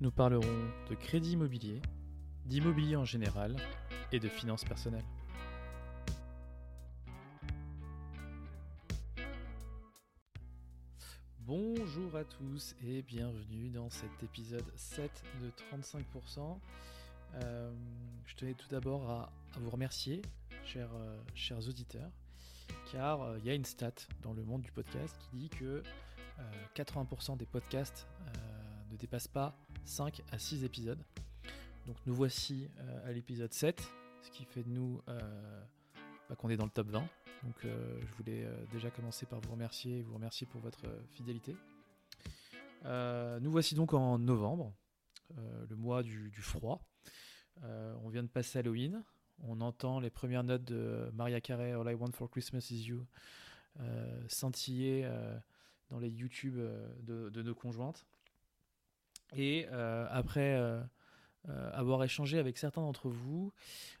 Nous 0.00 0.12
parlerons 0.12 0.70
de 0.88 0.94
crédit 0.94 1.32
immobilier, 1.32 1.82
d'immobilier 2.46 2.94
en 2.94 3.04
général 3.04 3.56
et 4.12 4.20
de 4.20 4.28
finances 4.28 4.64
personnelles. 4.64 5.04
Bonjour 11.40 12.14
à 12.14 12.22
tous 12.22 12.76
et 12.86 13.02
bienvenue 13.02 13.70
dans 13.70 13.90
cet 13.90 14.22
épisode 14.22 14.70
7 14.76 15.10
de 15.42 15.50
35%. 15.76 16.60
Euh, 17.34 17.72
je 18.24 18.36
tenais 18.36 18.54
tout 18.54 18.68
d'abord 18.68 19.10
à, 19.10 19.32
vous 19.58 19.70
remercier, 19.70 20.22
chers, 20.64 20.94
euh, 20.94 21.68
auditeurs, 21.68 22.12
car 22.92 23.22
euh, 23.22 23.38
il 23.40 23.46
y 23.46 23.50
a 23.50 23.54
une 23.54 23.64
stat 23.64 23.94
dans 24.22 24.32
le 24.32 24.44
monde 24.44 24.62
du 24.62 24.70
podcast 24.70 25.18
qui 25.18 25.36
dit 25.36 25.48
que 25.48 25.82
euh, 26.38 26.52
80% 26.76 27.36
des 27.36 27.46
podcasts 27.46 28.06
ne 28.92 28.96
dépassent 28.96 29.28
pas 29.28 29.58
5 29.88 30.22
à 30.30 30.38
6 30.38 30.64
épisodes. 30.64 31.02
Donc 31.86 31.96
nous 32.06 32.14
voici 32.14 32.68
euh, 32.80 33.08
à 33.08 33.12
l'épisode 33.12 33.52
7, 33.52 33.82
ce 34.22 34.30
qui 34.30 34.44
fait 34.44 34.62
de 34.62 34.68
nous 34.68 35.00
euh, 35.08 35.18
bah, 36.28 36.36
qu'on 36.36 36.50
est 36.50 36.56
dans 36.56 36.66
le 36.66 36.70
top 36.70 36.88
20. 36.88 37.00
Donc 37.44 37.64
euh, 37.64 37.98
je 38.00 38.14
voulais 38.16 38.46
déjà 38.70 38.90
commencer 38.90 39.24
par 39.24 39.40
vous 39.40 39.52
remercier 39.52 39.98
et 39.98 40.02
vous 40.02 40.14
remercier 40.14 40.46
pour 40.46 40.60
votre 40.60 40.84
fidélité. 41.12 41.56
Nous 42.84 43.50
voici 43.50 43.74
donc 43.74 43.94
en 43.94 44.18
novembre, 44.18 44.72
le 45.36 45.74
mois 45.74 46.02
du, 46.02 46.30
froid. 46.42 46.80
On 47.62 48.08
vient 48.08 48.22
de 48.22 48.28
passer 48.28 48.58
Halloween. 48.58 49.02
On 49.42 49.60
entend 49.60 50.00
les 50.00 50.10
premières 50.10 50.44
notes 50.44 50.64
de 50.64 51.10
Maria 51.14 51.40
Carey, 51.40 51.72
All 51.72 51.90
I 51.90 51.94
Want 51.94 52.12
for 52.12 52.30
Christmas 52.30 52.70
is 52.70 52.84
You, 52.84 53.06
scintiller 54.28 55.10
dans 55.90 55.98
les 55.98 56.10
YouTube 56.10 56.58
de 57.02 57.42
nos 57.42 57.54
conjointes. 57.54 58.06
Et 59.34 59.66
euh, 59.70 60.06
après 60.10 60.54
euh, 60.54 60.80
euh, 61.48 61.70
avoir 61.72 62.02
échangé 62.02 62.38
avec 62.38 62.58
certains 62.58 62.82
d'entre 62.82 63.08
vous, 63.08 63.52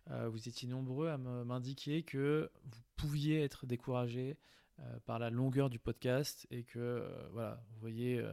vous 0.06 0.48
étiez 0.48 0.68
nombreux 0.68 1.08
à 1.08 1.18
m'indiquer 1.18 2.02
que 2.02 2.50
vous 2.64 2.80
pouviez 2.96 3.42
être 3.42 3.66
découragé 3.66 4.38
par 5.04 5.18
la 5.18 5.28
longueur 5.28 5.68
du 5.68 5.78
podcast 5.78 6.46
et 6.50 6.64
que 6.64 7.06
voilà, 7.32 7.60
vous 7.70 7.80
voyez 7.80 8.24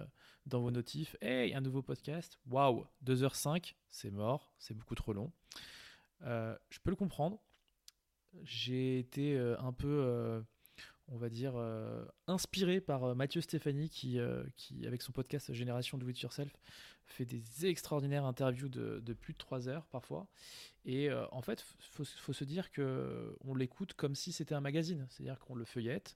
dans 0.45 0.61
vos 0.61 0.71
notifs, 0.71 1.17
hey, 1.21 1.53
un 1.53 1.59
nouveau 1.59 1.81
podcast, 1.81 2.39
waouh, 2.47 2.85
2h05, 3.03 3.73
c'est 3.89 4.11
mort, 4.11 4.53
c'est 4.57 4.73
beaucoup 4.73 4.95
trop 4.95 5.11
long. 5.11 5.33
Je 6.21 6.79
peux 6.81 6.91
le 6.91 6.95
comprendre. 6.95 7.41
J'ai 8.43 8.99
été 8.99 9.37
un 9.37 9.73
peu, 9.73 10.45
on 11.09 11.17
va 11.17 11.29
dire, 11.29 11.53
euh, 11.55 12.03
inspiré 12.27 12.81
par 12.81 13.03
euh, 13.03 13.15
Mathieu 13.15 13.41
Stéphanie 13.41 13.89
qui, 13.89 14.19
euh, 14.19 14.43
qui, 14.57 14.87
avec 14.87 15.01
son 15.01 15.11
podcast 15.11 15.53
Génération 15.53 15.97
Do 15.97 16.07
It 16.09 16.19
Yourself, 16.19 16.51
fait 17.05 17.25
des 17.25 17.67
extraordinaires 17.67 18.25
interviews 18.25 18.69
de, 18.69 18.99
de 18.99 19.13
plus 19.13 19.33
de 19.33 19.37
3 19.37 19.69
heures 19.69 19.85
parfois. 19.87 20.27
Et 20.85 21.11
en 21.31 21.41
fait, 21.41 21.63
il 21.79 22.05
faut, 22.05 22.33
se 22.33 22.43
dire 22.43 22.71
que 22.71 23.35
on 23.41 23.55
l'écoute 23.55 23.93
comme 23.93 24.13
si 24.15 24.31
c'était 24.31 24.53
un 24.53 24.61
magazine, 24.61 25.07
c'est-à-dire 25.09 25.39
qu'on 25.39 25.55
le 25.55 25.65
feuillette. 25.65 26.15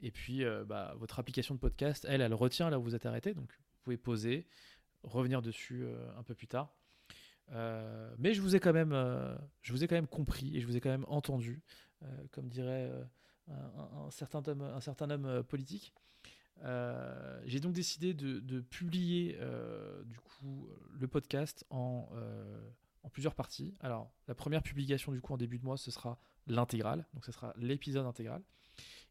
Et 0.00 0.10
puis, 0.10 0.44
bah, 0.66 0.94
votre 0.98 1.20
application 1.20 1.54
de 1.54 1.60
podcast, 1.60 2.04
elle, 2.08 2.20
elle 2.20 2.34
retient 2.34 2.68
là 2.68 2.80
où 2.80 2.82
vous 2.82 2.96
êtes 2.96 3.06
arrêté, 3.06 3.32
donc 3.32 3.48
vous 3.50 3.82
pouvez 3.82 3.96
poser, 3.96 4.46
revenir 5.04 5.40
dessus 5.40 5.86
un 6.16 6.22
peu 6.24 6.34
plus 6.34 6.48
tard. 6.48 6.74
Mais 8.18 8.34
je 8.34 8.40
vous 8.40 8.56
ai 8.56 8.60
quand 8.60 8.72
même, 8.72 8.92
compris 10.08 10.56
et 10.56 10.60
je 10.60 10.66
vous 10.66 10.76
ai 10.76 10.80
quand 10.80 10.90
même 10.90 11.06
entendu, 11.08 11.62
comme 12.32 12.48
dirait 12.48 12.90
un, 13.50 14.10
certain 14.10 14.42
homme, 14.46 14.62
un 14.62 14.80
certain 14.80 15.10
homme 15.10 15.26
euh, 15.26 15.42
politique. 15.42 15.92
Euh, 16.64 17.40
J'ai 17.44 17.60
donc 17.60 17.72
décidé 17.72 18.14
de, 18.14 18.60
publier 18.60 19.36
euh, 19.40 20.02
du 20.04 20.18
coup 20.18 20.68
le 20.98 21.06
podcast 21.06 21.64
en, 21.70 22.08
plusieurs 23.12 23.34
parties. 23.34 23.74
Alors 23.80 24.12
la 24.26 24.34
première 24.34 24.62
publication 24.62 25.12
du 25.12 25.20
coup 25.20 25.32
en 25.32 25.38
début 25.38 25.58
de 25.58 25.64
mois, 25.64 25.78
ce 25.78 25.90
sera 25.90 26.18
l'intégrale, 26.46 27.06
donc 27.14 27.24
ce 27.24 27.32
sera 27.32 27.54
l'épisode 27.56 28.06
intégral. 28.06 28.42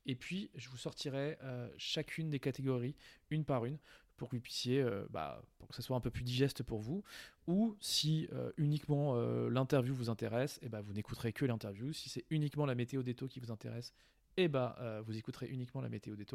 Et 0.06 0.16
puis 0.16 0.52
je 0.56 0.70
vous 0.70 0.78
sortirai 0.78 1.38
chacune 1.78 2.30
des 2.30 2.40
catégories 2.40 2.96
une 3.32 3.44
par 3.44 3.66
une 3.66 3.80
pour 4.18 4.30
que 4.30 4.36
vous 4.36 4.42
puissiez, 4.42 4.86
bah, 5.10 5.42
pour 5.58 5.68
que 5.68 5.76
ce 5.76 5.82
soit 5.82 5.96
un 5.96 6.00
peu 6.00 6.12
plus 6.12 6.24
digeste 6.24 6.62
pour 6.62 6.80
vous. 6.80 7.04
Ou 7.48 7.76
si 7.80 8.30
uniquement 8.58 9.16
l'interview 9.50 9.96
vous 9.96 10.10
intéresse, 10.10 10.60
et 10.62 10.70
ben 10.70 10.82
vous 10.82 10.94
n'écouterez 10.94 11.34
que 11.34 11.46
l'interview. 11.46 11.92
Si 11.92 12.10
c'est 12.10 12.26
uniquement 12.30 12.68
la 12.68 12.76
météo 12.76 13.02
des 13.02 13.16
taux 13.16 13.28
qui 13.28 13.40
vous 13.40 13.52
intéresse, 13.52 13.94
et 14.38 14.48
ben 14.48 14.76
euh, 14.80 15.02
vous 15.06 15.18
écouterez 15.18 15.48
uniquement 15.48 15.82
la 15.82 15.90
météo 15.90 16.16
des. 16.16 16.26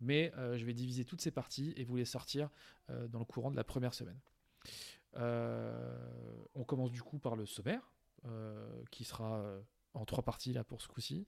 Mais 0.00 0.32
euh, 0.36 0.58
je 0.58 0.64
vais 0.64 0.74
diviser 0.74 1.04
toutes 1.04 1.20
ces 1.20 1.30
parties 1.30 1.72
et 1.76 1.84
vous 1.84 1.96
les 1.96 2.04
sortir 2.04 2.50
euh, 2.90 3.06
dans 3.08 3.18
le 3.20 3.24
courant 3.24 3.50
de 3.50 3.56
la 3.56 3.64
première 3.64 3.94
semaine. 3.94 4.18
On 5.14 6.64
commence 6.64 6.90
du 6.90 7.02
coup 7.02 7.18
par 7.18 7.36
le 7.36 7.46
sommaire, 7.46 7.92
qui 8.90 9.04
sera 9.04 9.44
en 9.94 10.04
trois 10.04 10.22
parties 10.22 10.52
là 10.52 10.62
pour 10.62 10.82
ce 10.82 10.88
coup-ci. 10.88 11.26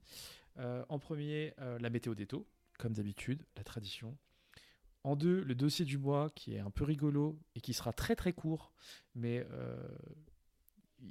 En 0.57 0.99
premier, 0.99 1.55
la 1.59 1.91
météo 1.91 2.15
des 2.15 2.27
taux, 2.27 2.47
comme 2.79 2.93
d'habitude, 2.93 3.45
la 3.57 3.65
tradition. 3.65 4.17
En 5.05 5.17
deux, 5.17 5.43
le 5.43 5.57
dossier 5.57 5.85
du 5.85 5.99
mois, 5.99 6.31
qui 6.31 6.55
est 6.55 6.61
un 6.61 6.71
peu 6.71 6.85
rigolo 6.85 7.41
et 7.57 7.61
qui 7.61 7.75
sera 7.75 7.93
très 7.93 8.15
très 8.15 8.33
court, 8.33 8.73
mais 9.17 9.45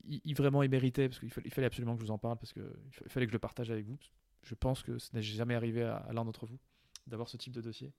il, 0.06 0.34
vraiment 0.36 0.64
il 0.64 0.70
méritait, 0.70 1.10
parce 1.10 1.20
qu'il 1.20 1.30
fallait, 1.30 1.48
il 1.48 1.54
fallait 1.54 1.68
absolument 1.68 1.96
que 1.96 2.00
je 2.00 2.06
vous 2.06 2.12
en 2.12 2.18
parle, 2.18 2.38
parce 2.38 2.54
qu'il 2.54 2.64
fallait 3.08 3.26
que 3.26 3.32
je 3.32 3.36
le 3.36 3.40
partage 3.40 3.70
avec 3.70 3.86
vous. 3.86 3.98
Je 4.44 4.56
pense 4.56 4.82
que 4.84 4.98
ce 4.98 5.10
n'est 5.14 5.22
jamais 5.22 5.56
arrivé 5.56 5.84
à, 5.84 6.08
l'un 6.14 6.26
d'entre 6.26 6.46
vous 6.46 6.60
d'avoir 7.08 7.30
ce 7.30 7.38
type 7.38 7.54
de 7.54 7.62
dossier. 7.62 7.94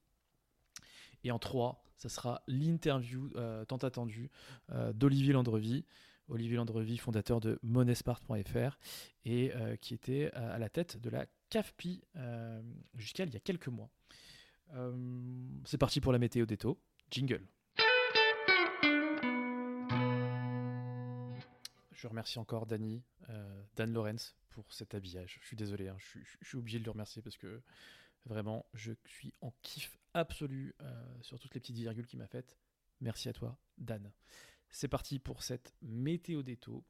Et 1.23 1.31
en 1.31 1.39
trois, 1.39 1.83
ça 1.97 2.09
sera 2.09 2.41
l'interview 2.47 3.31
euh, 3.35 3.65
tant 3.65 3.77
attendue 3.77 4.29
euh, 4.71 4.93
d'Olivier 4.93 5.33
Landrevi. 5.33 5.85
Olivier 6.29 6.57
fondateur 6.97 7.41
de 7.41 7.59
monespart.fr 7.63 8.79
et 9.25 9.53
euh, 9.53 9.75
qui 9.75 9.93
était 9.93 10.31
à, 10.31 10.57
la 10.57 10.69
tête 10.69 10.97
de 10.97 11.09
la 11.09 11.25
CAFPI 11.49 12.01
jusqu'à 12.95 13.25
il 13.25 13.33
y 13.33 13.37
a 13.37 13.41
quelques 13.41 13.67
mois. 13.67 13.89
C'est 15.65 15.77
parti 15.77 15.99
pour 15.99 16.13
la 16.13 16.19
météo 16.19 16.45
des 16.45 16.57
taux. 16.57 16.79
Jingle. 17.11 17.45
Je 22.03 22.09
remercie 22.09 22.37
encore 22.37 22.65
Dany, 22.65 23.01
euh, 23.29 23.63
Dan 23.77 23.93
Lorenz 23.93 24.35
pour 24.49 24.73
cet 24.73 24.93
habillage. 24.93 25.39
Je 25.41 25.47
suis 25.47 25.55
désolé, 25.55 25.87
hein, 25.87 25.95
je, 25.99 26.19
suis- 26.43 26.57
obligé 26.57 26.77
de 26.77 26.83
le 26.83 26.91
remercier 26.91 27.21
parce 27.21 27.37
que 27.37 27.61
vraiment, 28.25 28.65
je 28.73 28.91
suis 29.05 29.33
en 29.39 29.53
kiff 29.61 29.97
absolu 30.13 30.75
euh, 30.81 31.21
sur 31.21 31.39
toutes 31.39 31.53
les 31.53 31.61
petites 31.61 31.77
virgules 31.77 32.05
qu'il 32.05 32.19
m'a 32.19 32.27
faites. 32.27 32.57
Merci 32.99 33.29
à 33.29 33.33
toi, 33.33 33.57
Dan. 33.77 34.11
C'est 34.69 34.89
parti 34.89 35.17
pour 35.17 35.43
cette 35.43 35.73
météo 35.81 36.43
des 36.43 36.57
taux. 36.57 36.83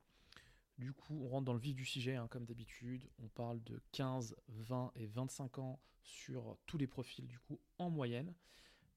Du 0.80 0.94
coup, 0.94 1.24
on 1.24 1.28
rentre 1.28 1.46
dans 1.46 1.54
le 1.54 1.60
vif 1.60 1.76
du 1.76 1.86
sujet, 1.86 2.16
hein, 2.16 2.28
comme 2.28 2.46
d'habitude. 2.46 3.08
On 3.20 3.28
parle 3.28 3.64
de 3.66 3.80
15, 3.92 4.36
20 4.48 4.94
et 4.96 5.06
25 5.06 5.60
ans 5.60 5.80
sur 6.02 6.58
tous 6.66 6.80
les 6.80 6.88
profils, 6.88 7.28
du 7.28 7.38
coup, 7.38 7.62
en 7.78 7.92
moyenne. 7.92 8.34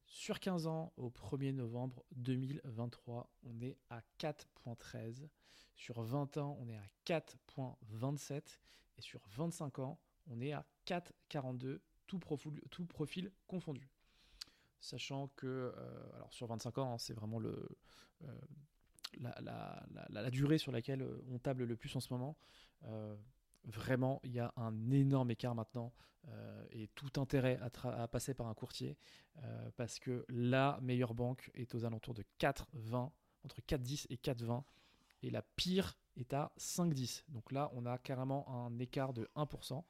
Sur 0.06 0.38
15 0.38 0.67
ans, 0.67 0.93
au 0.97 1.11
1er 1.11 1.53
novembre 1.53 2.05
2023, 2.12 3.29
on 3.43 3.61
est 3.61 3.76
à 3.91 4.00
4.13. 4.20 5.29
Sur 5.75 6.00
20 6.00 6.37
ans, 6.38 6.56
on 6.61 6.69
est 6.69 6.76
à 6.76 6.87
4.27. 7.06 8.61
Et 8.99 9.03
sur 9.03 9.20
25 9.37 9.81
ans, 9.81 9.99
on 10.29 10.41
est 10.41 10.53
à 10.53 10.64
4.42, 10.87 11.81
tout 12.06 12.19
profil, 12.19 13.32
confondu. 13.47 13.91
Sachant 14.81 15.29
que, 15.37 15.47
euh, 15.47 15.73
sur 16.31 16.47
25 16.47 16.79
ans, 16.79 16.94
hein, 16.94 16.99
c'est 16.99 17.12
vraiment 17.12 17.41
euh, 17.41 17.69
la, 19.19 20.31
durée 20.31 20.58
sur 20.58 20.70
laquelle 20.73 21.03
euh, 21.03 21.25
on 21.31 21.38
table 21.38 21.64
le 21.64 21.76
plus 21.76 21.94
en 21.97 22.00
ce 22.00 22.12
moment. 22.12 22.37
Vraiment, 23.66 24.20
il 24.24 24.32
y 24.32 24.40
a 24.40 24.52
un 24.56 24.90
énorme 24.90 25.30
écart 25.30 25.54
maintenant 25.54 25.92
et 26.70 26.88
tout 26.96 27.20
intérêt 27.20 27.58
à, 27.60 28.08
passer 28.08 28.34
par 28.34 28.48
un 28.48 28.54
courtier 28.54 28.96
parce 29.76 30.00
que 30.00 30.24
la 30.28 30.78
meilleure 30.82 31.14
banque 31.14 31.50
est 31.54 31.72
aux 31.74 31.84
alentours 31.84 32.14
de 32.14 32.24
4,20, 32.40 33.10
entre 33.44 33.60
4,10 33.60 34.06
et 34.10 34.16
4,20 34.16 34.64
et 35.22 35.30
la 35.30 35.42
pire 35.42 35.96
est 36.16 36.32
à 36.32 36.52
5,10. 36.58 37.24
Donc 37.28 37.52
là, 37.52 37.70
on 37.74 37.86
a 37.86 37.98
carrément 37.98 38.48
un 38.48 38.78
écart 38.78 39.12
de 39.12 39.28
1%. 39.36 39.82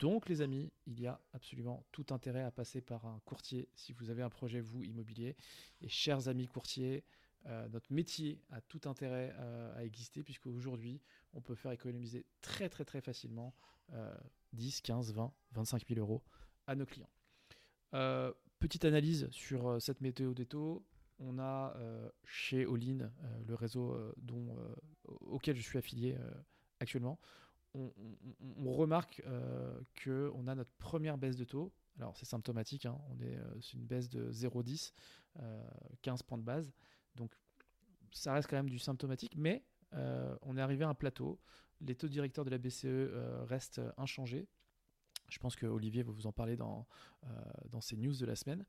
Donc 0.00 0.28
les 0.28 0.40
amis, 0.40 0.72
il 0.86 1.00
y 1.00 1.06
a 1.06 1.20
absolument 1.34 1.84
tout 1.92 2.06
intérêt 2.10 2.42
à 2.42 2.50
passer 2.50 2.80
par 2.80 3.04
un 3.06 3.20
courtier 3.24 3.68
si 3.74 3.92
vous 3.92 4.10
avez 4.10 4.22
un 4.22 4.30
projet, 4.30 4.60
vous, 4.60 4.82
immobilier. 4.82 5.36
Et 5.82 5.88
chers 5.88 6.28
amis 6.28 6.46
courtiers, 6.46 7.04
euh, 7.46 7.68
notre 7.68 7.92
métier 7.92 8.42
a 8.50 8.60
tout 8.60 8.80
intérêt 8.84 9.34
euh, 9.38 9.76
à 9.76 9.84
exister 9.84 10.22
puisque 10.22 10.46
aujourd'hui, 10.46 11.00
on 11.32 11.40
peut 11.40 11.54
faire 11.54 11.72
économiser 11.72 12.26
très 12.42 12.68
très 12.68 12.84
très 12.84 13.00
facilement 13.00 13.54
10, 14.52 14.82
15, 14.82 15.12
20, 15.14 15.32
25 15.52 15.88
000 15.88 16.00
euros 16.00 16.22
à 16.68 16.76
nos 16.76 16.86
clients. 16.86 17.10
Euh, 17.94 18.32
petite 18.60 18.84
analyse 18.84 19.28
sur 19.30 19.82
cette 19.82 20.00
météo 20.00 20.32
des 20.32 20.46
taux 20.46 20.86
on 21.18 21.38
a 21.38 21.76
chez 22.24 22.64
Olin, 22.64 23.12
le 23.46 23.54
réseau 23.54 23.94
dont, 24.16 24.56
auquel 25.20 25.54
je 25.54 25.60
suis 25.60 25.76
affilié 25.76 26.16
actuellement, 26.78 27.20
on, 27.74 27.92
remarque 28.72 29.22
qu'on 30.02 30.46
a 30.46 30.54
notre 30.54 30.70
première 30.78 31.18
baisse 31.18 31.36
de 31.36 31.44
taux. 31.44 31.74
Alors 31.98 32.16
c'est 32.16 32.24
symptomatique, 32.24 32.86
hein, 32.86 32.98
on 33.10 33.20
est, 33.20 33.36
c'est 33.60 33.74
une 33.74 33.84
baisse 33.84 34.08
de 34.08 34.32
0,10, 34.32 34.94
15 36.00 36.22
points 36.22 36.38
de 36.38 36.42
base. 36.42 36.72
Donc 37.16 37.32
ça 38.12 38.32
reste 38.32 38.48
quand 38.48 38.56
même 38.56 38.70
du 38.70 38.78
symptomatique, 38.78 39.34
mais 39.36 39.64
on 40.42 40.56
est 40.56 40.60
arrivé 40.60 40.84
à 40.84 40.88
un 40.88 40.94
plateau. 40.94 41.40
Les 41.80 41.96
taux 41.96 42.08
directeurs 42.08 42.44
de 42.44 42.50
la 42.50 42.58
BCE 42.58 43.10
restent 43.48 43.80
inchangés. 43.96 44.46
Je 45.28 45.38
pense 45.38 45.56
que 45.56 45.66
Olivier 45.66 46.02
va 46.02 46.12
vous 46.12 46.26
en 46.26 46.32
parler 46.32 46.56
dans, 46.56 46.86
dans 47.68 47.80
ses 47.80 47.96
news 47.96 48.14
de 48.14 48.26
la 48.26 48.36
semaine. 48.36 48.64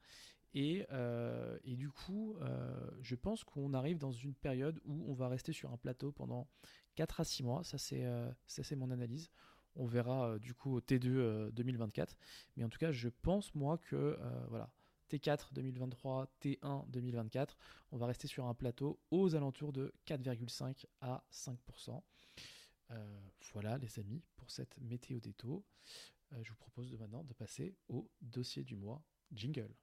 Euh, 0.56 1.58
et, 1.64 1.76
du 1.76 1.90
coup, 1.90 2.36
euh, 2.42 2.90
je 3.02 3.16
pense 3.16 3.44
qu'on 3.44 3.74
arrive 3.74 3.98
dans 3.98 4.12
une 4.12 4.34
période 4.34 4.80
où 4.86 5.06
on 5.10 5.14
va 5.14 5.28
rester 5.28 5.54
sur 5.54 5.72
un 5.72 5.78
plateau 5.78 6.12
pendant 6.12 6.48
4 6.96 7.22
à 7.22 7.24
6 7.24 7.44
mois. 7.44 7.64
Ça, 7.64 7.78
c'est 7.78 8.06
euh, 8.06 8.32
mon 8.76 8.92
analyse. 8.92 9.30
On 9.76 9.86
verra 9.86 10.38
du 10.40 10.54
coup 10.54 10.76
au 10.76 10.82
T2 10.82 11.52
2024. 11.52 12.18
Mais 12.58 12.66
en 12.66 12.70
tout 12.70 12.78
cas, 12.78 12.92
je 12.92 13.08
pense 13.08 13.56
moi 13.56 13.78
que 13.78 14.20
voilà, 14.50 14.70
T4 15.12 15.54
2023, 15.54 16.28
T1 16.42 16.90
2024, 16.90 17.58
on 17.92 17.98
va 17.98 18.06
rester 18.06 18.28
sur 18.28 18.46
un 18.46 18.54
plateau 18.54 18.98
aux 19.12 19.36
alentours 19.36 19.74
de 19.74 19.94
4,5 20.08 20.86
à 21.02 21.24
5%. 21.34 22.02
voilà 23.52 23.78
les 23.78 24.00
amis 24.00 24.24
pour 24.38 24.50
cette 24.50 24.78
météo 24.80 25.20
des 25.20 25.34
taux. 25.34 25.66
je 26.42 26.50
vous 26.50 26.56
propose 26.56 26.92
de 26.92 26.98
maintenant 26.98 27.24
de 27.24 27.34
passer 27.34 27.76
au 27.90 28.10
dossier 28.22 28.64
du 28.64 28.78
mois 28.78 29.04
jingle. 29.34 29.74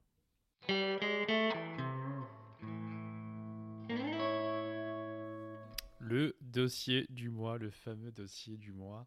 Le 5.99 6.35
dossier 6.41 7.05
du 7.09 7.29
mois, 7.29 7.59
le 7.59 7.69
fameux 7.69 8.11
dossier 8.11 8.57
du 8.57 8.71
mois. 8.71 9.05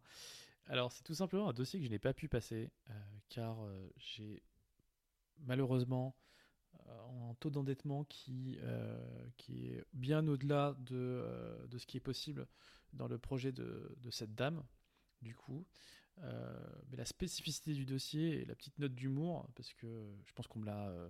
Alors 0.67 0.91
c'est 0.93 1.03
tout 1.03 1.15
simplement 1.15 1.49
un 1.49 1.53
dossier 1.53 1.79
que 1.79 1.85
je 1.85 1.91
n'ai 1.91 1.99
pas 1.99 2.13
pu 2.13 2.29
passer 2.29 2.71
euh, 2.89 2.93
car 3.27 3.61
euh, 3.63 3.89
j'ai 3.97 4.41
malheureusement 5.39 6.15
euh, 6.87 7.29
un 7.29 7.33
taux 7.35 7.49
d'endettement 7.49 8.03
qui, 8.05 8.57
qui 9.37 9.67
est 9.67 9.83
bien 9.93 10.27
au-delà 10.27 10.75
de, 10.79 11.67
de, 11.67 11.77
ce 11.77 11.85
qui 11.85 11.97
est 11.97 12.01
possible 12.01 12.47
dans 12.93 13.07
le 13.07 13.17
projet 13.17 13.51
de, 13.51 13.95
de 13.97 14.11
cette 14.11 14.35
dame. 14.35 14.63
Du 15.21 15.35
coup, 15.35 15.65
euh, 16.21 16.59
mais 16.89 16.97
la 16.97 17.05
spécificité 17.05 17.73
du 17.73 17.85
dossier 17.85 18.41
et 18.41 18.45
la 18.45 18.55
petite 18.55 18.77
note 18.79 18.93
d'humour, 18.93 19.49
parce 19.55 19.73
que 19.73 20.15
je 20.25 20.33
pense 20.33 20.47
qu'on 20.47 20.59
me 20.59 20.65
l'a. 20.65 20.89
Euh, 20.89 21.09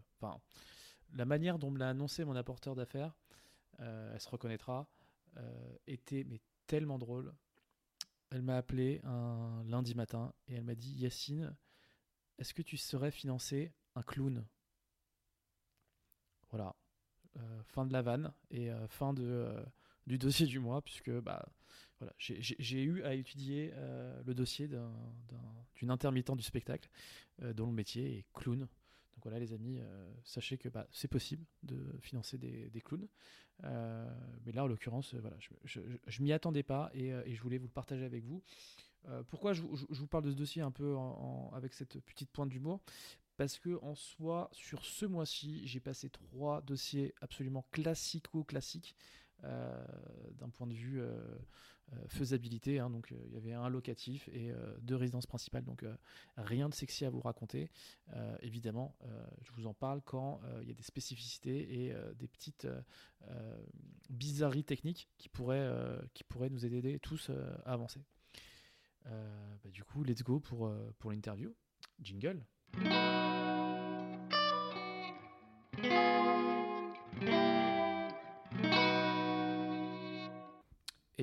la 1.13 1.25
manière 1.25 1.59
dont 1.59 1.69
me 1.69 1.77
l'a 1.77 1.89
annoncé 1.89 2.25
mon 2.25 2.35
apporteur 2.35 2.75
d'affaires, 2.75 3.13
euh, 3.81 4.13
elle 4.13 4.21
se 4.21 4.29
reconnaîtra, 4.29 4.87
était 5.87 6.23
mais 6.23 6.39
tellement 6.67 6.97
drôle. 6.97 7.33
Elle 8.29 8.41
m'a 8.41 8.57
appelé 8.57 9.01
un 9.03 9.63
lundi 9.65 9.93
matin 9.95 10.33
et 10.47 10.55
elle 10.55 10.63
m'a 10.63 10.75
dit 10.75 10.93
Yacine, 10.93 11.55
est-ce 12.39 12.53
que 12.53 12.61
tu 12.61 12.77
saurais 12.77 13.11
financer 13.11 13.73
un 13.95 14.03
clown 14.03 14.45
Voilà. 16.49 16.75
fin 17.65 17.85
de 17.85 17.93
la 17.93 18.01
vanne 18.01 18.33
et 18.51 18.69
fin 18.87 19.13
de, 19.13 19.65
du 20.07 20.17
dossier 20.17 20.45
du 20.45 20.59
mois, 20.59 20.81
puisque 20.81 21.11
bah, 21.11 21.45
j'ai 22.17 22.83
eu 22.83 23.03
à 23.03 23.13
étudier 23.13 23.71
euh, 23.75 24.21
le 24.25 24.33
dossier 24.33 24.67
d'une 24.67 25.89
intermittent 25.89 26.35
du 26.35 26.43
spectacle 26.43 26.89
euh, 27.41 27.53
dont 27.53 27.67
le 27.67 27.73
métier 27.73 28.17
est 28.17 28.25
clown. 28.33 28.59
Donc 28.59 29.23
voilà 29.23 29.39
les 29.39 29.53
amis, 29.53 29.79
euh, 29.79 30.13
sachez 30.23 30.57
que 30.57 30.69
bah, 30.69 30.87
c'est 30.91 31.07
possible 31.07 31.45
de 31.63 31.97
financer 32.01 32.37
des, 32.37 32.81
clowns. 32.81 33.07
mais 33.61 34.51
là 34.51 34.63
en 34.63 34.67
l'occurrence, 34.67 35.13
voilà, 35.15 35.37
je, 35.63 35.79
je, 36.05 36.23
m'y 36.23 36.33
attendais 36.33 36.63
pas 36.63 36.89
et, 36.93 37.13
je 37.33 37.41
voulais 37.41 37.57
vous 37.57 37.67
le 37.67 37.71
partager 37.71 38.03
avec 38.03 38.25
vous. 38.25 38.43
pourquoi 39.29 39.53
je, 39.53 39.61
vous 39.61 40.07
parle 40.07 40.25
de 40.25 40.31
ce 40.31 40.35
dossier 40.35 40.61
un 40.61 40.71
peu 40.71 40.97
avec 41.53 41.73
cette 41.73 41.99
petite 42.01 42.31
pointe 42.31 42.49
d'humour? 42.49 42.81
Parce 43.37 43.59
que 43.59 43.79
en 43.81 43.95
soi, 43.95 44.49
sur 44.51 44.85
ce 44.85 45.05
mois-ci, 45.05 45.67
j'ai 45.67 45.79
passé 45.79 46.09
trois 46.09 46.61
dossiers 46.61 47.13
absolument 47.21 47.65
classico-classiques 47.71 48.95
d'un 49.41 50.49
point 50.49 50.67
de 50.67 50.73
vue 50.73 51.01
euh, 51.91 52.07
faisabilité. 52.07 52.79
Hein, 52.79 52.89
donc 52.89 53.11
euh, 53.11 53.17
il 53.27 53.33
y 53.33 53.37
avait 53.37 53.53
un 53.53 53.67
locatif 53.67 54.29
et 54.29 54.51
euh, 54.51 54.77
deux 54.81 54.95
résidences 54.95 55.25
principales. 55.25 55.65
Donc 55.65 55.85
rien 56.37 56.69
de 56.69 56.73
sexy 56.73 57.05
à 57.05 57.09
vous 57.09 57.19
raconter. 57.19 57.69
évidemment, 58.41 58.95
je 59.41 59.51
vous 59.51 59.67
en 59.67 59.73
parle 59.73 60.01
quand 60.01 60.41
il 60.61 60.67
y 60.67 60.71
a 60.71 60.73
des 60.73 60.83
spécificités 60.83 61.85
et 61.85 61.93
des 62.15 62.27
petites 62.27 62.67
bizarreries 64.09 64.63
techniques 64.63 65.09
qui 65.17 65.29
pourraient, 65.29 65.69
qui 66.13 66.23
pourraient 66.23 66.49
nous 66.49 66.65
aider 66.65 66.99
tous 66.99 67.29
à 67.65 67.73
avancer. 67.73 68.01
Bah, 69.05 69.69
du 69.71 69.83
coup, 69.83 70.03
let's 70.03 70.23
go 70.23 70.39
pour, 70.39 70.71
pour 70.99 71.11
l'interview. 71.11 71.53
Jingle. 72.01 72.45
Eh 72.75 72.79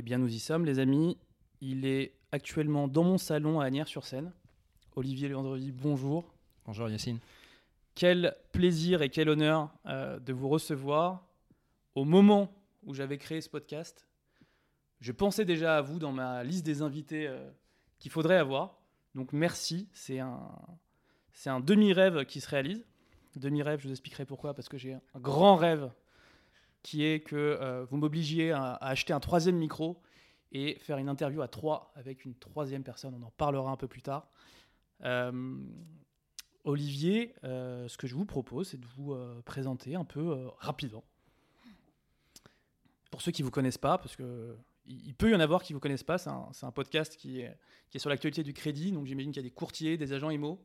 bien, 0.03 0.19
nous 0.19 0.33
y 0.33 0.39
sommes, 0.39 0.65
les 0.65 0.79
amis. 0.79 1.19
Il 1.61 1.85
est 1.85 2.15
actuellement 2.33 2.89
dans 2.89 3.05
mon 3.05 3.19
salon 3.19 3.61
à 3.61 3.67
Agnières-sur-Seine. 3.67 4.33
Olivier 4.97 5.29
Leandrevi, 5.29 5.73
bonjour. 5.73 6.25
Bonjour 6.65 6.89
Yacine. 6.89 7.19
Quel 7.95 8.35
plaisir 8.53 9.03
et 9.03 9.11
quel 9.11 9.29
honneur 9.29 9.71
euh, 9.87 10.19
de 10.21 10.33
vous 10.33 10.49
recevoir. 10.49 11.27
Au 11.95 12.05
moment 12.05 12.55
où 12.85 12.95
j'avais 12.95 13.19
créé 13.19 13.41
ce 13.41 13.51
podcast, 13.51 14.07
je 15.01 15.13
pensais 15.13 15.45
déjà 15.45 15.79
à 15.79 15.83
vous 15.83 15.99
dans 15.99 16.13
ma 16.13 16.45
liste 16.45 16.65
des 16.65 16.83
invités 16.83 17.27
euh, 17.27 17.51
qu'il 17.99 18.11
faudrait 18.11 18.39
avoir. 18.39 18.79
Donc 19.15 19.33
merci, 19.33 19.89
c'est 19.93 20.21
un, 20.21 20.49
c'est 21.33 21.51
un 21.51 21.61
demi-rêve 21.61 22.25
qui 22.25 22.41
se 22.41 22.49
réalise. 22.49 22.85
Demi-rêve, 23.37 23.81
je 23.81 23.87
vous 23.87 23.93
expliquerai 23.93 24.25
pourquoi, 24.25 24.55
parce 24.55 24.69
que 24.69 24.77
j'ai 24.77 24.95
un 24.95 25.21
grand 25.21 25.57
rêve 25.57 25.91
qui 26.83 27.05
est 27.05 27.21
que 27.21 27.37
euh, 27.37 27.85
vous 27.91 27.97
m'obligiez 27.97 28.53
à, 28.53 28.75
acheter 28.75 29.13
un 29.13 29.21
troisième 29.21 29.57
micro 29.57 30.01
et 30.53 30.79
faire 30.81 30.99
une 30.99 31.09
interview 31.09 31.43
à 31.43 31.49
trois 31.49 31.93
avec 31.95 32.25
une 32.25 32.35
troisième 32.35 32.83
personne. 32.83 33.15
On 33.15 33.27
en 33.27 33.31
parlera 33.31 33.71
un 33.71 33.77
peu 33.77 33.87
plus 33.87 34.03
tard. 34.03 34.29
Euh, 35.05 35.59
Olivier, 36.65 37.35
euh, 37.45 37.89
ce 37.89 37.97
que 37.97 38.07
je 38.07 38.15
vous 38.15 38.27
propose, 38.27 38.69
c'est 38.69 38.81
de 38.81 38.87
vous 38.97 39.17
présenter 39.45 39.95
un 39.95 40.05
peu 40.05 40.49
rapidement. 40.59 41.05
Pour 43.11 43.23
ceux 43.23 43.33
qui 43.33 43.43
ne 43.43 43.47
vous 43.47 43.51
connaissent 43.51 43.79
pas, 43.79 43.99
parce 43.99 44.17
que 44.17 44.57
il 44.87 45.15
peut 45.15 45.31
y 45.31 45.35
en 45.35 45.41
avoir 45.41 45.63
qui 45.63 45.73
ne 45.73 45.77
vous 45.77 45.81
connaissent 45.81 46.03
pas, 46.03 46.19
c'est 46.19 46.31
un, 46.31 46.73
podcast 46.73 47.17
qui 47.17 47.41
est, 47.41 47.57
qui 47.91 47.97
est 47.97 48.01
sur 48.01 48.11
l'actualité 48.11 48.43
du 48.43 48.53
crédit, 48.53 48.91
donc 48.91 49.07
j'imagine 49.07 49.31
qu'il 49.31 49.41
y 49.41 49.47
a 49.47 49.49
des 49.49 49.55
courtiers, 49.55 49.97
des 49.97 50.13
agents 50.13 50.31
IMO, 50.31 50.61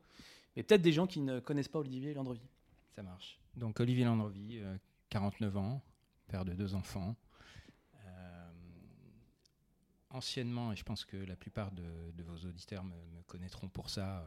mais 0.55 0.63
peut-être 0.63 0.81
des 0.81 0.93
gens 0.93 1.07
qui 1.07 1.21
ne 1.21 1.39
connaissent 1.39 1.67
pas 1.67 1.79
Olivier 1.79 2.13
Landrevi. 2.13 2.47
Ça 2.95 3.03
marche. 3.03 3.39
Donc 3.55 3.79
Olivier 3.79 4.05
Landrevi, 4.05 4.62
49 5.09 5.57
ans, 5.57 5.81
père 6.27 6.45
de 6.45 6.53
deux 6.53 6.75
enfants. 6.75 7.15
Euh, 8.05 8.51
anciennement, 10.09 10.71
et 10.71 10.75
je 10.75 10.83
pense 10.83 11.05
que 11.05 11.17
la 11.17 11.35
plupart 11.35 11.71
de, 11.71 11.83
vos 12.24 12.47
auditeurs 12.47 12.83
me, 12.83 13.21
connaîtront 13.27 13.69
pour 13.69 13.89
ça, 13.89 14.25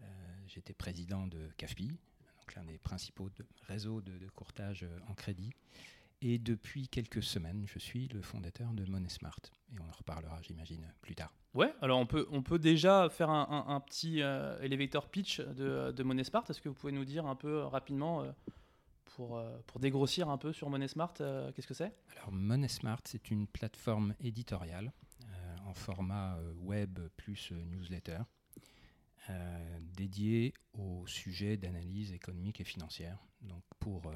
euh, 0.00 0.04
j'étais 0.46 0.74
président 0.74 1.26
de 1.26 1.48
CAFPI, 1.56 1.88
donc 1.88 2.54
l'un 2.54 2.64
des 2.64 2.78
principaux 2.78 3.28
réseaux 3.62 4.00
de, 4.00 4.28
courtage 4.30 4.86
en 5.08 5.14
crédit. 5.14 5.52
Et 6.20 6.38
depuis 6.38 6.88
quelques 6.88 7.22
semaines, 7.22 7.64
je 7.66 7.78
suis 7.78 8.08
le 8.08 8.22
fondateur 8.22 8.72
de 8.72 8.84
Money 8.84 9.08
Smart. 9.08 9.38
Et 9.72 9.78
on 9.78 9.88
en 9.88 9.92
reparlera, 9.92 10.42
j'imagine, 10.42 10.84
plus 11.00 11.14
tard. 11.14 11.32
Ouais, 11.58 11.74
alors 11.82 11.98
on 11.98 12.06
peut, 12.06 12.26
on 12.30 12.42
peut 12.42 12.58
déjà 12.58 13.08
faire 13.08 13.30
un, 13.30 13.80
petit 13.80 14.22
euh, 14.22 14.60
elevator 14.60 15.08
pitch 15.08 15.40
de, 15.40 15.90
de 15.90 16.02
Money 16.04 16.22
Smart. 16.22 16.44
Est-ce 16.48 16.60
que 16.60 16.68
vous 16.68 16.74
pouvez 16.74 16.92
nous 16.92 17.04
dire 17.04 17.26
un 17.26 17.34
peu 17.34 17.58
rapidement 17.64 18.24
euh, 19.20 19.58
pour, 19.66 19.80
dégrossir 19.80 20.28
un 20.28 20.38
peu 20.38 20.52
sur 20.52 20.70
Money 20.70 20.88
Smart, 20.88 21.14
euh, 21.20 21.50
qu'est-ce 21.52 21.66
que 21.66 21.74
c'est? 21.74 21.92
Alors 22.16 22.32
Money 22.32 22.68
Smart, 22.68 23.00
c'est 23.04 23.30
une 23.30 23.46
plateforme 23.46 24.14
éditoriale. 24.20 24.92
Euh, 25.24 25.56
en 25.66 25.74
format 25.74 26.38
web 26.56 26.98
plus 27.16 27.52
newsletter, 27.52 28.20
dédié 29.80 30.54
au 30.72 31.06
sujet 31.06 31.56
d'analyse 31.56 32.12
économique 32.12 32.60
et 32.60 32.64
financière. 32.64 33.18
Donc 33.42 33.62
pour 33.78 34.10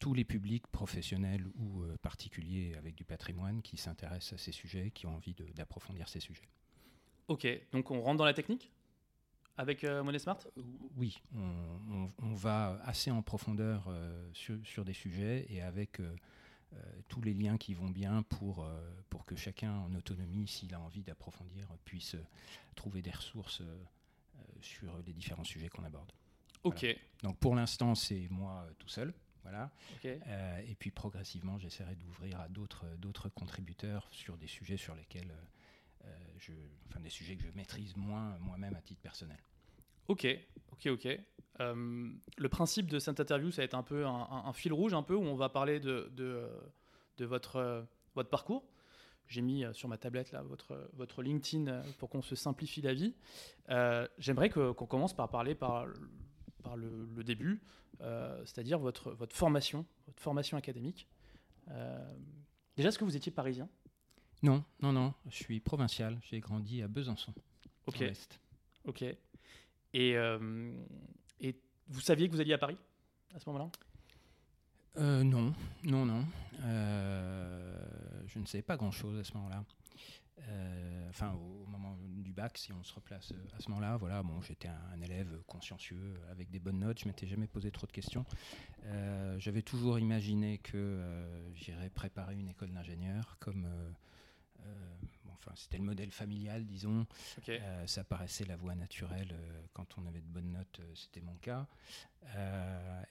tous 0.00 0.12
les 0.12 0.24
publics 0.24 0.66
professionnels 0.66 1.46
ou 1.54 1.84
particuliers 2.02 2.74
avec 2.76 2.96
du 2.96 3.04
patrimoine 3.04 3.62
qui 3.62 3.76
s'intéressent 3.76 4.32
à 4.32 4.42
ces 4.42 4.52
sujets, 4.52 4.90
qui 4.90 5.06
ont 5.06 5.14
envie 5.14 5.34
d'approfondir 5.54 6.08
ces 6.08 6.20
sujets. 6.20 6.48
Ok, 7.30 7.46
donc 7.70 7.92
on 7.92 8.00
rentre 8.00 8.18
dans 8.18 8.24
la 8.24 8.34
technique 8.34 8.72
avec 9.56 9.84
euh, 9.84 10.02
Money 10.02 10.18
Smart? 10.18 10.38
Oui, 10.96 11.22
on, 11.36 12.34
va 12.34 12.80
assez 12.84 13.12
en 13.12 13.22
profondeur 13.22 13.84
euh, 13.86 14.28
sur, 14.32 14.84
des 14.84 14.92
sujets 14.92 15.46
et 15.48 15.62
avec 15.62 16.00
euh, 16.00 16.12
tous 17.06 17.20
les 17.20 17.32
liens 17.32 17.56
qui 17.56 17.72
vont 17.72 17.88
bien 17.88 18.24
pour, 18.24 18.66
pour 19.10 19.24
que 19.26 19.36
chacun 19.36 19.72
en 19.72 19.94
autonomie, 19.94 20.48
s'il 20.48 20.74
a 20.74 20.80
envie 20.80 21.02
d'approfondir, 21.02 21.68
puisse 21.84 22.16
trouver 22.74 23.00
des 23.00 23.12
ressources 23.12 23.62
sur 24.60 24.92
les 25.06 25.12
différents 25.12 25.44
sujets 25.44 25.68
qu'on 25.68 25.84
aborde. 25.84 26.10
Ok. 26.64 26.84
Donc 27.22 27.38
pour 27.38 27.54
l'instant, 27.54 27.94
c'est 27.94 28.26
moi 28.28 28.66
tout 28.80 28.88
seul. 28.88 29.14
Voilà. 29.44 29.70
et 30.04 30.74
puis 30.78 30.90
progressivement, 30.90 31.58
j'essaierai 31.58 31.94
d'ouvrir 31.94 32.40
à 32.40 32.48
d'autres 32.48 33.28
contributeurs 33.28 34.08
sur 34.10 34.36
des 34.36 34.48
sujets 34.48 34.76
sur 34.76 34.96
lesquels 34.96 35.32
je, 36.38 36.52
enfin 36.88 37.00
des 37.00 37.10
sujets 37.10 37.36
que 37.36 37.42
je 37.42 37.50
maîtrise 37.54 37.96
moins 37.96 38.36
moi-même 38.38 38.74
à 38.74 38.80
titre 38.80 39.00
personnel. 39.00 39.38
Ok, 40.08 40.26
ok, 40.72 40.86
ok. 40.86 41.08
Euh, 41.60 42.10
le 42.36 42.48
principe 42.48 42.86
de 42.90 42.98
cette 42.98 43.20
interview, 43.20 43.50
ça 43.50 43.62
va 43.62 43.64
être 43.64 43.74
un 43.74 43.82
peu 43.82 44.06
un, 44.06 44.52
fil 44.52 44.72
rouge, 44.72 44.94
un 44.94 45.02
peu, 45.02 45.14
où 45.14 45.22
on 45.22 45.34
va 45.34 45.48
parler 45.48 45.78
de, 45.78 46.10
de, 46.16 47.24
votre, 47.24 47.86
parcours. 48.30 48.64
J'ai 49.28 49.42
mis 49.42 49.64
euh, 49.64 49.72
sur 49.72 49.88
ma 49.88 49.96
tablette 49.96 50.32
là 50.32 50.42
votre, 50.42 51.22
LinkedIn 51.22 51.68
euh, 51.68 51.82
pour 51.98 52.08
qu'on 52.10 52.22
se 52.22 52.34
simplifie 52.34 52.80
la 52.80 52.94
vie. 52.94 53.14
J'aimerais 54.18 54.50
qu'on 54.50 54.74
commence 54.74 55.14
par 55.14 55.28
parler 55.28 55.54
par, 55.54 55.86
le, 55.86 57.22
début, 57.22 57.62
c'est-à-dire 58.00 58.78
votre 58.78 59.14
formation, 59.32 59.86
votre 60.06 60.20
formation 60.20 60.56
académique. 60.56 61.08
déjà, 62.76 62.88
est-ce 62.88 62.98
que 62.98 63.04
vous 63.04 63.16
étiez 63.16 63.30
parisien? 63.30 63.68
Non, 64.42 64.64
non, 64.80 64.92
non. 64.92 65.14
Je 65.28 65.36
suis 65.36 65.60
provincial. 65.60 66.18
J'ai 66.22 66.40
grandi 66.40 66.82
à 66.82 66.88
Besançon. 66.88 67.34
Ok. 67.86 68.02
Ok. 68.86 69.02
Et, 69.92 70.16
euh, 70.16 70.72
et 71.40 71.56
vous 71.88 72.00
saviez 72.00 72.28
que 72.28 72.32
vous 72.32 72.40
alliez 72.40 72.54
à 72.54 72.58
Paris 72.58 72.78
à 73.34 73.38
ce 73.38 73.48
moment-là? 73.50 73.70
Euh, 74.96 75.22
Non, 75.22 75.52
non, 75.84 76.06
non. 76.06 76.24
Euh, 76.62 77.76
je 78.26 78.38
ne 78.38 78.46
savais 78.46 78.62
pas 78.62 78.76
grand-chose 78.76 79.18
à 79.18 79.24
ce 79.24 79.34
moment-là. 79.34 79.64
enfin, 81.08 81.32
au, 81.34 81.66
moment 81.66 81.96
du 82.00 82.32
bac, 82.32 82.56
si 82.58 82.72
on 82.72 82.82
se 82.82 82.94
replace 82.94 83.32
à 83.56 83.60
ce 83.60 83.68
moment-là, 83.68 83.96
voilà, 83.96 84.22
bon, 84.22 84.40
j'étais 84.40 84.68
un, 84.68 85.00
élève 85.02 85.42
consciencieux 85.46 86.14
avec 86.30 86.50
des 86.50 86.58
bonnes 86.58 86.78
notes. 86.78 87.00
Je 87.00 87.06
m'étais 87.06 87.26
jamais 87.26 87.46
posé 87.46 87.70
trop 87.70 87.86
de 87.86 87.92
questions. 87.92 88.24
J'avais 89.38 89.62
toujours 89.62 89.98
imaginé 89.98 90.58
que 90.58 91.02
j'irais 91.54 91.90
préparer 91.90 92.38
une 92.38 92.48
école 92.48 92.70
d'ingénieur, 92.70 93.36
comme 93.38 93.68
enfin, 95.40 95.52
c'était 95.56 95.78
le 95.78 95.84
modèle 95.84 96.10
familial, 96.10 96.64
disons. 96.66 97.06
Euh, 97.48 97.86
ça 97.86 98.04
paraissait 98.04 98.44
la 98.44 98.56
voie 98.56 98.74
naturelle 98.74 99.32
euh, 99.32 99.62
quand 99.72 99.98
on 99.98 100.06
avait 100.06 100.20
de 100.20 100.26
bonnes 100.26 100.52
notes, 100.52 100.80
euh, 100.80 100.94
c'était 100.94 101.20
mon 101.20 101.34
cas. 101.36 101.66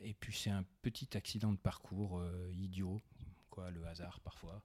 et 0.01 0.13
puis 0.13 0.33
c'est 0.33 0.51
un 0.51 0.63
petit 0.81 1.17
accident 1.17 1.51
de 1.51 1.57
parcours 1.57 2.23
idiot, 2.53 3.01
quoi, 3.49 3.69
le 3.71 3.85
hasard 3.85 4.19
parfois, 4.21 4.61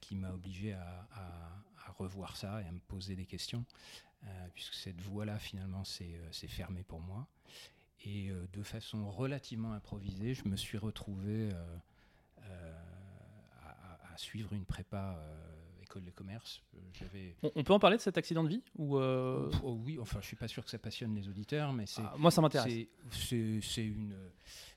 qui 0.00 0.14
m'a 0.14 0.32
obligé 0.32 0.74
à, 0.74 1.08
revoir 1.96 2.36
ça 2.36 2.62
et 2.62 2.66
à 2.66 2.70
me 2.70 2.78
poser 2.78 3.16
des 3.16 3.26
questions, 3.26 3.64
puisque 4.54 4.74
cette 4.74 5.00
voie-là 5.00 5.38
finalement 5.38 5.82
s'est 5.84 6.48
fermée 6.48 6.84
pour 6.84 7.00
moi. 7.00 7.26
Et 8.04 8.30
de 8.52 8.62
façon 8.62 9.10
relativement 9.10 9.72
improvisée, 9.72 10.34
je 10.34 10.46
me 10.46 10.56
suis 10.56 10.78
retrouvé 10.78 11.50
à, 12.42 14.16
suivre 14.16 14.52
une 14.52 14.66
prépa 14.66 15.20
école 15.98 16.04
de 16.04 16.10
commerce. 16.10 16.62
Euh, 16.74 16.78
j'avais. 16.94 17.36
On, 17.42 17.64
peut 17.64 17.72
en 17.72 17.78
parler 17.78 17.96
de 17.96 18.02
cet 18.02 18.16
accident 18.18 18.44
de 18.44 18.48
vie 18.48 18.62
ou 18.76 18.96
euh, 18.96 19.50
oh, 19.62 19.78
Oui, 19.84 19.98
enfin, 20.00 20.20
je 20.20 20.26
suis 20.26 20.36
pas 20.36 20.48
sûr 20.48 20.64
que 20.64 20.70
ça 20.70 20.78
passionne 20.78 21.14
les 21.14 21.28
auditeurs, 21.28 21.72
mais 21.72 21.86
c'est. 21.86 22.02
Ah, 22.02 22.14
moi, 22.18 22.30
ça 22.30 22.40
m'intéresse. 22.40 22.86
C'est 23.10 23.84
une 23.84 24.14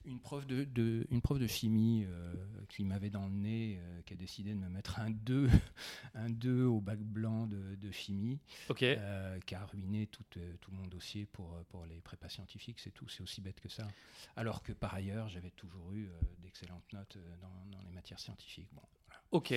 une 0.04 0.20
prof 0.20 0.48
de, 0.48 0.64
de, 0.64 1.06
une 1.12 1.22
prof 1.22 1.38
de 1.38 1.46
chimie 1.46 2.06
euh, 2.08 2.34
qui 2.70 2.84
m'avait 2.84 3.12
dans 3.12 3.28
le 3.28 3.34
nez, 3.34 3.80
qui 4.08 4.14
a 4.14 4.18
décidé 4.18 4.50
de 4.56 4.58
me 4.58 4.68
mettre 4.68 5.00
un 5.00 5.12
2, 5.12 5.48
un 6.16 6.30
2 6.32 6.66
au 6.66 6.82
bac 6.82 6.98
blanc 6.98 7.46
de, 7.46 7.76
de 7.76 7.92
chimie, 7.92 8.40
qui 8.76 8.86
a 8.86 9.66
ruiné 9.72 10.08
tout, 10.08 10.24
tout 10.60 10.72
mon 10.72 10.88
dossier 10.88 11.28
pour, 11.28 11.56
pour 11.70 11.86
les 11.86 12.02
prépas 12.02 12.30
scientifiques, 12.30 12.80
c'est 12.80 12.90
tout, 12.90 13.08
c'est 13.10 13.22
aussi 13.22 13.42
bête 13.42 13.60
que 13.60 13.70
ça. 13.70 13.88
Alors 14.36 14.64
que 14.64 14.74
par 14.74 14.96
ailleurs, 14.96 15.30
j'avais 15.30 15.52
toujours 15.52 15.94
eu 15.94 16.10
d'excellentes 16.40 16.92
notes 16.94 17.20
dans, 17.40 17.78
dans, 17.78 17.84
les 17.84 17.92
matières 17.92 18.20
scientifiques. 18.20 18.70
Bon, 18.74 18.82
Ok. 19.32 19.54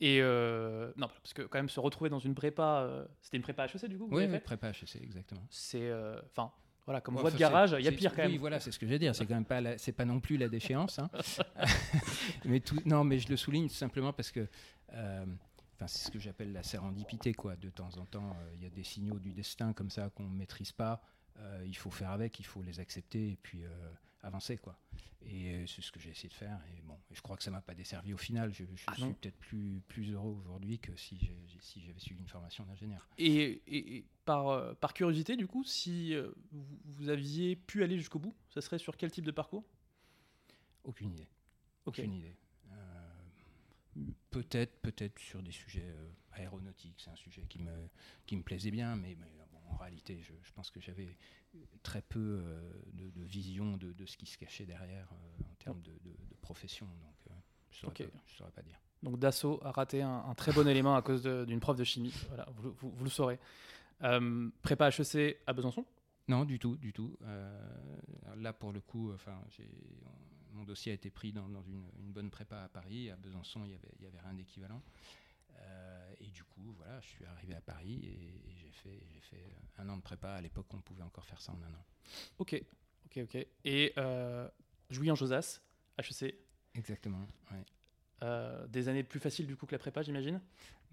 Et 0.00 0.20
euh, 0.22 0.92
non, 0.96 1.08
parce 1.08 1.34
que 1.34 1.42
quand 1.42 1.58
même 1.58 1.68
se 1.68 1.78
retrouver 1.78 2.08
dans 2.08 2.18
une 2.18 2.34
prépa, 2.34 2.80
euh, 2.80 3.04
c'était 3.20 3.36
une 3.36 3.42
prépa 3.42 3.66
HEC 3.66 3.84
du 3.86 3.98
coup 3.98 4.08
Oui, 4.10 4.26
prépa 4.40 4.70
HEC, 4.70 4.96
exactement. 5.02 5.46
C'est, 5.50 5.90
euh, 5.90 6.18
enfin, 6.30 6.52
voilà, 6.86 7.02
comme 7.02 7.16
voie 7.16 7.30
de 7.30 7.36
garage, 7.36 7.76
il 7.78 7.84
y 7.84 7.88
a 7.88 7.92
pire 7.92 8.12
quand 8.12 8.22
même. 8.22 8.32
Oui, 8.32 8.38
voilà, 8.38 8.60
c'est 8.60 8.72
ce 8.72 8.78
que 8.78 8.86
je 8.86 8.90
vais 8.90 8.98
dire. 8.98 9.14
C'est 9.14 9.26
quand 9.26 9.34
même 9.34 9.44
pas, 9.44 9.76
c'est 9.76 9.92
pas 9.92 10.06
non 10.06 10.18
plus 10.18 10.38
la 10.38 10.48
déchéance. 10.48 10.98
Hein. 10.98 11.10
mais 12.46 12.60
tout, 12.60 12.80
non, 12.86 13.04
mais 13.04 13.18
je 13.18 13.28
le 13.28 13.36
souligne 13.36 13.68
simplement 13.68 14.14
parce 14.14 14.30
que, 14.30 14.48
enfin, 14.88 15.86
c'est 15.86 16.06
ce 16.06 16.10
que 16.10 16.18
j'appelle 16.18 16.52
la 16.52 16.62
sérendipité, 16.62 17.34
quoi. 17.34 17.56
De 17.56 17.68
temps 17.68 17.98
en 17.98 18.06
temps, 18.06 18.34
il 18.54 18.62
y 18.62 18.66
a 18.66 18.70
des 18.70 18.84
signaux 18.84 19.18
du 19.18 19.32
destin 19.32 19.74
comme 19.74 19.90
ça 19.90 20.08
qu'on 20.14 20.24
ne 20.24 20.34
maîtrise 20.34 20.72
pas. 20.72 21.02
il 21.66 21.76
faut 21.76 21.90
faire 21.90 22.10
avec, 22.10 22.40
il 22.40 22.46
faut 22.46 22.62
les 22.62 22.80
accepter 22.80 23.32
et 23.32 23.38
puis 23.42 23.64
avancer, 24.22 24.56
quoi. 24.58 24.78
Et 25.22 25.52
euh, 25.52 25.66
c'est 25.66 25.82
ce 25.82 25.92
que 25.92 26.00
j'ai 26.00 26.10
essayé 26.10 26.28
de 26.28 26.34
faire. 26.34 26.60
Et 26.74 26.82
bon, 26.82 26.98
je 27.12 27.20
crois 27.20 27.36
que 27.36 27.42
ça 27.42 27.50
m'a 27.50 27.60
pas 27.60 27.74
desservi 27.74 28.14
au 28.14 28.16
final. 28.16 28.52
Je, 28.52 28.64
ah 28.86 28.94
suis 28.94 29.12
peut-être 29.14 29.36
plus, 29.36 29.82
plus 29.88 30.12
heureux 30.12 30.36
aujourd'hui 30.40 30.78
que 30.78 30.94
si 30.96 31.16
j'avais 31.18 31.98
si 31.98 32.04
suivi 32.04 32.20
une 32.20 32.28
formation 32.28 32.64
d'ingénieur. 32.64 33.06
Et, 33.18 33.62
et, 33.66 34.04
par, 34.24 34.48
euh, 34.48 34.74
par 34.74 34.94
curiosité, 34.94 35.36
du 35.36 35.46
coup, 35.46 35.64
si 35.64 36.14
euh, 36.14 36.30
vous, 36.52 37.08
aviez 37.08 37.56
pu 37.56 37.82
aller 37.82 37.98
jusqu'au 37.98 38.18
bout, 38.18 38.34
ça 38.48 38.60
serait 38.60 38.78
sur 38.78 38.96
quel 38.96 39.10
type 39.10 39.24
de 39.24 39.30
parcours? 39.30 39.64
Aucune 40.84 41.12
idée. 41.12 41.28
Aucune 41.84 42.14
idée. 42.14 42.34
peut-être, 44.30 44.78
peut-être 44.80 45.18
sur 45.18 45.42
des 45.42 45.52
sujets 45.52 45.94
aéronautiques. 46.32 46.96
C'est 46.98 47.10
un 47.10 47.16
sujet 47.16 47.44
qui 47.48 47.58
me, 47.58 47.88
qui 48.26 48.36
me 48.36 48.42
plaisait 48.42 48.70
bien, 48.70 48.96
mais, 48.96 49.16
mais 49.20 49.30
en 49.70 49.76
réalité, 49.76 50.20
je, 50.22 50.32
je 50.42 50.52
pense 50.52 50.70
que 50.70 50.80
j'avais 50.80 51.16
très 51.82 52.02
peu 52.02 52.40
euh, 52.42 52.72
de, 52.92 53.22
vision 53.24 53.76
de, 53.76 54.06
ce 54.06 54.16
qui 54.16 54.26
se 54.26 54.38
cachait 54.38 54.66
derrière 54.66 55.08
euh, 55.12 55.42
en 55.50 55.54
termes 55.56 55.82
de, 55.82 55.92
profession. 56.40 56.86
Donc, 56.86 57.14
euh, 57.30 57.34
je 57.70 57.86
ne 57.86 58.36
saurais, 58.36 58.50
pas 58.50 58.62
dire. 58.62 58.80
Donc 59.02 59.18
Dassault 59.18 59.60
a 59.62 59.70
raté 59.70 60.02
un, 60.02 60.34
très 60.34 60.52
bon 60.52 60.66
élément 60.66 60.96
à 60.96 61.02
cause 61.02 61.22
d'une 61.22 61.60
prof 61.60 61.76
de 61.76 61.84
chimie. 61.84 62.12
Voilà, 62.28 62.46
vous, 62.54 63.04
le 63.04 63.10
saurez. 63.10 63.38
prépa 64.62 64.88
HEC 64.88 65.38
à 65.46 65.52
Besançon? 65.52 65.86
Non, 66.28 66.44
du 66.44 66.58
tout, 66.58 66.76
du 66.76 66.92
tout. 66.92 67.16
là, 68.36 68.52
pour 68.52 68.72
le 68.72 68.80
coup, 68.80 69.12
enfin, 69.12 69.38
mon 70.52 70.64
dossier 70.64 70.92
a 70.92 70.94
été 70.94 71.10
pris 71.10 71.32
dans, 71.32 71.46
une, 71.46 72.12
bonne 72.12 72.30
prépa 72.30 72.62
à 72.62 72.68
Paris. 72.68 73.10
À 73.10 73.16
Besançon, 73.16 73.60
il 73.64 73.68
n'y 73.68 73.74
avait, 73.74 73.94
y 74.00 74.06
avait 74.06 74.20
rien 74.20 74.34
d'équivalent. 74.34 74.82
Euh, 75.58 76.14
et 76.20 76.30
du 76.30 76.44
coup, 76.44 76.74
voilà, 76.76 77.00
je 77.00 77.06
suis 77.06 77.24
arrivé 77.24 77.54
à 77.54 77.60
Paris 77.60 78.00
et, 78.04 78.54
j'ai 78.56 78.70
fait, 78.70 79.00
fait 79.20 79.44
un 79.78 79.88
an 79.88 79.96
de 79.96 80.02
prépa. 80.02 80.32
À 80.32 80.40
l'époque, 80.40 80.66
on 80.72 80.80
pouvait 80.80 81.02
encore 81.02 81.24
faire 81.24 81.40
ça 81.40 81.52
en 81.52 81.62
un 81.62 81.74
an. 81.74 81.84
Ok, 82.38 82.60
ok, 83.06 83.18
ok. 83.24 83.46
Et 83.64 83.92
euh, 83.98 84.48
Jouy 84.90 85.10
en 85.10 85.14
Josas, 85.14 85.60
HEC 85.98 86.34
Exactement, 86.74 87.26
euh, 88.22 88.66
des 88.68 88.88
années 88.88 89.02
plus 89.02 89.18
faciles 89.18 89.46
du 89.46 89.56
coup 89.56 89.66
que 89.66 89.72
la 89.72 89.78
prépa, 89.78 90.02
j'imagine? 90.02 90.40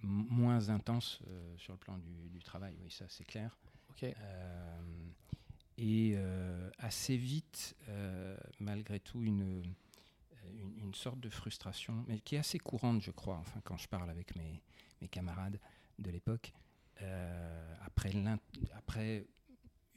Moins 0.02 0.70
intense 0.70 1.20
euh, 1.28 1.58
sur 1.58 1.74
le 1.74 1.80
plan 1.80 1.98
du, 1.98 2.40
travail, 2.42 2.76
oui, 2.82 2.90
ça 2.90 3.06
c'est 3.10 3.26
clair. 3.26 3.58
Ok. 3.90 4.06
et 5.78 6.18
assez 6.80 7.18
vite, 7.18 7.76
malgré 8.60 9.00
tout, 9.00 9.24
une 9.24 9.64
une, 10.78 10.94
sorte 10.94 11.20
de 11.20 11.30
frustration, 11.30 12.04
mais 12.08 12.20
qui 12.20 12.36
est 12.36 12.40
assez 12.40 12.60
courante, 12.60 13.02
je 13.02 13.12
crois, 13.12 13.38
enfin, 13.38 13.60
quand 13.64 13.78
je 13.78 13.88
parle 13.88 14.10
avec 14.10 14.36
mes, 14.36 14.62
camarades 15.10 15.60
de 16.00 16.10
l'époque. 16.10 16.54
Euh, 17.02 17.76
après, 17.82 18.14
après 18.76 19.28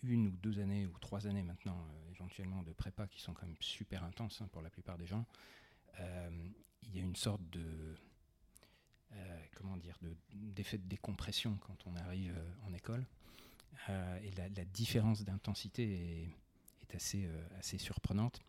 une 0.03 0.29
ou 0.29 0.37
deux 0.37 0.61
années, 0.61 0.87
ou 0.87 0.99
trois 0.99 1.27
années 1.27 1.43
maintenant, 1.43 1.79
euh, 1.79 2.11
éventuellement, 2.11 2.63
de 2.63 2.73
prépa 2.73 3.07
qui 3.07 3.21
sont 3.21 3.33
quand 3.33 3.47
même 3.47 3.57
super 3.61 4.05
intenses 4.05 4.43
hein, 4.43 4.49
pour 4.53 4.63
la 4.63 4.71
plupart 4.71 4.99
des 4.99 5.07
gens, 5.07 5.25
euh, 6.01 6.49
il 6.83 6.97
y 6.97 7.01
a 7.01 7.03
une 7.03 7.17
sorte 7.17 7.43
de. 7.51 7.97
comment 9.57 9.77
dire, 9.77 9.99
d'effet 10.33 10.79
de, 10.79 10.87
décompression 10.87 11.57
quand 11.67 11.87
on 11.87 11.97
arrive 11.97 12.39
en 12.67 12.73
école. 12.73 13.07
et 13.89 14.31
la, 14.37 14.65
différence 14.67 15.25
d'intensité 15.25 15.83
est, 15.83 16.29
est, 16.83 16.95
assez, 16.95 17.29
assez 17.59 17.79
surprenante. 17.79 18.41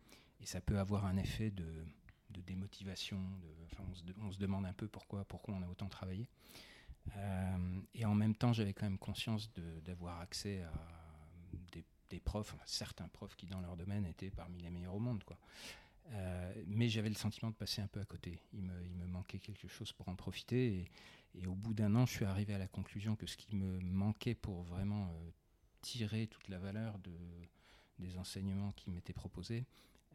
Et 0.42 0.46
ça 0.46 0.60
peut 0.60 0.78
avoir 0.78 1.06
un 1.06 1.16
effet 1.16 1.50
de, 1.50 1.84
démotivation. 2.40 3.18
De, 3.40 4.14
on, 4.20 4.32
se, 4.32 4.38
demande 4.38 4.66
un 4.66 4.72
peu 4.72 4.88
pourquoi, 4.88 5.24
pourquoi 5.24 5.54
on 5.54 5.62
a 5.62 5.68
autant 5.68 5.88
travaillé. 5.88 6.28
et 7.94 8.04
en 8.04 8.14
même 8.14 8.34
temps, 8.34 8.52
j'avais 8.52 8.72
quand 8.72 8.86
même 8.86 8.98
conscience 8.98 9.50
d'avoir 9.84 10.20
accès 10.20 10.62
à 10.62 10.72
des, 12.10 12.20
profs, 12.20 12.54
certains 12.66 13.08
profs 13.08 13.36
qui 13.36 13.46
dans 13.46 13.60
leur 13.60 13.76
domaine 13.76 14.04
étaient 14.04 14.30
parmi 14.30 14.60
les 14.60 14.70
meilleurs 14.70 14.94
au 14.94 15.00
monde. 15.00 15.24
Quoi. 15.24 15.38
mais 16.66 16.88
j'avais 16.88 17.08
le 17.08 17.14
sentiment 17.14 17.50
de 17.50 17.56
passer 17.56 17.80
un 17.80 17.86
peu 17.86 18.00
à 18.00 18.04
côté. 18.04 18.38
Il 18.52 18.62
me, 18.62 19.06
manquait 19.06 19.38
quelque 19.38 19.68
chose 19.68 19.92
pour 19.92 20.08
en 20.08 20.14
profiter. 20.14 20.90
Et, 21.34 21.46
au 21.46 21.54
bout 21.54 21.72
d'un 21.72 21.94
an, 21.96 22.04
je 22.04 22.12
suis 22.12 22.24
arrivé 22.26 22.54
à 22.54 22.58
la 22.58 22.68
conclusion 22.68 23.16
que 23.16 23.26
ce 23.26 23.36
qui 23.36 23.56
me 23.56 23.80
manquait 23.80 24.34
pour 24.34 24.62
vraiment 24.62 25.08
euh, 25.08 25.30
tirer 25.80 26.26
toute 26.26 26.48
la 26.48 26.58
valeur 26.58 26.98
de, 26.98 27.12
des 27.98 28.18
enseignements 28.18 28.72
qui 28.72 28.90
m'étaient 28.90 29.12
proposés, 29.12 29.64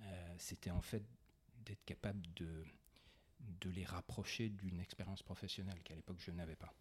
euh, 0.01 0.36
c'était 0.38 0.71
en 0.71 0.81
fait 0.81 1.03
d'être 1.67 1.83
capable 1.86 2.21
de, 2.36 2.65
de 3.62 3.69
les 3.69 3.86
rapprocher 3.86 4.50
d'une 4.50 4.79
expérience 4.79 5.24
professionnelle 5.24 5.81
qu'à 5.83 5.95
l'époque 5.95 6.17
je 6.19 6.31
n'avais 6.31 6.55
pas. 6.55 6.74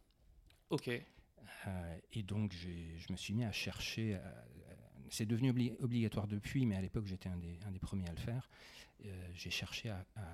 Ok. 0.70 0.88
Euh, 0.88 1.98
et 2.12 2.22
donc 2.22 2.52
je 2.52 3.12
me 3.12 3.16
suis 3.16 3.34
mis 3.34 3.44
à 3.44 3.52
chercher. 3.52 4.18
c'est 5.10 5.26
devenu 5.26 5.50
obligatoire 5.80 6.26
depuis, 6.26 6.66
mais 6.66 6.76
à 6.76 6.80
l'époque 6.80 7.06
j'étais 7.06 7.28
un 7.28 7.36
des, 7.36 7.58
un 7.66 7.70
des, 7.70 7.78
premiers 7.78 8.08
à 8.08 8.12
le 8.12 8.18
faire. 8.18 8.48
J'ai 9.34 9.50
cherché 9.50 9.90
à, 9.90 10.04
à, 10.16 10.32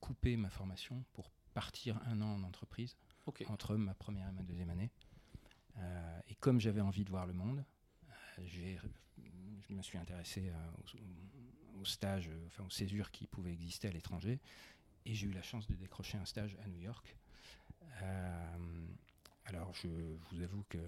couper 0.00 0.36
ma 0.36 0.50
formation 0.50 1.04
pour 1.12 1.30
partir 1.54 2.00
un 2.06 2.20
an 2.20 2.34
en 2.34 2.42
entreprise 2.42 2.96
entre 3.48 3.76
ma 3.76 3.94
première 3.94 4.28
et 4.28 4.32
ma 4.32 4.42
deuxième 4.42 4.70
année. 4.70 4.90
Euh, 5.78 6.20
et 6.28 6.34
comme 6.34 6.60
j'avais 6.60 6.80
envie 6.80 7.04
de 7.04 7.10
voir 7.10 7.26
le 7.26 7.32
monde, 7.32 7.64
euh, 8.08 8.82
je 9.68 9.72
me 9.72 9.82
suis 9.82 9.98
intéressé 9.98 10.50
euh, 10.50 10.98
aux, 11.80 11.84
stages, 11.84 12.30
enfin 12.46 12.64
aux 12.64 12.70
césures 12.70 13.10
qui 13.10 13.26
pouvaient 13.26 13.52
exister 13.52 13.88
à 13.88 13.92
l'étranger. 13.92 14.38
Et 15.06 15.14
j'ai 15.14 15.26
eu 15.26 15.32
la 15.32 15.42
chance 15.42 15.66
de 15.66 15.74
décrocher 15.74 16.18
un 16.18 16.24
stage 16.24 16.56
à 16.64 16.68
New 16.68 16.80
York. 16.80 17.16
alors 19.46 19.72
je 19.74 19.88
vous 20.30 20.42
avoue 20.42 20.64
que 20.68 20.78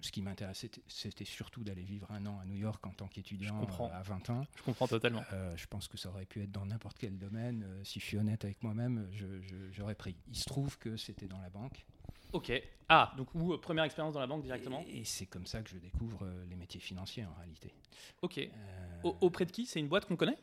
ce 0.00 0.12
qui 0.12 0.20
m'intéressait, 0.20 0.70
c'était 0.86 1.24
surtout 1.24 1.64
d'aller 1.64 1.82
vivre 1.82 2.10
un 2.10 2.26
an 2.26 2.38
à 2.38 2.44
New 2.44 2.56
York 2.56 2.84
en 2.86 2.90
tant 2.90 3.08
qu'étudiant 3.08 3.66
à 3.90 4.02
20 4.02 4.30
ans. 4.30 4.46
Je 4.56 4.62
comprends 4.62 4.86
totalement. 4.86 5.24
je 5.56 5.66
pense 5.66 5.88
que 5.88 5.96
ça 5.96 6.10
aurait 6.10 6.26
pu 6.26 6.42
être 6.42 6.52
dans 6.52 6.66
n'importe 6.66 6.98
quel 6.98 7.16
domaine. 7.18 7.66
si 7.84 8.00
je 8.00 8.04
suis 8.04 8.18
honnête 8.18 8.44
avec 8.44 8.62
moi-même, 8.62 9.08
j'aurais 9.72 9.94
pris. 9.94 10.16
Il 10.28 10.36
se 10.36 10.44
trouve 10.44 10.76
que 10.78 10.96
c'était 10.96 11.26
dans 11.26 11.40
la 11.40 11.48
banque. 11.48 11.86
Ok. 12.34 12.52
Ah, 12.88 13.14
donc 13.16 13.34
ou, 13.34 13.56
première 13.56 13.84
expérience 13.84 14.12
dans 14.12 14.20
la 14.20 14.26
banque 14.26 14.42
directement. 14.42 14.84
Et, 14.86 15.04
c'est 15.04 15.26
comme 15.26 15.46
ça 15.46 15.62
que 15.62 15.70
je 15.70 15.78
découvre 15.78 16.28
les 16.50 16.56
métiers 16.56 16.80
financiers 16.80 17.24
en 17.24 17.32
réalité. 17.34 17.72
Ok. 18.20 18.40
auprès 19.02 19.46
de 19.46 19.52
qui? 19.52 19.64
C'est 19.64 19.80
une 19.80 19.88
boîte 19.88 20.04
qu'on 20.06 20.16
connaît? 20.16 20.38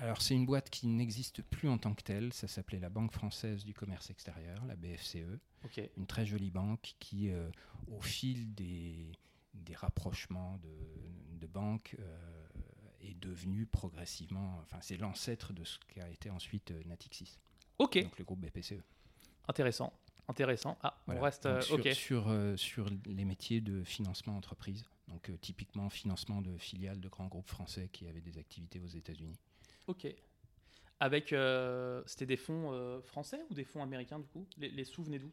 Alors 0.00 0.22
c'est 0.22 0.34
une 0.34 0.46
boîte 0.46 0.70
qui 0.70 0.86
n'existe 0.86 1.42
plus 1.42 1.68
en 1.68 1.76
tant 1.76 1.92
que 1.92 2.02
telle, 2.02 2.32
ça 2.32 2.46
s'appelait 2.46 2.78
la 2.78 2.88
Banque 2.88 3.12
française 3.12 3.64
du 3.64 3.74
commerce 3.74 4.10
extérieur, 4.10 4.64
la 4.66 4.76
BFCE. 4.76 5.40
Une 5.96 6.06
très 6.06 6.24
jolie 6.24 6.50
banque 6.50 6.94
qui, 7.00 7.30
euh, 7.30 7.50
au 7.88 8.00
fil 8.00 8.54
des, 8.54 9.10
des 9.54 9.74
rapprochements 9.74 10.58
de, 10.58 11.38
de 11.40 11.46
banques, 11.48 11.96
euh, 11.98 12.46
est 13.00 13.18
devenue 13.18 13.66
progressivement, 13.66 14.60
enfin 14.62 14.78
c'est 14.80 14.96
l'ancêtre 14.96 15.52
de 15.52 15.64
ce 15.64 15.78
qu'a 15.88 16.08
été 16.08 16.30
ensuite 16.30 16.70
euh, 16.70 16.82
Natixis. 16.86 17.38
Ok. 17.78 18.00
Donc 18.00 18.18
le 18.18 18.24
groupe 18.24 18.40
BPCE. 18.40 18.82
Intéressant. 19.48 19.92
Intéressant. 20.28 20.78
Ah, 20.82 20.98
on 21.08 21.20
reste. 21.20 21.48
sur, 21.62 21.76
ok. 21.76 21.92
Sur, 21.92 22.54
sur, 22.56 22.86
les 23.06 23.24
métiers 23.24 23.60
de 23.60 23.82
financement 23.82 24.36
entreprise, 24.36 24.84
donc 25.08 25.30
typiquement 25.40 25.88
financement 25.88 26.42
de 26.42 26.56
filiales 26.58 27.00
de 27.00 27.08
grands 27.08 27.28
groupes 27.28 27.48
français 27.48 27.88
qui 27.92 28.06
avaient 28.06 28.20
des 28.20 28.38
activités 28.38 28.80
aux 28.80 28.86
États-Unis. 28.88 29.38
Ok. 29.86 30.06
Avec, 31.00 31.32
euh, 31.32 32.02
c'était 32.06 32.26
des 32.26 32.36
fonds 32.36 32.72
euh, 32.72 33.00
français 33.02 33.40
ou 33.50 33.54
des 33.54 33.64
fonds 33.64 33.82
américains 33.82 34.18
du 34.18 34.26
coup? 34.26 34.46
Les, 34.56 34.68
les 34.68 34.84
sous 34.84 35.04
venaient 35.04 35.18
d'où? 35.18 35.32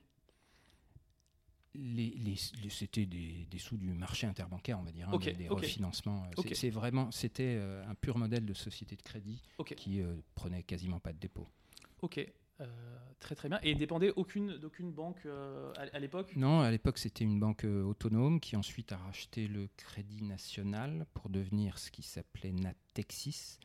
Les, 1.73 2.11
les, 2.11 2.35
c'était 2.69 3.05
des, 3.05 3.45
des, 3.49 3.57
sous 3.57 3.75
du 3.75 3.91
marché 3.91 4.27
interbancaire, 4.27 4.79
on 4.79 4.83
va 4.83 4.91
dire, 4.93 5.09
hein, 5.09 5.17
des, 5.17 5.49
refinancements. 5.49 6.23
C'est 6.53 6.69
vraiment, 6.69 7.11
c'était 7.11 7.57
euh, 7.57 7.85
un 7.85 7.95
pur 7.95 8.17
modèle 8.17 8.45
de 8.45 8.53
société 8.53 8.95
de 8.95 9.01
crédit 9.01 9.41
qui 9.75 10.01
prenait 10.35 10.63
quasiment 10.63 11.01
pas 11.01 11.11
de 11.11 11.19
dépôt. 11.19 11.49
Ok, 12.01 12.25
très 13.19 13.35
très 13.35 13.49
bien. 13.49 13.59
Et 13.63 13.75
dépendait 13.75 14.11
aucune 14.15 14.57
d'aucune 14.57 14.91
banque 14.91 15.25
à, 15.25 15.81
à 15.93 15.99
l'époque? 15.99 16.35
Non, 16.35 16.61
à 16.61 16.71
l'époque 16.71 16.97
c'était 16.97 17.23
une 17.23 17.39
banque 17.39 17.63
autonome 17.63 18.39
qui 18.39 18.55
ensuite 18.55 18.91
a 18.91 18.97
racheté 18.97 19.47
le 19.47 19.67
Crédit 19.77 20.23
National 20.23 21.05
pour 21.13 21.29
devenir 21.29 21.77
ce 21.77 21.91
qui 21.91 22.03
s'appelait 22.03 22.51
Natexis 22.51 23.59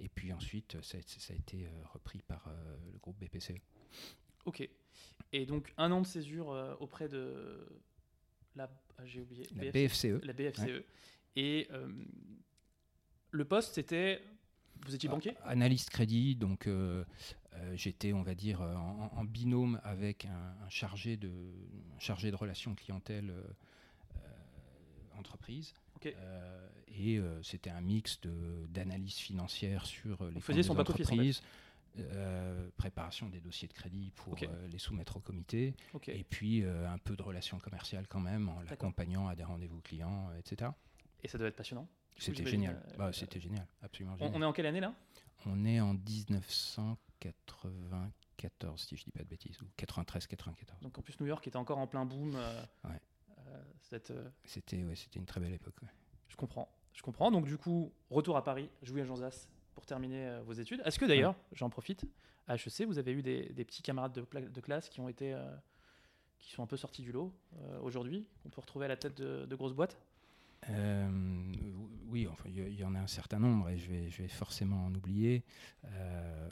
et 0.00 0.08
puis 0.08 0.32
ensuite, 0.32 0.80
ça, 0.82 0.98
a 0.98 1.34
été 1.34 1.66
euh, 1.66 1.70
repris 1.92 2.22
par 2.22 2.46
euh, 2.46 2.76
le 2.92 2.98
groupe 2.98 3.18
BPCE. 3.18 3.60
Ok. 4.44 4.68
Et 5.32 5.44
donc, 5.44 5.72
un 5.76 5.90
an 5.90 6.00
de 6.00 6.06
césure 6.06 6.52
euh, 6.52 6.74
auprès 6.78 7.08
de 7.08 7.66
la. 8.54 8.70
Ah, 8.96 9.06
j'ai 9.06 9.20
oublié. 9.20 9.44
La 9.56 9.70
BFCE. 9.70 10.24
La 10.24 10.32
BFCE. 10.32 10.84
Et 11.36 11.68
le 13.30 13.44
poste, 13.44 13.74
c'était. 13.74 14.22
Vous 14.86 14.94
étiez 14.94 15.08
banquier? 15.08 15.34
Analyste 15.42 15.90
crédit, 15.90 16.36
donc 16.36 16.68
j'étais, 17.74 18.12
on 18.12 18.22
va 18.22 18.34
dire, 18.34 18.60
en, 18.60 19.24
binôme 19.24 19.80
avec 19.84 20.26
un, 20.26 20.68
chargé, 20.68 21.16
de, 21.16 21.32
chargé 21.98 22.30
de 22.30 22.36
relations 22.36 22.74
clientèle 22.74 23.32
entreprise. 25.18 25.74
Euh, 26.06 26.68
et 26.88 27.18
euh, 27.18 27.42
c'était 27.42 27.70
un 27.70 27.80
mix 27.80 28.20
d'analyse 28.68 29.16
financière 29.16 29.84
sur 29.84 30.22
euh, 30.22 30.30
les 30.30 30.40
fonds 30.40 30.54
des 30.54 30.70
entreprises. 30.70 31.42
préparation 32.76 33.28
des 33.28 33.40
dossiers 33.40 33.66
de 33.66 33.72
crédit 33.72 34.12
pour 34.14 34.36
les 34.70 34.78
soumettre 34.78 35.16
au 35.16 35.20
comité, 35.20 35.74
et 36.06 36.24
puis 36.24 36.64
un 36.64 36.98
peu 36.98 37.16
de 37.16 37.22
relations 37.22 37.58
commerciales 37.58 38.06
quand 38.06 38.20
même, 38.20 38.48
en 38.48 38.60
l'accompagnant 38.62 39.26
à 39.26 39.34
des 39.34 39.44
rendez-vous 39.44 39.80
clients, 39.80 40.30
etc. 40.38 40.70
Et 41.24 41.28
ça 41.28 41.38
devait 41.38 41.48
être 41.48 41.56
passionnant 41.56 41.88
C'était 42.16 42.46
génial, 42.46 42.80
bah, 42.96 43.12
c'était 43.12 43.40
génial, 43.40 43.66
absolument 43.82 44.16
génial. 44.16 44.32
On 44.36 44.42
est 44.42 44.44
en 44.44 44.52
quelle 44.52 44.66
année 44.66 44.80
là? 44.80 44.94
On 45.46 45.64
est 45.64 45.80
en 45.80 45.94
1994, 47.24 48.80
si 48.80 48.96
je 48.96 49.04
dis 49.04 49.10
pas 49.10 49.22
de 49.22 49.28
bêtises, 49.28 49.60
ou 49.62 49.66
93-94. 49.78 50.82
Donc 50.82 50.98
en 50.98 51.02
plus 51.02 51.18
New 51.20 51.26
York 51.26 51.46
était 51.46 51.56
encore 51.56 51.78
en 51.78 51.86
plein 51.86 52.04
boom. 52.04 52.34
ouais. 52.84 53.00
Euh, 53.48 54.20
c'était 54.44 54.82
ouais, 54.82 54.96
c'était 54.96 55.18
une 55.18 55.26
très 55.26 55.40
belle 55.40 55.52
époque. 55.52 55.76
Je 56.28 56.36
comprends. 56.36 56.68
Je 56.92 57.02
comprends. 57.02 57.30
Donc, 57.30 57.46
du 57.46 57.56
coup, 57.56 57.92
retour 58.10 58.36
à 58.36 58.44
Paris, 58.44 58.68
jouer 58.82 59.02
à 59.02 59.04
Jean 59.04 59.16
Zas 59.16 59.48
pour 59.74 59.86
terminer 59.86 60.26
euh, 60.26 60.42
vos 60.42 60.52
études. 60.52 60.82
Est-ce 60.84 60.98
que 60.98 61.04
d'ailleurs, 61.04 61.36
j'en 61.52 61.70
profite, 61.70 62.04
à 62.48 62.54
HEC, 62.56 62.86
vous 62.86 62.98
avez 62.98 63.12
eu 63.12 63.22
des, 63.22 63.64
petits 63.64 63.82
camarades 63.82 64.12
de, 64.12 64.40
de, 64.40 64.60
classe 64.60 64.88
qui 64.88 65.00
ont 65.00 65.08
été. 65.08 65.34
Euh, 65.34 65.54
qui 66.38 66.52
sont 66.52 66.62
un 66.62 66.66
peu 66.66 66.76
sortis 66.76 67.02
du 67.02 67.10
lot 67.10 67.34
aujourd'hui, 67.82 68.28
qu'on 68.42 68.48
peut 68.48 68.60
retrouver 68.60 68.84
à 68.84 68.88
la 68.88 68.96
tête 68.96 69.16
de, 69.20 69.56
grosses 69.56 69.74
boîtes? 69.74 69.98
Oui, 72.08 72.26
enfin, 72.26 72.48
il 72.48 72.74
y, 72.74 72.84
en 72.84 72.94
a 72.94 73.00
un 73.00 73.06
certain 73.06 73.38
nombre 73.38 73.68
et 73.70 73.78
je 73.78 73.88
vais, 73.88 74.10
je 74.10 74.22
vais 74.22 74.28
forcément 74.28 74.86
en 74.86 74.94
oublier. 74.94 75.44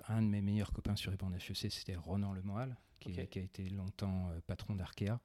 un 0.09 0.23
de 0.23 0.29
mes 0.29 0.43
meilleurs 0.43 0.73
copains 0.73 0.97
sur 0.97 1.11
les 1.11 1.17
bancs 1.17 1.33
d'HEC, 1.33 1.73
c'était 1.73 1.97
Ronan 1.97 2.33
Lemoal, 2.33 2.77
qui, 3.01 3.13
qui, 3.13 3.39
a 3.39 3.43
été 3.43 3.69
longtemps 3.71 4.31
patron 4.47 4.75
d'Arkea. 4.75 5.19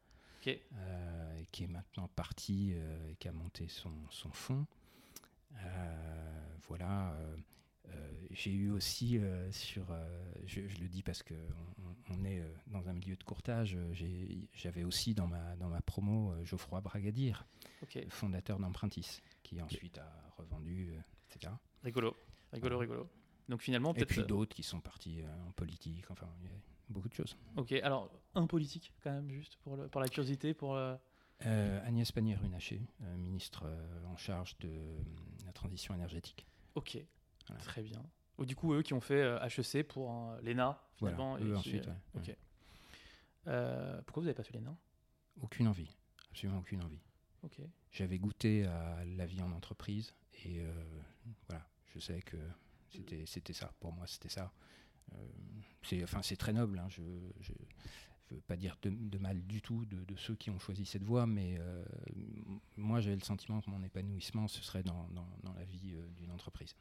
Euh, 0.47 1.43
qui 1.51 1.65
est 1.65 1.67
maintenant 1.67 2.07
parti 2.07 2.71
euh, 2.73 3.11
et 3.11 3.15
qui 3.15 3.27
a 3.27 3.31
monté 3.31 3.67
son, 3.67 3.93
son 4.09 4.31
fonds. 4.31 4.65
Euh, 5.63 6.57
voilà. 6.67 7.15
J'ai 8.31 8.51
eu 8.51 8.71
aussi 8.71 9.19
sur, 9.51 9.85
je, 10.45 10.61
le 10.61 10.87
dis 10.87 11.03
parce 11.03 11.23
que 11.23 11.33
on, 12.09 12.25
est 12.25 12.41
dans 12.67 12.87
un 12.89 12.93
milieu 12.93 13.15
de 13.15 13.23
courtage. 13.23 13.77
J'avais 14.53 14.83
aussi 14.83 15.13
dans 15.13 15.27
ma 15.27 15.55
dans 15.57 15.69
ma 15.69 15.81
promo 15.81 16.33
Geoffroy 16.43 16.81
Bragadir, 16.81 17.45
fondateur 18.09 18.59
d'Empruntis, 18.59 19.21
qui 19.43 19.61
ensuite 19.61 19.97
a 19.97 20.33
revendu, 20.37 20.93
etc. 21.29 21.53
Rigolo, 21.83 22.15
rigolo, 22.53 22.77
rigolo. 22.77 23.09
Donc 23.49 23.61
finalement, 23.61 23.93
et 23.95 24.05
puis 24.05 24.23
d'autres 24.23 24.55
qui 24.55 24.63
sont 24.63 24.79
partis 24.79 25.21
en 25.47 25.51
politique. 25.51 26.05
Enfin, 26.09 26.27
beaucoup 26.91 27.09
de 27.09 27.13
choses. 27.13 27.35
Ok, 27.55 27.71
alors 27.71 28.11
un 28.35 28.45
politique 28.45 28.93
quand 29.03 29.11
même, 29.11 29.31
juste 29.31 29.57
pour, 29.63 29.75
le, 29.75 29.87
pour 29.87 30.01
la 30.01 30.07
curiosité, 30.07 30.53
pour... 30.53 30.75
Euh, 30.75 30.95
euh, 31.45 31.87
Agnès 31.87 32.11
Pannier-Runacher, 32.11 32.81
euh, 33.01 33.17
ministre 33.17 33.65
en 34.05 34.15
charge 34.15 34.57
de 34.59 34.69
la 35.45 35.51
transition 35.53 35.95
énergétique. 35.95 36.45
Ok, 36.75 37.03
très 37.59 37.81
bien. 37.81 38.03
Ou 38.37 38.45
du 38.45 38.55
coup, 38.55 38.73
eux 38.73 38.81
qui 38.81 38.93
ont 38.93 39.01
fait 39.01 39.37
HEC 39.45 39.87
pour 39.87 40.11
l'ENA, 40.41 40.81
finalement. 40.95 41.37
Voilà, 41.37 41.45
eux 41.45 41.57
ensuite, 41.57 41.89
Ok. 42.15 42.35
pourquoi 43.43 44.21
vous 44.21 44.27
n'avez 44.27 44.33
pas 44.33 44.43
fait 44.43 44.53
l'ENA? 44.53 44.75
Aucune 45.41 45.67
envie, 45.67 45.95
absolument 46.29 46.59
aucune 46.59 46.81
envie. 46.83 47.01
Ok. 47.43 47.59
J'avais 47.91 48.19
goûté 48.19 48.65
à 48.65 49.03
la 49.05 49.25
vie 49.25 49.41
en 49.41 49.51
entreprise 49.51 50.13
et 50.45 50.63
voilà, 51.47 51.65
je 51.93 51.99
sais 51.99 52.21
que 52.21 52.37
c'était 53.25 53.53
ça, 53.53 53.71
pour 53.79 53.93
moi 53.93 54.07
c'était 54.07 54.29
ça. 54.29 54.51
Euh, 55.13 55.27
c'est 55.83 56.03
enfin, 56.03 56.21
très 56.21 56.53
noble, 56.53 56.79
hein. 56.79 56.87
je 56.89 57.01
ne 57.01 58.35
veux 58.35 58.41
pas 58.41 58.55
dire 58.55 58.77
de, 58.81 59.17
mal 59.17 59.41
du 59.45 59.61
tout 59.61 59.85
de, 59.85 60.15
ceux 60.15 60.35
qui 60.35 60.49
ont 60.49 60.59
choisi 60.59 60.85
cette 60.85 61.03
voie, 61.03 61.25
mais 61.25 61.57
euh, 61.59 61.83
moi 62.77 63.01
j'avais 63.01 63.15
le 63.15 63.23
sentiment 63.23 63.61
que 63.61 63.69
mon 63.69 63.83
épanouissement, 63.83 64.47
ce 64.47 64.61
serait 64.61 64.83
dans, 64.83 65.07
dans, 65.09 65.53
la 65.53 65.63
vie 65.65 65.93
euh, 65.93 66.07
d'une 66.15 66.31
entreprise. 66.31 66.75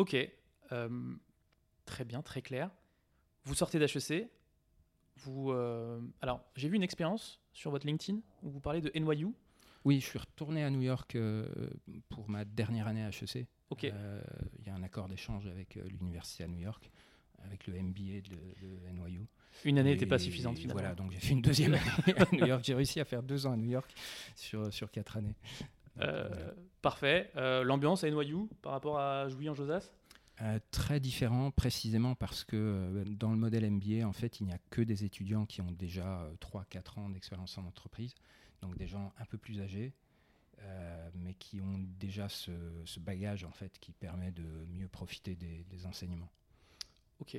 Ok, 0.00 0.16
très 1.84 2.04
bien, 2.06 2.22
très 2.22 2.40
clair. 2.40 2.70
Vous 3.44 3.54
sortez 3.54 3.78
d'HEC, 3.78 4.30
vous, 5.16 5.52
alors 6.22 6.40
j'ai 6.56 6.70
vu 6.70 6.76
une 6.76 6.82
expérience 6.82 7.38
sur 7.52 7.70
votre 7.70 7.86
LinkedIn 7.86 8.20
où 8.42 8.48
vous 8.48 8.60
parlez 8.60 8.80
de 8.80 8.90
NYU. 8.98 9.28
Oui, 9.84 10.00
je 10.00 10.06
suis 10.06 10.18
retourné 10.18 10.64
à 10.64 10.70
New 10.70 10.80
York 10.80 11.18
pour 12.08 12.30
ma 12.30 12.46
dernière 12.46 12.86
année 12.86 13.04
à 13.04 13.08
HEC. 13.08 13.46
Ok. 13.68 13.82
Il 13.82 14.66
y 14.66 14.70
a 14.70 14.74
un 14.74 14.82
accord 14.82 15.06
d'échange 15.06 15.46
avec 15.46 15.74
l'université 15.74 16.44
à 16.44 16.48
New 16.48 16.60
York, 16.60 16.90
avec 17.44 17.66
le 17.66 17.74
MBA 17.74 18.22
de, 18.22 18.36
de 18.62 18.78
NYU. 18.92 19.26
Une 19.66 19.78
année 19.78 19.90
n'était 19.90 20.06
pas 20.06 20.18
suffisante 20.18 20.58
finalement. 20.58 20.80
Voilà, 20.80 20.94
donc 20.94 21.10
j'ai 21.10 21.20
fait 21.20 21.32
une 21.32 21.42
deuxième 21.42 21.74
année 21.74 22.18
à 22.18 22.26
New 22.32 22.46
York. 22.46 22.64
J'ai 22.64 22.74
réussi 22.74 23.00
à 23.00 23.04
faire 23.04 23.22
deux 23.22 23.46
ans 23.46 23.52
à 23.52 23.56
New 23.56 23.68
York 23.70 23.92
sur, 24.34 24.72
sur 24.72 24.90
quatre 24.90 25.18
années. 25.18 25.34
Euh, 25.98 26.28
parfait. 26.82 27.30
Euh, 27.36 27.62
l'ambiance 27.64 28.04
à 28.04 28.10
NYU 28.10 28.48
par 28.62 28.72
rapport 28.72 28.98
à 28.98 29.28
Jouy 29.28 29.48
en 29.48 29.54
Josas? 29.54 29.92
Euh, 30.42 30.58
très 30.70 31.00
différent 31.00 31.50
précisément 31.50 32.14
parce 32.14 32.44
que 32.44 33.04
dans 33.08 33.30
le 33.30 33.36
modèle 33.36 33.70
MBA, 33.70 34.06
en 34.06 34.12
fait, 34.12 34.40
il 34.40 34.46
n'y 34.46 34.52
a 34.52 34.58
que 34.70 34.80
des 34.80 35.04
étudiants 35.04 35.44
qui 35.44 35.60
ont 35.60 35.70
déjà 35.70 36.26
3-4 36.40 36.98
ans 36.98 37.10
d'expérience 37.10 37.58
en 37.58 37.66
entreprise, 37.66 38.14
donc 38.62 38.76
des 38.78 38.86
gens 38.86 39.12
un 39.18 39.26
peu 39.26 39.36
plus 39.36 39.60
âgés, 39.60 39.92
mais 41.14 41.34
qui 41.34 41.60
ont 41.60 41.84
déjà 41.98 42.30
ce, 42.30 42.50
bagage 43.00 43.44
en 43.44 43.50
fait 43.50 43.78
qui 43.80 43.92
permet 43.92 44.30
de 44.30 44.44
mieux 44.72 44.88
profiter 44.88 45.34
des, 45.34 45.64
des 45.68 45.84
enseignements. 45.84 46.30
Ok, 47.20 47.36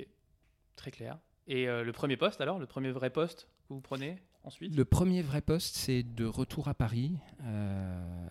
très 0.76 0.92
clair. 0.92 1.18
Et 1.48 1.66
le 1.66 1.90
premier 1.90 2.16
poste 2.16 2.40
alors, 2.40 2.60
le 2.60 2.66
premier 2.66 2.92
vrai 2.92 3.10
poste? 3.10 3.48
Que 3.72 3.76
vous 3.76 3.80
prenez 3.80 4.18
ensuite 4.44 4.74
Le 4.74 4.84
premier 4.84 5.22
vrai 5.22 5.40
poste, 5.40 5.76
c'est 5.76 6.02
de 6.02 6.24
retour 6.24 6.68
à 6.68 6.74
Paris, 6.74 7.16
euh, 7.42 8.28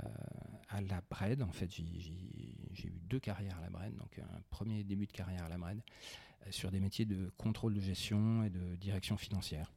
à 0.69 0.82
la 0.82 1.01
Bred. 1.10 1.41
En 1.41 1.51
fait, 1.51 1.71
j'ai 1.71 2.88
eu 2.88 3.01
deux 3.10 3.19
carrières 3.19 3.58
à 3.58 3.62
la 3.62 3.69
Bred, 3.69 3.95
donc 3.95 4.19
un 4.19 4.41
premier 4.49 4.84
début 4.84 5.08
de 5.08 5.12
carrière 5.12 5.43
à 5.43 5.49
la 5.49 5.58
Bred, 5.58 5.80
euh, 5.80 6.51
sur 6.51 6.71
des 6.71 6.80
métiers 6.80 7.06
de 7.06 7.32
contrôle 7.38 7.73
de 7.73 7.82
gestion 7.82 8.43
et 8.43 8.49
de 8.49 8.75
direction 8.75 9.17
financière, 9.17 9.71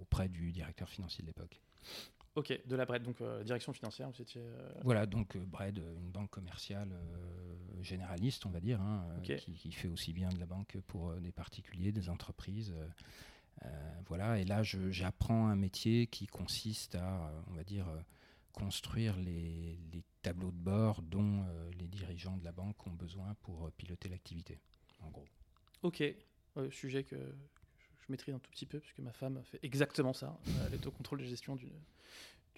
auprès 0.00 0.28
du 0.28 0.52
directeur 0.52 0.88
financier 0.88 1.22
de 1.22 1.26
l'époque. 1.26 1.60
Ok, 2.34 2.56
de 2.66 2.76
la 2.76 2.84
Bred, 2.84 3.02
donc 3.02 3.20
euh, 3.20 3.42
direction 3.42 3.72
financière, 3.72 4.08
vous 4.10 4.22
étiez... 4.22 4.42
Voilà, 4.84 5.06
donc 5.06 5.36
Bred, 5.36 5.78
une 5.78 6.10
banque 6.10 6.30
commerciale 6.30 6.94
généraliste, 7.80 8.46
on 8.46 8.50
va 8.50 8.60
dire, 8.60 8.80
hein, 8.80 9.04
qui, 9.22 9.54
qui, 9.54 9.72
fait 9.72 9.88
aussi 9.88 10.12
bien 10.12 10.28
de 10.28 10.38
la 10.38 10.46
banque 10.46 10.76
pour 10.86 11.14
des 11.14 11.32
particuliers, 11.32 11.90
des 11.90 12.08
entreprises. 12.08 12.72
Euh, 13.64 14.00
voilà, 14.06 14.38
et 14.38 14.44
là, 14.44 14.62
j'apprends 14.62 15.48
un 15.48 15.56
métier 15.56 16.06
qui 16.06 16.26
consiste 16.26 16.94
à, 16.94 17.32
on 17.48 17.54
va 17.54 17.64
dire, 17.64 17.88
euh, 17.88 18.00
construire 18.52 19.16
les, 19.16 19.78
tableaux 20.20 20.50
de 20.50 20.56
bord 20.56 21.00
dont 21.02 21.44
euh, 21.46 21.70
les 21.78 21.86
dirigeants 21.86 22.36
de 22.36 22.44
la 22.44 22.50
banque 22.50 22.84
ont 22.86 22.92
besoin 22.92 23.34
pour 23.40 23.70
piloter 23.72 24.08
l'activité, 24.08 24.58
en 25.00 25.10
gros. 25.10 25.28
Ok, 25.82 26.02
sujet 26.70 27.04
que 27.04 27.14
je 27.14 28.06
maîtrise 28.08 28.34
un 28.34 28.40
tout 28.40 28.50
petit 28.50 28.66
peu, 28.66 28.80
puisque 28.80 28.98
ma 28.98 29.12
femme 29.12 29.40
fait 29.44 29.60
exactement 29.62 30.12
ça. 30.12 30.36
Elle 30.66 30.74
est 30.74 30.86
au 30.86 30.90
contrôle 30.90 31.20
de 31.20 31.24
gestion 31.24 31.54
d'une 31.54 31.70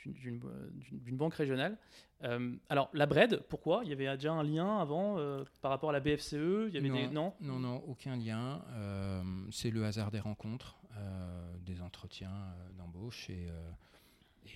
d'une 0.07 1.17
banque 1.17 1.35
régionale. 1.35 1.77
Euh, 2.23 2.55
alors, 2.69 2.91
la 2.93 3.07
BRED, 3.07 3.43
pourquoi? 3.49 3.83
Il 3.85 3.91
y 3.91 3.93
avait 3.93 4.15
déjà 4.17 4.33
un 4.33 4.43
lien 4.43 4.79
avant 4.79 5.19
euh, 5.19 5.45
par 5.63 5.71
rapport 5.71 5.91
à 5.91 5.93
la 5.93 6.01
BFCE 6.01 6.69
il 6.69 6.75
y 6.75 6.79
avait 6.79 6.89
non, 6.89 6.95
des... 6.95 7.09
non, 7.09 7.35
non, 7.41 7.59
non, 7.59 7.83
aucun 7.87 8.17
lien. 8.17 8.63
Euh, 8.73 9.23
c'est 9.51 9.71
le 9.71 9.85
hasard 9.85 10.11
des 10.11 10.21
rencontres, 10.21 10.77
des 11.61 11.81
entretiens 11.81 12.55
d'embauche 12.77 13.31
et, 13.31 13.49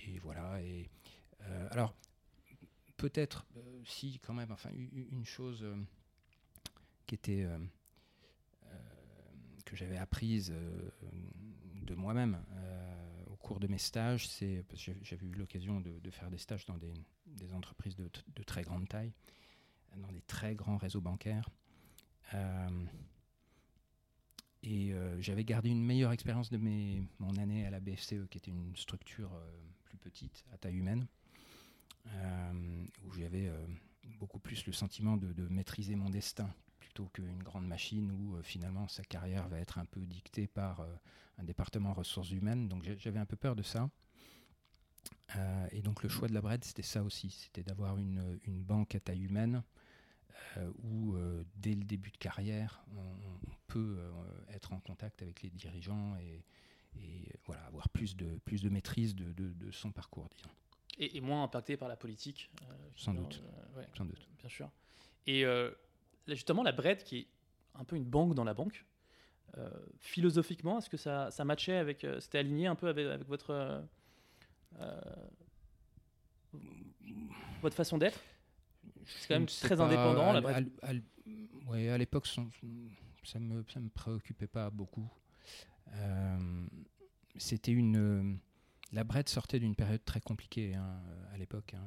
et, 0.07 0.19
voilà. 0.19 0.61
Et 0.61 0.89
alors, 1.71 1.95
peut-être, 2.97 3.45
si 3.85 4.19
quand 4.19 4.33
même, 4.33 4.51
enfin, 4.51 4.69
une 4.73 5.25
chose 5.25 5.65
qui 7.07 7.15
était 7.15 7.47
que 9.65 9.75
j'avais 9.75 9.97
apprise 9.97 10.53
de 11.73 11.95
moi-même 11.95 12.37
cours 13.45 13.59
de 13.59 13.67
mes 13.67 13.77
stages, 13.77 14.27
c'est 14.27 14.63
parce 14.67 14.83
que 14.83 14.91
j'avais 15.03 15.27
eu 15.27 15.33
l'occasion 15.33 15.79
de, 15.79 16.09
faire 16.09 16.31
des 16.31 16.39
stages 16.39 16.65
dans 16.65 16.79
des, 16.79 17.53
entreprises 17.53 17.95
de, 17.95 18.43
très 18.43 18.63
grande 18.63 18.89
taille, 18.89 19.13
dans 19.97 20.11
des 20.11 20.21
très 20.21 20.55
grands 20.55 20.77
réseaux 20.77 20.99
bancaires. 20.99 21.47
Euh, 22.33 22.85
et 24.65 24.93
euh, 24.93 25.19
j'avais 25.21 25.43
gardé 25.43 25.69
une 25.69 25.83
meilleure 25.83 26.11
expérience 26.11 26.49
de 26.49 26.57
mon 26.57 27.35
année 27.37 27.65
à 27.65 27.69
la 27.69 27.79
BFCE, 27.79 28.27
qui 28.29 28.37
était 28.37 28.51
une 28.51 28.75
structure 28.75 29.33
euh, 29.33 29.51
plus 29.83 29.97
petite, 29.97 30.45
à 30.53 30.57
taille 30.57 30.77
humaine, 30.77 31.07
où 33.03 33.11
j'avais 33.17 33.51
beaucoup 34.19 34.37
plus 34.37 34.67
le 34.67 34.73
sentiment 34.73 35.17
de, 35.17 35.47
maîtriser 35.47 35.95
mon 35.95 36.09
destin 36.09 36.53
plutôt 36.77 37.07
qu'une 37.07 37.41
grande 37.41 37.65
machine 37.65 38.11
où 38.11 38.39
finalement 38.43 38.87
sa 38.87 39.03
carrière 39.03 39.47
va 39.49 39.59
être 39.59 39.79
un 39.79 39.85
peu 39.85 40.01
dictée 40.01 40.45
par 40.45 40.85
un 41.39 41.43
département 41.43 41.93
ressources 41.93 42.29
humaines. 42.29 42.69
Donc 42.69 42.83
j'avais 42.99 43.17
un 43.17 43.25
peu 43.25 43.35
peur 43.35 43.55
de 43.55 43.63
ça. 43.63 43.89
Euh, 45.35 45.67
et 45.71 45.81
donc 45.81 46.03
le 46.03 46.09
choix 46.09 46.27
de 46.27 46.33
la 46.33 46.41
BRED, 46.41 46.63
c'était 46.63 46.83
ça 46.83 47.03
aussi, 47.03 47.29
c'était 47.29 47.63
d'avoir 47.63 47.97
une, 47.97 48.39
banque 48.47 48.95
à 48.95 48.99
taille 48.99 49.23
humaine 49.23 49.55
euh, 49.55 49.61
où 50.83 51.15
euh, 51.15 51.43
dès 51.55 51.73
le 51.73 51.83
début 51.83 52.11
de 52.11 52.17
carrière, 52.17 52.83
on, 52.95 53.03
peut 53.67 53.97
être 54.53 54.71
en 54.71 54.79
contact 54.79 55.21
avec 55.21 55.41
les 55.41 55.49
dirigeants 55.49 56.15
et, 56.17 56.45
et, 56.97 57.33
voilà, 57.45 57.65
avoir 57.65 57.89
plus 57.89 58.15
de, 58.15 58.37
plus 58.45 58.61
de 58.61 58.69
maîtrise 58.69 59.15
de, 59.15 59.33
de, 59.33 59.71
son 59.71 59.91
parcours, 59.91 60.29
disons. 60.29 60.49
Et, 60.97 61.19
moins 61.19 61.43
impacté 61.43 61.75
par 61.75 61.89
la 61.89 61.97
politique. 61.97 62.49
sans 62.95 63.13
doute. 63.13 63.43
Sans 63.97 64.05
doute. 64.05 64.29
Bien 64.39 64.49
sûr. 64.49 64.69
Et 65.27 65.43
justement, 66.27 66.63
la 66.63 66.71
BRED, 66.71 67.03
qui 67.03 67.17
est 67.17 67.27
un 67.73 67.83
peu 67.83 67.95
une 67.97 68.05
banque 68.05 68.33
dans 68.33 68.45
la 68.45 68.53
banque, 68.53 68.85
euh, 69.57 69.69
philosophiquement, 69.99 70.79
est-ce 70.79 70.89
que 70.89 70.97
ça, 70.97 71.31
ça 71.31 71.45
matchait 71.45 71.77
avec, 71.77 72.03
euh, 72.03 72.19
c'était 72.19 72.39
aligné 72.39 72.67
un 72.67 72.75
peu 72.75 72.87
avec, 72.87 73.07
avec 73.07 73.27
votre 73.27 73.85
euh, 74.79 75.01
votre 77.61 77.75
façon 77.75 77.97
d'être? 77.97 78.19
C'est 79.05 79.27
quand 79.27 79.35
même 79.35 79.45
très 79.47 79.79
indépendant. 79.79 80.35
À, 80.47 80.59
à, 80.59 80.93
ouais, 81.67 81.89
à 81.89 81.97
l'époque, 81.97 82.27
ça 82.27 82.41
ne 83.39 83.45
me, 83.45 83.63
ça 83.67 83.79
me 83.79 83.89
préoccupait 83.89 84.47
pas 84.47 84.69
beaucoup. 84.69 85.09
C'était 87.37 87.71
une. 87.71 88.39
La 88.91 89.03
Brette 89.03 89.29
sortait 89.29 89.59
d'une 89.59 89.75
période 89.75 90.03
très 90.05 90.21
compliquée 90.21 90.75
hein, 90.75 91.01
à 91.33 91.37
l'époque. 91.37 91.73
Hein. 91.73 91.85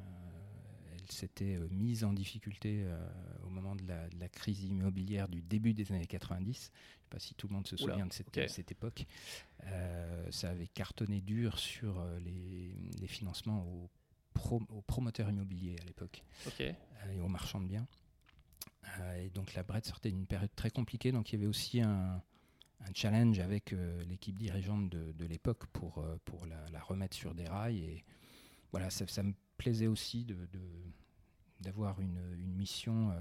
Elle 0.92 1.11
s'était 1.11 1.59
mise 1.70 2.04
en 2.04 2.12
difficulté 2.12 2.85
au 3.44 3.48
moment 3.48 3.74
de 3.76 3.87
la, 3.87 4.09
de 4.09 4.18
la, 4.18 4.28
crise 4.28 4.64
immobilière 4.64 5.28
du 5.28 5.40
début 5.40 5.72
des 5.72 5.90
années 5.92 6.07
90 6.07 6.70
sais 7.09 7.16
pas 7.16 7.18
si 7.18 7.35
tout 7.35 7.48
le 7.48 7.54
monde 7.54 7.66
se 7.66 7.76
souvient 7.76 8.07
de 8.07 8.12
cette, 8.12 8.50
cette 8.50 8.70
époque. 8.70 9.07
Euh, 9.64 10.31
ça 10.31 10.50
avait 10.50 10.66
cartonné 10.66 11.20
dur 11.20 11.59
sur 11.59 11.98
euh, 11.98 12.18
les, 12.20 12.74
les 13.00 13.07
financements 13.07 13.64
aux, 13.66 13.90
aux, 14.53 14.83
promoteurs 14.83 15.29
immobiliers 15.29 15.77
à 15.81 15.85
l'époque 15.85 16.22
euh, 16.61 16.72
et 17.12 17.20
aux 17.20 17.29
marchands 17.29 17.61
de 17.61 17.68
biens. 17.68 17.87
et 19.18 19.31
donc 19.31 19.55
la 19.55 19.62
Brette 19.62 19.87
sortait 19.87 20.11
d'une 20.11 20.27
période 20.27 20.55
très 20.55 20.70
compliquée, 20.70 21.12
donc 21.12 21.33
il 21.33 21.37
y 21.37 21.38
avait 21.38 21.46
aussi 21.46 21.81
un, 21.81 22.22
un 22.81 22.94
challenge 22.94 23.38
avec 23.38 23.74
l'équipe 24.09 24.38
dirigeante 24.38 24.88
de, 24.88 25.12
de 25.12 25.24
l'époque 25.27 25.66
pour, 25.66 26.05
pour 26.24 26.46
la, 26.46 26.81
remettre 26.81 27.16
sur 27.16 27.35
des 27.35 27.46
rails. 27.46 27.79
Et 27.79 28.05
voilà, 28.72 28.90
ça, 28.90 29.07
ça 29.07 29.22
me 29.22 29.35
plaisait 29.57 29.88
aussi 29.88 30.24
de, 30.24 30.37
d'avoir 31.61 32.01
une, 32.01 32.20
une, 32.38 32.55
mission 32.55 33.12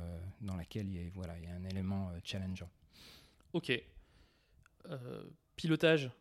dans 0.41 0.55
laquelle 0.55 0.87
il 0.87 0.93
y, 0.93 1.07
a, 1.07 1.09
voilà, 1.13 1.37
il 1.39 1.45
y 1.45 1.47
a 1.47 1.55
un 1.55 1.65
élément 1.65 2.11
challengeant. 2.23 2.69
Ok. 3.53 3.71
Euh, 4.89 5.23
pilotage, 5.55 6.11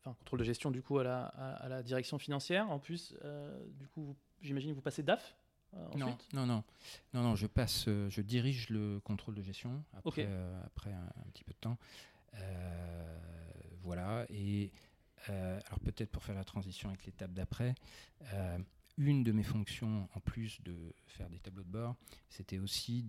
enfin 0.00 0.14
contrôle 0.14 0.38
de 0.38 0.44
gestion 0.44 0.70
du 0.70 0.82
coup 0.82 0.98
à 0.98 1.04
la, 1.04 1.26
à, 1.26 1.68
la 1.68 1.82
direction 1.82 2.18
financière. 2.18 2.70
En 2.70 2.78
plus, 2.78 3.14
euh, 3.24 3.62
du 3.74 3.86
coup, 3.88 4.16
j'imagine 4.42 4.72
vous 4.72 4.80
passez 4.80 5.02
DAF 5.02 5.36
euh, 5.74 5.88
non, 5.96 6.16
non, 6.32 6.46
non, 6.46 6.64
non, 7.12 7.22
non, 7.22 7.36
je 7.36 7.46
passe, 7.46 7.86
je 7.86 8.20
dirige 8.20 8.70
le 8.70 9.00
contrôle 9.00 9.34
de 9.34 9.42
gestion 9.42 9.82
après, 9.92 10.28
après 10.64 10.92
un, 10.92 11.30
petit 11.32 11.44
peu 11.44 11.52
de 11.52 11.58
temps. 11.58 11.76
voilà, 13.82 14.24
et 14.30 14.70
alors 15.28 15.80
peut-être 15.80 16.10
pour 16.10 16.22
faire 16.22 16.36
la 16.36 16.44
transition 16.44 16.88
avec 16.88 17.04
l'étape 17.04 17.32
d'après, 17.32 17.74
une 18.96 19.24
de 19.24 19.32
mes 19.32 19.42
fonctions, 19.42 20.08
en 20.14 20.20
plus 20.20 20.62
de 20.62 20.94
faire 21.06 21.28
des 21.28 21.38
tableaux 21.38 21.64
de 21.64 21.70
bord, 21.70 21.96
c'était 22.30 22.58
aussi 22.58 23.06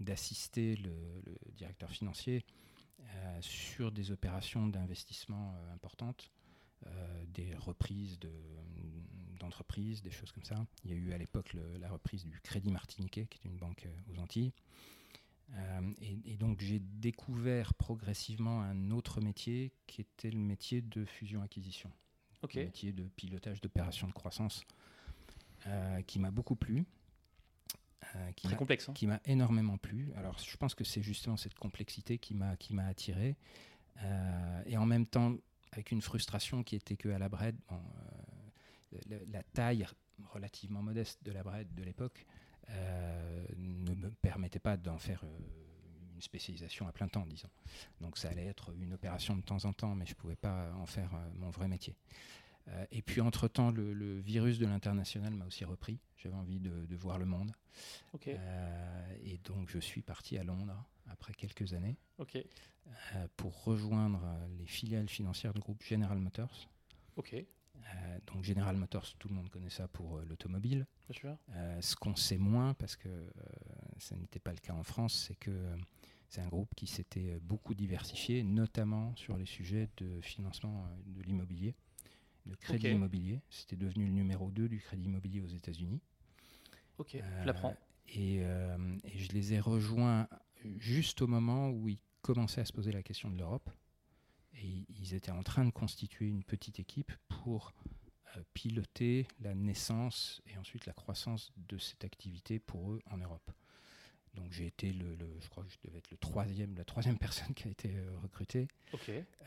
d'assister 0.00 0.76
le, 0.76 0.90
le, 1.24 1.52
directeur 1.52 1.90
financier 1.90 2.44
euh, 3.00 3.38
sur 3.40 3.92
des 3.92 4.10
opérations 4.10 4.66
d'investissement 4.66 5.54
euh, 5.54 5.74
importantes, 5.74 6.30
euh, 6.86 7.24
des 7.28 7.54
reprises 7.54 8.18
d'entreprises, 9.38 10.02
des 10.02 10.10
choses 10.10 10.32
comme 10.32 10.44
ça. 10.44 10.66
Il 10.84 10.90
y 10.90 10.94
a 10.94 10.96
eu 10.96 11.12
à 11.12 11.18
l'époque 11.18 11.54
la 11.78 11.88
reprise 11.88 12.26
du 12.26 12.40
Crédit 12.40 12.70
Martiniquais, 12.70 13.26
qui 13.26 13.38
est 13.38 13.50
une 13.50 13.56
banque 13.56 13.86
aux 14.08 14.18
Antilles. 14.18 14.52
et, 16.00 16.36
donc 16.36 16.60
j'ai 16.60 16.78
découvert 16.78 17.74
progressivement 17.74 18.62
un 18.62 18.90
autre 18.90 19.20
métier 19.20 19.72
qui 19.86 20.00
était 20.00 20.30
le 20.30 20.38
métier 20.38 20.82
de 20.82 21.04
fusion-acquisition. 21.04 21.90
Le 22.54 22.64
métier 22.64 22.92
de 22.92 23.04
pilotage 23.04 23.60
d'opérations 23.60 24.06
de 24.06 24.12
croissance 24.12 24.64
qui 26.06 26.18
m'a 26.18 26.30
beaucoup 26.30 26.56
plu. 26.56 26.84
Euh, 28.16 28.32
qui 28.32 28.46
Très 28.46 28.56
complexe. 28.56 28.88
Hein. 28.88 28.92
Qui 28.94 29.06
m'a 29.06 29.20
énormément 29.24 29.76
plu. 29.76 30.12
Alors, 30.16 30.38
je 30.38 30.56
pense 30.56 30.74
que 30.74 30.84
c'est 30.84 31.02
justement 31.02 31.36
cette 31.36 31.54
complexité 31.54 32.18
qui 32.18 32.34
m'a 32.34 32.86
attiré. 32.86 33.36
Euh, 34.02 34.62
et 34.66 34.76
en 34.76 34.86
même 34.86 35.06
temps, 35.06 35.34
avec 35.72 35.90
une 35.90 36.02
frustration 36.02 36.62
qui 36.62 36.76
était 36.76 36.96
que 36.96 37.08
à 37.08 37.18
la 37.18 37.28
Bred, 37.28 37.56
bon, 37.68 37.80
euh, 39.12 39.18
la 39.30 39.42
taille 39.42 39.86
relativement 40.32 40.82
modeste 40.82 41.22
de 41.24 41.32
la 41.32 41.42
Bred 41.42 41.74
de 41.74 41.82
l'époque 41.82 42.26
ne 43.58 43.94
me 43.94 44.10
permettait 44.22 44.58
pas 44.58 44.78
d'en 44.78 44.98
faire 44.98 45.22
une 46.14 46.22
spécialisation 46.22 46.88
à 46.88 46.92
plein 46.92 47.08
temps, 47.08 47.26
disons. 47.26 47.50
Donc 48.00 48.16
ça 48.16 48.30
allait 48.30 48.46
être 48.46 48.72
une 48.80 48.94
opération 48.94 49.36
de 49.36 49.42
temps 49.42 49.62
en 49.66 49.74
temps, 49.74 49.94
mais 49.94 50.06
je 50.06 50.12
ne 50.12 50.16
pouvais 50.16 50.36
pas 50.36 50.72
en 50.72 50.86
faire 50.86 51.10
mon 51.34 51.50
vrai 51.50 51.68
métier. 51.68 51.94
Euh, 52.68 52.86
et 52.90 53.02
puis, 53.02 53.20
entre-temps, 53.20 53.70
le, 53.70 54.20
virus 54.20 54.58
de 54.58 54.66
l'international 54.66 55.34
m'a 55.34 55.46
aussi 55.46 55.64
repris. 55.64 55.98
J'avais 56.16 56.36
envie 56.36 56.60
de, 56.60 56.96
voir 56.96 57.18
le 57.18 57.26
monde. 57.26 57.52
Euh, 58.26 59.16
et 59.22 59.38
donc, 59.38 59.68
je 59.68 59.78
suis 59.78 60.02
parti 60.02 60.38
à 60.38 60.44
Londres 60.44 60.84
après 61.10 61.34
quelques 61.34 61.74
années 61.74 61.96
euh, 63.14 63.28
pour 63.36 63.64
rejoindre 63.64 64.22
les 64.58 64.66
filiales 64.66 65.08
financières 65.08 65.52
du 65.52 65.60
groupe 65.60 65.82
General 65.82 66.18
Motors. 66.18 66.68
Donc 68.26 68.44
General 68.44 68.76
Motors, 68.76 69.14
tout 69.18 69.28
le 69.28 69.34
monde 69.34 69.48
connaît 69.50 69.70
ça 69.70 69.88
pour 69.88 70.18
l'automobile. 70.20 70.86
ce 71.80 71.96
qu'on 71.96 72.16
sait 72.16 72.38
moins, 72.38 72.74
parce 72.74 72.96
que 72.96 73.08
ça 73.98 74.16
n'était 74.16 74.40
pas 74.40 74.52
le 74.52 74.58
cas 74.58 74.72
en 74.72 74.82
France, 74.82 75.26
c'est 75.26 75.34
que 75.36 75.76
c'est 76.28 76.40
un 76.40 76.48
groupe 76.48 76.74
qui 76.74 76.86
s'était 76.86 77.38
beaucoup 77.40 77.74
diversifié, 77.74 78.42
notamment 78.42 79.14
sur 79.16 79.36
les 79.36 79.46
sujets 79.46 79.88
de 79.98 80.20
financement 80.20 80.86
de 81.06 81.22
l'immobilier 81.22 81.74
de 82.46 82.54
crédit 82.56 82.88
immobilier. 82.88 83.40
C'était 83.50 83.76
devenu 83.76 84.06
le 84.06 84.12
numéro 84.12 84.50
2 84.50 84.68
du 84.68 84.80
crédit 84.80 85.04
immobilier 85.04 85.40
aux 85.40 85.48
États-Unis. 85.48 86.00
Ok, 86.98 87.16
je 87.40 87.46
l'apprends. 87.46 87.76
Euh, 88.16 88.98
et, 89.04 89.18
je 89.18 89.32
les 89.32 89.54
ai 89.54 89.60
rejoints 89.60 90.28
juste 90.78 91.22
au 91.22 91.26
moment 91.26 91.70
où 91.70 91.88
ils 91.88 91.98
commençaient 92.22 92.60
à 92.60 92.64
se 92.64 92.72
poser 92.72 92.92
la 92.92 93.02
question 93.02 93.30
de 93.30 93.38
l'Europe. 93.38 93.70
Et 94.56 94.84
ils 94.88 95.14
étaient 95.14 95.30
en 95.30 95.42
train 95.42 95.64
de 95.64 95.70
constituer 95.70 96.26
une 96.26 96.44
petite 96.44 96.78
équipe 96.78 97.12
pour 97.28 97.72
euh, 98.36 98.40
piloter 98.54 99.26
la 99.40 99.54
naissance 99.54 100.42
et 100.46 100.56
ensuite 100.58 100.86
la 100.86 100.92
croissance 100.92 101.52
de 101.56 101.78
cette 101.78 102.04
activité 102.04 102.58
pour 102.58 102.92
eux 102.92 103.02
en 103.10 103.18
Europe. 103.18 103.50
Donc 104.34 104.52
j'ai 104.52 104.66
été 104.66 104.92
le, 104.92 105.16
je 105.40 105.48
crois 105.48 105.64
que 105.64 105.70
je 105.70 105.78
devais 105.84 105.98
être 105.98 106.10
le 106.10 106.16
troisième, 106.16 106.74
la 106.76 106.84
troisième 106.84 107.18
personne 107.18 107.54
qui 107.54 107.68
a 107.68 107.70
été 107.70 107.96
euh, 107.96 108.18
recrutée. 108.22 108.68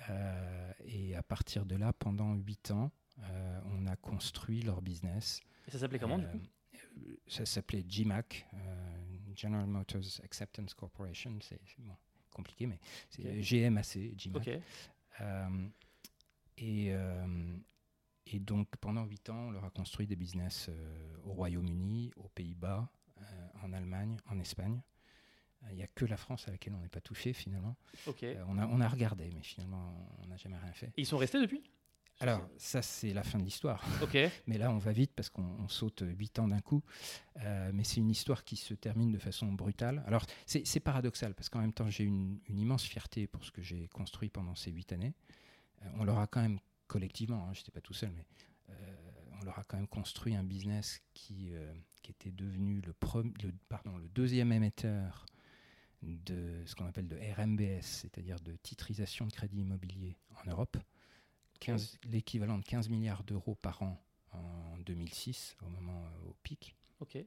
Euh, 0.09 0.71
et 0.85 1.15
à 1.15 1.23
partir 1.23 1.65
de 1.65 1.75
là, 1.75 1.93
pendant 1.93 2.33
huit 2.35 2.71
ans, 2.71 2.91
euh, 3.19 3.59
on 3.65 3.87
a 3.87 3.95
construit 3.95 4.61
leur 4.61 4.81
business. 4.81 5.41
Et 5.67 5.71
ça 5.71 5.79
s'appelait 5.79 5.99
comment 5.99 6.17
du 6.17 6.27
coup? 6.27 6.39
Ça 7.27 7.45
s'appelait 7.45 7.83
GMAC, 7.83 8.47
General 9.35 9.67
Motors 9.67 10.19
Acceptance 10.23 10.73
Corporation. 10.73 11.37
C'est 11.41 11.59
compliqué, 12.31 12.65
mais 12.65 12.79
c'est 13.09 13.41
GMAC, 13.41 14.15
GMAC. 14.15 14.61
Et, 16.57 16.91
et 18.27 18.39
donc 18.39 18.67
pendant 18.77 19.05
huit 19.05 19.29
ans, 19.29 19.47
on 19.47 19.51
leur 19.51 19.65
a 19.65 19.69
construit 19.69 20.07
des 20.07 20.15
business 20.15 20.69
au 21.23 21.33
Royaume-Uni, 21.33 22.11
aux 22.17 22.29
Pays-Bas, 22.29 22.89
en 23.63 23.73
Allemagne, 23.73 24.17
en 24.29 24.39
Espagne. 24.39 24.81
Il 25.69 25.75
n'y 25.75 25.83
a 25.83 25.87
que 25.87 26.05
la 26.05 26.17
France 26.17 26.47
à 26.47 26.51
laquelle 26.51 26.73
on 26.75 26.79
n'est 26.79 26.87
pas 26.87 27.01
touché 27.01 27.33
finalement. 27.33 27.75
Euh, 28.37 28.43
on, 28.47 28.57
a, 28.57 28.67
on 28.67 28.79
a 28.79 28.87
regardé, 28.87 29.31
mais 29.33 29.41
finalement, 29.41 30.07
on 30.19 30.27
n'a 30.27 30.37
jamais 30.37 30.57
rien 30.57 30.71
fait. 30.71 30.91
ils 30.97 31.05
sont 31.05 31.17
restés 31.17 31.41
depuis? 31.41 31.63
Alors, 32.19 32.49
ça, 32.57 32.81
c'est 32.81 33.13
la 33.13 33.23
fin 33.23 33.37
de 33.37 33.43
l'histoire. 33.43 33.83
mais 34.47 34.57
là, 34.57 34.71
on 34.71 34.79
va 34.79 34.91
vite 34.91 35.11
parce 35.15 35.29
qu'on 35.29 35.67
saute 35.67 36.03
8 36.05 36.39
ans 36.39 36.47
d'un 36.47 36.61
coup. 36.61 36.83
Euh, 37.43 37.71
mais 37.73 37.83
c'est 37.83 37.97
une 37.97 38.09
histoire 38.09 38.43
qui 38.43 38.55
se 38.55 38.73
termine 38.73 39.11
de 39.11 39.19
façon 39.19 39.51
brutale. 39.53 40.03
Alors, 40.07 40.25
c'est 40.45 40.79
paradoxal 40.79 41.35
parce 41.35 41.49
qu'en 41.49 41.59
même 41.59 41.73
temps, 41.73 41.89
j'ai 41.89 42.05
une, 42.05 42.39
une, 42.47 42.57
immense 42.57 42.83
fierté 42.83 43.27
pour 43.27 43.45
ce 43.45 43.51
que 43.51 43.61
j'ai 43.61 43.87
construit 43.89 44.29
pendant 44.29 44.55
ces 44.55 44.71
8 44.71 44.93
années. 44.93 45.13
Euh, 45.83 45.89
on 45.99 46.05
leur 46.05 46.17
a 46.17 46.25
quand 46.25 46.41
même, 46.41 46.59
collectivement, 46.87 47.47
hein, 47.47 47.53
je 47.53 47.59
n'étais 47.59 47.71
pas 47.71 47.81
tout 47.81 47.93
seul, 47.93 48.11
mais 48.15 48.25
on 49.39 49.45
leur 49.45 49.59
a 49.59 49.63
quand 49.63 49.77
même 49.77 49.87
construit 49.87 50.35
un 50.35 50.43
business 50.43 50.99
qui, 51.13 51.53
qui 52.01 52.11
était 52.11 52.31
devenu 52.31 52.81
le, 52.81 52.93
le, 53.43 53.53
pardon, 53.69 53.95
le 53.97 54.09
deuxième 54.09 54.51
émetteur 54.51 55.25
de 56.01 56.63
ce 56.65 56.75
qu'on 56.75 56.85
appelle 56.85 57.07
de 57.07 57.15
RMBS, 57.15 57.83
c'est-à-dire 57.83 58.39
de 58.39 58.55
titrisation 58.57 59.27
de 59.27 59.31
crédit 59.31 59.61
immobilier 59.61 60.17
en 60.43 60.49
Europe, 60.49 60.77
l'équivalent 62.09 62.57
de 62.57 62.63
15 62.63 62.89
milliards 62.89 63.23
d'euros 63.23 63.55
par 63.55 63.81
an 63.81 64.01
en 64.31 64.77
2006, 64.85 65.55
au 65.61 65.69
moment 65.69 66.05
euh, 66.05 66.29
au 66.29 66.35
pic. 66.43 66.75
Ok. 66.99 67.17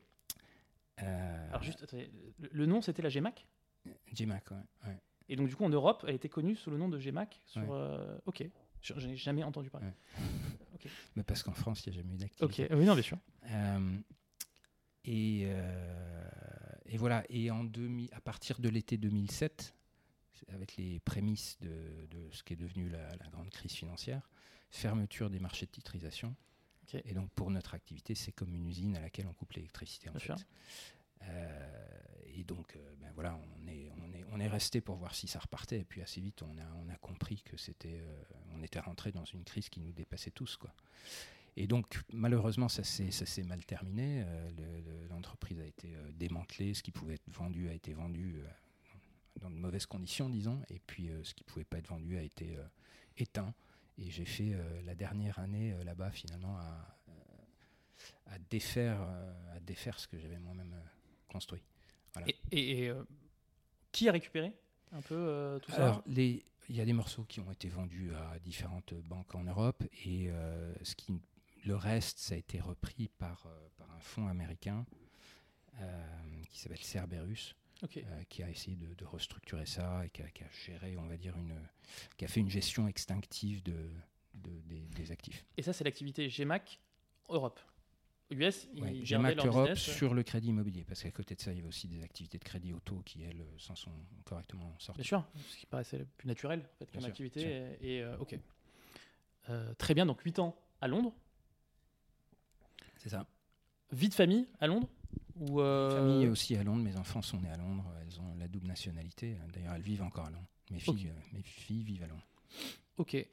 Euh, 1.02 1.48
Alors 1.48 1.62
juste, 1.62 1.86
le, 2.38 2.66
nom 2.66 2.82
c'était 2.82 3.02
la 3.02 3.08
GMAC 3.08 3.46
GMAC, 4.12 4.50
ouais, 4.50 4.96
Et 5.28 5.36
donc 5.36 5.48
du 5.48 5.56
coup 5.56 5.64
en 5.64 5.70
Europe, 5.70 6.04
elle 6.06 6.14
était 6.14 6.28
connue 6.28 6.56
sous 6.56 6.70
le 6.70 6.76
nom 6.76 6.88
de 6.88 6.98
GMAC 6.98 7.40
sur, 7.46 7.72
euh, 7.72 8.18
Ok. 8.26 8.44
Je 8.82 8.94
n'ai 9.06 9.16
jamais 9.16 9.42
entendu 9.42 9.68
parler. 9.70 9.88
Mais 11.16 11.22
parce 11.22 11.42
qu'en 11.42 11.52
France, 11.52 11.84
il 11.84 11.90
n'y 11.90 11.98
a 11.98 12.00
jamais 12.00 12.14
eu 12.14 12.16
d'activité. 12.16 12.64
Ok, 12.64 12.78
oui, 12.78 12.84
non, 12.86 12.94
bien 12.94 13.02
sûr. 13.02 13.18
Euh, 13.50 13.98
et, 15.04 15.46
voilà, 16.96 17.24
et 17.28 17.50
en 17.50 17.66
à 18.12 18.20
partir 18.20 18.60
de 18.60 18.68
l'été 18.68 18.96
2007, 18.96 19.74
avec 20.48 20.76
les 20.76 21.00
prémices 21.00 21.58
de, 21.60 22.06
ce 22.32 22.42
qui 22.42 22.54
est 22.54 22.56
devenu 22.56 22.88
la, 22.88 23.16
grande 23.30 23.50
crise 23.50 23.72
financière, 23.72 24.28
fermeture 24.70 25.30
des 25.30 25.40
marchés 25.40 25.66
de 25.66 25.70
titrisation. 25.70 26.34
Et 27.04 27.14
donc 27.14 27.30
pour 27.30 27.50
notre 27.50 27.74
activité, 27.74 28.14
c'est 28.14 28.32
comme 28.32 28.52
une 28.54 28.66
usine 28.66 28.96
à 28.96 29.00
laquelle 29.00 29.26
on 29.28 29.32
coupe 29.32 29.52
l'électricité 29.52 30.08
en 30.10 30.18
fait. 30.18 30.32
Euh, 31.22 32.00
et 32.34 32.44
donc, 32.44 32.74
euh, 32.74 32.94
ben 32.98 33.12
voilà, 33.14 33.38
on 33.58 33.68
est, 33.68 33.92
on 33.98 34.12
est, 34.12 34.24
on 34.32 34.40
est 34.40 34.48
resté 34.48 34.80
pour 34.80 34.96
voir 34.96 35.14
si 35.14 35.28
ça 35.28 35.38
repartait. 35.38 35.80
Et 35.80 35.84
puis 35.84 36.00
assez 36.00 36.20
vite, 36.20 36.42
on 36.42 36.58
a, 36.58 36.66
on 36.84 36.88
a 36.88 36.96
compris 36.96 37.42
que 37.42 37.56
c'était, 37.56 38.02
on 38.54 38.62
était 38.62 38.80
rentré 38.80 39.12
dans 39.12 39.24
une 39.24 39.44
crise 39.44 39.68
qui 39.68 39.80
nous 39.80 39.92
dépassait 39.92 40.30
tous, 40.30 40.56
quoi. 40.56 40.72
Et 41.56 41.66
donc, 41.66 42.00
malheureusement, 42.12 42.68
ça 42.68 42.84
s'est 42.84 43.42
mal 43.42 43.64
terminé. 43.64 44.22
Euh, 44.24 45.08
l'entreprise 45.10 45.60
a 45.60 45.66
été 45.66 45.94
euh, 45.94 46.10
démantelée. 46.12 46.74
Ce 46.74 46.82
qui 46.82 46.90
pouvait 46.92 47.14
être 47.14 47.28
vendu 47.28 47.68
a 47.68 47.74
été 47.74 47.92
vendu 47.92 48.36
euh, 48.38 48.48
dans 49.40 49.50
de 49.50 49.56
mauvaises 49.56 49.86
conditions, 49.86 50.28
disons. 50.28 50.62
Et 50.68 50.78
puis, 50.78 51.10
ce 51.22 51.34
qui 51.34 51.44
ne 51.44 51.48
pouvait 51.50 51.64
pas 51.64 51.78
être 51.78 51.88
vendu 51.88 52.18
a 52.18 52.22
été 52.22 52.56
éteint. 53.16 53.54
Et 53.98 54.10
j'ai 54.10 54.24
fait 54.24 54.56
la 54.84 54.94
dernière 54.94 55.38
année 55.38 55.74
là-bas, 55.84 56.10
finalement, 56.10 56.58
à, 58.26 58.38
défaire, 58.50 59.00
à 59.54 59.60
défaire 59.60 59.98
ce 59.98 60.08
que 60.08 60.18
j'avais 60.18 60.38
moi-même 60.38 60.74
construit. 61.28 61.62
Et, 62.50 62.90
qui 63.92 64.08
a 64.08 64.12
récupéré 64.12 64.52
un 64.92 65.02
peu 65.02 65.58
tout 65.62 65.70
ça? 65.72 65.76
Alors, 65.76 66.02
il 66.06 66.42
y 66.68 66.80
a 66.80 66.84
des 66.84 66.92
morceaux 66.92 67.24
qui 67.24 67.40
ont 67.40 67.50
été 67.50 67.68
vendus 67.68 68.12
à 68.14 68.38
différentes 68.38 68.94
banques 68.94 69.34
en 69.34 69.44
Europe 69.44 69.82
et 70.04 70.30
ce 70.82 70.94
qui 70.94 71.20
le 71.64 71.76
reste, 71.76 72.18
ça 72.18 72.34
a 72.34 72.38
été 72.38 72.60
repris 72.60 73.08
par, 73.18 73.46
euh, 73.46 73.68
par 73.76 73.90
un 73.90 74.00
fonds 74.00 74.28
américain 74.28 74.86
euh, 75.80 76.42
qui 76.50 76.58
s'appelle 76.58 76.82
Cerberus. 76.82 77.54
Euh, 77.82 78.24
qui 78.28 78.42
a 78.42 78.50
essayé 78.50 78.76
de, 78.76 79.04
restructurer 79.04 79.64
ça 79.64 80.04
et 80.04 80.10
qui 80.10 80.22
a, 80.22 80.26
géré, 80.66 80.96
on 80.98 81.06
va 81.06 81.16
dire, 81.16 81.36
une, 81.36 81.56
qui 82.16 82.24
a 82.24 82.28
fait 82.28 82.40
une 82.40 82.50
gestion 82.50 82.86
extinctive 82.86 83.62
de, 83.62 83.74
des, 84.34 85.10
actifs. 85.10 85.44
Et 85.56 85.62
ça, 85.62 85.72
c'est 85.72 85.84
l'activité 85.84 86.28
GMAC 86.28 86.78
Europe. 87.28 87.58
US, 88.30 88.68
ouais, 88.76 89.00
GMAC 89.02 89.44
Europe 89.44 89.74
sur 89.74 90.14
le 90.14 90.22
crédit 90.22 90.48
immobilier, 90.48 90.84
parce 90.84 91.02
qu'à 91.02 91.10
côté 91.10 91.34
de 91.34 91.40
ça, 91.40 91.52
il 91.52 91.56
y 91.56 91.58
avait 91.60 91.68
aussi 91.68 91.88
des 91.88 92.02
activités 92.02 92.38
de 92.38 92.44
crédit 92.44 92.72
auto 92.72 93.02
qui, 93.04 93.22
elles, 93.22 93.44
s'en 93.58 93.74
sont 93.74 93.92
correctement 94.24 94.74
sorties. 94.78 95.00
Bien 95.00 95.08
sûr, 95.08 95.24
ce 95.48 95.56
qui 95.56 95.66
paraissait 95.66 95.98
le 95.98 96.04
plus 96.04 96.28
naturel 96.28 96.60
en 96.60 96.78
fait, 96.78 96.90
comme 96.92 97.04
activité. 97.04 97.76
Et, 97.80 98.04
ok. 98.20 98.38
très 99.78 99.94
bien, 99.94 100.06
donc 100.06 100.20
8 100.20 100.38
ans 100.38 100.56
à 100.80 100.86
Londres, 100.86 101.14
c'est 102.98 103.08
ça. 103.08 103.26
Vie 103.90 104.08
de 104.08 104.14
famille 104.14 104.46
à 104.60 104.66
Londres 104.66 104.88
Ou 105.40 105.60
euh... 105.60 105.90
Famille 105.90 106.28
aussi 106.28 106.54
à 106.56 106.62
Londres. 106.62 106.82
Mes 106.82 106.96
enfants 106.96 107.22
sont 107.22 107.40
nés 107.40 107.50
à 107.50 107.56
Londres. 107.56 107.84
Elles 108.02 108.20
ont 108.20 108.36
la 108.38 108.46
double 108.46 108.66
nationalité. 108.66 109.36
D'ailleurs, 109.52 109.74
elles 109.74 109.82
vivent 109.82 110.02
encore 110.02 110.26
à 110.26 110.30
Londres. 110.30 110.46
Mes 110.70 110.78
filles, 110.78 111.08
euh, 111.08 111.20
mes 111.32 111.42
filles 111.42 111.82
vivent 111.82 112.04
à 112.04 112.06
Londres. 112.06 112.26
Ok. 112.98 113.14
Euh, 113.14 113.26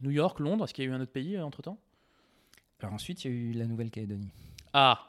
New 0.00 0.10
York, 0.10 0.40
Londres, 0.40 0.64
est-ce 0.64 0.74
qu'il 0.74 0.84
y 0.84 0.88
a 0.88 0.90
eu 0.90 0.94
un 0.94 1.00
autre 1.00 1.12
pays 1.12 1.36
euh, 1.36 1.44
entre-temps? 1.44 1.78
Alors 2.80 2.94
ensuite, 2.94 3.24
il 3.24 3.30
y 3.30 3.34
a 3.34 3.36
eu 3.36 3.52
la 3.52 3.66
Nouvelle-Calédonie. 3.66 4.32
Ah 4.72 5.08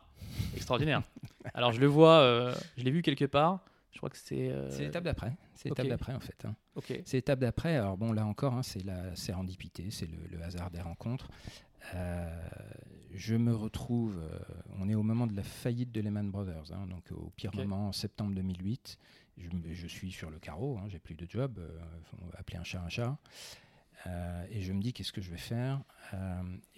Extraordinaire. 0.55 1.01
Alors 1.53 1.71
je 1.71 1.79
le 1.79 1.87
vois, 1.87 2.53
je 2.77 2.83
l'ai 2.83 2.91
vu 2.91 3.01
quelque 3.01 3.25
part. 3.25 3.65
Je 3.91 3.97
crois 3.97 4.09
que 4.09 4.17
c'est. 4.17 4.53
C'est 4.69 4.83
l'étape 4.83 5.03
d'après. 5.03 5.33
C'est 5.55 5.69
l'étape 5.69 5.87
d'après 5.87 6.13
en 6.13 6.19
fait. 6.19 6.45
Hein. 6.45 6.55
C'est 6.81 7.13
l'étape 7.13 7.39
d'après. 7.39 7.75
Alors 7.75 7.97
bon, 7.97 8.13
là 8.13 8.25
encore, 8.25 8.53
hein, 8.53 8.63
c'est 8.63 8.83
la 8.83 9.15
sérendipité, 9.15 9.89
c'est 9.89 10.05
le, 10.05 10.17
le, 10.29 10.41
hasard 10.43 10.69
des 10.69 10.81
rencontres. 10.81 11.29
Euh, 11.95 12.49
je 13.15 13.35
me 13.35 13.53
retrouve, 13.53 14.17
euh, 14.17 14.39
on 14.79 14.89
est 14.89 14.95
au 14.95 15.03
moment 15.03 15.27
de 15.27 15.35
la 15.35 15.43
faillite 15.43 15.91
de 15.91 16.01
Lehman 16.01 16.31
Brothers, 16.31 16.71
hein, 16.71 16.87
donc 16.87 17.11
au 17.11 17.31
pire 17.35 17.55
moment 17.55 17.89
en 17.89 17.91
septembre 17.91 18.33
2008. 18.33 18.97
Je, 19.37 19.87
suis 19.87 20.11
sur 20.11 20.29
le 20.29 20.39
carreau, 20.39 20.77
hein, 20.77 20.85
j'ai 20.89 20.99
plus 20.99 21.15
de 21.15 21.25
job, 21.27 21.57
euh, 21.57 21.79
appeler 22.37 22.57
un 22.57 22.63
chat 22.63 22.81
un 22.81 22.89
chat. 22.89 23.17
et 24.49 24.61
je 24.61 24.73
me 24.73 24.81
dis 24.81 24.93
qu'est-ce 24.93 25.11
que 25.11 25.21
je 25.21 25.31
vais 25.31 25.37
faire. 25.37 25.83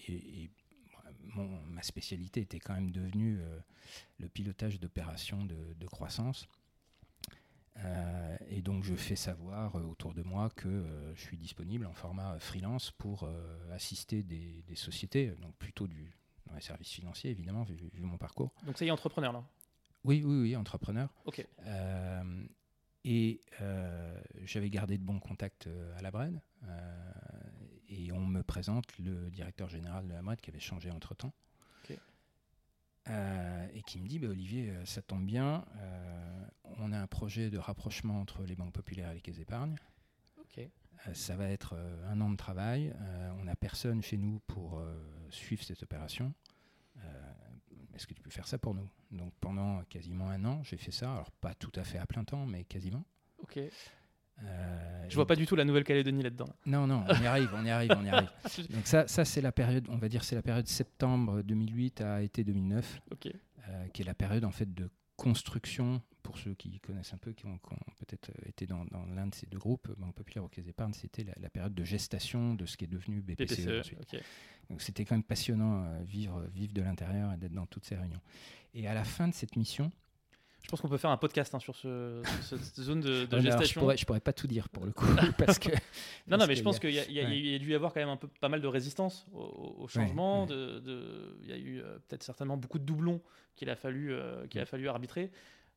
et, 0.07 0.49
ma 1.67 1.81
spécialité 1.81 2.41
était 2.41 2.59
quand 2.59 2.75
même 2.75 2.91
devenue 2.91 3.39
le 4.19 4.29
pilotage 4.29 4.79
d'opérations 4.79 5.43
de, 5.43 5.87
croissance. 5.87 6.47
Euh, 7.77 8.37
et 8.47 8.61
donc 8.61 8.85
je 8.85 8.95
fais 8.95 9.17
savoir 9.17 9.75
autour 9.75 10.13
de 10.13 10.21
moi 10.21 10.49
que 10.49 10.85
je 11.13 11.21
suis 11.21 11.35
disponible 11.35 11.87
en 11.87 11.93
format 11.93 12.39
freelance 12.39 12.91
pour 12.91 13.29
assister 13.73 14.23
des, 14.23 14.63
sociétés, 14.75 15.31
donc 15.41 15.53
plutôt 15.55 15.87
du, 15.87 16.15
dans 16.47 16.55
les 16.55 16.61
services 16.61 16.91
financiers 16.91 17.31
évidemment, 17.31 17.63
vu, 17.63 17.89
mon 18.01 18.17
parcours. 18.17 18.53
Donc 18.65 18.77
ça 18.77 18.85
y 18.85 18.87
est, 18.87 18.91
entrepreneur 18.91 19.33
là 19.33 19.43
Oui, 20.03 20.23
oui, 20.25 20.41
oui, 20.41 20.55
entrepreneur. 20.55 21.13
Ok. 21.25 21.45
et 23.03 23.41
j'avais 24.43 24.69
gardé 24.69 24.97
de 24.97 25.03
bons 25.03 25.19
contacts 25.19 25.69
à 25.97 26.01
la 26.01 26.11
Brenne. 26.11 26.41
et 27.89 28.11
on 28.11 28.25
me 28.25 28.43
présente 28.43 28.97
le 28.97 29.29
directeur 29.29 29.69
général 29.69 30.07
de 30.07 30.13
la 30.13 30.21
Brenne 30.21 30.37
qui 30.37 30.49
avait 30.49 30.59
changé 30.59 30.91
entre-temps. 30.91 31.33
Euh, 33.09 33.67
et 33.73 33.83
qui 33.83 33.99
me 33.99 34.07
dit 34.07 34.17
bah, 34.17 34.29
Olivier, 34.29 34.71
euh, 34.71 34.85
ça 34.85 35.01
tombe 35.03 35.25
bien, 35.25 35.63
euh, 35.77 36.45
on 36.79 36.91
a 36.91 36.97
un 36.97 37.05
projet 37.05 37.51
de 37.51 37.59
rapprochement 37.59 38.19
entre 38.19 38.43
les 38.43 38.55
banques 38.55 38.73
populaires 38.73 39.11
et 39.11 39.15
les 39.15 39.21
caisses 39.21 39.37
d'épargne. 39.37 39.75
ça 41.13 41.35
va 41.35 41.47
être 41.49 41.75
un 42.07 42.19
an 42.19 42.31
de 42.31 42.35
travail. 42.35 42.91
on 43.39 43.43
n'a 43.43 43.55
personne 43.55 44.01
chez 44.01 44.17
nous 44.17 44.39
pour 44.47 44.81
suivre 45.29 45.63
cette 45.63 45.83
opération. 45.83 46.33
Est-ce 47.95 48.07
que 48.07 48.13
tu 48.13 48.21
peux 48.21 48.29
faire 48.29 48.47
ça 48.47 48.57
pour 48.57 48.73
nous? 48.73 48.89
Donc 49.11 49.33
pendant 49.39 49.81
quasiment 49.85 50.29
un 50.29 50.43
an, 50.43 50.61
j'ai 50.63 50.75
fait 50.75 50.91
ça. 50.91 51.13
Alors 51.13 51.31
pas 51.31 51.53
tout 51.53 51.71
à 51.75 51.83
fait 51.83 51.97
à 51.97 52.05
plein 52.05 52.25
temps, 52.25 52.45
mais 52.45 52.65
quasiment. 52.65 53.05
Ok. 53.39 53.59
je 55.07 55.15
vois 55.15 55.25
pas 55.25 55.35
du 55.37 55.45
tout 55.45 55.55
la 55.55 55.63
Nouvelle-Calédonie 55.63 56.21
là-dedans. 56.21 56.49
Non, 56.65 56.87
non, 56.87 57.05
on 57.07 57.21
y 57.21 57.25
arrive, 57.25 57.49
on 57.53 57.63
y 57.63 57.69
arrive, 57.69 57.91
on 57.97 58.03
y 58.03 58.09
arrive. 58.09 58.29
Donc 58.69 58.85
ça, 58.85 59.07
ça 59.07 59.23
c'est 59.23 59.41
la 59.41 59.53
période, 59.53 59.87
on 59.89 59.97
va 59.97 60.09
dire, 60.09 60.25
c'est 60.25 60.35
la 60.35 60.41
période 60.41 60.67
septembre 60.67 61.41
2008 61.41 62.01
à 62.01 62.21
été 62.21 62.43
2009, 62.43 63.01
euh, 63.67 63.87
qui 63.93 64.01
est 64.01 64.05
la 64.05 64.13
période 64.13 64.43
en 64.43 64.51
fait 64.51 64.73
de 64.73 64.89
construction. 65.15 66.01
Pour 66.25 66.37
ceux 66.37 66.53
qui 66.55 66.79
connaissent 66.79 67.13
un 67.13 67.17
peu, 67.17 67.33
qui 67.33 67.45
ont, 67.45 67.59
peut-être 67.99 68.31
été 68.47 68.65
dans, 68.65 68.83
l'un 69.15 69.27
de 69.27 69.35
ces 69.35 69.45
deux 69.45 69.59
groupes, 69.59 69.91
Banque 69.97 70.15
Populaire 70.15 70.43
ou 70.43 70.47
Caisse 70.47 70.65
d'épargne, 70.65 70.93
c'était 70.93 71.23
la, 71.23 71.49
période 71.49 71.73
de 71.73 71.83
gestation 71.83 72.55
de 72.55 72.65
ce 72.65 72.77
qui 72.77 72.85
est 72.85 72.87
devenu 72.87 73.21
BPCE. 73.21 73.67
E, 73.67 73.81
Donc 74.69 74.81
c'était 74.81 75.05
quand 75.05 75.15
même 75.15 75.23
passionnant 75.23 75.85
euh, 75.85 76.03
vivre, 76.03 76.43
vivre 76.53 76.73
de 76.73 76.81
l'intérieur 76.81 77.31
et 77.31 77.37
d'être 77.37 77.53
dans 77.53 77.67
toutes 77.67 77.85
ces 77.85 77.95
réunions. 77.95 78.21
Et 78.73 78.87
à 78.87 78.93
la 78.93 79.03
fin 79.03 79.27
de 79.27 79.33
cette 79.33 79.55
mission, 79.55 79.91
je 80.65 80.69
pense 80.71 80.81
qu'on 80.81 80.89
peut 80.89 80.97
faire 80.97 81.11
un 81.11 81.17
podcast 81.17 81.53
hein, 81.53 81.59
sur, 81.59 81.75
ce, 81.75 82.23
cette 82.41 82.75
zone 82.81 82.99
de, 82.99 83.27
gestation. 83.39 83.65
je, 83.65 83.79
pourrais, 83.79 83.95
pourrais 83.97 84.19
pas 84.19 84.33
tout 84.33 84.47
dire 84.47 84.67
pour 84.69 84.85
le 84.85 84.91
coup. 84.91 85.05
parce 85.37 85.59
que, 85.59 85.69
non, 86.27 86.37
non, 86.37 86.47
mais 86.47 86.55
je 86.55 86.63
pense 86.63 86.79
qu'il 86.79 86.89
y, 86.89 86.99
a 86.99 87.59
dû 87.59 87.69
y 87.69 87.75
avoir 87.75 87.93
quand 87.93 87.99
même 87.99 88.09
un 88.09 88.17
peu, 88.17 88.27
pas 88.27 88.49
mal 88.49 88.61
de 88.61 88.67
résistance 88.67 89.27
au, 89.31 89.87
changement. 89.87 90.47
De, 90.47 91.37
il 91.43 91.49
y 91.49 91.53
a 91.53 91.57
eu 91.57 91.81
euh, 91.81 91.99
peut-être 92.07 92.23
certainement 92.23 92.57
beaucoup 92.57 92.79
de 92.79 92.83
doublons 92.83 93.21
qu'il 93.55 93.69
a, 93.69 93.75
fallu, 93.75 94.11
euh, 94.11 94.47
qu'il 94.47 94.59
a 94.59 94.65
fallu 94.65 94.87
arbitrer. 94.89 95.31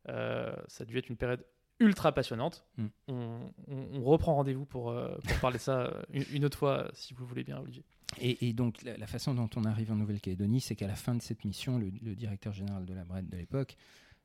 Euh, 0.08 0.54
ça 0.66 0.82
a 0.82 0.84
dû 0.86 0.98
être 0.98 1.08
une 1.08 1.16
période 1.16 1.44
ultra 1.80 2.12
passionnante. 2.12 2.66
Mm. 2.76 2.86
On, 3.08 4.02
reprend 4.02 4.34
rendez-vous 4.34 4.66
pour, 4.66 4.92
pour 4.92 5.36
parler 5.40 5.58
ça 5.58 5.92
une, 6.10 6.44
autre 6.44 6.58
fois, 6.58 6.90
si 6.94 7.14
vous 7.14 7.24
voulez 7.24 7.44
bien, 7.44 7.60
Olivier. 7.60 7.84
Et, 8.20 8.52
donc, 8.52 8.82
la, 8.82 9.06
façon 9.06 9.34
dont 9.34 9.50
on 9.54 9.64
arrive 9.64 9.92
en 9.92 9.96
Nouvelle-Calédonie, 9.96 10.60
c'est 10.60 10.74
qu'à 10.74 10.88
la 10.88 10.96
fin 10.96 11.14
de 11.14 11.22
cette 11.22 11.44
mission, 11.44 11.78
le, 11.78 11.90
le 12.02 12.16
directeur 12.16 12.52
général 12.52 12.84
de 12.84 12.94
la 12.94 13.04
BRED 13.04 13.28
de 13.28 13.36
l'époque 13.36 13.76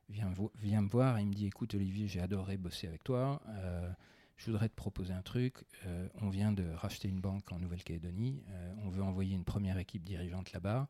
vient, 0.08 0.32
vient, 0.56 0.82
me 0.82 0.88
voir 0.88 1.18
et 1.18 1.22
il 1.22 1.28
me 1.28 1.32
dit 1.32 1.46
écoute 1.46 1.74
Olivier 1.74 2.08
j'ai 2.08 2.20
adoré 2.20 2.56
bosser 2.56 2.86
avec 2.86 3.02
toi 3.04 3.40
euh, 3.48 3.90
je 4.36 4.46
voudrais 4.46 4.68
te 4.68 4.74
proposer 4.74 5.12
un 5.12 5.22
truc 5.22 5.64
euh, 5.86 6.08
on 6.20 6.28
vient 6.28 6.52
de 6.52 6.64
racheter 6.74 7.08
une 7.08 7.20
banque 7.20 7.50
en 7.52 7.58
Nouvelle-Calédonie 7.58 8.42
euh, 8.50 8.74
on 8.84 8.90
veut 8.90 9.02
envoyer 9.02 9.34
une 9.34 9.44
première 9.44 9.78
équipe 9.78 10.04
dirigeante 10.04 10.52
là-bas 10.52 10.88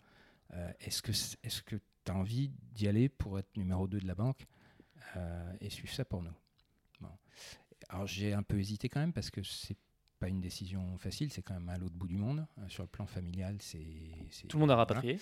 est-ce 0.78 1.02
que 1.02 1.10
est-ce 1.10 1.62
que 1.62 1.74
tu 2.04 2.12
as 2.12 2.14
envie 2.14 2.52
d'y 2.74 2.86
aller 2.86 3.08
pour 3.08 3.40
être 3.40 3.56
numéro 3.56 3.88
2 3.88 3.98
de 3.98 4.06
la 4.06 4.14
banque? 4.14 4.46
Et 5.60 5.70
suivre 5.70 5.92
ça 5.92 6.04
pour 6.04 6.22
nous 6.22 6.34
bon. 7.00 7.10
alors 7.88 8.06
j'ai 8.06 8.32
un 8.32 8.42
peu 8.42 8.58
hésité 8.58 8.88
quand 8.88 9.00
même 9.00 9.12
parce 9.12 9.30
que 9.30 9.42
c'est 9.42 9.76
pas 10.18 10.28
une 10.28 10.40
décision 10.40 10.96
facile 10.98 11.30
c'est 11.32 11.42
quand 11.42 11.54
même 11.54 11.68
à 11.68 11.78
l'autre 11.78 11.94
bout 11.94 12.08
du 12.08 12.16
monde 12.16 12.46
sur 12.68 12.82
le 12.82 12.88
plan 12.88 13.06
familial 13.06 13.56
c'est 13.60 13.86
tout 14.48 14.56
le 14.56 14.60
monde 14.60 14.70
a 14.70 14.76
rapatrié 14.76 15.18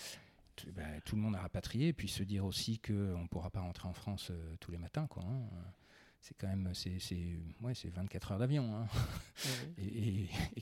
bah, 0.74 0.83
tout 1.05 1.16
le 1.16 1.22
monde 1.22 1.35
a 1.35 1.40
rapatrié, 1.40 1.88
et 1.88 1.92
puis 1.92 2.09
se 2.09 2.22
dire 2.22 2.44
aussi 2.44 2.78
qu'on 2.78 2.92
ne 3.22 3.26
pourra 3.28 3.50
pas 3.50 3.61
rentrer 3.61 3.88
en 3.88 3.92
France 3.92 4.28
euh, 4.31 4.57
tous 4.61 4.70
les 4.70 4.78
matins. 4.78 5.07
Quoi, 5.07 5.24
hein. 5.24 5.40
C'est 6.20 6.37
quand 6.37 6.46
même 6.46 6.70
c'est, 6.72 6.98
ouais, 7.62 7.72
24 7.85 8.33
heures 8.33 8.38
d'avion 8.38 8.76
hein. 8.76 8.87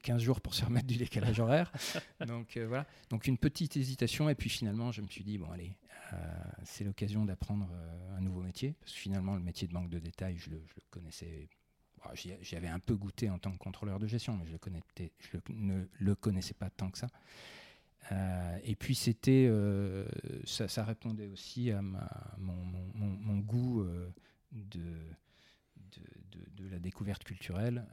15 0.02 0.22
jours 0.22 0.40
pour 0.40 0.54
se 0.54 0.64
remettre 0.64 0.86
du 0.86 0.96
décalage 0.96 1.40
horaire. 1.40 1.72
Donc 2.26 2.56
euh, 2.56 2.66
voilà. 2.66 2.86
Donc 3.10 3.26
une 3.26 3.38
petite 3.38 3.76
hésitation, 3.76 4.28
et 4.28 4.34
puis 4.34 4.50
finalement, 4.50 4.92
je 4.92 5.02
me 5.02 5.08
suis 5.08 5.24
dit 5.24 5.38
bon, 5.38 5.50
allez, 5.50 5.76
euh, 6.12 6.16
c'est 6.64 6.84
l'occasion 6.84 7.24
d'apprendre 7.24 7.68
un 8.16 8.20
nouveau 8.20 8.42
métier, 8.42 8.74
parce 8.80 8.92
que 8.92 8.98
finalement, 8.98 9.34
le 9.34 9.42
métier 9.42 9.68
de 9.68 9.72
banque 9.72 9.90
de 9.90 9.98
détail, 9.98 10.36
je 10.36 10.50
le, 10.50 10.62
connaissais 10.90 11.48
j'y 12.14 12.56
avais 12.56 12.68
un 12.68 12.78
peu 12.78 12.96
goûté 12.96 13.28
en 13.28 13.38
tant 13.38 13.52
que 13.52 13.58
contrôleur 13.58 13.98
de 13.98 14.06
gestion, 14.06 14.34
mais 14.36 14.46
je, 14.46 14.52
le 14.52 15.10
je 15.18 15.52
ne 15.52 15.84
le 15.98 16.14
connaissais 16.14 16.54
pas 16.54 16.70
tant 16.70 16.90
que 16.90 16.96
ça. 16.96 17.08
Euh, 18.12 18.58
et 18.64 18.74
puis 18.74 18.94
c'était, 18.94 19.46
euh, 19.48 20.04
ça, 20.44 20.84
répondait 20.84 21.28
aussi 21.28 21.70
à 21.70 21.80
mon, 21.82 23.38
goût 23.38 23.82
euh, 23.82 24.08
de, 25.92 26.62
de, 26.62 26.68
la 26.68 26.78
découverte 26.78 27.24
culturelle, 27.24 27.86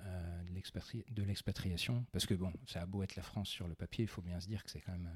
de 1.10 1.23
l'expatriation. 1.23 2.05
Parce 2.12 2.25
que 2.25 2.33
bon, 2.33 2.51
ça 2.65 2.81
a 2.81 2.86
beau 2.86 3.03
être 3.03 3.15
la 3.15 3.23
France 3.23 3.49
sur 3.49 3.67
le 3.67 3.75
papier, 3.75 4.03
il 4.03 4.07
faut 4.07 4.21
bien 4.21 4.39
se 4.39 4.47
dire 4.47 4.63
que 4.63 4.69
c'est 4.69 4.81
quand 4.81 4.91
même, 4.91 5.12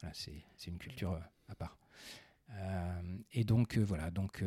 voilà, 0.00 0.14
c'est 0.14 0.70
une 0.70 0.78
culture 0.78 1.20
à 1.48 1.54
part. 1.54 1.78
et 3.32 3.44
donc 3.44 3.78
voilà, 3.78 4.10
donc 4.10 4.44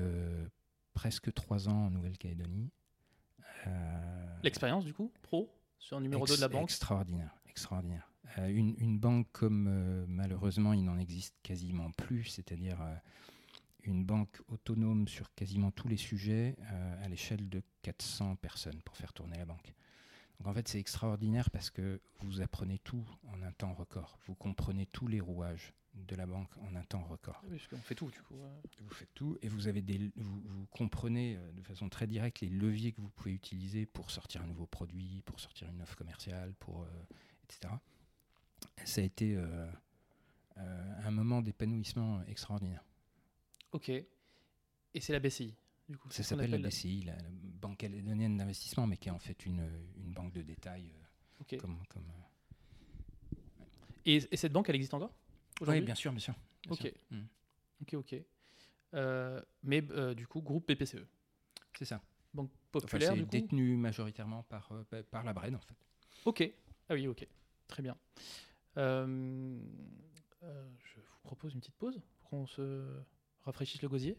presque 0.93 1.33
trois 1.33 1.69
ans 1.69 1.87
en 1.87 1.89
Nouvelle-Calédonie. 1.91 2.71
L'expérience 4.43 4.85
du 4.85 4.93
coup, 4.93 5.11
pro, 5.21 5.49
sur 5.79 5.97
un 5.97 6.01
numéro 6.01 6.25
2 6.25 6.35
de 6.35 6.41
la 6.41 6.47
banque? 6.47 6.63
Extraordinaire, 6.63 7.35
extraordinaire. 7.49 8.11
Euh, 8.37 8.47
une, 8.47 8.99
banque 8.99 9.27
comme 9.31 9.67
euh, 9.67 10.05
malheureusement 10.07 10.73
il 10.73 10.83
n'en 10.83 10.97
existe 10.97 11.35
quasiment 11.43 11.91
plus, 11.91 12.25
c'est-à-dire 12.25 12.79
euh, 12.81 12.95
une 13.83 14.05
banque 14.05 14.41
autonome 14.47 15.07
sur 15.07 15.33
quasiment 15.33 15.71
tous 15.71 15.87
les 15.87 15.97
sujets 15.97 16.55
à 17.01 17.07
l'échelle 17.09 17.49
de 17.49 17.61
400 17.81 18.35
personnes 18.35 18.81
pour 18.81 18.95
faire 18.95 19.13
tourner 19.13 19.37
la 19.37 19.45
banque. 19.45 19.73
Donc 20.39 20.47
en 20.47 20.53
fait 20.53 20.67
c'est 20.67 20.79
extraordinaire 20.79 21.49
parce 21.51 21.69
que 21.69 22.01
vous 22.21 22.41
apprenez 22.41 22.79
tout 22.79 23.05
en 23.27 23.41
un 23.43 23.51
temps 23.51 23.73
record, 23.73 24.17
vous 24.25 24.35
comprenez 24.35 24.85
tous 24.87 25.07
les 25.07 25.19
rouages 25.19 25.73
de 25.93 26.15
la 26.15 26.25
banque 26.25 26.49
en 26.57 26.75
un 26.75 26.83
temps 26.83 27.03
record. 27.03 27.43
Oui, 27.49 27.61
parce 27.69 27.83
fait 27.83 27.95
tout 27.95 28.09
du 28.09 28.21
coup. 28.21 28.35
Vous 28.79 28.93
faites 28.93 29.13
tout 29.13 29.37
et 29.41 29.49
vous, 29.49 29.67
avez 29.67 29.81
des, 29.81 30.11
vous, 30.15 30.65
comprenez 30.71 31.37
de 31.53 31.61
façon 31.61 31.89
très 31.89 32.07
directe 32.07 32.39
les 32.39 32.49
leviers 32.49 32.93
que 32.93 33.01
vous 33.01 33.09
pouvez 33.09 33.33
utiliser 33.33 33.85
pour 33.85 34.09
sortir 34.09 34.41
un 34.41 34.47
nouveau 34.47 34.65
produit, 34.65 35.21
pour 35.25 35.39
sortir 35.39 35.69
une 35.69 35.81
offre 35.81 35.95
commerciale, 35.95 36.53
pour, 36.59 36.87
etc 37.43 37.71
ça 38.85 39.01
a 39.01 39.03
été 39.03 39.35
euh, 39.35 39.65
euh, 40.57 40.93
un 41.03 41.11
moment 41.11 41.41
d'épanouissement 41.41 42.21
extraordinaire. 42.27 42.83
Ok. 43.71 43.89
Et 43.89 44.99
c'est 44.99 45.13
la 45.13 45.19
BCI, 45.19 45.55
du 45.87 45.97
coup 45.97 46.09
Ça 46.09 46.23
s'appelle 46.23 46.51
la 46.51 46.57
BCI, 46.57 47.03
la, 47.03 47.17
Banque 47.61 47.77
calédonienne 47.77 48.37
d'investissement, 48.37 48.87
mais 48.87 48.97
qui 48.97 49.09
est 49.09 49.11
en 49.11 49.19
fait 49.19 49.45
une, 49.45 49.69
une 49.97 50.13
banque 50.13 50.33
de 50.33 50.41
détail. 50.41 50.91
Euh, 51.53 51.57
comme, 51.57 51.77
comme 51.89 52.03
et, 54.05 54.19
cette 54.35 54.51
banque, 54.51 54.67
elle 54.69 54.75
existe 54.75 54.95
encore 54.95 55.13
Oui, 55.61 55.79
bien 55.81 55.95
sûr, 55.95 56.11
bien 56.11 56.19
sûr. 56.19 56.33
ok. 56.69 56.91
Mm. 57.11 57.21
Ok, 57.81 57.93
ok. 57.93 58.15
mais 59.63 59.81
du 60.15 60.27
coup, 60.27 60.41
groupe 60.41 60.65
PPCE. 60.65 61.05
C'est 61.77 61.85
ça. 61.85 62.01
Banque 62.33 62.51
populaire. 62.71 63.13
c'est 63.15 63.29
détenu 63.29 63.75
majoritairement 63.75 64.43
par, 64.43 64.71
par 65.11 65.23
la 65.23 65.33
Brenne, 65.33 65.55
en 65.55 65.59
fait. 65.59 65.75
Ok. 66.25 66.51
Ah 66.89 66.93
oui, 66.93 67.07
ok. 67.07 67.27
Très 67.67 67.81
bien. 67.81 67.97
Euh, 68.77 69.57
euh, 70.43 70.69
je 70.83 70.99
vous 70.99 71.19
propose 71.23 71.53
une 71.53 71.59
petite 71.59 71.75
pause 71.75 72.01
pour 72.19 72.29
qu'on 72.29 72.47
se 72.47 73.01
rafraîchisse 73.45 73.81
le 73.81 73.89
gosier. 73.89 74.17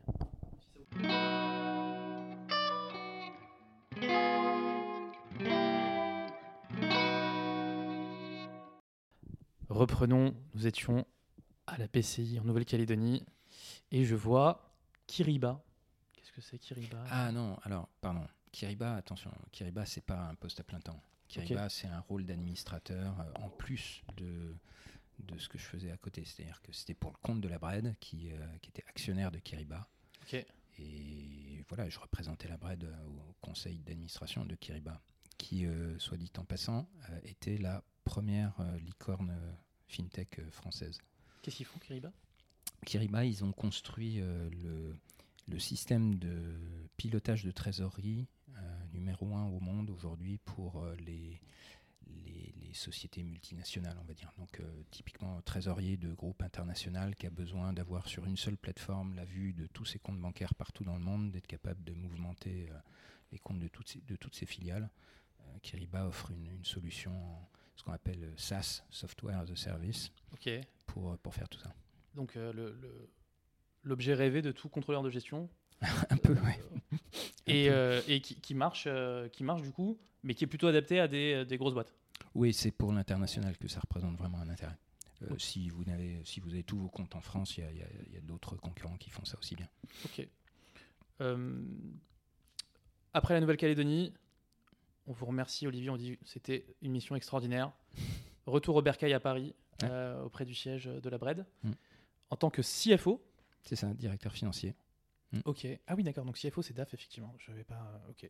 Reprenons, 9.68 10.34
nous 10.54 10.66
étions 10.66 11.06
à 11.66 11.78
la 11.78 11.88
PCI 11.88 12.38
en 12.40 12.44
Nouvelle-Calédonie 12.44 13.24
et 13.90 14.04
je 14.04 14.14
vois 14.14 14.74
Kiriba. 15.06 15.64
Qu'est-ce 16.12 16.32
que 16.32 16.40
c'est 16.40 16.58
Kiriba? 16.58 17.02
Ah 17.10 17.32
non, 17.32 17.56
alors 17.62 17.88
pardon. 18.00 18.26
Kiriba, 18.50 18.96
attention, 18.96 19.30
Kiriba 19.50 19.86
c'est 19.86 20.04
pas 20.04 20.28
un 20.28 20.34
poste 20.34 20.60
à 20.60 20.62
plein 20.62 20.80
temps. 20.80 21.00
Kiriba, 21.28 21.70
c'est 21.70 21.86
un 21.86 22.00
rôle 22.00 22.26
d'administrateur 22.26 23.18
euh, 23.20 23.42
en 23.42 23.48
plus 23.48 24.02
de, 24.18 24.54
de 25.18 25.38
ce 25.38 25.48
que 25.48 25.58
je 25.58 25.64
faisais 25.64 25.90
à 25.90 25.96
côté. 25.96 26.24
C'est-à-dire 26.24 26.60
que 26.62 26.72
c'était 26.72 26.94
pour 26.94 27.10
le 27.10 27.16
compte 27.22 27.40
de 27.40 27.48
la 27.48 27.58
Bred, 27.58 27.94
qui, 28.00 28.30
euh, 28.32 28.58
qui 28.60 28.70
était 28.70 28.84
actionnaire 28.88 29.30
de 29.30 29.38
Kiriba. 29.38 29.88
Et 30.78 31.62
voilà, 31.68 31.88
je 31.88 31.98
représentais 31.98 32.48
la 32.48 32.56
Bred 32.56 32.84
euh, 32.84 33.04
au 33.06 33.34
conseil 33.40 33.78
d'administration 33.80 34.44
de 34.44 34.54
Kiriba, 34.54 35.00
qui, 35.38 35.66
soit 35.98 36.16
dit 36.16 36.30
en 36.38 36.44
passant, 36.44 36.88
était 37.24 37.58
la 37.58 37.82
première 38.04 38.54
licorne 38.78 39.36
fintech 39.88 40.40
française. 40.50 40.98
Qu'est-ce 41.42 41.56
qu'ils 41.56 41.66
font, 41.66 41.80
Kiriba? 41.80 42.12
Kiriba, 42.86 43.24
ils 43.24 43.42
ont 43.42 43.52
construit 43.52 44.18
le, 44.18 44.96
le, 45.48 45.58
système 45.58 46.14
de 46.14 46.88
pilotage 46.96 47.42
de 47.44 47.50
trésorerie 47.50 48.28
numéro 48.92 49.34
un 49.34 49.46
au 49.46 49.58
monde 49.58 49.90
aujourd'hui 49.90 50.38
pour 50.38 50.86
les, 51.00 51.40
les, 52.06 52.54
sociétés 52.74 53.22
multinationales, 53.22 53.96
on 54.00 54.04
va 54.04 54.14
dire. 54.14 54.32
Donc, 54.38 54.60
typiquement, 54.90 55.40
trésorier 55.42 55.96
de 55.96 56.12
groupe 56.12 56.42
international 56.42 57.14
qui 57.16 57.26
a 57.26 57.30
besoin 57.30 57.72
d'avoir 57.72 58.08
sur 58.08 58.24
une 58.24 58.36
seule 58.36 58.56
plateforme 58.56 59.14
la 59.14 59.24
vue 59.24 59.52
de 59.52 59.66
tous 59.66 59.84
ses 59.84 59.98
comptes 59.98 60.20
bancaires 60.20 60.54
partout 60.54 60.84
dans 60.84 60.94
le 60.96 61.02
monde, 61.02 61.32
d'être 61.32 61.46
capable 61.46 61.82
de 61.84 61.92
mouvementer 61.92 62.68
les 63.30 63.38
comptes 63.38 63.60
de 63.60 63.68
toutes 63.68 64.04
de 64.06 64.16
toutes 64.16 64.34
ses 64.34 64.46
filiales. 64.46 64.90
Kiriba 65.62 66.06
offre 66.06 66.30
une, 66.30 66.64
solution, 66.64 67.12
ce 67.76 67.82
qu'on 67.82 67.92
appelle 67.92 68.24
euh, 68.24 68.32
SaaS, 68.36 68.84
Software 68.90 69.38
as 69.38 69.50
a 69.50 69.56
Service, 69.56 70.12
pour, 70.86 71.12
euh, 71.12 71.16
pour 71.22 71.34
faire 71.34 71.48
tout 71.48 71.58
ça. 71.58 71.72
Donc 72.14 72.36
euh, 72.36 72.72
l'objet 73.84 74.14
rêvé 74.14 74.42
de 74.42 74.52
tout 74.52 74.68
contrôleur 74.68 75.02
de 75.02 75.10
gestion 75.10 75.48
un 76.10 76.16
peu, 76.16 76.34
oui. 76.44 76.98
Et, 77.48 77.66
et 78.06 78.20
qui, 78.20 78.40
qui, 78.40 78.54
marche, 78.54 78.86
qui 79.32 79.42
marche 79.42 79.62
du 79.62 79.72
coup, 79.72 79.98
mais 80.22 80.34
qui 80.34 80.44
est 80.44 80.46
plutôt 80.46 80.68
adapté 80.68 81.00
à 81.00 81.08
des, 81.08 81.44
des 81.44 81.56
grosses 81.56 81.74
boîtes. 81.74 81.92
Oui, 82.34 82.52
c'est 82.52 82.70
pour 82.70 82.92
l'international 82.92 83.56
que 83.58 83.68
ça 83.68 83.80
représente 83.80 84.16
vraiment 84.16 84.38
un 84.38 84.48
intérêt. 84.48 84.78
si, 85.38 85.68
vous 85.68 85.88
avez, 85.88 86.20
si 86.24 86.40
vous 86.40 86.50
avez 86.50 86.64
tous 86.64 86.78
vos 86.78 86.88
comptes 86.88 87.14
en 87.14 87.20
France, 87.20 87.56
il 87.56 87.64
y 87.64 87.82
a, 87.82 88.18
a 88.18 88.20
d'autres 88.22 88.56
concurrents 88.56 88.96
qui 88.96 89.10
font 89.10 89.24
ça 89.24 89.38
aussi 89.38 89.54
bien. 89.54 89.68
Ok. 90.06 90.26
après 93.12 93.34
la 93.34 93.40
Nouvelle-Calédonie, 93.40 94.12
on 95.06 95.12
vous 95.12 95.26
remercie, 95.26 95.66
Olivier. 95.66 95.90
On 95.90 95.96
dit 95.96 96.18
c'était 96.24 96.64
une 96.80 96.92
mission 96.92 97.16
extraordinaire. 97.16 97.72
Retour 98.46 98.76
au 98.76 98.82
Bercail 98.82 99.12
à 99.12 99.20
Paris, 99.20 99.54
euh, 99.84 100.22
auprès 100.22 100.44
du 100.44 100.54
siège 100.54 100.86
de 100.86 101.08
la 101.08 101.18
BRED, 101.18 101.46
mm. 101.62 101.72
en 102.30 102.36
tant 102.36 102.50
que 102.50 102.62
CFO. 102.62 103.24
C'est 103.62 103.76
ça, 103.76 103.92
directeur 103.94 104.32
financier. 104.32 104.74
Mm. 105.32 105.40
Ok. 105.44 105.66
Ah 105.86 105.94
oui, 105.94 106.02
d'accord. 106.02 106.24
Donc 106.24 106.36
CFO, 106.38 106.62
c'est 106.62 106.74
DAF, 106.74 106.92
effectivement. 106.94 107.34
Je 107.38 107.52
vais 107.52 107.64
pas. 107.64 108.02
Ok. 108.10 108.28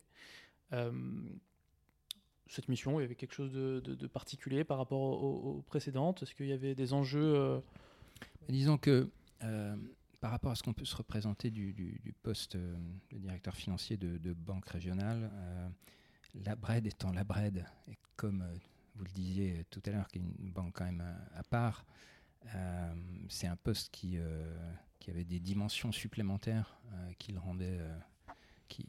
Euh, 2.47 2.49
cette 2.49 2.69
mission, 2.69 2.99
il 2.99 3.03
y 3.03 3.05
avait 3.05 3.15
quelque 3.15 3.33
chose 3.33 3.51
de, 3.51 4.07
particulier 4.07 4.63
par 4.63 4.77
rapport 4.77 5.01
aux, 5.01 5.63
précédentes? 5.67 6.23
Est-ce 6.23 6.35
qu'il 6.35 6.47
y 6.47 6.53
avait 6.53 6.75
des 6.75 6.93
enjeux 6.93 7.35
euh, 7.35 7.59
Disons 8.49 8.77
que 8.77 9.09
par 10.21 10.31
rapport 10.31 10.51
à 10.51 10.55
ce 10.55 10.63
qu'on 10.63 10.73
peut 10.73 10.85
se 10.85 10.95
représenter 10.95 11.51
du, 11.51 12.15
poste 12.23 12.55
de 12.55 13.17
directeur 13.17 13.55
financier 13.55 13.97
de, 13.97 14.33
banque 14.33 14.67
régionale, 14.67 15.29
la 16.45 16.55
Bred 16.55 16.85
étant 16.87 17.11
la 17.11 17.23
Bred, 17.23 17.65
et 17.87 17.97
comme 18.15 18.41
euh, 18.41 18.55
vous 18.95 19.05
le 19.05 19.11
disiez 19.11 19.65
tout 19.69 19.81
à 19.85 19.91
l'heure, 19.91 20.07
qui 20.07 20.19
est 20.19 20.21
une 20.21 20.51
banque 20.51 20.73
quand 20.73 20.85
même 20.85 21.01
euh, 21.01 21.39
à, 21.39 21.43
part, 21.43 21.85
euh, 22.53 22.93
c'est 23.29 23.47
un 23.47 23.55
poste 23.55 23.91
qui, 23.91 24.17
qui 24.99 25.09
avait 25.09 25.23
des 25.23 25.39
dimensions 25.39 25.91
supplémentaires 25.91 26.77
qui 27.17 27.31
le 27.31 27.39
rendait 27.39 27.79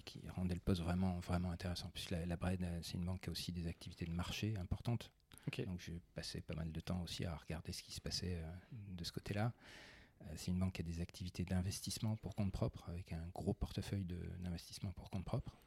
qui, 0.05 0.23
rendait 0.29 0.55
le 0.55 0.61
poste 0.61 0.83
vraiment, 0.83 1.19
vraiment 1.21 1.51
intéressant. 1.51 1.91
Puisque 1.93 2.11
la, 2.11 2.27
la 2.27 2.37
Bred, 2.37 2.67
c'est 2.83 2.95
une 2.95 3.05
banque 3.05 3.23
qui 3.23 3.29
a 3.29 3.33
aussi 3.33 3.53
des 3.53 3.67
activités 3.67 4.07
de 4.07 4.13
marché 4.13 4.57
importantes. 4.57 5.11
Donc 5.67 5.81
j'ai 5.81 6.01
passé 6.15 6.41
pas 6.41 6.55
mal 6.55 6.73
de 6.73 6.81
temps 6.81 7.03
aussi 7.03 7.27
à 7.27 7.37
regarder 7.37 7.73
ce 7.73 7.83
qui 7.83 7.93
se 7.93 8.01
passait 8.01 8.43
de 8.73 9.05
ce 9.05 9.13
côté-là. 9.13 9.53
Euh, 10.23 10.33
c'est 10.37 10.51
une 10.51 10.59
banque 10.59 10.75
qui 10.75 10.81
a 10.81 10.85
des 10.85 11.01
activités 11.01 11.45
d'investissement 11.45 12.17
pour 12.17 12.35
compte 12.35 12.53
propre, 12.53 12.89
avec 12.89 13.13
un 13.13 13.27
gros 13.35 13.55
portefeuille 13.55 14.07
d'investissement 14.41 14.93
pour 14.93 15.11
compte 15.11 15.25
propre 15.25 15.61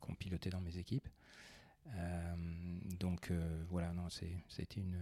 qu'on 0.00 0.14
pilotait 0.14 0.50
dans 0.50 0.60
mes 0.60 0.78
équipes. 0.78 1.08
Euh, 1.94 2.34
donc 2.98 3.30
euh, 3.30 3.64
voilà, 3.68 3.92
non, 3.92 4.08
c'était 4.10 4.80
une, 4.80 4.98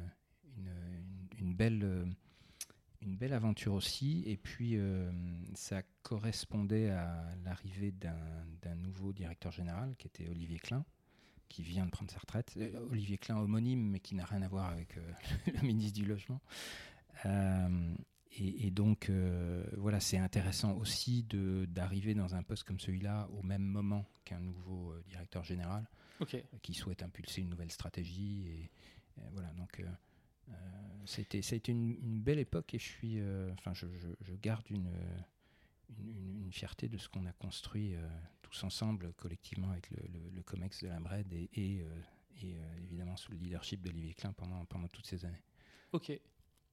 une, 0.57 0.71
une, 1.39 1.55
belle, 1.55 2.15
une 3.07 3.17
belle 3.17 3.33
aventure 3.33 3.73
aussi. 3.73 4.23
Et 4.27 4.37
puis 4.37 4.79
ça 5.55 5.83
correspondait 6.03 6.91
à 6.91 7.25
l'arrivée 7.45 7.93
d'un 7.93 8.75
nouveau 8.75 9.13
directeur 9.13 9.53
général 9.53 9.95
qui 9.97 10.07
était 10.09 10.29
Olivier 10.29 10.59
Klein 10.59 10.85
qui 11.49 11.63
vient 11.63 11.87
de 11.87 11.91
prendre 11.91 12.11
sa 12.11 12.19
retraite. 12.19 12.59
Olivier 12.91 13.19
Klein 13.19 13.39
homonyme, 13.39 13.91
mais 13.91 14.01
qui 14.01 14.17
n'a 14.17 14.25
rien 14.25 14.43
à 14.43 14.49
voir 14.49 14.71
avec 14.71 14.97
le 15.47 15.61
ministre 15.63 15.99
du 15.99 16.05
Logement. 16.05 16.41
Et, 18.39 18.71
donc, 18.71 19.09
euh, 19.09 19.65
voilà, 19.79 19.99
c'est 19.99 20.19
intéressant 20.19 20.77
aussi 20.77 21.27
d'arriver 21.69 22.15
dans 22.15 22.35
un 22.35 22.43
poste 22.43 22.65
comme 22.65 22.79
celui-là 22.79 23.29
au 23.33 23.43
même 23.43 23.63
moment 23.63 24.05
qu'un 24.27 24.41
nouveau 24.41 24.93
euh, 24.93 25.03
directeur 25.09 25.43
général 25.43 25.89
qui 26.63 26.75
souhaite 26.75 27.03
impulser 27.03 27.41
une 27.41 27.49
nouvelle 27.49 27.71
stratégie. 27.71 28.47
Et, 28.47 28.71
voilà, 29.33 29.49
donc 29.55 29.83
euh, 30.49 30.53
c'était 31.05 31.43
c'était 31.43 31.73
une, 31.73 31.97
une, 32.03 32.21
belle 32.21 32.39
époque 32.39 32.75
et 32.75 32.79
je 32.79 32.85
suis, 32.85 33.19
enfin, 33.53 33.75
je, 33.75 33.87
je, 34.21 34.35
garde 34.35 34.69
une, 34.71 34.91
une, 35.99 36.53
fierté 36.53 36.89
de 36.89 36.99
ce 36.99 37.09
qu'on 37.09 37.27
a 37.27 37.33
construit 37.33 37.95
tous 38.43 38.65
ensemble, 38.65 39.13
collectivement, 39.15 39.71
avec 39.71 39.91
le, 39.91 39.99
le, 40.35 40.43
COMEX 40.43 40.85
de 40.85 40.89
la 40.89 41.01
Bred 41.01 41.33
et, 41.33 41.51
et, 41.55 41.85
et 42.43 42.57
évidemment 42.83 43.17
sous 43.17 43.33
le 43.33 43.39
leadership 43.39 43.83
d'Olivier 43.83 44.15
Klein 44.15 44.33
pendant, 44.33 44.65
pendant 44.67 44.89
toutes 44.89 45.07
ces 45.07 45.25
années. 45.25 45.43
Ok. 45.93 46.13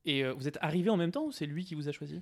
Et 0.06 0.24
euh, 0.24 0.34
vous 0.34 0.48
êtes 0.48 0.58
arrivé 0.62 0.90
en 0.90 0.98
même 0.98 1.12
temps 1.12 1.26
ou 1.26 1.32
c'est 1.32 1.46
lui 1.46 1.66
qui 1.66 1.76
vous 1.76 1.88
a 1.88 1.92
choisi? 1.92 2.22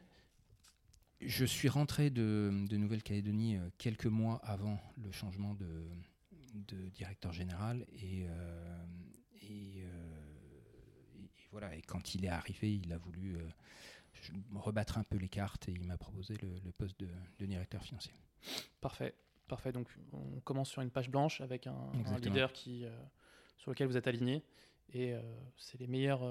Je 1.19 1.45
suis 1.45 1.69
rentré 1.69 2.09
de, 2.09 2.49
Nouvelle-Calédonie 2.71 3.57
euh, 3.57 3.69
quelques 3.77 4.07
mois 4.07 4.39
avant 4.43 4.79
le 5.03 5.11
changement 5.11 5.55
de, 5.55 5.65
directeur 6.93 7.31
général 7.33 7.85
euh, 7.91 7.95
et, 8.01 8.25
voilà. 11.51 11.75
Et 11.75 11.81
quand 11.81 12.15
il 12.15 12.25
est 12.25 12.29
arrivé, 12.29 12.75
il 12.75 12.91
a 12.93 12.97
voulu 12.97 13.37
rebattre 14.53 14.97
un 14.97 15.03
peu 15.03 15.17
les 15.17 15.29
cartes 15.29 15.67
et 15.69 15.71
il 15.71 15.85
m'a 15.85 15.97
proposé 15.97 16.35
le, 16.37 16.71
poste 16.71 16.99
de, 16.99 17.45
directeur 17.45 17.83
financier. 17.83 18.13
Parfait, 18.79 19.15
parfait. 19.47 19.71
Donc 19.71 19.87
on 20.13 20.39
commence 20.41 20.69
sur 20.69 20.81
une 20.81 20.91
page 20.91 21.09
blanche 21.09 21.41
avec 21.41 21.67
un, 21.67 21.91
leader 22.21 22.53
qui, 22.53 22.85
sur 23.57 23.71
lequel 23.71 23.87
vous 23.87 23.97
êtes 23.97 24.07
aligné 24.07 24.43
et 24.93 25.15
c'est 25.57 25.79
les 25.79 25.87
meilleurs 25.87 26.23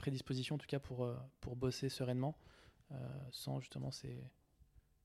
prédisposition 0.00 0.56
en 0.56 0.58
tout 0.58 0.66
cas 0.66 0.80
pour, 0.80 1.04
euh, 1.04 1.16
pour 1.40 1.54
bosser 1.54 1.88
sereinement 1.88 2.36
euh, 2.90 2.96
sans 3.30 3.60
justement 3.60 3.90
ces. 3.92 4.18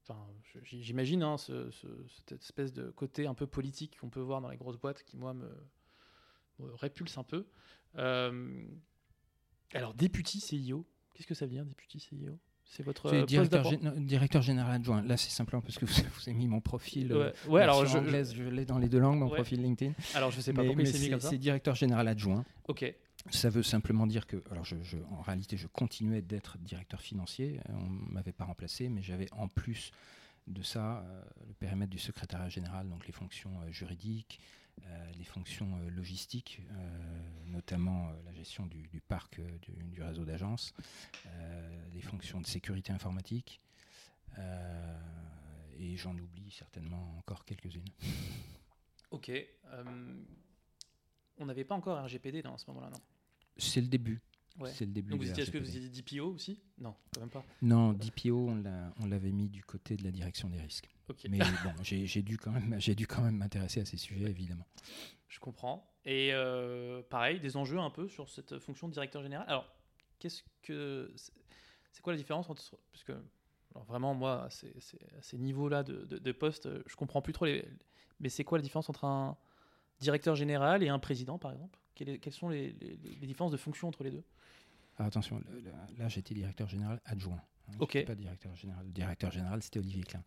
Enfin, 0.02 0.28
j'imagine 0.64 1.24
hein, 1.24 1.38
ce, 1.38 1.72
cette 1.72 2.34
espèce 2.34 2.72
de 2.74 2.92
côté 2.92 3.26
un 3.26 3.34
peu 3.34 3.48
politique 3.48 3.98
qu'on 4.00 4.10
peut 4.10 4.20
voir 4.20 4.40
dans 4.40 4.50
les 4.50 4.58
grosses 4.58 4.78
boîtes 4.78 5.02
qui, 5.02 5.18
moi, 5.18 5.34
me, 5.34 5.50
répulse 6.60 7.18
un 7.18 7.24
peu. 7.24 7.48
Euh, 9.74 9.78
alors, 9.78 9.94
député 9.94 10.40
CIO, 10.40 10.86
qu'est-ce 11.14 11.28
que 11.28 11.34
ça 11.34 11.46
veut 11.46 11.52
dire, 11.52 11.66
député 11.66 12.00
CIO 12.00 12.40
c'est 12.68 12.82
votre 12.82 13.26
directeur, 13.26 13.72
directeur, 13.98 14.42
général 14.42 14.78
adjoint. 14.78 15.04
Là, 15.04 15.18
c'est 15.18 15.30
simplement 15.30 15.62
parce 15.62 15.78
que 15.78 15.86
vous, 15.86 15.94
avez 16.26 16.34
mis 16.34 16.48
mon 16.48 16.62
profil. 16.62 17.16
Ouais, 17.48 17.62
alors 17.62 17.86
je, 17.86 18.00
je 18.34 18.44
l'ai 18.44 18.66
dans 18.66 18.80
les 18.80 18.90
deux 18.90 18.98
langues, 18.98 19.20
mon 19.20 19.30
profil 19.30 19.62
LinkedIn. 19.62 19.94
Alors, 20.16 20.32
je 20.32 20.42
sais 20.42 20.52
pas 20.52 20.64
pourquoi 20.64 20.82
il 20.82 20.88
s'est 20.88 20.98
mis 20.98 21.12
comme 21.12 21.20
ça. 21.20 21.30
C'est 21.30 21.38
directeur 21.38 21.76
général 21.76 22.08
adjoint. 22.08 22.44
Ok. 22.68 22.92
Ça 23.32 23.50
veut 23.50 23.64
simplement 23.64 24.06
dire 24.06 24.28
que, 24.28 24.44
alors 24.52 24.66
je, 24.66 24.76
en 25.12 25.22
réalité, 25.22 25.58
je 25.58 25.68
continuais 25.68 26.22
d'être 26.22 26.58
directeur 26.60 27.02
financier. 27.02 27.60
On 27.70 27.90
ne 27.90 28.14
m'avait 28.14 28.32
pas 28.32 28.46
remplacé, 28.46 28.90
mais 28.90 29.02
j'avais 29.02 29.28
en 29.32 29.48
plus 29.48 29.92
de 30.48 30.62
ça 30.62 31.00
euh, 31.00 31.24
le 31.48 31.54
périmètre 31.54 31.92
du 31.92 31.98
secrétariat 31.98 32.50
général, 32.50 32.88
donc 32.88 33.08
les 33.08 33.14
fonctions 33.14 33.52
euh, 33.62 33.72
juridiques, 33.72 34.40
euh, 34.40 34.65
les 35.18 35.24
fonctions 35.24 35.80
logistiques, 35.90 36.62
notamment 37.46 38.12
la 38.26 38.34
gestion 38.34 38.66
du, 38.66 39.02
parc 39.08 39.40
du, 39.92 40.02
réseau 40.02 40.26
d'agences, 40.26 40.74
les 41.94 42.02
fonctions 42.02 42.42
de 42.42 42.46
sécurité 42.46 42.92
informatique, 42.92 43.62
et 45.78 45.98
j'en 45.98 46.18
oublie 46.18 46.52
certainement 46.52 47.18
encore 47.18 47.46
quelques-unes. 47.46 47.90
Ok. 49.12 49.32
on 51.38 51.46
n'avait 51.46 51.66
pas 51.66 51.76
encore 51.76 52.04
RGPD 52.04 52.42
dans 52.42 52.58
ce 52.58 52.66
moment-là, 52.68 52.90
non? 52.90 53.00
C'est 53.58 53.82
le 53.82 53.88
début. 53.88 54.22
C'est 54.68 54.86
le 54.86 54.92
début. 54.92 55.12
Donc, 55.12 55.24
est-ce 55.24 55.52
que 55.52 55.58
vous 55.58 55.78
étiez 55.78 55.90
DPO 56.02 56.34
aussi 56.34 56.62
Non, 56.78 56.96
quand 57.14 57.22
même 57.22 57.30
pas. 57.30 57.44
Non, 57.62 57.94
DPO, 57.94 58.50
on 59.00 59.06
l'avait 59.06 59.32
mis 59.32 59.50
du 59.50 59.64
côté 59.64 59.96
de 59.98 60.04
la 60.04 60.12
direction 60.12 60.50
des 60.50 60.60
risques. 60.60 60.90
Mais 61.30 61.40
bon, 61.64 61.74
j'ai 61.82 62.22
dû 62.22 62.38
quand 62.38 62.52
même, 62.52 62.76
j'ai 62.80 62.96
dû 62.96 63.08
quand 63.08 63.22
même 63.22 63.38
m'intéresser 63.38 63.82
à 63.82 63.86
ces 63.86 63.98
sujets, 63.98 64.30
évidemment. 64.30 64.66
Je 65.28 65.40
comprends. 65.40 65.92
Et 66.06 66.30
euh, 66.34 67.02
pareil, 67.10 67.40
des 67.40 67.58
enjeux 67.58 67.80
un 67.80 67.90
peu 67.90 68.08
sur 68.08 68.30
cette 68.30 68.60
fonction 68.60 68.88
de 68.88 68.94
directeur 68.94 69.22
général. 69.22 69.46
Alors, 69.50 69.68
qu'est-ce 70.20 70.44
que 70.62 71.12
c'est 71.92 72.02
quoi 72.02 72.14
la 72.14 72.18
différence 72.18 72.50
entre 72.50 72.78
parce 72.92 73.04
que 73.04 73.14
vraiment 73.88 74.14
moi, 74.14 74.44
à 74.44 74.50
ces, 74.50 75.38
niveaux-là 75.38 75.84
de, 75.84 76.06
de, 76.06 76.18
de, 76.18 76.32
poste, 76.32 76.70
je 76.88 76.96
comprends 76.96 77.22
plus 77.22 77.34
trop 77.34 77.46
les. 77.46 77.68
Mais 78.20 78.30
c'est 78.30 78.44
quoi 78.44 78.58
la 78.58 78.62
différence 78.62 78.90
entre 78.90 79.04
un 79.04 79.38
directeur 80.00 80.36
général 80.36 80.84
et 80.84 80.90
un 80.90 81.00
président, 81.00 81.38
par 81.38 81.52
exemple? 81.52 81.80
Quelles, 81.96 82.34
sont 82.34 82.50
les, 82.50 82.74
différences 83.22 83.52
de 83.52 83.58
fonction 83.58 83.88
entre 83.88 84.04
les 84.04 84.12
deux? 84.12 84.24
Attention, 84.98 85.42
là, 85.98 86.08
j'étais 86.08 86.34
directeur 86.34 86.70
général 86.70 87.02
adjoint. 87.06 87.42
Hein. 87.70 88.04
Pas 88.06 88.16
directeur 88.16 88.56
général. 88.56 88.86
Le 88.86 88.92
directeur 88.92 89.32
général, 89.32 89.62
c'était 89.64 89.80
Olivier 89.80 90.04
Klein. 90.04 90.24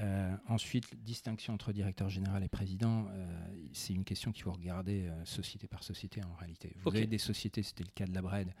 Euh, 0.00 0.36
ensuite, 0.48 0.94
distinction 1.02 1.54
entre 1.54 1.72
directeur 1.72 2.08
général 2.08 2.42
et 2.44 2.48
président, 2.48 3.06
euh, 3.10 3.26
c'est 3.72 3.94
une 3.94 4.04
question 4.04 4.32
qu'il 4.32 4.42
faut 4.42 4.52
regarder 4.52 5.06
euh, 5.06 5.24
société 5.24 5.66
par 5.66 5.82
société 5.82 6.22
en 6.24 6.34
réalité. 6.34 6.76
Vous 6.82 6.90
avez 6.90 7.06
des 7.06 7.18
sociétés, 7.18 7.62
c'était 7.62 7.84
le 7.84 7.90
cas 7.94 8.06
de 8.06 8.14
la 8.14 8.22
Bred, 8.22 8.52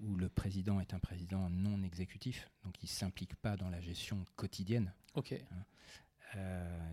où 0.00 0.16
le 0.16 0.28
président 0.28 0.80
est 0.80 0.94
un 0.94 0.98
président 0.98 1.50
non 1.50 1.82
exécutif, 1.82 2.48
donc 2.64 2.74
il 2.82 2.86
ne 2.86 2.90
s'implique 2.90 3.34
pas 3.36 3.56
dans 3.56 3.68
la 3.68 3.80
gestion 3.80 4.24
quotidienne. 4.36 4.92
Ok. 5.14 5.32
Hein. 5.32 6.36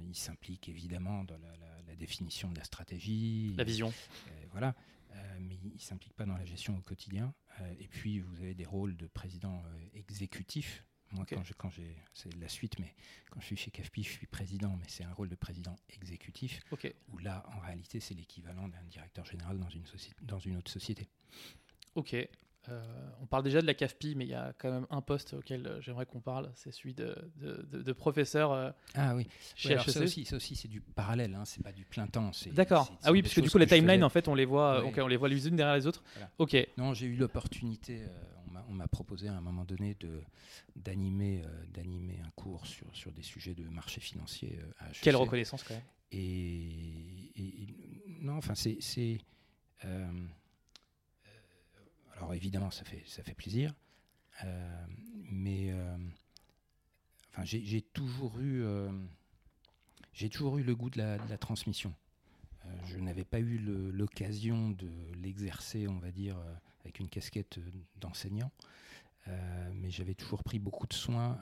il 0.08 0.16
s'implique 0.16 0.70
évidemment 0.70 1.24
dans 1.24 1.38
la, 1.38 1.95
définition 1.95 2.51
de 2.51 2.58
la 2.58 2.66
stratégie. 2.66 3.53
La 3.58 3.64
vision. 3.64 3.93
voilà. 4.51 4.76
Mais 5.39 5.55
il 5.63 5.74
ne 5.74 5.80
s'implique 5.80 6.13
pas 6.13 6.26
dans 6.26 6.38
la 6.38 6.45
gestion 6.45 6.78
au 6.78 6.82
quotidien. 6.82 7.34
et 7.80 7.88
puis, 7.88 8.20
vous 8.20 8.41
avez 8.41 8.55
des 8.55 8.66
rôles 8.66 8.95
de 8.97 9.07
président 9.07 9.63
exécutif 9.93 10.84
moi, 11.11 11.26
quand 11.57 11.70
j'ai, 11.70 11.95
c'est 12.13 12.34
la 12.36 12.49
suite, 12.49 12.80
mais 12.80 12.93
quand 13.30 13.39
je 13.39 13.45
suis 13.45 13.55
chez 13.55 13.72
CAFPI, 13.72 14.03
je 14.03 14.09
suis 14.09 14.28
président, 14.28 14.76
mais 14.80 14.86
c'est 14.88 15.03
un 15.03 15.13
rôle 15.13 15.30
de 15.30 15.36
président 15.36 15.76
exécutif. 15.89 16.61
Où 17.09 17.18
là, 17.20 17.45
en 17.55 17.59
réalité, 17.59 17.99
c'est 17.99 18.13
l'équivalent 18.13 18.68
d'un 18.68 18.84
directeur 18.84 19.26
général 19.26 19.57
dans 19.59 19.70
une, 19.70 19.84
dans 20.22 20.39
une 20.39 20.57
autre 20.57 20.72
société. 20.72 21.07
Ok. 21.95 22.16
Euh, 22.70 22.84
on 23.22 23.26
parle 23.26 23.43
déjà 23.43 23.61
de 23.61 23.68
la 23.68 23.74
CAFPI, 23.74 24.16
mais 24.16 24.26
il 24.26 24.32
y 24.32 24.36
a 24.36 24.53
quand 24.57 24.72
même 24.72 24.88
un 24.89 25.01
poste 25.01 25.34
auquel 25.34 25.66
euh, 25.68 25.82
j'aimerais 25.82 26.05
qu'on 26.05 26.20
parle, 26.20 26.51
c'est 26.55 26.72
celui 26.72 26.93
de, 26.93 27.16
de, 27.38 27.93
professeur. 27.93 28.51
Euh, 28.51 28.72
ah 28.95 29.16
oui, 29.16 29.28
chez 29.55 29.78
ça 29.78 30.01
aussi, 30.01 30.26
ça 30.26 30.36
aussi 30.36 30.55
c'est 30.55 30.68
du 30.68 30.82
parallèle, 30.82 31.34
hein, 31.36 31.43
c'est 31.45 31.63
pas 31.63 31.72
du 31.72 31.86
plein 31.86 32.07
temps. 32.07 32.32
D'accord. 32.51 32.91
Ah 33.03 33.11
oui, 33.11 33.22
parce 33.22 33.34
que 33.34 33.41
du 33.41 33.49
coup 33.49 33.57
les 33.57 33.68
timelines, 33.68 34.03
en 34.03 34.09
fait, 34.09 34.28
on 34.28 34.36
les 34.36 34.45
voit, 34.45 34.84
on 34.97 35.07
les 35.07 35.18
voit 35.18 35.30
les 35.30 35.47
unes 35.47 35.55
derrière 35.55 35.76
les 35.76 35.88
autres. 35.88 36.03
Ok. 36.38 36.55
Non, 36.78 36.93
j'ai 36.93 37.07
eu 37.07 37.16
l'opportunité 37.16 38.01
on 38.70 38.74
m'a 38.74 38.88
proposé 38.88 39.28
à 39.28 39.34
un 39.34 39.41
moment 39.41 39.66
donné 39.66 39.95
d'animer 40.76 41.41
euh, 41.45 41.66
d'animer 41.74 42.20
un 42.26 42.30
cours 42.32 42.66
sur, 42.66 42.88
sur 42.95 43.11
des 43.11 43.22
sujets 43.22 43.53
de 43.53 43.68
marché 43.68 44.01
financier 44.01 44.59
euh, 44.59 44.72
à 44.80 44.89
Quelle 45.01 45.16
reconnaissance 45.16 45.63
quand 45.63 45.74
même. 45.74 45.84
Et, 46.11 47.74
non, 48.22 48.38
enfin 48.38 48.55
c'est 48.55 49.20
euh, 49.84 50.11
alors 52.16 52.34
évidemment 52.34 52.72
ça 52.72 52.84
fait 52.86 53.03
ça 53.05 53.24
fait 53.24 53.34
plaisir, 53.34 53.74
mais 55.32 55.74
enfin 57.32 57.43
j'ai 57.43 57.82
toujours 57.82 58.39
eu 58.39 58.63
j'ai 60.13 60.30
toujours 60.30 60.57
eu 60.57 60.63
le 60.63 60.76
goût 60.76 60.89
de 60.89 60.97
la, 60.97 61.38
transmission. 61.38 61.93
je 62.86 62.97
n'avais 62.97 63.26
pas 63.26 63.39
eu 63.39 63.57
l'occasion 63.91 64.70
de 64.70 64.89
l'exercer, 65.16 65.88
on 65.88 65.99
va 65.99 66.11
dire, 66.11 66.38
avec 66.84 66.99
une 66.99 67.09
casquette 67.09 67.59
d'enseignant. 67.99 68.51
Euh, 69.28 69.72
mais 69.74 69.89
j'avais 69.89 70.13
toujours 70.13 70.43
pris 70.43 70.59
beaucoup 70.59 70.88
de 70.88 70.93
soin 70.93 71.39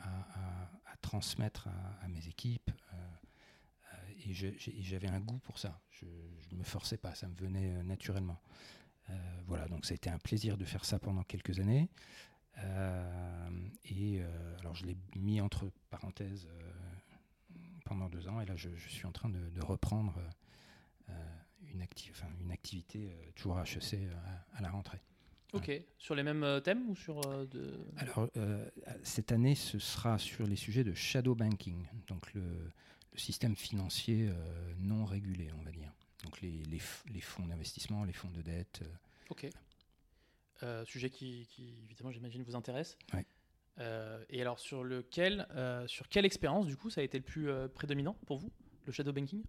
à, 0.85 0.97
transmettre 1.01 1.67
à, 2.01 2.07
mes 2.07 2.27
équipes. 2.27 2.71
Euh, 2.93 2.95
euh, 3.93 4.29
et 4.29 4.33
j'avais 4.83 5.09
un 5.09 5.19
goût 5.19 5.39
pour 5.39 5.59
ça. 5.59 5.81
Je 5.91 6.05
ne 6.51 6.57
me 6.57 6.63
forçais 6.63 6.97
pas, 6.97 7.13
ça 7.13 7.27
me 7.27 7.35
venait 7.35 7.83
naturellement. 7.83 8.41
Voilà, 9.47 9.67
donc 9.67 9.85
ça 9.85 9.93
a 9.93 9.95
été 9.95 10.09
un 10.09 10.17
plaisir 10.17 10.57
de 10.57 10.65
faire 10.65 10.85
ça 10.85 10.99
pendant 10.99 11.23
quelques 11.23 11.59
années. 11.59 11.89
et 13.85 14.21
alors 14.59 14.75
je 14.75 14.85
l'ai 14.85 14.97
mis 15.15 15.41
entre 15.41 15.71
parenthèses 15.89 16.47
pendant 17.85 18.09
deux 18.09 18.27
ans, 18.27 18.41
et 18.41 18.45
là 18.45 18.55
je, 18.55 18.69
suis 18.87 19.05
en 19.05 19.11
train 19.11 19.29
de, 19.29 19.61
reprendre 19.61 20.15
une, 21.61 21.85
une, 22.41 22.51
activité 22.51 23.11
toujours 23.35 23.57
à 23.57 23.63
HEC 23.63 23.99
à 24.53 24.61
la 24.61 24.69
rentrée. 24.69 25.01
Ok. 25.53 25.71
Sur 25.99 26.15
les 26.15 26.23
mêmes 26.23 26.43
euh, 26.43 26.59
thèmes 26.59 26.89
ou 26.89 26.95
sur 26.95 27.25
euh, 27.27 27.45
de... 27.45 27.79
Alors, 27.97 28.27
euh, 28.37 28.67
cette 29.03 29.31
année, 29.31 29.53
ce 29.53 29.77
sera 29.77 30.17
sur 30.17 30.47
les 30.47 30.55
sujets 30.55 30.83
de 30.83 30.95
shadow 30.95 31.35
banking, 31.35 31.85
donc 32.07 32.33
le, 32.33 32.41
le 32.41 33.19
système 33.19 33.55
financier 33.55 34.29
non 34.79 35.05
régulé, 35.05 35.49
on 35.59 35.63
va 35.63 35.71
dire. 35.71 35.93
Donc 36.23 36.41
les, 36.41 36.51
les, 36.51 36.81
les 37.13 37.21
fonds 37.21 37.45
d'investissement, 37.45 38.03
les 38.03 38.13
fonds 38.13 38.29
de 38.29 38.41
dette. 38.41 38.81
ok. 39.29 39.47
sujet 40.85 41.09
qui, 41.09 41.47
qui 41.51 41.75
évidemment, 41.85 42.11
j'imagine, 42.11 42.43
vous 42.43 42.55
intéresse. 42.55 42.97
Oui. 43.13 43.21
et 44.29 44.41
alors, 44.41 44.59
sur 44.59 44.83
lequel, 44.83 45.47
sur 45.87 46.07
quelle 46.07 46.25
expérience, 46.25 46.65
du 46.65 46.77
coup, 46.77 46.89
ça 46.89 47.01
a 47.01 47.03
été 47.03 47.17
le 47.17 47.23
plus 47.23 47.49
prédominant 47.73 48.15
pour 48.25 48.37
vous, 48.37 48.51
le 48.85 48.91
shadow 48.91 49.11
banking? 49.11 49.43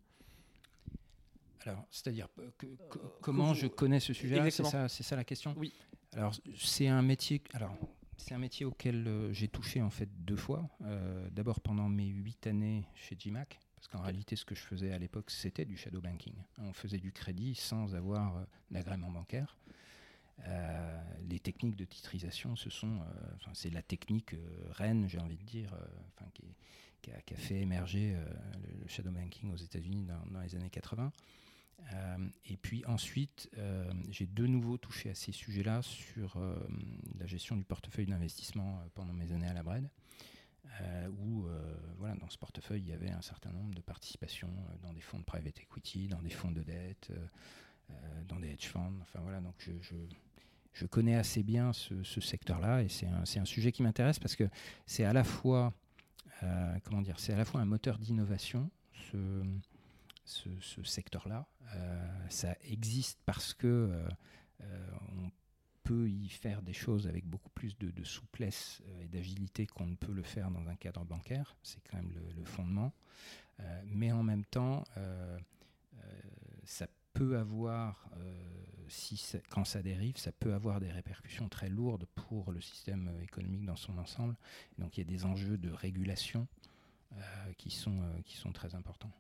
Alors, 1.66 1.86
c'est-à-dire 1.90 2.28
comment 3.22 3.54
je 3.54 3.66
connais 3.66 4.00
ce 4.00 4.12
sujet-là, 4.12 4.50
c'est 4.50 5.02
ça, 5.02 5.16
la 5.16 5.24
question? 5.24 5.54
Oui. 5.56 5.72
Alors, 6.12 6.34
c'est 6.56 6.88
un 6.88 7.02
métier. 7.02 7.42
Alors, 7.54 7.76
c'est 8.16 8.34
un 8.34 8.38
métier 8.38 8.64
auquel 8.64 9.06
euh, 9.08 9.32
j'ai 9.32 9.48
touché 9.48 9.82
en 9.82 9.90
fait 9.90 10.08
deux 10.24 10.36
fois. 10.36 10.68
Euh, 10.82 11.28
d'abord 11.30 11.60
pendant 11.60 11.88
mes 11.88 12.06
huit 12.06 12.46
années 12.46 12.86
chez 12.94 13.16
GMAC, 13.16 13.58
parce 13.84 13.88
qu'en 13.88 14.02
réalité, 14.02 14.36
ce 14.36 14.44
que 14.44 14.54
je 14.54 14.62
faisais 14.62 14.92
à 14.92 14.98
l'époque, 14.98 15.30
c'était 15.30 15.64
du 15.64 15.76
shadow 15.76 16.00
banking. 16.00 16.34
On 16.58 16.72
faisait 16.72 16.98
du 16.98 17.12
crédit 17.12 17.54
sans 17.54 17.94
avoir 17.94 18.36
euh, 18.36 18.44
d'agrément 18.70 19.10
bancaire. 19.10 19.58
les 21.28 21.38
techniques 21.38 21.76
de 21.76 21.84
titrisation, 21.84 22.56
ce 22.56 22.68
sont, 22.68 23.00
c'est 23.52 23.70
la 23.70 23.82
technique 23.82 24.34
reine, 24.70 25.08
j'ai 25.08 25.20
envie 25.20 25.36
de 25.36 25.44
dire, 25.44 25.72
qui, 27.02 27.12
a, 27.12 27.36
fait 27.36 27.60
émerger 27.60 28.16
le, 28.80 28.88
shadow 28.88 29.12
banking 29.12 29.52
aux 29.52 29.56
États-Unis 29.56 30.04
dans, 30.04 30.40
les 30.40 30.56
années 30.56 30.70
80. 30.70 31.12
Euh, 31.92 32.28
et 32.46 32.56
puis 32.56 32.84
ensuite, 32.86 33.50
euh, 33.58 33.92
j'ai 34.10 34.26
de 34.26 34.46
nouveau 34.46 34.78
touché 34.78 35.10
à 35.10 35.14
ces 35.14 35.32
sujets-là 35.32 35.82
sur 35.82 36.36
euh, 36.36 36.56
la 37.18 37.26
gestion 37.26 37.56
du 37.56 37.64
portefeuille 37.64 38.06
d'investissement 38.06 38.80
pendant 38.94 39.12
mes 39.12 39.32
années 39.32 39.48
à 39.48 39.52
la 39.52 39.62
Bred, 39.62 39.88
où 41.20 41.46
voilà, 41.98 42.14
dans 42.16 42.28
ce 42.28 42.38
portefeuille, 42.38 42.82
il 42.82 42.88
y 42.88 42.92
avait 42.92 43.10
un 43.10 43.22
certain 43.22 43.50
nombre 43.50 43.74
de 43.74 43.80
participations 43.80 44.50
dans 44.82 44.92
des 44.92 45.00
fonds 45.00 45.18
de 45.18 45.24
private 45.24 45.60
equity, 45.60 46.08
dans 46.08 46.22
des 46.22 46.30
fonds 46.30 46.50
de 46.50 46.62
dette, 46.62 47.12
dans 48.28 48.40
des 48.40 48.50
hedge 48.50 48.66
funds. 48.66 48.98
Enfin 49.02 49.20
voilà, 49.22 49.40
donc 49.40 49.54
je, 49.58 49.72
je, 49.80 49.94
je 50.72 50.86
connais 50.86 51.14
assez 51.14 51.42
bien 51.42 51.72
ce, 51.72 52.02
ce 52.02 52.20
secteur-là 52.20 52.82
et 52.82 52.88
c'est 52.88 53.06
un, 53.06 53.22
un, 53.22 53.44
sujet 53.44 53.72
qui 53.72 53.82
m'intéresse 53.82 54.18
parce 54.18 54.36
que 54.36 54.48
c'est 54.86 55.04
à 55.04 55.12
la 55.12 55.24
fois, 55.24 55.72
comment 56.84 57.02
dire, 57.02 57.20
c'est 57.20 57.32
à 57.32 57.36
la 57.36 57.44
fois 57.44 57.60
un 57.60 57.66
moteur 57.66 57.98
d'innovation. 57.98 58.70
Ce, 59.10 59.42
ce, 60.24 60.82
secteur-là. 60.82 61.46
Euh, 61.74 62.28
ça 62.28 62.56
existe 62.62 63.18
parce 63.24 63.54
que 63.54 63.66
euh, 63.66 64.08
euh, 64.62 64.90
peut 65.84 66.08
y 66.08 66.28
faire 66.28 66.62
des 66.62 66.72
choses 66.72 67.06
avec 67.06 67.24
beaucoup 67.24 67.50
plus 67.50 67.76
de, 67.78 68.04
souplesse 68.04 68.82
et 69.00 69.08
d'agilité 69.08 69.66
qu'on 69.66 69.86
ne 69.86 69.96
peut 69.96 70.12
le 70.12 70.22
faire 70.22 70.50
dans 70.50 70.66
un 70.68 70.76
cadre 70.76 71.04
bancaire. 71.04 71.56
C'est 71.62 71.80
quand 71.88 71.96
même 71.96 72.12
le, 72.36 72.44
fondement. 72.44 72.92
mais 73.86 74.10
en 74.12 74.22
même 74.22 74.44
temps, 74.44 74.84
ça 76.64 76.86
peut 77.12 77.38
avoir, 77.38 78.08
si 78.88 79.22
quand 79.50 79.64
ça 79.64 79.82
dérive, 79.82 80.16
ça 80.16 80.32
peut 80.32 80.54
avoir 80.54 80.80
des 80.80 80.90
répercussions 80.90 81.48
très 81.48 81.68
lourdes 81.68 82.06
pour 82.14 82.50
le 82.50 82.60
système 82.60 83.10
économique 83.22 83.64
dans 83.64 83.76
son 83.76 83.96
ensemble. 83.98 84.36
donc 84.78 84.96
il 84.96 85.00
y 85.00 85.02
a 85.02 85.10
des 85.10 85.24
enjeux 85.24 85.58
de 85.58 85.70
régulation 85.70 86.46
qui, 87.58 87.70
sont, 87.70 88.02
qui 88.24 88.36
sont 88.36 88.52
très 88.52 88.74
importants. 88.74 89.12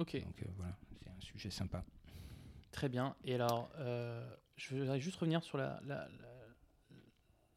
Ok. 0.00 0.16
Donc 0.24 0.42
euh, 0.42 0.46
voilà, 0.56 0.76
c'est 1.02 1.10
un 1.10 1.20
sujet 1.20 1.50
sympa. 1.50 1.84
Très 2.72 2.88
bien. 2.88 3.14
Et 3.24 3.34
alors, 3.34 3.70
euh, 3.76 4.34
je 4.60 4.76
voudrais 4.76 5.00
juste 5.00 5.16
revenir 5.16 5.42
sur 5.42 5.58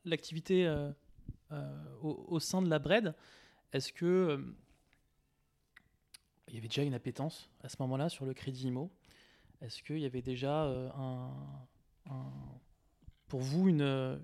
l'activité 0.05 0.63
la, 0.63 0.93
euh, 1.51 1.83
au, 2.01 2.39
sein 2.39 2.61
de 2.61 2.69
la 2.69 2.79
BRED. 2.79 3.13
Est-ce 3.73 3.91
que 3.91 4.41
il 6.47 6.55
y 6.55 6.57
avait 6.57 6.67
déjà 6.67 6.83
une 6.83 6.93
appétence 6.93 7.49
à 7.61 7.69
ce 7.69 7.75
moment-là 7.79 8.09
sur 8.09 8.25
le 8.25 8.33
crédit 8.33 8.67
IMO 8.67 8.91
Est-ce 9.61 9.83
qu'il 9.83 9.99
y 9.99 10.05
avait 10.05 10.21
déjà 10.21 10.71
pour 13.27 13.41
vous 13.41 13.67
une, 13.67 14.21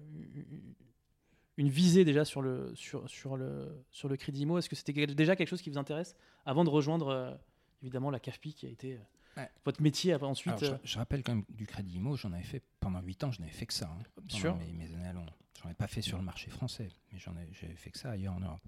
visée 1.58 2.06
déjà 2.06 2.24
sur 2.24 2.42
le, 2.42 2.74
sur, 2.76 3.10
sur 3.10 3.36
le, 3.36 3.84
sur 3.92 4.08
le 4.08 4.16
crédit 4.16 4.44
IMO 4.44 4.58
Est-ce 4.58 4.70
que 4.70 4.76
c'était 4.76 5.08
déjà 5.08 5.36
quelque 5.36 5.50
chose 5.50 5.62
qui 5.62 5.70
vous 5.70 5.78
intéresse 5.78 6.16
avant 6.46 6.64
de 6.64 6.70
rejoindre 6.70 7.38
évidemment 7.82 8.10
la 8.10 8.20
CAFPI 8.20 8.54
qui 8.54 8.68
a 8.68 8.70
été 8.70 9.00
euh, 9.38 9.46
votre 9.66 9.82
métier 9.82 10.16
ensuite. 10.16 10.64
Euh, 10.64 10.78
je, 10.84 10.98
rappelle 10.98 11.24
quand 11.24 11.36
même 11.36 11.46
du 11.50 11.66
crédit 11.66 11.96
IMO, 11.96 12.16
j'en 12.16 12.32
avais 12.34 12.44
fait 12.44 12.64
pendant 12.80 13.02
8 13.02 13.24
ans, 13.26 13.32
je 13.32 13.40
n'avais 13.42 13.54
fait 13.54 13.66
que 13.66 13.74
ça. 13.74 13.90
Hein, 13.90 14.04
pendant 14.28 14.56
mes, 14.58 14.72
mes 14.74 14.94
années 14.94 15.08
à 15.08 15.14
Londres. 15.14 15.36
J'en 15.62 15.70
ai 15.70 15.74
pas 15.74 15.88
fait 15.88 16.02
sur 16.02 16.18
le 16.18 16.24
marché 16.24 16.50
français, 16.50 16.90
mais 17.12 17.20
j'en 17.20 17.36
ai, 17.38 17.48
j'avais 17.52 17.76
fait 17.76 17.92
que 17.92 17.98
ça 17.98 18.12
ailleurs 18.12 18.34
en 18.34 18.40
Europe. 18.40 18.62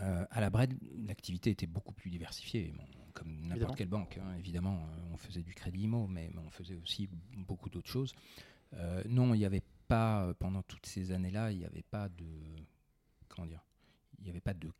Euh, 0.00 0.24
à 0.30 0.40
la 0.40 0.48
Bred, 0.48 0.74
l'activité 1.06 1.50
était 1.50 1.66
beaucoup 1.66 1.92
plus 1.92 2.10
diversifiée, 2.10 2.72
comme 3.12 3.46
n'importe 3.46 3.76
quelle 3.76 3.88
banque. 3.88 4.18
Hein, 4.18 4.36
évidemment, 4.38 4.86
on 5.12 5.16
faisait 5.16 5.42
du 5.42 5.54
crédit 5.54 5.82
IMO, 5.82 6.06
mais, 6.06 6.30
on 6.36 6.50
faisait 6.50 6.76
aussi 6.76 7.08
beaucoup 7.36 7.68
d'autres 7.68 7.90
choses. 7.90 8.14
non, 9.06 9.34
il 9.34 9.38
n'y 9.38 9.44
avait 9.44 9.62
pas, 9.88 10.32
pendant 10.38 10.62
toutes 10.62 10.86
ces 10.86 11.12
années-là, 11.12 11.52
il 11.52 11.58
n'y 11.58 11.66
avait 11.66 11.82
pas 11.82 12.08
de. 12.08 12.26
Comment 13.28 13.46
dire 13.46 13.64
Il 14.18 14.24
n'y 14.24 14.30
avait 14.30 14.40
pas 14.40 14.54
de 14.54 14.72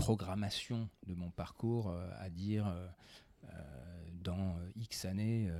programmation 0.00 0.88
de 1.06 1.14
mon 1.14 1.30
parcours 1.30 1.90
euh, 1.90 2.08
à 2.18 2.30
dire 2.30 2.66
euh, 2.66 2.88
euh, 3.44 3.48
dans 4.14 4.56
X 4.76 5.04
années, 5.04 5.50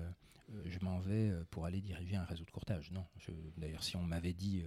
je 0.64 0.78
m'en 0.80 0.99
vais 0.99 1.32
pour 1.51 1.66
aller 1.66 1.80
diriger 1.80 2.16
un 2.16 2.24
réseau 2.24 2.45
de 2.45 2.51
courtage. 2.51 2.91
Non, 2.91 3.07
d'ailleurs, 3.57 3.84
si 3.84 3.97
on 3.97 4.03
m'avait 4.03 4.32
dit 4.32 4.64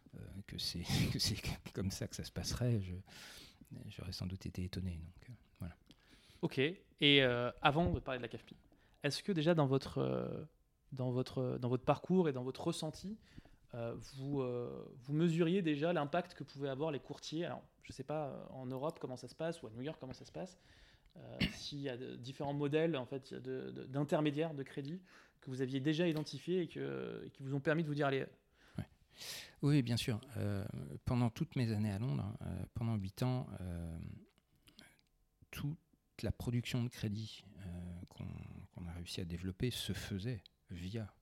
que 0.46 0.58
c'est 0.58 0.84
comme 1.74 1.90
ça 1.90 2.08
que 2.08 2.16
ça 2.16 2.24
se 2.24 2.32
passerait, 2.32 2.80
j'aurais 3.88 4.12
sans 4.12 4.26
doute 4.26 4.46
été 4.46 4.64
étonné. 4.64 4.92
Donc, 4.92 5.36
voilà. 5.58 5.76
Ok. 6.42 6.60
Et 7.00 7.22
avant 7.62 7.92
de 7.92 8.00
parler 8.00 8.18
de 8.18 8.22
la 8.22 8.28
CAFPI, 8.28 8.56
est-ce 9.02 9.22
que 9.22 9.32
déjà 9.32 9.54
dans 9.54 9.66
votre, 9.66 10.48
dans, 10.92 11.10
votre, 11.10 11.58
dans 11.60 11.68
votre 11.68 11.84
parcours 11.84 12.28
et 12.28 12.32
dans 12.32 12.44
votre 12.44 12.66
ressenti, 12.66 13.18
vous, 13.72 14.42
vous 14.42 15.12
mesuriez 15.12 15.62
déjà 15.62 15.92
l'impact 15.92 16.34
que 16.34 16.44
pouvaient 16.44 16.68
avoir 16.68 16.90
les 16.90 17.00
courtiers. 17.00 17.44
Alors, 17.44 17.62
je 17.82 17.92
ne 17.92 17.94
sais 17.94 18.04
pas 18.04 18.48
en 18.50 18.66
Europe 18.66 18.98
comment 19.00 19.16
ça 19.16 19.28
se 19.28 19.34
passe 19.34 19.62
ou 19.62 19.66
à 19.66 19.70
New 19.70 19.82
York 19.82 19.98
comment 20.00 20.12
ça 20.12 20.24
se 20.24 20.32
passe. 20.32 20.58
S'il 21.52 21.80
y 21.80 21.88
a 21.88 21.96
différents 21.96 22.54
modèles 22.54 22.96
en 22.96 23.06
fait, 23.06 23.34
d'intermédiaires 23.34 24.54
de, 24.54 24.62
crédit 24.62 25.00
que 25.40 25.50
vous 25.50 25.62
aviez 25.62 25.80
déjà 25.80 26.08
identifiés 26.08 26.62
et, 26.62 26.66
qui 26.68 27.42
vous 27.42 27.54
ont 27.54 27.60
permis 27.60 27.82
de 27.82 27.88
vous 27.88 27.94
dire 27.94 28.06
allez, 28.06 28.26
oui, 29.62 29.82
bien 29.82 29.96
sûr. 29.96 30.20
Euh, 30.36 30.64
pendant 31.04 31.30
toutes 31.30 31.56
mes 31.56 31.72
années 31.72 31.90
à 31.90 31.98
Londres, 31.98 32.36
euh, 32.42 32.64
pendant 32.74 32.96
8 32.96 33.22
ans, 33.22 33.46
euh, 33.60 33.98
toute 35.50 35.78
la 36.22 36.32
production 36.32 36.82
de 36.82 36.88
crédit 36.88 37.44
qu'on 38.08 38.86
a 38.86 38.92
réussi 38.92 39.20
à 39.20 39.24
développer 39.24 39.70
se 39.70 39.92
faisait 39.92 40.42
via 40.70 41.12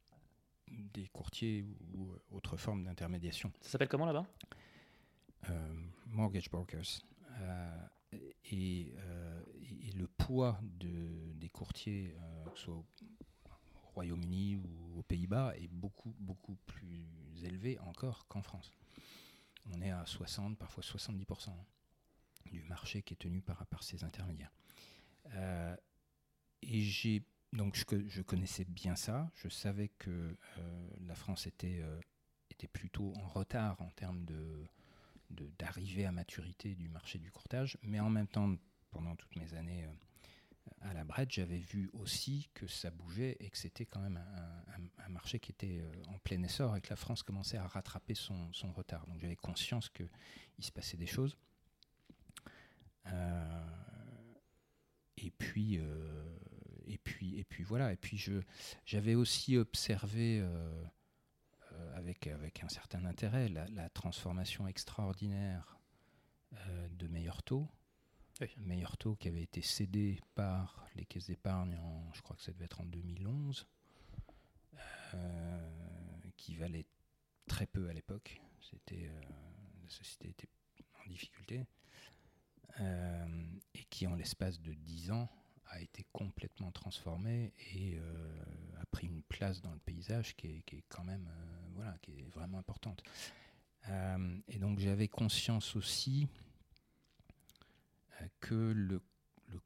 des 0.69 1.07
courtiers 1.09 1.65
ou, 1.95 2.13
autres 2.31 2.57
formes 2.57 2.85
d'intermédiation. 2.85 3.53
Ça 3.61 3.71
s'appelle 3.71 3.89
comment 3.89 4.07
là-bas? 4.07 4.27
Mortgage 6.07 6.51
brokers. 6.51 7.03
Et, 8.51 8.93
le 9.97 10.07
poids 10.09 10.61
de, 10.63 11.33
des 11.35 11.49
courtiers, 11.49 12.15
que 12.53 12.59
ce 12.59 12.65
soit 12.65 12.85
Royaume-Uni 13.97 14.57
ou 14.57 14.99
aux 14.99 15.03
Pays-Bas 15.03 15.55
est 15.57 15.69
beaucoup, 15.69 16.15
beaucoup 16.19 16.57
plus 16.67 17.07
élevé 17.43 17.79
encore 17.79 18.29
qu'en 18.29 18.43
France. 18.43 18.71
On 19.73 19.81
est 19.81 19.91
à 19.91 20.05
60, 20.05 20.59
parfois 20.59 20.83
70% 20.83 21.51
du 22.51 22.63
marché 22.65 23.03
qui 23.03 23.15
est 23.15 23.17
tenu 23.17 23.41
par, 23.41 23.67
par 23.67 23.83
ces 23.83 24.05
intermédiaires. 24.05 24.53
Euh, 25.35 25.75
et 26.63 26.83
j'ai 26.83 27.23
donc 27.53 27.77
je, 27.77 28.23
connaissais 28.23 28.65
bien 28.65 28.97
ça. 28.97 29.31
Je 29.35 29.49
savais 29.49 29.89
que 29.89 30.11
euh, 30.11 30.91
la 31.07 31.15
France 31.15 31.47
était, 31.47 31.81
euh, 31.81 32.01
était 32.51 32.69
plutôt 32.69 33.13
en 33.17 33.29
retard 33.29 33.81
en 33.81 33.91
termes 33.91 34.25
de 34.25 34.67
d'arrivée 35.59 36.07
à 36.07 36.13
maturité 36.13 36.77
du 36.77 36.89
marché 36.89 37.19
du 37.19 37.33
courtage, 37.33 37.77
mais 37.83 37.99
en 37.99 38.09
même 38.09 38.29
temps, 38.29 38.55
pendant 38.93 39.17
toutes 39.17 39.35
mes 39.35 39.55
années 39.55 39.85
à 40.83 40.93
la 40.93 41.05
Brette, 41.05 41.33
j'avais 41.33 41.59
vu 41.59 41.91
aussi 41.93 42.49
que 42.55 42.67
ça 42.67 42.91
bougeait 42.91 43.37
et 43.41 43.51
que 43.51 43.59
c'était 43.59 43.87
quand 43.87 44.01
même 44.01 44.21
un, 44.99 45.09
marché 45.09 45.39
qui 45.39 45.53
était 45.53 45.81
euh, 45.81 45.93
en 46.09 46.19
plein 46.19 46.43
essor 46.43 46.77
et 46.77 46.81
que 46.81 46.91
la 46.91 46.97
France 46.97 47.23
commençait 47.23 47.57
à 47.57 47.67
rattraper 47.67 48.15
son, 48.15 48.51
retard. 48.75 49.07
Donc 49.07 49.21
j'avais 49.21 49.37
conscience 49.37 49.89
qu'il 49.89 50.09
se 50.61 50.73
passait 50.73 50.97
des 50.97 51.07
choses. 51.07 51.37
Euh, 53.07 53.65
et 55.17 55.31
puis, 55.31 55.79
euh, 55.79 56.39
puis, 57.07 57.39
et 57.39 57.45
puis 57.45 57.63
voilà. 57.63 57.93
Et 57.93 57.97
puis 57.97 58.23
j'avais 58.85 59.15
aussi 59.15 59.57
observé 59.57 60.45
avec, 61.95 62.27
avec 62.27 62.63
un 62.63 62.69
certain 62.69 63.05
intérêt 63.05 63.49
la, 63.49 63.67
la 63.69 63.89
transformation 63.91 64.67
extraordinaire 64.67 65.79
de 66.91 67.07
meilleurs 67.09 67.43
taux 67.43 67.69
meilleur 68.59 68.97
taux 68.97 69.17
qui 69.17 69.29
avait 69.29 69.43
été 69.43 69.63
cédé 69.63 70.21
par 70.35 70.87
les 70.95 71.05
caisses 71.05 71.27
d'épargne, 71.27 71.77
en, 71.77 72.13
je 72.13 72.23
crois 72.23 72.37
que 72.37 72.43
ça 72.43 72.53
devait 72.53 72.67
être 72.67 72.81
en 72.81 72.87
2011, 72.87 73.67
euh, 75.15 75.71
qui 76.37 76.57
valait 76.57 76.87
très 77.47 77.67
peu 77.67 77.89
à 77.89 77.93
l'époque. 77.93 78.41
C'était 78.61 79.09
euh, 79.09 79.21
la 79.83 79.89
société 79.89 80.29
était 80.31 80.49
en 81.05 81.09
difficulté 81.09 81.65
euh, 82.81 83.47
et 83.75 83.85
qui, 83.85 84.07
en 84.07 84.15
l'espace 84.15 84.61
de 84.61 84.75
10 84.75 85.13
ans, 85.13 85.29
a 85.71 85.81
été 85.81 86.05
complètement 86.13 86.71
transformée 86.73 87.53
et 87.75 87.99
a 88.81 88.87
pris 88.87 89.07
une 89.07 89.23
place 89.23 89.61
dans 89.61 89.73
le 89.73 89.79
paysage 89.81 90.37
qui 90.37 90.47
est, 90.49 90.63
qui 90.65 90.77
est 90.77 90.85
quand 90.89 91.05
même 91.05 91.29
voilà, 91.75 91.97
qui 92.03 92.13
est 92.13 92.29
vraiment 92.35 92.59
importante. 92.59 93.03
et 94.49 94.59
donc 94.59 94.79
j'avais 94.79 95.09
conscience 95.09 95.77
aussi 95.77 96.29
que 98.41 98.73
le, 98.73 99.03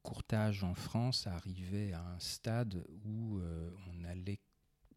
courtage 0.03 0.63
en 0.63 0.75
France 0.75 1.27
arrivait 1.27 1.93
à 1.93 2.03
un 2.03 2.19
stade 2.21 2.85
où 3.05 3.39
euh, 3.39 3.71
on 3.89 4.05
allait 4.05 4.39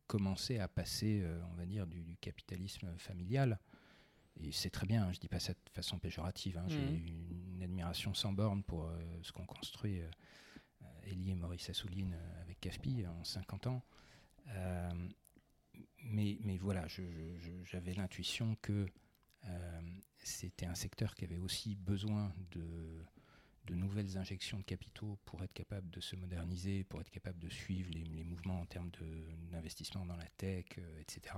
commencer 0.07 0.59
à 0.59 0.67
passer, 0.67 1.21
euh, 1.23 1.41
on 1.51 1.55
va 1.55 1.65
dire, 1.65 1.87
du, 1.87 2.15
capitalisme 2.17 2.93
familial. 2.97 3.59
Et 4.39 4.51
c'est 4.51 4.69
très 4.69 4.85
bien, 4.85 5.03
hein, 5.03 5.11
je 5.11 5.17
ne 5.17 5.21
dis 5.21 5.29
pas 5.29 5.39
ça 5.39 5.53
de 5.53 5.69
façon 5.71 5.97
péjorative. 5.97 6.57
Hein, 6.57 6.65
j'ai 6.67 6.79
mmh. 6.79 7.53
une, 7.55 7.63
admiration 7.63 8.13
sans 8.13 8.33
borne 8.33 8.61
pour 8.63 8.85
euh, 8.85 8.99
ce 9.23 9.31
qu'ont 9.31 9.45
construit 9.45 10.01
Elie 11.07 11.31
et 11.31 11.35
Maurice 11.35 11.69
Assouline 11.69 12.15
avec 12.41 12.59
CAFPI 12.59 13.05
en 13.07 13.23
50 13.23 13.67
ans. 13.67 13.83
mais, 16.03 16.37
mais 16.41 16.57
voilà, 16.57 16.85
j'avais 17.63 17.93
l'intuition 17.93 18.55
que 18.61 18.87
c'était 20.19 20.65
un 20.65 20.75
secteur 20.75 21.15
qui 21.15 21.25
avait 21.25 21.37
aussi 21.37 21.75
besoin 21.75 22.33
de 22.51 23.03
de 23.65 23.75
nouvelles 23.75 24.17
injections 24.17 24.57
de 24.57 24.63
capitaux 24.63 25.17
pour 25.25 25.43
être 25.43 25.53
capable 25.53 25.89
de 25.89 26.01
se 26.01 26.15
moderniser, 26.15 26.83
pour 26.83 26.99
être 27.01 27.09
capable 27.09 27.39
de 27.39 27.49
suivre 27.49 27.89
les, 27.91 28.23
mouvements 28.23 28.61
en 28.61 28.65
termes 28.65 28.91
d'investissement 29.51 30.05
dans 30.05 30.15
la 30.15 30.27
tech, 30.37 30.65
euh, 30.77 31.01
etc. 31.01 31.35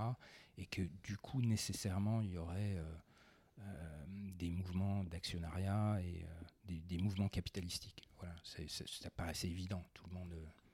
Et 0.58 0.66
que 0.66 0.82
du 1.04 1.18
coup, 1.18 1.42
nécessairement, 1.42 2.22
il 2.22 2.32
y 2.32 2.38
aurait 2.38 2.78
euh, 2.78 2.96
euh, 3.60 4.06
des 4.38 4.50
mouvements 4.50 5.04
d'actionnariat 5.04 6.00
et 6.02 6.26
des, 6.66 6.98
mouvements 6.98 7.30
capitalistiques. 7.30 8.08
Voilà, 8.26 8.36
ça 8.44 9.10
paraissait 9.12 9.48
évident. 9.48 9.84
Tout 9.94 10.06
le 10.08 10.14
monde, 10.14 10.34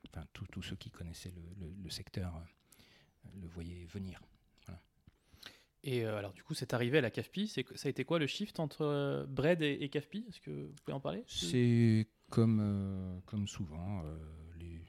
enfin, 0.10 0.26
tous 0.34 0.62
ceux 0.62 0.76
qui 0.76 0.91
connaissaient 0.91 1.34
le 1.60 1.89
secteur 1.89 2.34
le 3.36 3.47
voyaient 3.47 3.86
venir. 3.86 4.22
Et 5.84 6.06
euh, 6.06 6.18
alors, 6.18 6.34
du 6.34 6.43
coup, 6.43 6.54
c'est 6.54 6.74
arrivé 6.74 6.99
à 6.99 7.02
la 7.02 7.10
CAFPI. 7.10 7.47
Ça 7.47 7.64
a 7.86 7.89
été 7.89 8.06
quoi 8.06 8.20
le 8.20 8.28
shift 8.28 8.60
entre 8.60 8.82
euh, 8.82 9.26
Bread 9.26 9.62
et, 9.62 9.78
et 9.82 9.89
CAFPI 9.89 10.26
Est-ce 10.30 10.39
que 10.39 10.68
vous 10.68 10.76
pouvez 10.84 10.93
en 10.93 10.99
parler? 10.99 11.24
C'est 11.28 12.08
comme, 12.30 12.60
euh, 12.62 13.20
comme 13.26 13.47
souvent, 13.47 14.04
les, 14.60 14.80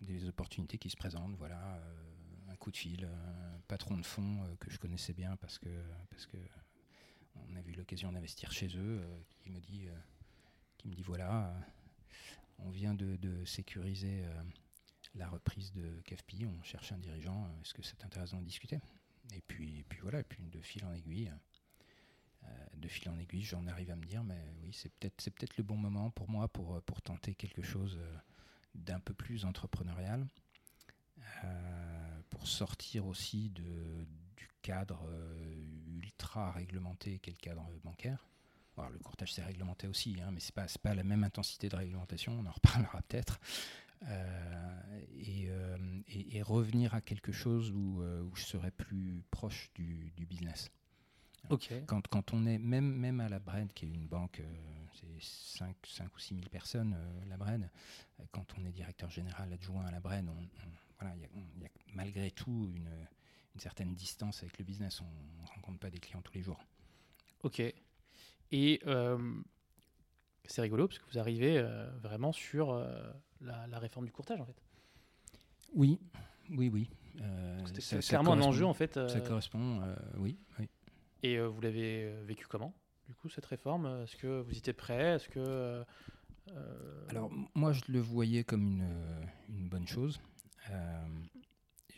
des 0.00 0.28
opportunités 0.28 0.78
qui 0.78 0.90
se 0.90 0.96
présentent. 0.96 1.36
Voilà, 1.36 1.80
un 2.48 2.56
coup 2.56 2.72
de 2.72 2.76
fil, 2.76 3.04
un 3.04 3.60
patron 3.68 3.96
de 3.96 4.04
fonds 4.04 4.40
que 4.58 4.70
je 4.70 4.78
connaissais 4.78 5.12
bien 5.12 5.36
parce 5.36 5.58
que, 5.58 5.68
parce 6.10 6.26
que 6.26 6.36
on 7.50 7.54
a 7.54 7.60
eu 7.60 7.72
l'occasion 7.72 8.10
d'investir 8.10 8.50
chez 8.50 8.68
eux, 8.76 9.00
qui 9.38 9.50
me 9.50 9.60
dit, 9.60 9.86
qui 10.76 10.88
me 10.88 10.94
dit 10.94 11.02
voilà, 11.02 11.54
on 12.58 12.70
vient 12.70 12.94
de, 12.94 13.44
sécuriser 13.44 14.24
la 15.14 15.28
reprise 15.28 15.72
de 15.72 16.00
CAFPI, 16.04 16.46
on 16.46 16.62
cherche 16.62 16.92
un 16.92 16.98
dirigeant, 16.98 17.48
est-ce 17.60 17.74
que 17.74 17.82
c'est 17.82 18.04
intéressant 18.04 18.40
de 18.40 18.44
discuter? 18.44 18.80
Et 19.34 19.42
puis, 19.42 19.84
voilà, 20.02 20.20
et 20.20 20.24
puis 20.24 20.42
de 20.48 20.60
fil 20.60 20.84
en 20.84 20.92
aiguille, 20.92 21.32
euh, 22.44 22.48
de 22.76 22.88
fil 22.88 23.08
en 23.08 23.18
aiguille, 23.18 23.42
j'en 23.42 23.66
arrive 23.66 23.90
à 23.90 23.96
me 23.96 24.04
dire, 24.04 24.22
mais 24.22 24.40
oui, 24.62 24.70
c'est 24.72 24.90
peut-être 24.98 25.56
le 25.56 25.64
bon 25.64 25.76
moment 25.76 26.10
pour 26.10 26.28
moi 26.30 26.48
pour, 26.48 26.80
tenter 27.02 27.34
quelque 27.34 27.62
chose 27.62 27.96
euh, 28.00 28.16
d'un 28.74 29.00
peu 29.00 29.14
plus 29.14 29.44
entrepreneurial, 29.44 30.26
euh, 31.44 32.20
pour 32.30 32.46
sortir 32.46 33.06
aussi 33.06 33.50
du 33.50 34.48
cadre 34.62 35.08
ultra 35.86 36.52
réglementé 36.52 37.18
qu'est 37.18 37.30
le 37.30 37.38
cadre 37.38 37.70
bancaire. 37.82 38.28
Alors, 38.78 38.90
le 38.90 38.98
courtage 38.98 39.32
c'est 39.32 39.42
réglementé 39.42 39.86
aussi, 39.86 40.16
hein, 40.20 40.30
mais 40.32 40.40
c'est 40.40 40.54
pas 40.54 40.66
pas 40.82 40.94
la 40.94 41.04
même 41.04 41.24
intensité 41.24 41.68
de 41.68 41.76
réglementation. 41.76 42.38
On 42.38 42.46
en 42.46 42.52
reparlera 42.52 43.02
peut-être. 43.08 43.40
Euh, 44.06 44.80
euh, 45.48 46.00
et, 46.06 46.42
revenir 46.42 46.94
à 46.94 47.00
quelque 47.00 47.32
chose 47.32 47.72
où, 47.72 48.00
euh, 48.00 48.22
où 48.22 48.34
je 48.36 48.44
serais 48.44 48.70
plus 48.70 49.24
proche 49.30 49.70
du, 49.74 50.12
business. 50.28 50.70
Quand, 51.86 52.06
quand, 52.08 52.32
on 52.32 52.46
est, 52.46 52.58
même, 52.58 52.94
même 52.94 53.20
à 53.20 53.28
la 53.28 53.38
Bred, 53.38 53.72
qui 53.72 53.86
est 53.86 53.88
une 53.88 54.06
banque, 54.06 54.42
c'est 54.94 55.20
5, 55.20 55.74
5, 55.84 56.14
ou 56.14 56.18
6 56.18 56.34
000 56.34 56.48
personnes, 56.48 56.96
la 57.28 57.36
Bred, 57.36 57.70
quand 58.30 58.46
on 58.58 58.64
est 58.66 58.70
directeur 58.70 59.10
général 59.10 59.52
adjoint 59.52 59.86
à 59.86 59.90
la 59.90 60.00
Bred, 60.00 60.26
il 60.26 60.48
voilà, 61.00 61.16
y, 61.16 61.60
y, 61.60 61.64
a 61.64 61.68
malgré 61.94 62.30
tout 62.30 62.70
une, 62.74 62.90
une, 63.54 63.60
certaine 63.60 63.94
distance 63.94 64.42
avec 64.42 64.58
le 64.58 64.64
business. 64.64 65.00
On 65.00 65.42
ne 65.42 65.46
rencontre 65.48 65.78
pas 65.78 65.90
des 65.90 65.98
clients 65.98 66.22
tous 66.22 66.34
les 66.34 66.42
jours. 66.42 66.62
Ok. 67.42 67.62
Et 68.52 68.80
c'est 70.44 70.62
rigolo 70.62 70.88
parce 70.88 70.98
que 70.98 71.10
vous 71.10 71.18
arrivez 71.18 71.62
vraiment 72.02 72.32
sur 72.32 72.84
la, 73.40 73.78
réforme 73.78 74.06
du 74.06 74.12
courtage 74.12 74.40
en 74.40 74.46
fait. 74.46 74.62
Oui, 75.74 75.98
oui, 76.50 76.68
oui. 76.68 76.90
Euh, 77.20 77.58
c'est 77.78 78.00
clairement 78.00 78.32
un 78.32 78.42
enjeu 78.42 78.64
en 78.64 78.74
fait. 78.74 78.96
Euh, 78.96 79.08
ça 79.08 79.20
correspond, 79.20 79.82
euh, 79.82 79.94
oui, 80.16 80.38
oui. 80.58 80.68
Et 81.22 81.38
vous 81.40 81.60
l'avez 81.60 82.12
vécu 82.24 82.46
comment 82.46 82.74
du 83.08 83.14
coup 83.14 83.28
cette 83.28 83.46
réforme? 83.46 83.86
Est-ce 84.04 84.16
que 84.16 84.40
vous 84.40 84.56
étiez 84.56 84.72
prêt? 84.72 85.16
Est-ce 85.16 85.28
que 85.28 85.84
alors 87.10 87.30
moi 87.54 87.72
je 87.72 87.82
le 87.88 88.00
voyais 88.00 88.44
comme 88.44 88.62
une, 88.62 88.88
une 89.48 89.68
bonne 89.68 89.86
chose. 89.86 90.20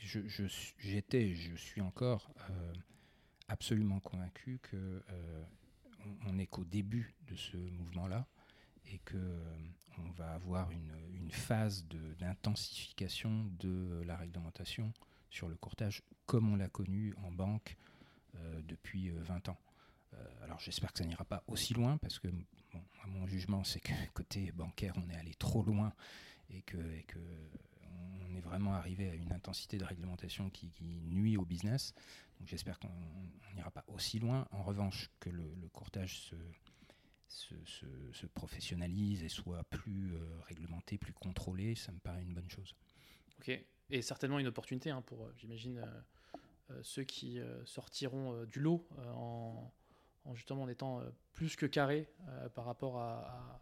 je, 0.01 0.47
j'étais, 0.79 1.35
je, 1.35 1.55
suis 1.55 1.81
encore 1.81 2.33
absolument 3.49 4.01
convaincu 4.01 4.59
que 4.63 5.03
on 6.27 6.33
n'est 6.33 6.47
qu'au 6.47 6.65
début 6.65 7.15
de 7.27 7.37
ce 7.37 7.57
mouvement-là 7.57 8.27
et 8.87 8.99
que 8.99 9.19
on 9.99 10.11
va 10.13 10.33
avoir 10.33 10.71
une, 10.71 10.91
phase 11.31 11.87
d'intensification 12.19 13.45
de, 13.61 14.03
la 14.05 14.17
réglementation 14.17 14.93
sur 15.31 15.49
le 15.49 15.55
courtage 15.55 16.03
comme 16.27 16.53
on 16.53 16.57
l'a 16.57 16.69
connu 16.69 17.15
en 17.23 17.31
banque 17.31 17.77
depuis 18.67 19.11
20 19.11 19.49
ans. 19.49 19.59
alors 20.43 20.59
j'espère 20.59 20.93
que 20.93 20.99
ça 20.99 21.05
n'ira 21.05 21.25
pas 21.25 21.45
aussi 21.47 21.73
loin 21.73 21.99
parce 21.99 22.19
que 22.19 22.27
à 23.05 23.07
mon 23.07 23.29
jugement 23.29 23.63
c'est 23.63 23.79
que 23.79 23.93
côté 24.13 24.51
bancaire 24.51 24.95
on 24.97 25.09
est 25.09 25.15
allé 25.15 25.35
trop 25.35 25.63
loin 25.63 25.93
et 26.53 26.63
que, 26.63 26.79
est 28.41 28.49
vraiment 28.49 28.75
arrivé 28.75 29.11
à 29.11 29.15
une 29.15 29.33
intensité 29.33 29.79
de 29.79 29.85
réglementation 29.85 30.51
qui, 30.51 30.71
nuit 31.05 31.37
au 31.37 31.45
business. 31.45 31.93
J'espère 32.45 32.79
qu'on 32.79 32.89
n'ira 33.55 33.71
pas 33.71 33.85
aussi 33.87 34.19
loin. 34.19 34.49
En 34.51 34.63
revanche, 34.63 35.11
que 35.21 35.31
le, 35.31 35.69
courtage 35.73 36.21
se, 36.21 36.35
se, 37.29 38.27
professionnalise 38.27 39.23
et 39.23 39.29
soit 39.29 39.63
plus 39.65 40.15
euh, 40.15 40.41
réglementé, 40.47 40.99
plus 40.99 41.13
contrôlé, 41.13 41.75
ça 41.75 41.93
me 41.93 41.99
paraît 41.99 42.23
une 42.23 42.35
bonne 42.35 42.51
chose. 42.51 42.75
Ok, 43.39 43.51
et 43.91 44.03
certainement 44.03 44.39
une 44.39 44.47
opportunité 44.47 44.91
hein, 44.91 45.03
pour, 45.03 45.25
euh, 45.25 45.33
j'imagine, 45.37 45.79
euh, 45.79 46.81
ceux 46.83 47.05
qui 47.05 47.41
sortiront 47.65 48.45
du 48.45 48.61
lot 48.61 48.87
en, 49.13 49.73
justement 50.35 50.63
en 50.63 50.69
étant 50.69 51.03
plus 51.33 51.57
que 51.57 51.67
carrés 51.67 52.09
par 52.55 52.65
rapport 52.65 53.01
à, 53.01 53.61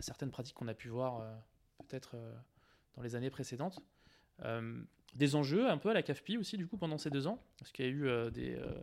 certaines 0.00 0.30
pratiques 0.30 0.54
qu'on 0.54 0.68
a 0.68 0.74
pu 0.74 0.90
voir 0.90 1.42
peut-être 1.88 2.14
dans 2.94 3.00
les 3.00 3.14
années 3.14 3.30
précédentes. 3.30 3.80
Euh, 4.44 4.82
des 5.14 5.34
enjeux 5.34 5.68
un 5.68 5.76
peu 5.76 5.90
à 5.90 5.94
la 5.94 6.02
CAFPI 6.02 6.38
aussi, 6.38 6.56
du 6.56 6.66
coup, 6.66 6.78
pendant 6.78 6.96
ces 6.96 7.10
deux 7.10 7.26
ans? 7.26 7.38
Est-ce 7.60 7.72
qu'il 7.72 7.84
y 7.84 7.88
a 7.88 7.90
eu 7.90 8.06
euh, 8.06 8.30
des, 8.30 8.54
euh, 8.54 8.74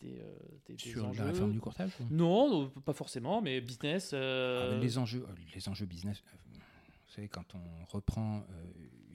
des, 0.00 0.20
des, 0.66 0.76
Sur 0.76 1.06
enjeux... 1.06 1.24
la 1.24 1.30
réforme 1.30 1.52
du 1.52 1.60
courtage 1.60 1.92
Non, 2.10 2.68
pas 2.68 2.92
forcément, 2.92 3.40
mais 3.40 3.60
business. 3.62 4.12
Ah, 4.12 4.76
les, 4.78 4.98
enjeux, 4.98 5.26
les 5.54 5.68
enjeux 5.68 5.86
business, 5.86 6.22
vous 6.52 7.14
savez, 7.14 7.28
quand 7.28 7.54
on 7.54 7.84
reprend 7.86 8.44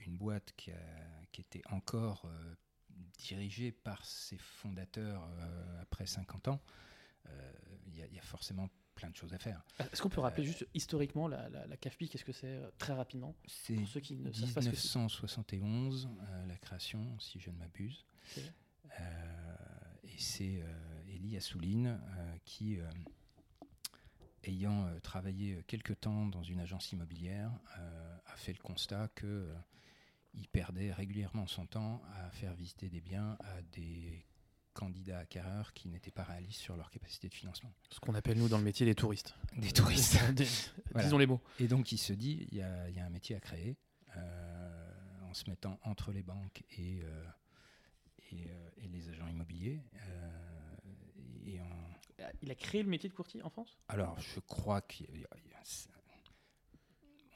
une 0.05 0.17
boîte 0.17 0.53
qui, 0.57 0.71
a, 0.71 0.75
qui 1.31 1.41
était 1.41 1.61
encore 1.69 2.27
dirigée 3.19 3.71
par 3.71 4.03
ses 4.03 4.37
fondateurs 4.37 5.29
après 5.81 6.07
50 6.07 6.47
ans, 6.47 6.59
il 7.85 7.95
y, 7.95 8.15
y, 8.15 8.19
a 8.19 8.23
forcément 8.23 8.69
plein 8.93 9.09
de 9.09 9.15
choses 9.15 9.33
à 9.33 9.37
faire. 9.37 9.63
Est-ce 9.79 10.01
qu'on 10.01 10.09
peut 10.09 10.21
rappeler 10.21 10.43
euh, 10.43 10.47
juste 10.47 10.65
historiquement 10.73 11.27
la, 11.27 11.49
la, 11.49 11.77
CAFPI, 11.77 12.09
qu'est-ce 12.09 12.25
que 12.25 12.31
c'est 12.31 12.47
euh, 12.47 12.71
très 12.77 12.93
rapidement 12.93 13.35
C'est 13.45 13.75
1971, 13.75 16.07
euh, 16.07 16.45
la 16.45 16.57
création, 16.57 17.19
si 17.19 17.39
je 17.39 17.49
ne 17.49 17.57
m'abuse. 17.57 18.05
et 20.03 20.17
c'est 20.17 20.63
Elie 21.07 21.37
Assouline 21.37 21.99
qui, 22.45 22.77
ayant 24.43 24.87
travaillé 25.01 25.63
quelque 25.67 25.93
temps 25.93 26.27
dans 26.27 26.43
une 26.43 26.59
agence 26.59 26.91
immobilière, 26.91 27.51
a 28.25 28.35
fait 28.35 28.53
le 28.53 28.61
constat 28.61 29.07
que 29.15 29.51
il 30.35 30.47
perdait 30.47 30.91
régulièrement 30.91 31.47
son 31.47 31.65
temps 31.65 32.01
à 32.15 32.29
faire 32.31 32.53
visiter 32.55 32.89
des 32.89 33.01
biens 33.01 33.37
à 33.39 33.61
des 33.71 34.25
candidats 34.73 35.19
acquéreurs 35.19 35.73
qui 35.73 35.87
n'étaient 35.87 36.11
pas 36.11 36.23
réalistes 36.23 36.59
sur 36.59 36.75
leur 36.75 36.89
capacité 36.89 37.29
de 37.29 37.33
financement. 37.33 37.71
Ce 37.89 37.99
qu'on 37.99 38.15
appelle 38.15 38.37
nous 38.37 38.49
dans 38.49 38.57
le 38.57 38.63
métier 38.63 38.85
des 38.85 38.95
touristes. 38.95 39.35
Des 39.57 39.71
touristes. 39.71 40.19
Disons 40.95 41.17
les 41.17 41.27
mots. 41.27 41.41
Et 41.59 41.67
donc 41.67 41.91
il 41.91 41.97
se 41.97 42.13
dit, 42.13 42.47
il 42.51 42.57
y 42.57 42.61
a, 42.61 43.05
un 43.05 43.09
métier 43.09 43.35
à 43.35 43.39
créer 43.39 43.77
euh, 44.17 45.29
en 45.29 45.33
se 45.33 45.49
mettant 45.49 45.79
entre 45.83 46.11
les 46.11 46.23
banques 46.23 46.63
et, 46.77 47.01
euh, 47.03 47.25
euh, 48.33 48.69
et, 48.77 48.87
les 48.87 49.09
agents 49.09 49.27
immobiliers. 49.27 49.81
et 51.45 51.59
Il 52.41 52.51
a 52.51 52.55
créé 52.55 52.83
le 52.83 52.89
métier 52.89 53.09
de 53.09 53.13
courtier 53.13 53.41
en 53.43 53.49
France? 53.49 53.77
Alors 53.87 54.19
je 54.19 54.39
crois 54.39 54.81
qu'il 54.81 55.07
y 55.19 55.25
a 55.25 55.63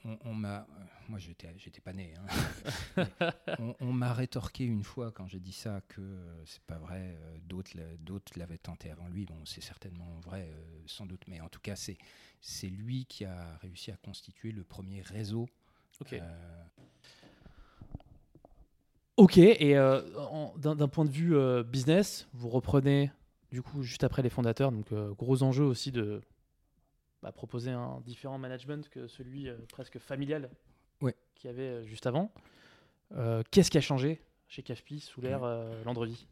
on, 0.04 0.34
m'a, 0.34 0.58
euh, 0.58 0.64
moi 1.08 1.18
j'étais, 1.18 1.48
j'étais 1.58 1.80
pas 1.80 1.92
né. 1.92 2.14
Hein. 2.96 3.06
on, 3.80 3.92
m'a 3.92 4.12
rétorqué 4.12 4.64
une 4.64 4.84
fois 4.84 5.10
quand 5.12 5.26
j'ai 5.26 5.40
dit 5.40 5.52
ça 5.52 5.80
que 5.88 6.00
euh, 6.00 6.44
c'est 6.44 6.62
pas 6.62 6.78
vrai. 6.78 7.16
Euh, 7.16 7.36
d'autres, 7.46 7.76
d'autres 8.00 8.32
l'avaient 8.38 8.58
tenté 8.58 8.90
avant 8.90 9.08
lui. 9.08 9.24
Bon, 9.24 9.44
c'est 9.44 9.60
certainement 9.60 10.20
vrai, 10.20 10.48
sans 10.86 11.06
doute, 11.06 11.22
mais 11.26 11.40
en 11.40 11.48
tout 11.48 11.60
cas 11.60 11.76
c'est 11.76 11.98
c'est 12.40 12.68
lui 12.68 13.06
qui 13.06 13.24
a 13.24 13.56
réussi 13.60 13.90
à 13.90 13.96
constituer 13.96 14.52
le 14.52 14.62
premier 14.64 15.02
réseau. 15.02 15.48
Ok. 16.00 16.14
Ok. 19.16 19.38
Et 19.38 19.74
d'un, 19.74 20.88
point 20.88 21.04
de 21.04 21.10
vue 21.10 21.36
business, 21.64 22.28
vous 22.32 22.48
reprenez 22.48 23.10
du 23.50 23.62
coup 23.62 23.82
juste 23.82 24.04
après 24.04 24.22
les 24.22 24.30
fondateurs, 24.30 24.70
donc 24.70 24.92
gros 25.16 25.42
enjeu 25.42 25.64
aussi 25.64 25.90
de 25.90 26.22
bah, 27.22 27.32
proposer 27.32 27.70
un 27.70 28.00
différent 28.00 28.38
management 28.38 28.88
que 28.88 29.08
celui 29.08 29.48
euh, 29.48 29.56
presque 29.70 29.98
familial 29.98 30.50
ouais. 31.00 31.14
qu'il 31.34 31.48
y 31.48 31.52
avait 31.52 31.68
euh, 31.68 31.84
juste 31.84 32.06
avant. 32.06 32.32
Euh, 33.12 33.42
qu'est-ce 33.50 33.70
qui 33.70 33.78
a 33.78 33.82
changé 33.82 34.22
chez 34.48 34.62
CAFPI 34.62 35.00
sous 35.00 35.20
l'ère 35.20 35.40
Landrevi 35.84 36.26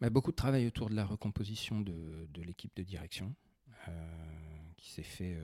bah, 0.00 0.10
Beaucoup 0.10 0.30
de 0.30 0.36
travail 0.36 0.66
autour 0.66 0.90
de 0.90 0.94
la 0.94 1.04
recomposition 1.04 1.80
de, 1.80 2.26
de 2.32 2.42
l'équipe 2.42 2.74
de 2.76 2.82
direction, 2.82 3.34
qui 4.76 4.90
s'est 4.90 5.02
fait 5.02 5.38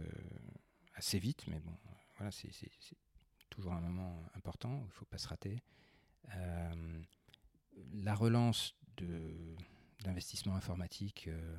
assez 0.95 1.19
vite, 1.19 1.47
mais 1.49 1.59
bon, 1.61 1.73
voilà, 2.17 2.31
c'est 2.31 2.51
toujours 3.49 3.73
un 3.73 3.81
moment 3.81 4.23
important, 4.35 4.81
il 4.83 4.87
ne 4.87 4.93
faut 4.93 5.07
pas 5.07 5.19
se 5.19 5.29
rater. 5.29 5.63
la 7.95 8.15
relance 8.15 8.75
d'investissement 10.05 10.55
informatique 10.55 11.29
euh, 11.29 11.57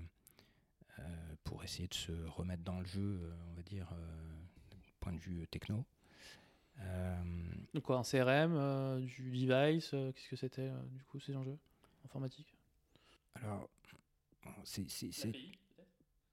pour 1.48 1.64
essayer 1.64 1.88
de 1.88 1.94
se 1.94 2.12
remettre 2.12 2.64
dans 2.64 2.80
le 2.80 2.86
jeu, 2.86 3.22
euh, 3.24 3.32
on 3.50 3.54
va 3.54 3.62
dire, 3.64 3.90
euh, 3.94 4.78
du 4.84 4.92
point 5.00 5.14
de 5.14 5.20
vue 5.20 5.48
techno. 5.48 5.86
Donc 7.74 7.84
quoi, 7.84 7.98
un 7.98 8.04
CRM, 8.04 9.02
du 9.02 9.32
device, 9.32 9.90
qu'est-ce 9.90 10.30
que 10.30 10.36
c'était 10.36 10.70
du 10.92 11.04
coup 11.06 11.20
ces 11.20 11.36
enjeux 11.36 11.58
informatiques? 12.06 12.54
Alors, 13.34 13.68
c'est... 14.64 14.86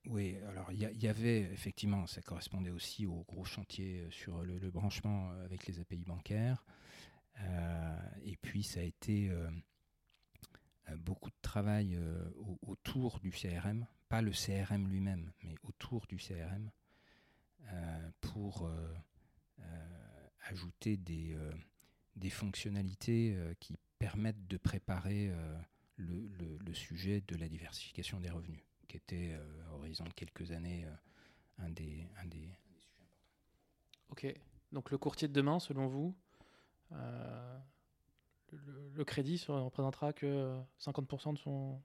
Oui, 0.07 0.37
alors 0.51 0.71
il 0.71 0.81
y, 0.81 1.09
avait 1.09 1.41
effectivement, 1.41 2.07
ça 2.07 2.21
correspondait 2.21 2.71
aussi 2.71 3.07
au 3.07 3.25
gros 3.27 3.47
chantier 3.47 4.07
sur 4.11 4.43
le, 4.43 4.71
branchement 4.71 5.31
avec 5.45 5.67
les 5.67 5.81
API 5.81 6.05
bancaires. 6.05 6.63
et 8.23 8.37
puis 8.43 8.63
ça 8.63 8.81
a 8.81 8.83
été 8.83 9.33
beaucoup 10.99 11.31
de 11.31 11.41
travail 11.41 11.99
autour 12.61 13.19
du 13.21 13.31
CRM 13.31 13.87
le 14.21 14.33
CRM 14.33 14.89
lui-même, 14.89 15.33
mais 15.43 15.55
autour 15.63 16.07
du 16.07 16.17
CRM, 16.17 16.71
euh, 17.73 18.11
pour 18.21 18.67
euh, 18.67 18.95
euh, 19.61 20.29
ajouter 20.49 20.97
des, 20.97 21.37
des 22.17 22.31
fonctionnalités 22.31 23.37
qui 23.61 23.77
permettent 23.99 24.47
de 24.47 24.57
préparer 24.57 25.33
le, 25.97 26.75
sujet 26.75 27.23
de 27.27 27.37
la 27.37 27.49
diversification 27.49 28.21
des 28.21 28.31
revenus, 28.31 28.63
qui 28.89 28.97
était, 28.97 29.39
à 29.69 29.75
horizon 29.75 30.05
de 30.05 30.13
quelques 30.13 30.51
années, 30.51 30.87
un, 31.59 31.71
des, 31.71 32.07
sujets. 32.79 33.09
Ok, 34.11 34.27
donc 34.73 34.91
le 34.91 34.99
courtier 34.99 35.29
de 35.29 35.33
demain, 35.33 35.61
selon 35.61 35.87
vous, 35.87 36.15
le, 36.91 38.59
le, 38.95 39.05
crédit 39.05 39.43
ne 39.49 39.55
représentera 39.55 40.13
que 40.13 40.61
50% 40.79 41.33
de 41.33 41.39
son, 41.39 41.81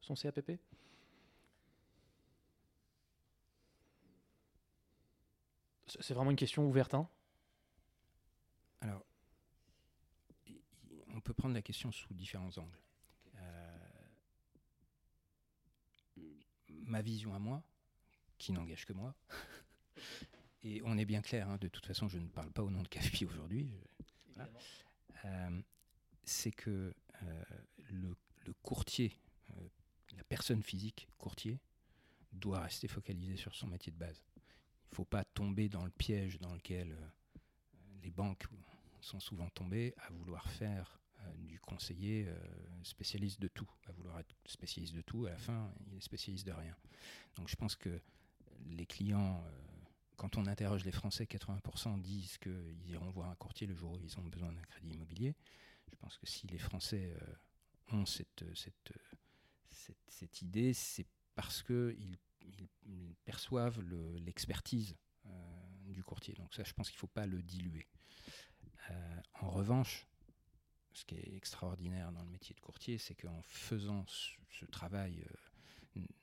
son 0.00 0.14
CAPP 0.14 0.58
C'est 6.00 6.14
vraiment 6.14 6.30
une 6.30 6.36
question 6.36 6.66
ouverte. 6.66 6.94
Hein 6.94 7.08
Alors, 8.80 9.04
on 11.14 11.20
peut 11.20 11.34
prendre 11.34 11.54
la 11.54 11.62
question 11.62 11.90
sous 11.92 12.12
différents 12.14 12.56
angles. 12.58 12.78
Euh, 13.36 13.78
ma 16.68 17.02
vision 17.02 17.34
à 17.34 17.38
moi, 17.38 17.62
qui 18.38 18.52
n'engage 18.52 18.84
que 18.84 18.92
moi, 18.92 19.14
et 20.62 20.82
on 20.84 20.98
est 20.98 21.06
bien 21.06 21.22
clair, 21.22 21.48
hein, 21.48 21.56
de 21.58 21.68
toute 21.68 21.86
façon, 21.86 22.08
je 22.08 22.18
ne 22.18 22.28
parle 22.28 22.50
pas 22.50 22.62
au 22.62 22.70
nom 22.70 22.82
de 22.82 22.88
CAFPI 22.88 23.24
aujourd'hui, 23.24 23.70
euh, 25.24 25.62
c'est 26.24 26.52
que 26.52 26.94
euh, 27.22 27.44
le, 27.90 28.14
le, 28.44 28.52
courtier, 28.62 29.18
la 30.16 30.24
personne 30.24 30.62
physique 30.62 31.08
courtier, 31.18 31.60
doit 32.32 32.60
rester 32.60 32.88
focalisé 32.88 33.36
sur 33.36 33.54
son 33.54 33.66
métier 33.66 33.90
de 33.92 33.96
base. 33.98 34.22
Il 34.86 34.92
ne 34.92 34.96
faut 34.96 35.04
pas 35.04 35.24
tomber 35.24 35.68
dans 35.68 35.84
le 35.84 35.90
piège 35.90 36.38
dans 36.38 36.54
lequel 36.54 36.92
euh, 36.92 37.38
les 38.02 38.10
banques 38.10 38.46
sont 39.00 39.20
souvent 39.20 39.48
tombées 39.50 39.94
à 39.98 40.10
vouloir 40.10 40.48
faire 40.50 41.00
euh, 41.20 41.34
du 41.38 41.60
conseiller 41.60 42.26
euh, 42.28 42.38
spécialiste 42.82 43.40
de 43.40 43.48
tout, 43.48 43.68
à 43.88 43.92
vouloir 43.92 44.18
être 44.20 44.34
spécialiste 44.46 44.94
de 44.94 45.02
tout, 45.02 45.26
à 45.26 45.30
la 45.30 45.38
fin, 45.38 45.72
il 45.86 45.96
est 45.96 46.00
spécialiste 46.00 46.46
de 46.46 46.52
rien. 46.52 46.76
Donc 47.36 47.48
je 47.48 47.56
pense 47.56 47.76
que 47.76 48.00
les 48.66 48.86
clients, 48.86 49.44
quand 50.16 50.38
on 50.38 50.46
interroge 50.46 50.84
les 50.84 50.92
Français, 50.92 51.24
80% 51.24 52.00
disent 52.00 52.38
qu'ils 52.38 52.90
iront 52.90 53.10
voir 53.10 53.28
un 53.30 53.34
courtier 53.34 53.66
le 53.66 53.74
jour 53.74 53.92
où 53.92 54.00
ils 54.00 54.18
ont 54.18 54.24
besoin 54.24 54.50
d'un 54.52 54.62
crédit 54.62 54.92
immobilier. 54.94 55.34
Je 55.90 55.96
pense 55.96 56.16
que 56.16 56.26
si 56.26 56.46
les 56.46 56.58
Français 56.58 57.14
ont 57.92 58.06
cette, 58.06 58.44
cette, 60.08 60.42
idée, 60.42 60.72
c'est 60.72 61.06
parce 61.34 61.62
qu'ils 61.62 62.18
ils, 62.84 63.14
perçoivent 63.24 63.80
l'expertise 64.24 64.96
euh, 65.26 65.30
du 65.88 66.04
courtier. 66.04 66.34
Donc 66.34 66.54
ça, 66.54 66.62
je 66.62 66.72
pense 66.72 66.88
qu'il 66.88 66.96
ne 66.96 67.00
faut 67.00 67.06
pas 67.08 67.26
le 67.26 67.42
diluer. 67.42 67.88
Euh, 68.90 69.20
en 69.40 69.50
revanche, 69.50 70.06
ce 70.92 71.04
qui 71.04 71.16
est 71.16 71.34
extraordinaire 71.34 72.12
dans 72.12 72.22
le 72.22 72.30
métier 72.30 72.54
de 72.54 72.60
courtier, 72.60 72.98
c'est 72.98 73.16
qu'en 73.16 73.42
faisant 73.42 74.04
ce, 74.06 74.64
travail 74.66 75.24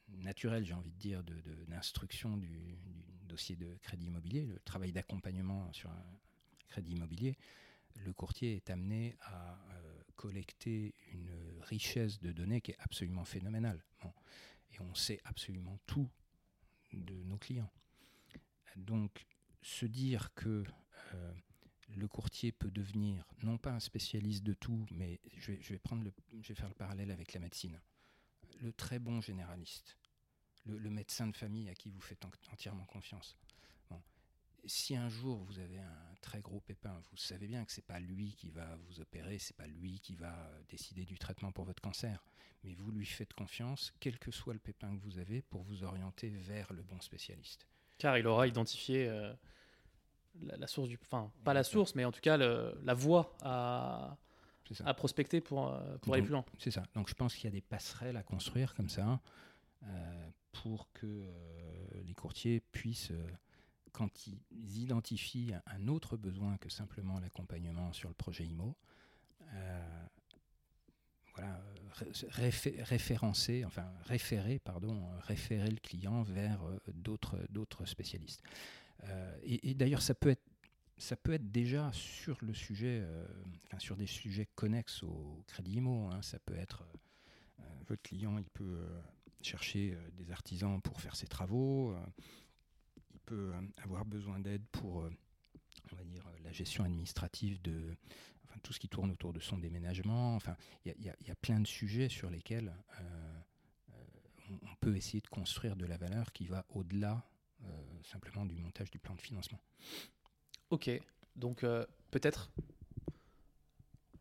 naturel, 0.08 0.66
j'ai 0.66 0.74
envie 0.74 0.92
de 0.92 0.98
dire, 0.98 1.24
d'instruction 1.68 2.38
du, 2.38 2.78
dossier 3.26 3.56
de 3.56 3.78
crédit 3.82 4.08
immobilier, 4.08 4.46
le 4.46 4.60
travail 4.60 4.92
d'accompagnement 4.92 5.72
sur 5.74 5.90
un 5.90 6.20
crédit 6.68 6.92
immobilier, 6.92 7.38
le 8.06 8.14
courtier 8.14 8.56
est 8.56 8.70
amené 8.70 9.16
à 9.22 9.54
euh, 9.54 10.02
collecter 10.16 10.94
une 11.12 11.32
richesse 11.62 12.20
de 12.20 12.32
données 12.32 12.62
qui 12.62 12.72
est 12.72 12.80
absolument 12.80 13.26
phénoménale. 13.26 13.84
Et 14.74 14.82
on 14.82 14.94
sait 14.96 15.20
absolument 15.24 15.80
tout 15.86 16.10
de 16.92 17.14
nos 17.24 17.38
clients. 17.38 17.72
Donc, 18.76 19.26
se 19.62 19.86
dire 19.86 20.34
que 20.34 20.64
euh, 21.14 21.34
le 21.96 22.08
courtier 22.08 22.52
peut 22.52 22.72
devenir 22.72 23.28
non 23.44 23.58
pas 23.58 23.72
un 23.72 23.80
spécialiste 23.80 24.44
de 24.44 24.54
tout, 24.54 24.86
mais 24.92 25.20
je 25.38 25.52
vais, 25.52 25.80
prendre 25.80 26.04
le, 26.04 26.14
je 26.42 26.50
vais 26.50 26.56
faire 26.56 26.70
le 26.70 26.76
parallèle 26.76 27.12
avec 27.12 27.34
la 27.34 27.40
médecine. 27.40 27.80
Le 28.62 28.72
très 28.74 29.00
bon 29.00 29.22
généraliste, 29.22 29.98
le, 30.66 30.90
médecin 30.90 31.28
de 31.28 31.36
famille 31.36 31.70
à 31.70 31.76
qui 31.76 31.90
vous 31.90 32.02
faites 32.02 32.24
entièrement 32.52 32.86
confiance. 32.86 33.38
Si 34.66 34.96
un 34.96 35.10
jour 35.10 35.44
vous 35.44 35.60
avez 35.60 35.80
un 35.80 36.13
très 36.24 36.42
gros 36.42 36.62
pépin, 36.62 37.00
vous 37.12 37.18
savez 37.18 37.48
bien 37.48 37.64
que 37.66 37.72
c'est 37.72 37.86
pas 37.86 38.00
lui 38.00 38.34
qui 38.34 38.50
va 38.50 38.78
vous 38.88 39.00
opérer, 39.00 39.38
c'est 39.38 39.56
pas 39.56 39.68
lui 39.68 40.00
qui 40.00 40.16
va 40.16 40.34
euh, 40.34 40.62
décider 40.70 41.06
du 41.06 41.20
traitement 41.20 41.52
pour 41.52 41.66
votre 41.66 41.82
cancer, 41.82 42.24
mais 42.64 42.74
vous 42.74 42.92
lui 42.92 43.06
faites 43.06 43.34
confiance, 43.34 43.94
quel 44.00 44.18
que 44.18 44.32
soit 44.32 44.54
le 44.54 44.60
pépin 44.60 44.96
que 44.96 45.04
vous 45.04 45.20
avez, 45.20 45.42
pour 45.42 45.62
vous 45.64 45.84
orienter 45.84 46.30
vers 46.30 46.72
le 46.74 46.82
bon 46.82 47.00
spécialiste. 47.02 47.68
Car 47.98 48.18
il 48.18 48.26
aura 48.26 48.48
identifié 48.48 49.08
euh, 49.08 49.34
la, 50.42 50.66
source 50.66 50.90
du, 50.90 50.98
enfin 51.04 51.32
pas 51.44 51.54
la 51.54 51.64
source, 51.64 51.94
mais 51.94 52.06
en 52.06 52.12
tout 52.12 52.22
cas 52.22 52.38
la 52.38 52.94
voie 52.94 53.36
à, 53.42 54.18
à 54.86 54.94
prospecter 54.94 55.42
pour, 55.42 55.68
euh, 55.68 55.98
pour 55.98 56.14
aller 56.14 56.24
plus 56.24 56.32
loin. 56.32 56.46
C'est 56.58 56.72
ça. 56.72 56.84
Donc 56.96 57.10
je 57.10 57.14
pense 57.14 57.36
qu'il 57.36 57.46
y 57.46 57.48
a 57.48 57.52
des 57.52 57.62
passerelles 57.62 58.18
à 58.18 58.24
construire 58.24 58.74
comme 58.76 58.90
ça. 58.90 59.20
Euh, 59.84 60.30
pour 60.54 60.90
que 60.94 61.26
les 62.06 62.14
courtiers 62.14 62.62
puissent, 62.62 63.12
quand 63.94 64.28
ils 64.28 64.78
identifient 64.80 65.54
un 65.68 65.88
autre 65.88 66.18
besoin 66.18 66.58
que 66.58 66.70
simplement 66.70 67.20
l'accompagnement 67.20 67.94
sur 67.94 68.10
le 68.10 68.16
projet 68.16 68.46
IMO, 68.46 68.76
voilà, 71.36 71.64
référencer, 72.30 73.66
enfin 73.66 73.90
référer, 74.06 74.60
le 74.60 75.80
client 75.80 76.24
vers 76.24 76.60
d'autres, 76.94 77.40
d'autres 77.50 77.86
spécialistes. 77.86 78.44
et, 79.44 79.74
d'ailleurs, 79.74 80.02
ça 80.02 80.14
peut 80.14 80.30
être 80.30 81.52
déjà 81.52 81.92
sur 81.94 82.38
le 82.42 82.54
sujet, 82.54 83.04
sur 83.78 83.96
des 83.96 84.08
sujets 84.08 84.48
connexes 84.56 85.04
au 85.04 85.44
crédit 85.48 85.78
IMO. 85.78 86.10
Hein. 86.12 86.22
ça 86.22 86.40
peut 86.40 86.56
être 86.56 86.84
votre 87.88 88.02
client, 88.02 88.38
il 88.38 88.50
peut 88.50 88.80
chercher 89.42 89.94
euh, 89.94 90.10
des 90.14 90.32
artisans 90.32 90.82
pour 90.82 91.02
faire 91.02 91.16
ses 91.16 91.28
travaux. 91.28 91.96
Euh, 93.32 93.52
peut 93.52 93.54
euh, 93.54 93.84
avoir 93.84 94.06
besoin 94.06 94.40
d'aide 94.40 94.64
pour, 94.72 95.10
on 95.92 95.96
va 95.96 96.04
dire, 96.04 96.24
la 96.44 96.52
gestion 96.52 96.84
administrative 96.84 97.62
de 97.62 97.96
enfin, 98.46 98.60
tout 98.64 98.74
ce 98.74 98.80
qui 98.80 98.90
tourne 98.90 99.12
autour 99.12 99.34
de 99.34 99.40
son 99.40 99.58
déménagement. 99.58 100.36
Enfin, 100.36 100.56
il 100.86 100.94
y, 101.00 101.06
y, 101.06 101.32
a 101.32 101.36
plein 101.36 101.60
de 101.60 101.68
sujets 101.68 102.10
sur 102.10 102.30
lesquels 102.30 102.74
on, 104.50 104.76
peut 104.82 104.96
essayer 104.98 105.22
de 105.22 105.28
construire 105.28 105.76
de 105.78 105.86
la 105.86 105.98
valeur 105.98 106.34
qui 106.34 106.46
va 106.46 106.66
au-delà 106.70 107.26
simplement 108.04 108.46
du 108.46 108.58
montage 108.58 108.92
du 108.92 109.00
plan 109.00 109.16
de 109.16 109.22
financement. 109.22 109.60
Ok, 110.70 110.90
donc 111.38 111.62
peut-être 112.12 112.52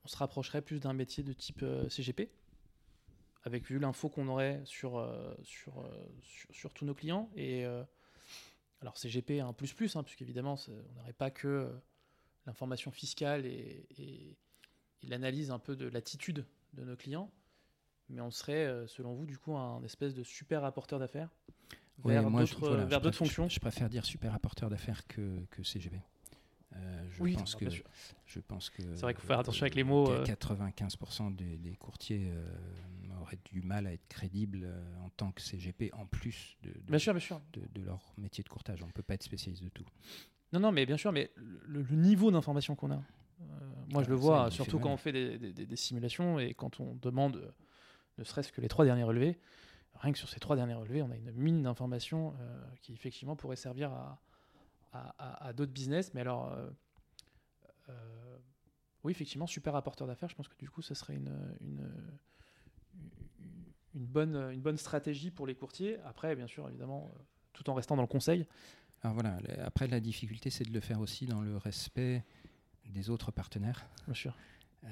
on 0.04 0.08
se 0.08 0.16
rapprocherait 0.16 0.62
plus 0.62 0.78
d'un 0.78 0.92
métier 0.92 1.24
de 1.24 1.32
type 1.32 1.64
CGP 1.88 2.30
avec 3.44 3.66
vu 3.66 3.78
l'info 3.78 4.08
qu'on 4.08 4.28
aurait 4.28 4.60
sur, 4.64 4.98
euh, 4.98 5.34
sur, 5.42 5.80
euh, 5.80 5.90
sur, 6.22 6.54
sur, 6.54 6.74
tous 6.74 6.84
nos 6.84 6.94
clients. 6.94 7.30
Et 7.34 7.64
euh, 7.64 7.82
alors 8.82 8.98
CGP 8.98 9.40
un 9.40 9.52
plus 9.52 9.72
plus, 9.72 9.96
hein, 9.96 10.02
puisqu'évidemment, 10.02 10.56
on 10.68 10.98
n'aurait 10.98 11.12
pas 11.12 11.30
que 11.30 11.70
l'information 12.46 12.90
fiscale 12.90 13.46
et, 13.46 13.86
et, 13.98 14.36
l'analyse 15.04 15.50
un 15.50 15.58
peu 15.58 15.74
de 15.74 15.86
l'attitude 15.88 16.44
de 16.74 16.84
nos 16.84 16.96
clients, 16.96 17.32
mais 18.08 18.20
on 18.20 18.30
serait, 18.30 18.86
selon 18.86 19.14
vous, 19.14 19.26
du 19.26 19.36
coup, 19.36 19.56
un 19.56 19.82
espèce 19.82 20.14
de 20.14 20.22
super 20.22 20.64
apporteur 20.64 21.00
d'affaires 21.00 21.30
vers 22.04 23.00
d'autres 23.00 23.16
fonctions? 23.16 23.48
Je, 23.48 23.60
préfère 23.60 23.88
dire 23.88 24.04
super 24.04 24.34
apporteur 24.34 24.70
d'affaires 24.70 25.06
que, 25.06 25.44
que 25.50 25.62
CGP. 25.62 25.96
je, 26.72 27.22
oui, 27.22 27.34
pense 27.34 27.54
que, 27.54 27.66
je 28.26 28.40
pense 28.40 28.70
que. 28.70 28.82
C'est 28.94 29.02
vrai 29.02 29.14
qu'il 29.14 29.22
faut 29.22 29.26
faire 29.28 29.40
attention 29.40 29.64
avec 29.64 29.74
les 29.74 29.84
mots. 29.84 30.12
95% 30.22 31.34
des, 31.34 31.56
des 31.58 31.76
courtiers 31.76 32.32
auraient 33.22 33.38
du 33.44 33.62
mal 33.62 33.86
à 33.86 33.92
être 33.92 34.06
crédibles 34.08 34.64
euh, 34.64 34.96
en 35.04 35.10
tant 35.10 35.32
que 35.32 35.40
CGP, 35.40 35.90
en 35.94 36.06
plus 36.06 36.56
de, 36.62 36.72
bien 36.88 36.98
sûr, 36.98 37.12
bien 37.12 37.20
sûr. 37.20 37.40
de, 37.52 37.82
leur 37.82 38.12
métier 38.18 38.44
de 38.44 38.48
courtage. 38.48 38.82
On 38.82 38.86
ne 38.86 38.92
peut 38.92 39.02
pas 39.02 39.14
être 39.14 39.22
spécialiste 39.22 39.62
de 39.62 39.68
tout. 39.68 39.86
Non, 40.52 40.60
non, 40.60 40.72
mais 40.72 40.84
bien 40.84 40.96
sûr, 40.96 41.12
mais 41.12 41.30
le, 41.36 41.82
niveau 41.90 42.30
d'information 42.30 42.74
qu'on 42.74 42.90
a, 42.90 42.96
euh, 42.96 43.44
moi 43.90 44.02
je 44.02 44.10
le 44.10 44.14
vois, 44.14 44.50
surtout 44.50 44.78
quand 44.78 44.92
on 44.92 44.96
fait 44.96 45.12
des, 45.12 45.52
des, 45.52 45.76
simulations 45.76 46.38
et 46.38 46.54
quand 46.54 46.80
on 46.80 46.94
demande, 46.96 47.36
euh, 47.36 47.50
ne 48.18 48.24
serait-ce 48.24 48.52
que 48.52 48.60
les 48.60 48.68
trois 48.68 48.84
derniers 48.84 49.04
relevés, 49.04 49.38
rien 49.94 50.12
que 50.12 50.18
sur 50.18 50.28
ces 50.28 50.40
trois 50.40 50.56
derniers 50.56 50.74
relevés, 50.74 51.02
on 51.02 51.10
a 51.10 51.16
une 51.16 51.32
mine 51.32 51.62
d'informations 51.62 52.34
qui 52.80 52.92
effectivement 52.92 53.36
pourrait 53.36 53.56
servir 53.56 53.90
à, 53.92 54.22
à, 54.92 55.46
à, 55.46 55.52
d'autres 55.52 55.72
business. 55.72 56.12
Mais 56.12 56.20
alors, 56.20 56.54
oui, 59.04 59.12
effectivement, 59.12 59.46
super 59.46 59.74
apporteur 59.74 60.06
d'affaires, 60.06 60.28
je 60.28 60.34
pense 60.34 60.48
que 60.48 60.56
du 60.56 60.68
coup, 60.68 60.82
ça 60.82 60.94
serait 60.94 61.14
une, 61.14 61.56
une 61.60 61.88
une 63.94 64.06
bonne, 64.06 64.36
une 64.52 64.60
bonne 64.60 64.76
stratégie 64.76 65.30
pour 65.30 65.46
les 65.46 65.54
courtiers. 65.54 65.98
Après, 66.04 66.34
bien 66.34 66.46
sûr, 66.46 66.68
évidemment, 66.68 67.12
euh, 67.14 67.22
tout 67.52 67.68
en 67.70 67.74
restant 67.74 67.96
dans 67.96 68.02
le 68.02 68.08
conseil. 68.08 68.46
Alors 69.02 69.14
voilà, 69.14 69.38
après 69.64 69.88
la 69.88 70.00
difficulté, 70.00 70.50
c'est 70.50 70.64
de 70.64 70.72
le 70.72 70.80
faire 70.80 71.00
aussi 71.00 71.26
dans 71.26 71.40
le 71.40 71.56
respect 71.56 72.24
des 72.88 73.10
autres 73.10 73.32
partenaires. 73.32 73.86
Bien 74.06 74.14
sûr. 74.14 74.36
Euh, 74.84 74.88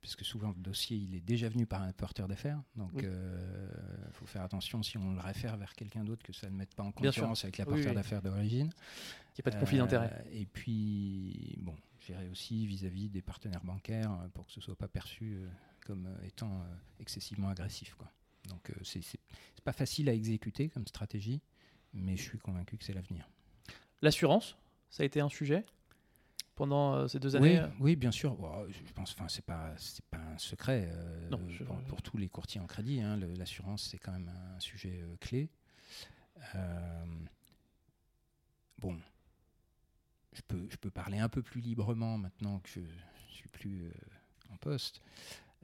puisque 0.00 0.24
souvent 0.24 0.48
le 0.48 0.62
dossier 0.62 0.96
il 0.96 1.14
est 1.14 1.20
déjà 1.20 1.50
venu 1.50 1.66
par 1.66 1.82
un 1.82 1.92
porteur 1.92 2.26
d'affaires, 2.26 2.62
donc 2.76 2.92
il 2.94 3.04
euh, 3.04 3.68
faut 4.12 4.24
faire 4.24 4.40
attention 4.40 4.82
si 4.82 4.96
on 4.96 5.12
le 5.12 5.20
réfère 5.20 5.58
vers 5.58 5.74
quelqu'un 5.74 6.02
d'autre 6.02 6.22
que 6.22 6.32
ça 6.32 6.48
ne 6.48 6.56
mette 6.56 6.74
pas 6.74 6.82
en 6.82 6.92
concurrence 6.92 7.44
avec 7.44 7.58
la 7.58 7.66
porteur 7.66 7.92
d'affaires 7.92 8.22
d'origine. 8.22 8.70
Qu'il 8.70 9.42
n'y 9.44 9.48
ait 9.48 9.50
pas 9.50 9.50
de 9.50 9.60
conflit 9.60 9.78
d'intérêt. 9.78 10.24
Et 10.32 10.46
puis, 10.46 11.58
bon, 11.60 11.76
j'irai 12.00 12.26
aussi 12.30 12.66
vis-à-vis 12.66 13.10
des 13.10 13.20
partenaires 13.20 13.64
bancaires 13.64 14.16
pour 14.32 14.46
que 14.46 14.52
ce 14.52 14.60
ne 14.60 14.64
soit 14.64 14.76
pas 14.76 14.88
perçu 14.88 15.38
comme 15.84 16.08
étant 16.24 16.64
excessivement 16.98 17.50
agressif. 17.50 17.94
Quoi. 17.96 18.10
Donc 18.48 18.70
euh, 18.70 18.74
c'est 18.82 19.02
pas 19.64 19.72
facile 19.72 20.08
à 20.08 20.14
exécuter 20.14 20.68
comme 20.68 20.86
stratégie, 20.86 21.40
mais 21.92 22.16
je 22.16 22.22
suis 22.22 22.38
convaincu 22.38 22.76
que 22.76 22.84
c'est 22.84 22.92
l'avenir. 22.92 23.28
L'assurance, 24.02 24.56
ça 24.90 25.02
a 25.02 25.06
été 25.06 25.20
un 25.20 25.28
sujet 25.28 25.64
pendant 26.54 26.94
euh, 26.94 27.08
ces 27.08 27.18
deux 27.18 27.34
années 27.36 27.58
euh? 27.58 27.68
Oui, 27.80 27.96
bien 27.96 28.12
sûr. 28.12 28.36
je 28.68 28.92
pense, 28.92 29.12
enfin, 29.12 29.28
c'est 29.28 29.44
pas, 29.44 29.74
c'est 29.76 30.04
pas 30.06 30.18
un 30.18 30.38
secret 30.38 30.92
pour, 31.88 32.02
tous 32.02 32.16
les 32.16 32.28
courtiers 32.28 32.60
en 32.60 32.66
crédit. 32.66 33.00
Hein, 33.00 33.16
l'assurance, 33.36 33.88
c'est 33.90 33.98
quand 33.98 34.12
même 34.12 34.30
un 34.56 34.60
sujet 34.60 35.02
clé. 35.20 35.48
bon, 38.78 38.98
je 40.32 40.42
peux, 40.46 40.66
je 40.68 40.76
peux 40.76 40.90
parler 40.90 41.18
un 41.18 41.28
peu 41.28 41.42
plus 41.42 41.60
librement 41.60 42.18
maintenant 42.18 42.58
que 42.60 42.68
je, 42.68 42.80
je 43.28 43.34
suis 43.34 43.48
plus 43.48 43.90
en 44.50 44.56
poste. 44.56 45.00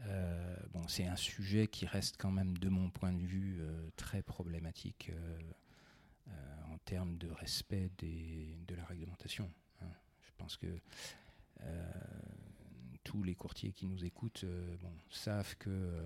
Euh, 0.06 0.56
bon, 0.72 0.86
c'est 0.88 1.06
un 1.06 1.16
sujet 1.16 1.66
qui 1.66 1.86
reste 1.86 2.16
quand 2.18 2.30
même, 2.30 2.56
de 2.58 2.68
mon 2.68 2.90
point 2.90 3.12
de 3.12 3.22
vue, 3.22 3.58
euh, 3.60 3.90
très 3.96 4.22
problématique 4.22 5.10
euh, 5.10 6.32
en 6.70 6.78
termes 6.78 7.16
de 7.18 7.28
respect 7.28 7.90
des, 7.98 8.56
de 8.66 8.74
la 8.74 8.84
réglementation. 8.84 9.50
Hein. 9.82 9.90
Je 10.22 10.30
pense 10.38 10.56
que 10.56 10.80
tous 13.04 13.22
les 13.22 13.34
courtiers 13.34 13.72
qui 13.72 13.86
nous 13.86 14.04
écoutent 14.04 14.46
bon, 14.80 14.92
savent 15.10 15.56
que 15.56 16.04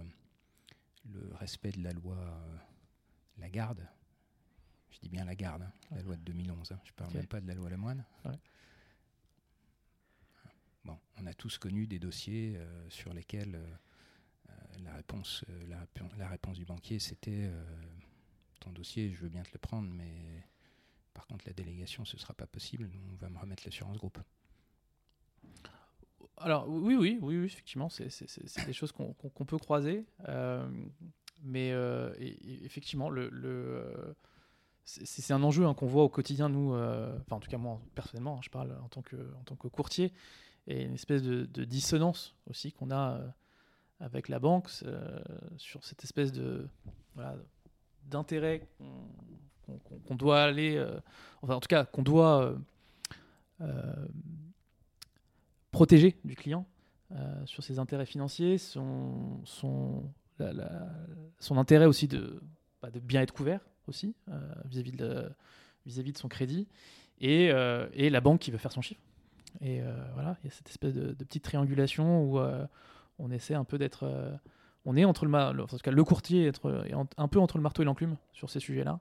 le 1.12 1.34
respect 1.34 1.70
de 1.70 1.82
la 1.82 1.92
loi 1.92 2.16
la 3.38 3.48
garde, 3.48 3.86
je 4.90 4.98
dis 5.00 5.08
bien 5.08 5.24
la 5.24 5.34
garde, 5.34 5.62
hein, 5.62 5.72
la 5.92 6.02
loi 6.02 6.16
de 6.16 6.22
2011, 6.22 6.72
hein, 6.72 6.80
je 6.84 6.90
ne 6.90 6.94
parle 6.96 7.14
même 7.14 7.26
pas 7.26 7.40
de 7.40 7.46
la 7.46 7.54
loi 7.54 7.70
Lemoine. 7.70 8.04
On 10.86 11.26
a 11.26 11.34
tous 11.34 11.58
connu 11.58 11.86
des 11.86 11.98
dossiers 11.98 12.58
sur 12.88 13.14
lesquels 13.14 13.58
la 14.82 14.94
réponse, 14.94 15.44
euh, 15.48 15.76
la, 16.18 16.28
réponse 16.28 16.56
du 16.56 16.64
banquier, 16.64 16.98
c'était 16.98 17.44
euh, 17.46 17.64
ton 18.60 18.70
dossier, 18.72 19.12
je 19.12 19.22
veux 19.22 19.28
bien 19.28 19.42
te 19.42 19.50
le 19.52 19.58
prendre, 19.58 19.88
mais 19.92 20.44
par 21.12 21.26
contre, 21.26 21.44
la 21.46 21.52
délégation, 21.52 22.04
ce 22.04 22.16
ne 22.16 22.20
sera 22.20 22.34
pas 22.34 22.46
possible. 22.46 22.90
On 23.12 23.16
va 23.16 23.28
me 23.28 23.38
remettre 23.38 23.62
l'assurance 23.64 23.96
groupe. 23.96 24.18
Alors, 26.38 26.68
oui, 26.68 26.96
oui, 26.96 27.18
oui, 27.22 27.38
oui 27.38 27.44
effectivement, 27.44 27.88
c'est 27.88 28.08
des 28.66 28.72
choses 28.72 28.90
qu'on 28.92 29.14
peut 29.44 29.58
croiser. 29.58 30.04
Euh, 30.28 30.68
mais 31.42 31.72
effectivement, 32.64 33.10
c'est 34.84 35.32
un 35.32 35.42
enjeu 35.42 35.66
hein, 35.66 35.74
qu'on 35.74 35.86
voit 35.86 36.02
au 36.02 36.08
quotidien, 36.08 36.48
nous, 36.48 36.74
en 36.74 37.40
tout 37.40 37.50
cas, 37.50 37.58
moi, 37.58 37.80
personnellement, 37.94 38.38
hein, 38.38 38.42
je 38.42 38.50
parle 38.50 38.76
en 38.82 38.88
tant 38.88 39.02
que 39.02 39.68
courtier. 39.68 40.12
Et 40.66 40.84
une 40.84 40.94
espèce 40.94 41.22
de, 41.22 41.64
dissonance 41.64 42.34
aussi 42.48 42.72
qu'on 42.72 42.90
a 42.90 43.20
avec 44.00 44.28
la 44.28 44.38
banque 44.38 44.68
sur 45.56 45.84
cette 45.84 46.02
espèce 46.04 46.32
de 46.32 46.68
d'intérêt 48.06 48.66
qu'on 50.06 50.14
doit 50.14 50.42
aller, 50.42 50.84
enfin 51.42 51.54
en 51.54 51.60
tout 51.60 51.68
cas 51.68 51.84
qu'on 51.84 52.02
doit 52.02 52.56
protéger 55.70 56.16
du 56.24 56.36
client 56.36 56.66
sur 57.44 57.62
ses 57.62 57.78
intérêts 57.78 58.06
financiers, 58.06 58.58
son, 58.58 59.40
son, 59.44 60.02
son 61.38 61.58
intérêt 61.58 61.86
aussi 61.86 62.08
de, 62.08 62.42
bah, 62.82 62.90
de 62.90 63.00
bien 63.00 63.22
être 63.22 63.32
couvert 63.32 63.60
aussi 63.86 64.14
vis-à-vis 64.64 64.92
de, 64.92 65.30
vis 65.86 66.00
-vis 66.00 66.12
de 66.12 66.18
son 66.18 66.28
crédit 66.28 66.66
et, 67.20 67.50
et, 67.92 68.10
la 68.10 68.20
banque 68.20 68.40
qui 68.40 68.50
veut 68.50 68.58
faire 68.58 68.72
son 68.72 68.82
chiffre. 68.82 69.03
Et 69.60 69.80
voilà, 70.14 70.36
il 70.42 70.46
y 70.46 70.48
a 70.48 70.52
cette 70.52 70.68
espèce 70.68 70.94
de, 70.94 71.12
de 71.12 71.24
petite 71.24 71.44
triangulation 71.44 72.24
où 72.24 72.38
on 73.18 73.30
essaie 73.30 73.54
un 73.54 73.64
peu 73.64 73.78
d'être. 73.78 74.04
Euh, 74.04 74.36
on 74.84 74.96
est 74.96 75.04
entre 75.04 75.24
le, 75.26 75.34
en 75.34 75.66
tout 75.66 75.76
cas, 75.78 75.90
le 75.90 76.04
courtier 76.04 76.46
est, 76.46 76.62
un 77.16 77.28
peu 77.28 77.38
entre 77.38 77.56
le 77.56 77.62
marteau 77.62 77.82
et 77.82 77.84
l'enclume 77.84 78.16
sur 78.32 78.50
ces 78.50 78.60
sujets-là. 78.60 79.00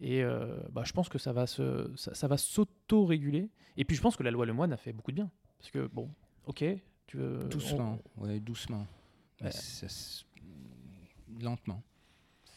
Et 0.00 0.22
euh, 0.24 0.58
bah, 0.72 0.82
je 0.84 0.92
pense 0.92 1.08
que 1.08 1.18
ça 1.18 1.32
va 1.32 1.46
se, 1.46 1.92
ça, 1.96 2.26
va 2.26 2.36
s'auto-réguler. 2.36 3.48
Et 3.76 3.84
puis 3.84 3.96
je 3.96 4.02
pense 4.02 4.16
que 4.16 4.24
la 4.24 4.32
loi 4.32 4.46
Lemoine 4.46 4.72
a 4.72 4.76
fait 4.76 4.92
beaucoup 4.92 5.12
de 5.12 5.16
bien. 5.16 5.30
Parce 5.58 5.70
que 5.70 5.86
bon, 5.86 6.10
ok, 6.46 6.64
tu 7.06 7.16
veux. 7.18 7.44
Doucement, 7.44 7.98
ouais, 8.16 8.40
doucement. 8.40 8.86
lentement. 11.40 11.82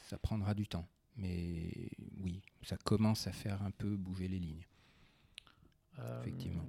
Ça 0.08 0.18
prendra 0.18 0.54
du 0.56 0.68
temps. 0.68 0.88
Mais 1.18 1.72
oui, 2.20 2.42
ça 2.64 2.78
commence 2.78 3.28
à 3.28 3.32
faire 3.32 3.62
un 3.62 3.72
peu 3.72 3.96
bouger 3.96 4.28
les 4.28 4.40
lignes. 4.40 4.66
Euh, 6.00 6.22
Effectivement. 6.22 6.66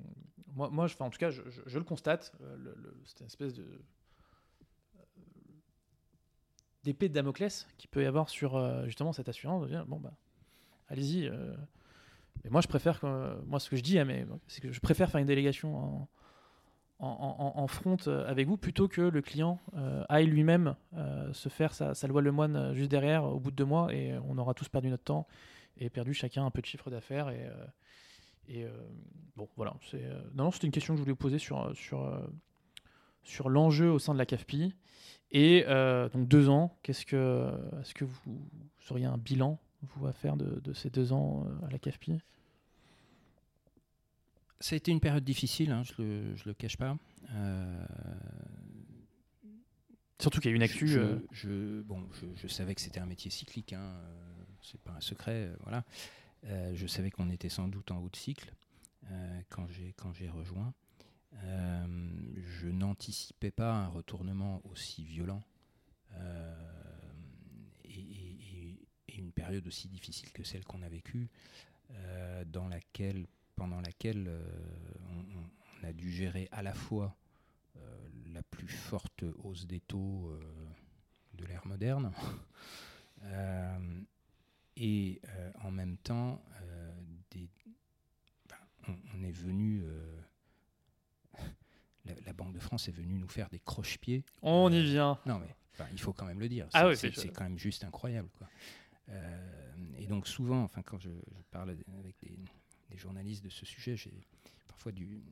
Moi, 0.57 0.71
moi 0.71 0.87
en 0.99 1.11
tout 1.11 1.19
cas, 1.19 1.31
je, 1.31 1.79
le 1.79 1.85
constate. 1.85 2.33
Le, 2.41 2.75
c'est 3.05 3.21
une 3.21 3.27
espèce 3.27 3.55
de 3.55 3.65
d'épée 6.83 7.09
de 7.09 7.15
Damoclès 7.15 7.67
qu'il 7.79 7.91
peut 7.91 8.03
y 8.03 8.07
avoir 8.07 8.29
sur 8.29 8.57
euh, 8.57 8.87
justement 8.87 9.13
cette 9.13 9.29
assurance. 9.29 9.69
bon, 9.87 9.99
bah, 9.99 10.13
allez-y. 10.89 11.27
Euh. 11.27 11.55
mais 12.45 12.51
moi, 12.51 12.61
je 12.61 12.69
préfère 12.69 13.01
que, 13.01 13.41
moi, 13.45 13.59
ce 13.59 13.69
que 13.69 13.77
je 13.77 13.83
dis, 13.83 13.99
c'est 14.47 14.61
que 14.61 14.73
je 14.73 14.81
préfère 14.81 15.11
faire 15.11 15.21
une 15.21 15.27
délégation 15.27 15.77
en, 15.77 16.09
en, 17.01 17.67
front 17.67 17.97
euh, 18.07 18.25
avec 18.27 18.47
vous 18.47 18.57
plutôt 18.57 18.87
que 18.87 19.03
le 19.03 19.21
client 19.21 19.61
aille 20.09 20.27
lui-même 20.27 20.77
se 21.33 21.49
faire 21.49 21.75
sa, 21.75 22.07
loi 22.07 22.23
le 22.23 22.33
moine 22.33 22.73
juste 22.73 22.91
derrière 22.91 23.25
au 23.25 23.41
bout 23.41 23.51
de 23.51 23.57
deux 23.57 23.65
mois 23.65 23.93
et 23.93 24.17
on 24.19 24.39
aura 24.39 24.55
tous 24.55 24.69
perdu 24.69 24.89
notre 24.89 25.05
temps 25.05 25.27
et 25.77 25.91
perdu 25.91 26.15
chacun 26.15 26.47
un 26.47 26.51
peu 26.51 26.63
de 26.63 26.67
chiffre 26.67 26.89
d'affaires 26.89 27.31
et 28.49 28.67
bon 29.37 29.49
voilà 29.57 29.75
c'est 29.91 30.05
non, 30.35 30.51
c'était 30.51 30.67
une 30.67 30.73
question 30.73 30.95
que 30.95 30.99
je 30.99 31.03
voulais 31.03 31.13
vous 31.13 31.17
poser 31.17 31.39
sur 31.39 31.75
sur 31.77 32.29
sur 33.23 33.49
l'enjeu 33.49 33.91
au 33.91 33.99
sein 33.99 34.13
de 34.13 34.19
la 34.19 34.27
CAFPI 34.27 34.75
et 35.33 35.65
euh, 35.67 36.09
donc 36.09 36.29
deux 36.29 36.49
ans, 36.49 36.79
qu'est-ce 36.83 37.05
que, 37.05 37.51
est-ce 37.81 37.95
que 37.95 38.05
vous, 38.05 38.49
auriez 38.91 39.07
un 39.07 39.19
bilan 39.19 39.59
vous 39.83 40.07
à 40.07 40.13
faire 40.13 40.37
de, 40.37 40.73
ces 40.73 40.91
deux 40.91 41.13
ans 41.13 41.47
euh, 41.47 41.67
à 41.67 41.71
la 41.71 41.79
CAFPI? 41.79 42.21
Ça 44.61 44.75
a 44.75 44.77
été 44.77 44.91
une 44.91 45.01
période 45.01 45.25
difficile, 45.25 45.71
hein, 45.73 45.83
je 45.83 46.01
ne 46.01 46.35
le, 46.47 46.55
cache 46.55 46.77
pas. 46.77 46.97
Euh, 47.33 47.85
Surtout 50.19 50.41
qu'il 50.41 50.51
y 50.51 50.55
a 50.55 50.57
une 50.57 50.63
actu. 50.63 50.89
Je, 50.89 51.19
je, 51.31 51.83
bon, 51.83 52.09
je, 52.37 52.47
savais 52.47 52.75
que 52.75 52.81
c'était 52.81 53.01
un 53.01 53.07
métier 53.07 53.31
cyclique, 53.31 53.75
hein, 53.75 53.93
c'est 54.63 54.81
pas 54.81 54.93
un 54.93 55.01
secret, 55.01 55.53
voilà. 55.63 55.85
Je 56.75 56.87
savais 56.87 57.11
qu'on 57.11 57.31
était 57.31 57.49
sans 57.49 57.69
doute 57.69 57.91
en 57.91 57.99
haut 57.99 58.09
de 58.09 58.17
cycle 58.17 58.53
quand 59.49 59.67
j'ai 59.69 59.93
quand 59.97 60.13
j'ai 60.13 60.29
rejoint. 60.29 60.73
Euh, 61.45 61.87
je 62.61 62.69
n'anticipais 62.69 63.51
pas 63.51 63.73
un 63.73 63.89
retournement 63.89 64.63
aussi 64.65 65.05
violent 65.05 65.43
euh, 66.15 66.55
et, 67.85 68.79
une 69.19 69.33
période 69.33 69.67
aussi 69.67 69.89
difficile 69.89 70.31
que 70.31 70.45
celle 70.45 70.63
qu'on 70.67 70.83
a 70.83 70.91
vécue, 70.91 71.31
euh, 71.91 72.45
dans 72.45 72.69
laquelle, 72.69 73.27
pendant 73.55 73.81
laquelle 73.81 74.31
on, 75.83 75.87
a 75.87 75.93
dû 75.95 76.11
gérer 76.11 76.49
à 76.53 76.63
la 76.63 76.75
fois 76.75 77.17
la 78.35 78.43
plus 78.43 78.69
forte 78.69 79.25
hausse 79.43 79.67
des 79.67 79.81
taux 79.81 80.39
de 81.35 81.47
l'ère 81.47 81.67
moderne. 81.67 82.13
et 84.77 85.21
en 85.63 85.71
même 85.71 85.97
temps, 85.99 86.43
des, 87.31 87.49
ben, 88.49 88.95
on, 89.15 89.23
est 89.23 89.31
venu 89.31 89.83
la, 92.25 92.33
Banque 92.33 92.53
de 92.53 92.61
France 92.61 92.89
est 92.89 92.93
venue 92.93 93.19
nous 93.19 93.29
faire 93.29 93.49
des 93.49 93.61
croche-pieds. 93.61 94.25
On 94.43 94.71
y 94.73 94.83
vient. 94.83 95.19
Non, 95.27 95.39
mais 95.39 95.55
il 95.93 96.01
faut 96.01 96.13
quand 96.13 96.27
même 96.27 96.41
le 96.41 96.49
dire. 96.49 96.69
Ah 96.73 96.95
c'est 96.95 97.11
quand 97.33 97.45
même 97.45 97.59
juste 97.59 97.85
incroyable. 97.85 98.29
Quoi. 98.39 98.49
Euh, 99.09 99.75
et 99.99 100.07
donc 100.07 100.27
souvent, 100.27 100.63
enfin, 100.63 100.83
quand 100.83 100.99
je, 100.99 101.11
parle 101.51 101.71
avec 101.71 102.17
des, 102.21 102.97
journalistes 102.97 103.45
de 103.45 103.51
ce 103.51 103.67
sujet, 103.67 103.97
j'ai 103.97 104.27
parfois 104.67 104.93
du, 104.93 105.23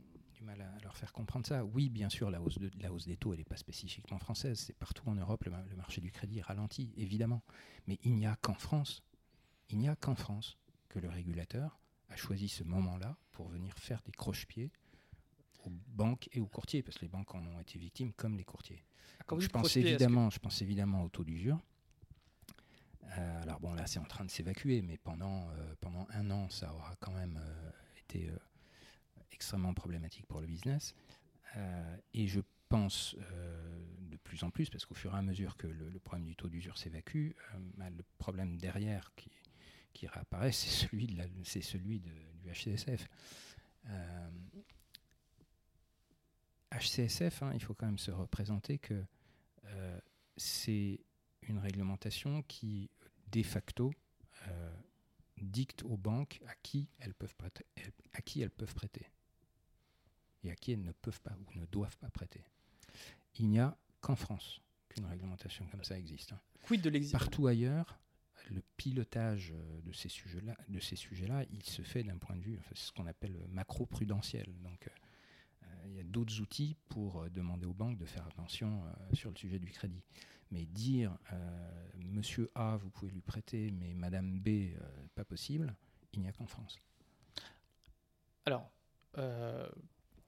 mal 0.43 0.61
à 0.61 0.83
leur 0.83 0.95
faire 0.95 1.13
comprendre 1.15 1.47
ça. 1.47 1.65
Oui, 1.65 1.89
bien 1.89 2.11
sûr, 2.11 2.31
la 2.31 2.43
hausse, 2.43 2.59
de, 2.59 2.71
la 2.79 2.93
hausse 2.93 3.07
des 3.07 3.17
taux, 3.17 3.33
elle 3.33 3.39
n'est 3.39 3.45
pas 3.45 3.57
spécifiquement 3.57 4.19
française. 4.19 4.59
C'est 4.59 4.77
partout 4.77 5.09
en 5.09 5.15
Europe, 5.15 5.45
le, 5.45 5.53
le, 5.71 5.77
marché 5.77 6.03
du 6.03 6.13
crédit 6.13 6.43
ralentit, 6.43 6.93
évidemment. 6.99 7.43
Mais 7.87 7.99
il 8.03 8.15
n'y 8.15 8.27
a 8.27 8.37
qu'en 8.37 8.53
France, 8.53 9.03
il 9.75 9.79
n'y 9.79 9.89
a 9.89 9.97
qu'en 9.97 10.15
France 10.15 10.57
que 10.89 11.01
le 11.01 11.09
régulateur 11.09 11.81
a 12.09 12.15
choisi 12.15 12.49
ce 12.49 12.63
moment-là 12.63 13.17
pour 13.33 13.49
venir 13.49 13.75
faire 13.77 14.01
des 14.03 14.13
croche-pieds 14.13 14.71
aux 15.65 15.71
banques 15.89 16.29
et 16.33 16.41
aux 16.41 16.47
courtiers, 16.47 16.83
parce 16.83 16.97
que 16.97 17.03
les 17.03 17.09
banques 17.09 17.35
en 17.35 17.45
ont 17.45 17.59
été 17.59 17.77
victimes 17.77 18.13
comme 18.13 18.37
les 18.37 18.45
courtiers. 18.45 18.85
Ah, 19.19 19.35
je, 19.37 19.49
pense 19.49 19.77
évidemment, 19.77 20.31
je 20.31 20.39
pense 20.39 20.63
évidemment 20.63 21.03
au 21.03 21.09
taux 21.09 21.25
d'usure. 21.25 21.59
Euh, 23.19 23.43
alors 23.43 23.59
bon, 23.59 23.75
là, 23.75 23.87
c'est 23.89 23.99
en 23.99 24.05
train 24.05 24.25
de 24.25 24.31
s'évacuer, 24.31 24.81
mais 24.81 24.97
pendant, 24.97 25.49
euh, 25.51 25.75
pendant 25.81 26.07
un 26.11 26.31
an, 26.31 26.49
ça 26.51 26.73
aura 26.73 26.95
quand 27.01 27.13
même 27.13 27.41
euh, 27.43 27.71
été 27.99 28.31
extrêmement 29.33 29.75
problématique 29.75 30.27
pour 30.27 30.41
le 30.41 30.47
business. 30.47 30.95
et 32.13 32.29
je 32.29 32.41
pense 32.69 33.17
de 33.99 34.17
plus 34.19 34.45
en 34.45 34.51
plus, 34.51 34.71
parce 34.71 34.87
qu'au 34.87 34.95
fur 34.95 35.15
et 35.15 35.19
à 35.19 35.23
mesure 35.23 35.57
que 35.57 35.67
le, 35.67 35.99
problème 35.99 36.27
du 36.27 36.37
taux 36.37 36.49
d'usure 36.49 36.79
s'évacue, 36.79 37.33
bah, 37.77 37.91
le 37.91 38.05
problème 38.19 38.57
derrière 38.57 39.13
qui, 39.17 39.31
qui 39.95 40.07
réapparaît, 40.07 40.53
c'est 40.53 40.69
celui, 40.69 41.07
de 41.07 41.23
c'est 41.45 41.63
celui 41.63 42.01
de, 42.01 42.11
du 42.43 42.51
HCSF. 42.51 43.09
HCSF, 46.79 47.43
hein, 47.43 47.53
il 47.55 47.63
faut 47.63 47.75
quand 47.75 47.87
même 47.87 47.99
se 47.99 48.11
représenter 48.11 48.79
que 48.79 49.03
euh, 49.65 50.01
c'est 50.37 51.01
une 51.43 51.59
réglementation 51.59 52.43
qui, 52.43 52.91
de 53.31 53.43
facto, 53.43 53.93
euh, 54.49 54.77
dicte 55.41 55.83
aux 55.85 55.97
banques 55.97 56.41
à 56.47 56.55
qui, 56.63 56.89
elles 56.99 57.15
peuvent 57.15 57.35
prêter, 57.37 57.65
à 58.13 58.23
qui 58.23 58.43
elles 58.43 58.51
peuvent 58.51 58.75
prêter 58.75 59.07
et 60.43 60.51
à 60.51 60.57
qui 60.57 60.73
elles 60.73 60.83
ne 60.83 60.93
peuvent 60.93 61.21
pas 61.21 61.37
ou 61.47 61.59
ne 61.59 61.67
doivent 61.67 61.97
pas 61.99 62.11
prêter. 62.11 62.45
Il 63.39 63.49
n'y 63.49 63.59
a 63.59 63.77
qu'en 64.01 64.17
France 64.17 64.61
qu'une 64.89 65.07
réglementation 65.07 65.67
comme 65.67 65.85
ça 65.85 65.99
existe. 65.99 66.33
Hein. 66.33 66.41
de 66.77 67.13
Partout 67.13 67.47
ailleurs, 67.47 67.99
le 68.51 68.63
pilotage 68.77 69.53
euh, 69.53 69.81
de 69.83 69.93
ces 69.93 70.09
sujets-là, 70.09 70.57
de 70.69 70.81
ces 70.81 70.97
sujets-là, 70.97 71.45
il 71.51 71.63
se 71.63 71.83
fait 71.83 72.03
d'un 72.03 72.19
point 72.19 72.37
de 72.37 72.43
vue, 72.43 72.59
c'est 72.69 72.77
ce 72.77 72.93
qu'on 72.93 73.07
appelle 73.07 73.37
macro-prudentiel. 73.49 74.47
Donc, 74.63 74.89
il 75.87 75.95
y 75.95 76.01
a 76.01 76.05
d'autres 76.05 76.41
outils 76.41 76.77
pour 76.89 77.23
euh, 77.23 77.29
demander 77.29 77.67
aux 77.67 77.75
banques 77.75 77.99
de 77.99 78.07
faire 78.07 78.27
attention 78.27 78.83
euh, 78.85 79.15
sur 79.15 79.31
le 79.31 79.37
sujet 79.37 79.59
du 79.59 79.71
crédit. 79.71 80.03
Mais 80.51 80.67
dire 80.67 81.17
euh, 81.33 81.89
Monsieur 81.99 82.51
A, 82.55 82.77
vous 82.77 82.91
pouvez 82.91 83.11
lui 83.11 83.21
prêter, 83.21 83.71
mais 83.73 83.95
Madame 83.95 84.41
B, 84.41 84.71
pas 85.15 85.25
possible, 85.25 85.75
il 86.13 86.21
n'y 86.21 86.29
a 86.29 86.33
qu'en 86.33 86.47
France. 86.47 86.79
Alors, 88.47 88.71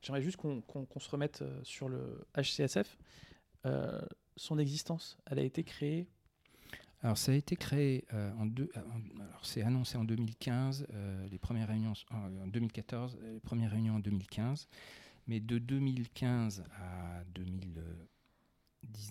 j'aimerais 0.01 0.23
juste 0.23 0.37
qu'on 0.37 1.01
se 1.01 1.11
remette 1.11 1.45
sur 1.65 1.89
le 1.89 2.27
HCSF. 2.35 2.97
son 4.37 4.59
existence, 4.59 5.19
elle 5.27 5.39
a 5.39 5.43
été 5.43 5.65
créée 5.65 6.09
alors 7.03 7.19
ça 7.19 7.33
a 7.33 7.35
été 7.35 7.57
créé 7.57 8.05
en 8.13 8.47
deux. 8.47 8.71
alors 8.75 9.45
c'est 9.45 9.63
annoncé 9.63 9.97
en 9.97 10.05
2015, 10.05 10.87
les 11.31 11.39
premières 11.39 11.69
réunions 11.69 11.93
en 12.11 12.47
2014, 12.47 13.19
les 13.23 13.41
premières 13.41 13.71
réunions 13.71 13.97
en 13.97 14.01
2015. 14.01 14.69
Mais 15.29 15.41
de 15.41 15.59
2015 15.59 16.65
à 16.81 17.25
2019. 17.35 17.85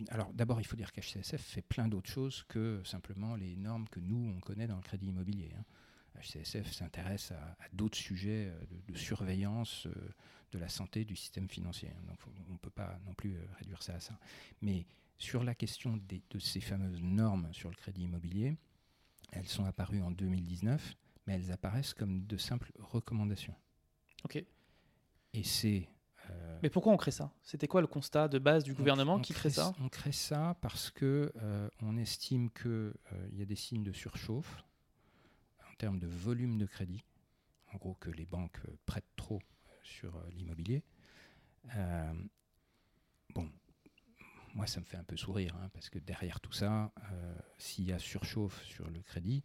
Alors 0.09 0.33
d'abord, 0.33 0.61
il 0.61 0.63
faut 0.63 0.77
dire 0.77 0.91
qu'HCSF 0.91 1.41
fait 1.41 1.61
plein 1.61 1.87
d'autres 1.87 2.09
choses 2.09 2.43
que 2.47 2.81
simplement 2.85 3.35
les 3.35 3.55
normes 3.57 3.87
que 3.89 3.99
nous, 3.99 4.33
on 4.35 4.39
connaît 4.39 4.67
dans 4.67 4.77
le 4.77 4.81
crédit 4.81 5.07
immobilier. 5.07 5.51
HCSF 6.21 6.67
hein. 6.67 6.71
s'intéresse 6.71 7.31
à, 7.31 7.57
d'autres 7.73 7.97
sujets 7.97 8.47
euh, 8.47 8.59
de, 8.87 8.97
surveillance 8.97 9.87
euh, 9.87 9.93
de 10.51 10.59
la 10.59 10.69
santé 10.69 11.03
du 11.05 11.15
système 11.15 11.49
financier. 11.49 11.89
Hein. 11.89 12.05
Donc 12.07 12.19
on 12.49 12.53
ne 12.53 12.57
peut 12.57 12.69
pas 12.69 12.97
non 13.05 13.13
plus 13.13 13.35
euh, 13.35 13.45
réduire 13.59 13.83
ça 13.83 13.95
à 13.95 13.99
ça. 13.99 14.17
Mais 14.61 14.85
sur 15.17 15.43
la 15.43 15.55
question 15.55 15.97
de 15.97 16.39
ces 16.39 16.59
fameuses 16.59 17.01
normes 17.01 17.49
sur 17.53 17.69
le 17.69 17.75
crédit 17.75 18.03
immobilier, 18.03 18.57
elles 19.31 19.47
sont 19.47 19.65
apparues 19.65 20.01
en 20.01 20.11
2019, 20.11 20.95
mais 21.25 21.35
elles 21.35 21.51
apparaissent 21.51 21.93
comme 21.93 22.25
de 22.25 22.37
simples 22.37 22.71
recommandations. 22.79 23.55
Ok. 24.23 24.43
Et 25.33 25.43
c'est 25.43 25.87
euh, 26.29 26.59
Mais 26.63 26.69
pourquoi 26.69 26.93
on 26.93 26.97
crée 26.97 27.11
ça? 27.11 27.31
C'était 27.43 27.67
quoi 27.67 27.81
le 27.81 27.87
constat 27.87 28.27
de 28.27 28.39
base 28.39 28.63
du 28.63 28.73
gouvernement 28.73 29.19
qui 29.19 29.33
crée, 29.33 29.49
ça? 29.49 29.73
On 29.79 29.89
crée 29.89 30.11
ça 30.11 30.57
parce 30.61 30.91
que 30.91 31.31
on 31.81 31.97
estime 31.97 32.49
qu'il 32.51 32.93
il 33.31 33.39
y 33.39 33.41
a 33.41 33.45
des 33.45 33.55
signes 33.55 33.83
de 33.83 33.91
surchauffe 33.91 34.63
en 35.69 35.75
termes 35.77 35.99
de 35.99 36.07
volume 36.07 36.57
de 36.57 36.65
crédit. 36.65 37.03
En 37.73 37.77
gros, 37.77 37.95
que 37.95 38.09
les 38.09 38.25
banques 38.25 38.61
prêtent 38.85 39.15
trop 39.17 39.41
sur 39.83 40.17
l'immobilier. 40.31 40.83
bon, 43.33 43.51
moi, 44.55 44.67
ça 44.67 44.79
me 44.79 44.85
fait 44.85 44.97
un 44.97 45.03
peu 45.03 45.17
sourire, 45.17 45.53
hein, 45.61 45.69
parce 45.73 45.89
que 45.89 45.99
derrière 45.99 46.39
tout 46.39 46.53
ça, 46.53 46.91
euh, 47.11 47.35
s'il 47.57 47.85
y 47.85 47.91
a 47.91 47.99
surchauffe 47.99 48.63
sur 48.63 48.89
le 48.89 49.01
crédit, 49.01 49.43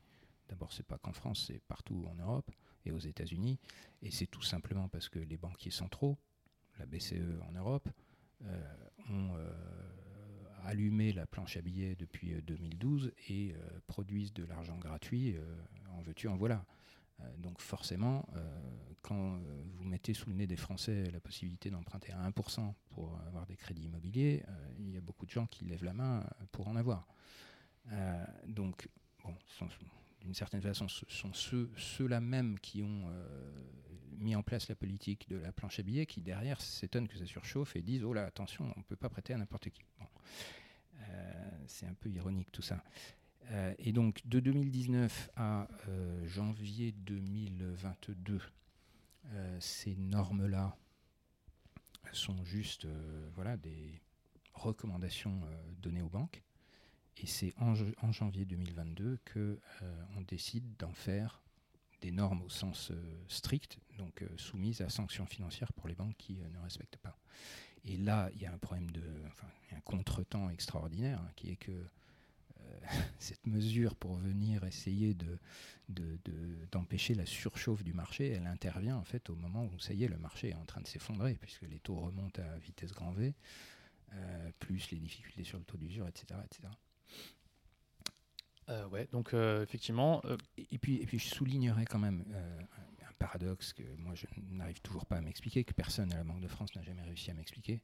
d'abord, 0.48 0.72
c'est 0.72 0.86
pas 0.86 0.98
qu'en 0.98 1.12
France, 1.12 1.46
c'est 1.48 1.60
partout 1.66 2.06
en 2.08 2.14
Europe 2.14 2.50
et 2.86 2.92
aux 2.92 2.98
États-Unis, 2.98 3.58
et 4.02 4.12
c'est 4.12 4.28
tout 4.28 4.42
simplement 4.42 4.88
parce 4.88 5.08
que 5.08 5.18
les 5.18 5.36
banquiers 5.36 5.72
centraux, 5.72 6.16
la 6.78 6.86
BCE 6.86 7.40
en 7.48 7.52
Europe, 7.52 7.88
euh, 8.44 8.74
ont 9.10 9.34
euh, 9.36 9.52
allumé 10.64 11.12
la 11.12 11.26
planche 11.26 11.56
à 11.56 11.60
billets 11.60 11.96
depuis 11.96 12.40
2012 12.42 13.12
et 13.28 13.54
produisent 13.88 14.32
de 14.32 14.44
l'argent 14.44 14.78
gratuit, 14.78 15.36
en 15.92 16.02
veux-tu, 16.02 16.28
en 16.28 16.36
voilà. 16.36 16.64
Donc 17.38 17.60
forcément, 17.60 18.26
quand 19.02 19.34
euh, 19.34 19.62
vous 19.76 19.84
mettez 19.84 20.14
sous 20.14 20.28
le 20.30 20.36
nez 20.36 20.46
des 20.46 20.56
Français 20.56 21.10
la 21.10 21.20
possibilité 21.20 21.70
d'emprunter 21.70 22.12
à 22.12 22.28
1% 22.28 22.72
pour 22.90 23.18
avoir 23.26 23.46
des 23.46 23.56
crédits 23.56 23.84
immobiliers, 23.84 24.42
euh, 24.48 24.52
il 24.78 24.90
y 24.90 24.96
a 24.96 25.00
beaucoup 25.00 25.26
de 25.26 25.30
gens 25.30 25.46
qui 25.46 25.64
lèvent 25.64 25.84
la 25.84 25.94
main 25.94 26.24
pour 26.52 26.68
en 26.68 26.76
avoir. 26.76 27.06
Euh, 27.92 28.24
donc, 28.46 28.88
bon, 29.24 29.34
d'une 30.20 30.34
certaine 30.34 30.60
façon, 30.60 30.88
ce 30.88 31.04
sont 31.08 31.32
ceux, 31.32 31.70
ceux-là 31.76 32.20
même 32.20 32.58
qui 32.60 32.82
ont 32.82 33.10
mis 34.18 34.36
en 34.36 34.42
place 34.42 34.68
la 34.68 34.74
politique 34.74 35.28
de 35.30 35.36
la 35.36 35.50
planche 35.50 35.78
à 35.78 35.82
billets 35.82 36.04
qui, 36.04 36.20
derrière, 36.20 36.60
s'étonnent 36.60 37.08
que 37.08 37.16
ça 37.16 37.24
surchauffe 37.24 37.74
et 37.74 37.80
disent 37.80 38.04
Oh 38.04 38.12
là, 38.12 38.26
attention, 38.26 38.70
on 38.76 38.80
ne 38.80 38.84
peut 38.84 38.96
pas 38.96 39.08
prêter 39.08 39.32
à 39.32 39.38
n'importe 39.38 39.70
qui. 39.70 39.82
c'est 41.66 41.86
un 41.86 41.94
peu 41.94 42.10
ironique 42.10 42.52
tout 42.52 42.62
ça. 42.62 42.84
Et 43.78 43.92
donc, 43.92 44.20
de 44.26 44.40
2019 44.40 45.30
à 45.36 45.68
janvier 46.26 46.92
2022, 46.92 48.40
euh, 49.34 49.56
ces 49.60 49.94
normes-là 49.96 50.76
sont 52.12 52.44
juste 52.44 52.86
euh, 52.86 53.30
voilà, 53.34 53.56
des 53.56 54.00
recommandations 54.54 55.40
euh, 55.44 55.72
données 55.80 56.02
aux 56.02 56.08
banques. 56.08 56.42
Et 57.18 57.26
c'est 57.26 57.52
en, 57.58 57.74
janvier 58.12 58.46
2022 58.46 59.18
qu'on 59.32 60.20
décide 60.22 60.76
d'en 60.78 60.92
faire 60.92 61.42
des 62.00 62.12
normes 62.12 62.40
au 62.40 62.48
sens 62.48 62.92
strict, 63.28 63.78
donc 63.98 64.24
soumises 64.38 64.80
à 64.80 64.88
sanctions 64.88 65.26
financières 65.26 65.70
pour 65.74 65.86
les 65.86 65.94
banques 65.94 66.16
qui 66.16 66.38
ne 66.38 66.58
respectent 66.60 66.96
pas. 66.96 67.18
Et 67.84 67.98
là, 67.98 68.30
il 68.34 68.40
y 68.40 68.46
a 68.46 68.52
un 68.54 68.56
problème 68.56 68.90
de, 68.90 69.02
un 69.72 69.80
contretemps 69.80 70.48
extraordinaire, 70.48 71.20
hein, 71.20 71.30
qui 71.36 71.50
est 71.50 71.56
que 71.56 71.84
cette 73.18 73.46
mesure 73.46 73.94
pour 73.96 74.14
venir 74.14 74.64
essayer 74.64 75.14
de, 75.14 75.38
d'empêcher 76.72 77.14
la 77.14 77.26
surchauffe 77.26 77.82
du 77.82 77.92
marché, 77.92 78.28
elle 78.28 78.46
intervient 78.46 78.96
en 78.96 79.04
fait 79.04 79.30
au 79.30 79.36
moment 79.36 79.64
où 79.64 79.78
ça 79.78 79.92
y 79.92 80.04
est, 80.04 80.08
le 80.08 80.18
marché 80.18 80.50
est 80.50 80.54
en 80.54 80.64
train 80.64 80.80
de 80.80 80.86
s'effondrer, 80.86 81.34
puisque 81.40 81.62
les 81.62 81.78
taux 81.80 81.96
remontent 81.96 82.40
à 82.42 82.58
vitesse 82.58 82.92
grand 82.92 83.12
V, 83.12 83.34
euh, 84.14 84.50
plus 84.58 84.90
les 84.90 84.98
difficultés 84.98 85.44
sur 85.44 85.58
le 85.58 85.64
taux 85.64 85.76
d'usure, 85.76 86.06
etc. 86.08 86.26
etc. 86.44 86.68
Euh, 88.68 88.86
ouais, 88.88 89.08
donc 89.12 89.34
euh, 89.34 89.62
effectivement. 89.62 90.22
Et, 90.56 90.78
puis, 90.78 90.96
et 90.96 91.06
puis 91.06 91.18
je 91.18 91.28
soulignerai 91.28 91.84
quand 91.86 91.98
même 91.98 92.24
un 93.02 93.12
paradoxe 93.18 93.72
que 93.72 93.82
moi 93.96 94.14
je 94.14 94.26
n'arrive 94.50 94.80
toujours 94.80 95.06
pas 95.06 95.16
à 95.16 95.20
m'expliquer, 95.20 95.64
que 95.64 95.74
personne 95.74 96.12
à 96.12 96.16
la 96.16 96.24
Banque 96.24 96.40
de 96.40 96.48
France 96.48 96.74
n'a 96.74 96.82
jamais 96.82 97.02
réussi 97.02 97.30
à 97.30 97.34
m'expliquer 97.34 97.82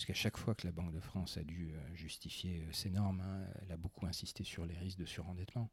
puisqu'à 0.00 0.14
chaque 0.14 0.38
fois 0.38 0.54
que 0.54 0.66
la 0.66 0.72
Banque 0.72 0.94
de 0.94 1.00
France 1.00 1.36
a 1.36 1.44
dû 1.44 1.74
euh, 1.74 1.94
justifier 1.94 2.62
euh, 2.62 2.72
ses 2.72 2.88
normes, 2.88 3.20
hein, 3.20 3.46
elle 3.60 3.70
a 3.70 3.76
beaucoup 3.76 4.06
insisté 4.06 4.44
sur 4.44 4.64
les 4.64 4.74
risques 4.74 4.96
de 4.96 5.04
surendettement. 5.04 5.68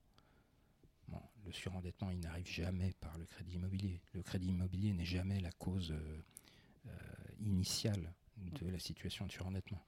le 1.45 1.51
surendettement, 1.53 2.11
il 2.11 2.19
n'arrive 2.19 2.45
jamais 2.45 2.91
par 2.99 3.17
le 3.17 3.25
crédit 3.25 3.53
immobilier. 3.53 4.01
Le 4.11 4.23
crédit 4.23 4.49
immobilier 4.49 4.91
n'est 4.91 5.05
jamais 5.05 5.39
la 5.39 5.53
cause 5.53 5.93
euh, 5.93 6.91
initiale 7.39 8.13
de 8.36 8.67
la 8.67 8.80
situation 8.80 9.25
de 9.25 9.32
surendettement. 9.32 9.82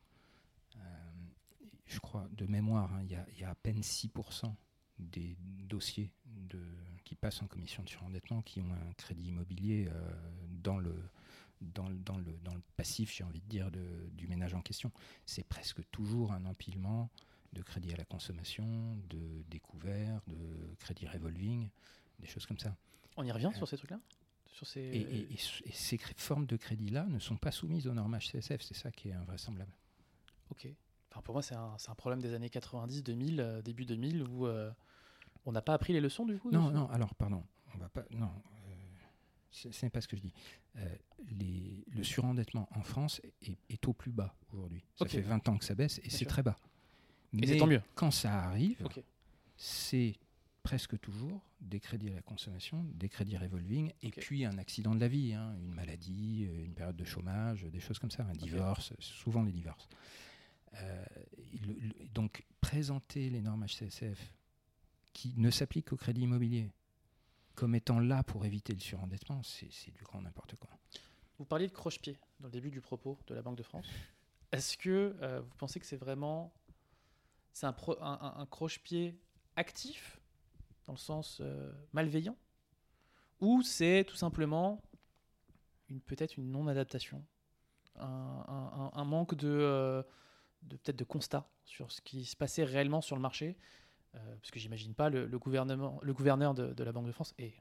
je 1.85 1.99
crois, 1.99 2.25
de 2.31 2.45
mémoire, 2.45 2.93
hein, 2.93 3.03
il 3.03 3.11
y, 3.37 3.43
a 3.43 3.49
à 3.49 3.55
peine 3.55 3.81
6% 3.81 4.55
des 4.99 5.35
dossiers 5.65 6.13
qui 7.03 7.15
passent 7.15 7.41
en 7.41 7.47
commission 7.47 7.83
de 7.83 7.89
surendettement 7.89 8.41
qui 8.41 8.61
ont 8.61 8.71
un 8.71 8.93
crédit 8.93 9.27
immobilier 9.27 9.89
dans 10.49 10.77
le 10.77 10.95
dans, 11.61 11.89
dans, 11.89 12.17
le, 12.17 12.37
dans 12.43 12.53
le 12.53 12.61
passif, 12.75 13.13
j'ai 13.13 13.23
envie 13.23 13.41
de 13.41 13.47
dire, 13.47 13.71
de, 13.71 14.09
du 14.13 14.27
ménage 14.27 14.53
en 14.53 14.61
question. 14.61 14.91
C'est 15.25 15.43
presque 15.43 15.81
toujours 15.91 16.31
un 16.31 16.45
empilement 16.45 17.09
de 17.53 17.61
crédit 17.61 17.93
à 17.93 17.97
la 17.97 18.05
consommation, 18.05 18.97
de 19.09 19.43
découvert, 19.49 20.21
de 20.27 20.75
crédit 20.79 21.07
revolving, 21.07 21.69
des 22.19 22.27
choses 22.27 22.45
comme 22.45 22.59
ça. 22.59 22.75
On 23.17 23.23
y 23.23 23.31
revient 23.31 23.51
euh, 23.53 23.57
sur 23.57 23.67
ces 23.67 23.77
trucs-là? 23.77 23.99
Sur 24.45 24.67
ces... 24.67 24.79
Et, 24.81 25.37
ces 25.71 25.97
formes 25.97 26.45
de 26.45 26.57
crédit-là 26.57 27.05
ne 27.05 27.19
sont 27.19 27.37
pas 27.37 27.51
soumises 27.51 27.87
aux 27.87 27.93
normes 27.93 28.17
HCSF, 28.17 28.61
c'est 28.61 28.75
ça 28.75 28.91
qui 28.91 29.09
est 29.09 29.13
invraisemblable. 29.13 29.73
Ok. 30.51 30.67
Enfin, 31.11 31.21
pour 31.21 31.33
moi, 31.33 31.41
c'est 31.41 31.55
un, 31.55 31.75
un, 31.87 31.95
problème 31.95 32.21
des 32.21 32.33
années 32.33 32.49
90, 32.49 33.03
2000, 33.03 33.39
euh, 33.39 33.61
début 33.61 33.85
2000, 33.85 34.23
où 34.23 34.45
euh, 34.45 34.71
on 35.45 35.51
n'a 35.51 35.61
pas 35.61 35.73
appris 35.73 35.93
les 35.93 36.01
leçons 36.01 36.25
du 36.25 36.37
coup 36.37 36.51
Non, 36.51 36.69
non, 36.69 36.87
alors, 36.89 37.15
pardon. 37.15 37.43
On 37.73 37.77
va 37.77 37.89
pas, 37.89 38.03
non, 38.11 38.31
ce 39.51 39.85
n'est 39.85 39.89
pas 39.89 40.01
ce 40.01 40.07
que 40.07 40.15
je 40.15 40.21
dis. 40.21 40.33
Euh, 40.77 40.95
le 41.95 42.03
surendettement 42.03 42.69
en 42.71 42.81
France 42.81 43.21
est, 43.41 43.87
au 43.87 43.93
plus 43.93 44.11
bas 44.11 44.35
aujourd'hui. 44.53 44.85
Ça 44.95 45.05
fait 45.05 45.21
20 45.21 45.49
ans 45.49 45.57
que 45.57 45.65
ça 45.65 45.75
baisse 45.75 45.99
et 46.03 46.09
c'est 46.09 46.25
très 46.25 46.43
bas. 46.43 46.57
Mais 47.33 47.57
tant 47.57 47.67
mieux. 47.67 47.81
quand 47.95 48.11
ça 48.11 48.39
arrive, 48.43 48.87
c'est 49.57 50.15
presque 50.63 50.99
toujours 50.99 51.41
des 51.59 51.79
crédits 51.79 52.09
à 52.09 52.13
la 52.13 52.21
consommation, 52.21 52.85
des 52.93 53.09
crédits 53.09 53.37
revolving, 53.37 53.91
et 54.01 54.11
puis 54.11 54.45
un 54.45 54.57
accident 54.57 54.95
de 54.95 54.99
la 54.99 55.07
vie, 55.07 55.33
hein, 55.33 55.55
une 55.59 55.73
maladie, 55.73 56.47
euh, 56.47 56.65
une 56.65 56.73
période 56.73 56.95
de 56.95 57.03
chômage, 57.03 57.63
des 57.63 57.79
choses 57.79 57.99
comme 57.99 58.11
ça, 58.11 58.23
un 58.23 58.33
divorce, 58.33 58.93
souvent 58.99 59.43
les 59.43 59.51
divorces. 59.51 59.89
Euh, 60.75 61.05
donc 62.13 62.45
présenter 62.61 63.29
les 63.29 63.41
normes 63.41 63.65
HCSF 63.65 64.33
qui 65.13 65.33
ne 65.37 65.49
s'appliquent 65.49 65.89
qu'au 65.89 65.97
crédit 65.97 66.21
immobilier, 66.21 66.69
comme 67.59 67.75
étant 67.75 67.99
là 67.99 68.23
pour 68.23 68.45
éviter 68.45 68.73
le 68.73 68.79
surendettement, 68.79 69.43
c'est 69.43 69.91
du 69.91 70.01
grand 70.05 70.21
n'importe 70.21 70.55
quoi. 70.55 70.69
Vous 71.37 71.43
parliez 71.43 71.67
de 71.67 71.73
croche-pied 71.73 72.17
dans 72.39 72.47
le 72.47 72.53
début 72.53 72.71
du 72.71 72.79
propos 72.79 73.19
de 73.27 73.35
la 73.35 73.41
Banque 73.41 73.57
de 73.57 73.63
France. 73.63 73.85
Est-ce 74.53 74.77
que 74.77 75.13
euh, 75.21 75.41
vous 75.41 75.55
pensez 75.57 75.77
que 75.81 75.85
c'est 75.85 75.97
vraiment 75.97 76.53
c'est 77.51 77.65
un, 77.65 77.75
un, 77.99 78.45
croche-pied 78.45 79.19
actif, 79.57 80.21
dans 80.85 80.93
le 80.93 80.97
sens 80.97 81.39
euh, 81.41 81.69
malveillant, 81.91 82.37
ou 83.41 83.61
c'est 83.61 84.05
tout 84.07 84.15
simplement 84.15 84.81
une 85.89 85.99
peut-être 85.99 86.37
une 86.37 86.51
non-adaptation, 86.51 87.25
un, 87.97 89.03
manque 89.03 89.35
de, 89.35 89.49
euh, 89.49 90.01
de 90.61 90.77
peut-être 90.77 90.99
de 90.99 91.03
constat 91.03 91.51
sur 91.65 91.91
ce 91.91 91.99
qui 91.99 92.23
se 92.23 92.37
passait 92.37 92.63
réellement 92.63 93.01
sur 93.01 93.17
le 93.17 93.21
marché? 93.21 93.57
Parce 94.13 94.51
que 94.51 94.59
j'imagine 94.59 94.93
pas 94.93 95.09
le, 95.09 95.27
gouvernement, 95.37 95.99
le 96.01 96.13
gouverneur 96.13 96.53
de, 96.53 96.83
la 96.83 96.91
Banque 96.91 97.07
de 97.07 97.11
France. 97.11 97.33
Et 97.37 97.53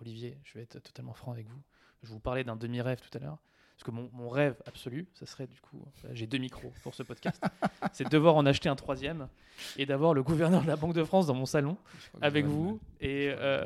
Olivier, 0.00 0.38
je 0.44 0.54
vais 0.54 0.62
être 0.62 0.78
totalement 0.80 1.14
franc 1.14 1.32
avec 1.32 1.48
vous. 1.48 1.62
Je 2.02 2.08
vous 2.08 2.20
parlais 2.20 2.44
d'un 2.44 2.56
demi-rêve 2.56 3.00
tout 3.00 3.16
à 3.16 3.20
l'heure. 3.20 3.38
Parce 3.78 3.84
que 3.84 3.90
mon, 3.92 4.28
rêve 4.28 4.56
absolu, 4.66 5.06
ça 5.14 5.24
serait 5.24 5.46
du 5.46 5.60
coup, 5.60 5.80
j'ai 6.10 6.26
deux 6.26 6.38
micros 6.38 6.72
pour 6.82 6.96
ce 6.96 7.04
podcast, 7.04 7.40
c'est 7.92 8.02
de 8.02 8.08
devoir 8.08 8.34
en 8.34 8.44
acheter 8.44 8.68
un 8.68 8.74
troisième 8.74 9.28
et 9.76 9.86
d'avoir 9.86 10.14
le 10.14 10.24
gouverneur 10.24 10.62
de 10.62 10.66
la 10.66 10.74
Banque 10.74 10.94
de 10.94 11.04
France 11.04 11.28
dans 11.28 11.34
mon 11.34 11.46
salon 11.46 11.76
avec 12.20 12.44
vous. 12.44 12.80
Et 13.00 13.30
euh, 13.30 13.62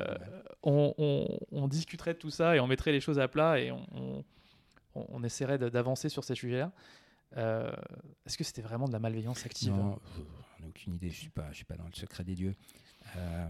on, 0.61 1.67
discuterait 1.67 2.13
de 2.13 2.19
tout 2.19 2.29
ça 2.29 2.55
et 2.55 2.59
on 2.59 2.67
mettrait 2.67 2.91
les 2.91 2.99
choses 2.99 3.17
à 3.17 3.27
plat 3.27 3.59
et 3.59 3.71
on, 3.71 5.23
essaierait 5.23 5.57
d'avancer 5.57 6.09
sur 6.09 6.23
ces 6.23 6.35
sujets-là. 6.35 6.71
Euh, 7.37 7.71
est-ce 8.27 8.37
que 8.37 8.43
c'était 8.43 8.61
vraiment 8.61 8.87
de 8.87 8.93
la 8.93 8.99
malveillance 8.99 9.43
active 9.47 9.73
Non, 9.73 9.99
aucune 10.67 10.93
idée. 10.93 11.09
Je 11.09 11.15
ne 11.15 11.19
suis, 11.19 11.29
pas, 11.29 11.49
je 11.51 11.57
suis 11.57 11.65
pas 11.65 11.75
dans 11.75 11.85
le 11.85 11.93
secret 11.93 12.23
des 12.23 12.35
dieux. 12.35 12.55
Euh, 13.15 13.49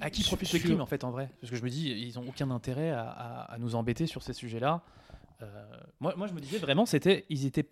à 0.00 0.10
qui 0.10 0.22
profite 0.24 0.52
le 0.52 0.58
crime 0.58 0.80
en 0.80 0.86
fait 0.86 1.04
en 1.04 1.10
vrai? 1.10 1.30
Parce 1.40 1.50
que 1.50 1.56
je 1.56 1.62
me 1.62 1.70
dis, 1.70 1.90
ils 1.90 2.14
n'ont 2.14 2.28
aucun 2.28 2.50
intérêt 2.50 2.90
à, 2.90 3.56
nous 3.58 3.74
embêter 3.74 4.06
sur 4.06 4.22
ces 4.22 4.32
sujets-là. 4.32 4.82
Euh, 5.42 5.80
moi, 6.00 6.14
moi, 6.16 6.26
je 6.26 6.32
me 6.32 6.40
disais 6.40 6.58
vraiment, 6.58 6.86
c'était, 6.86 7.24
ils 7.28 7.46
étaient, 7.46 7.68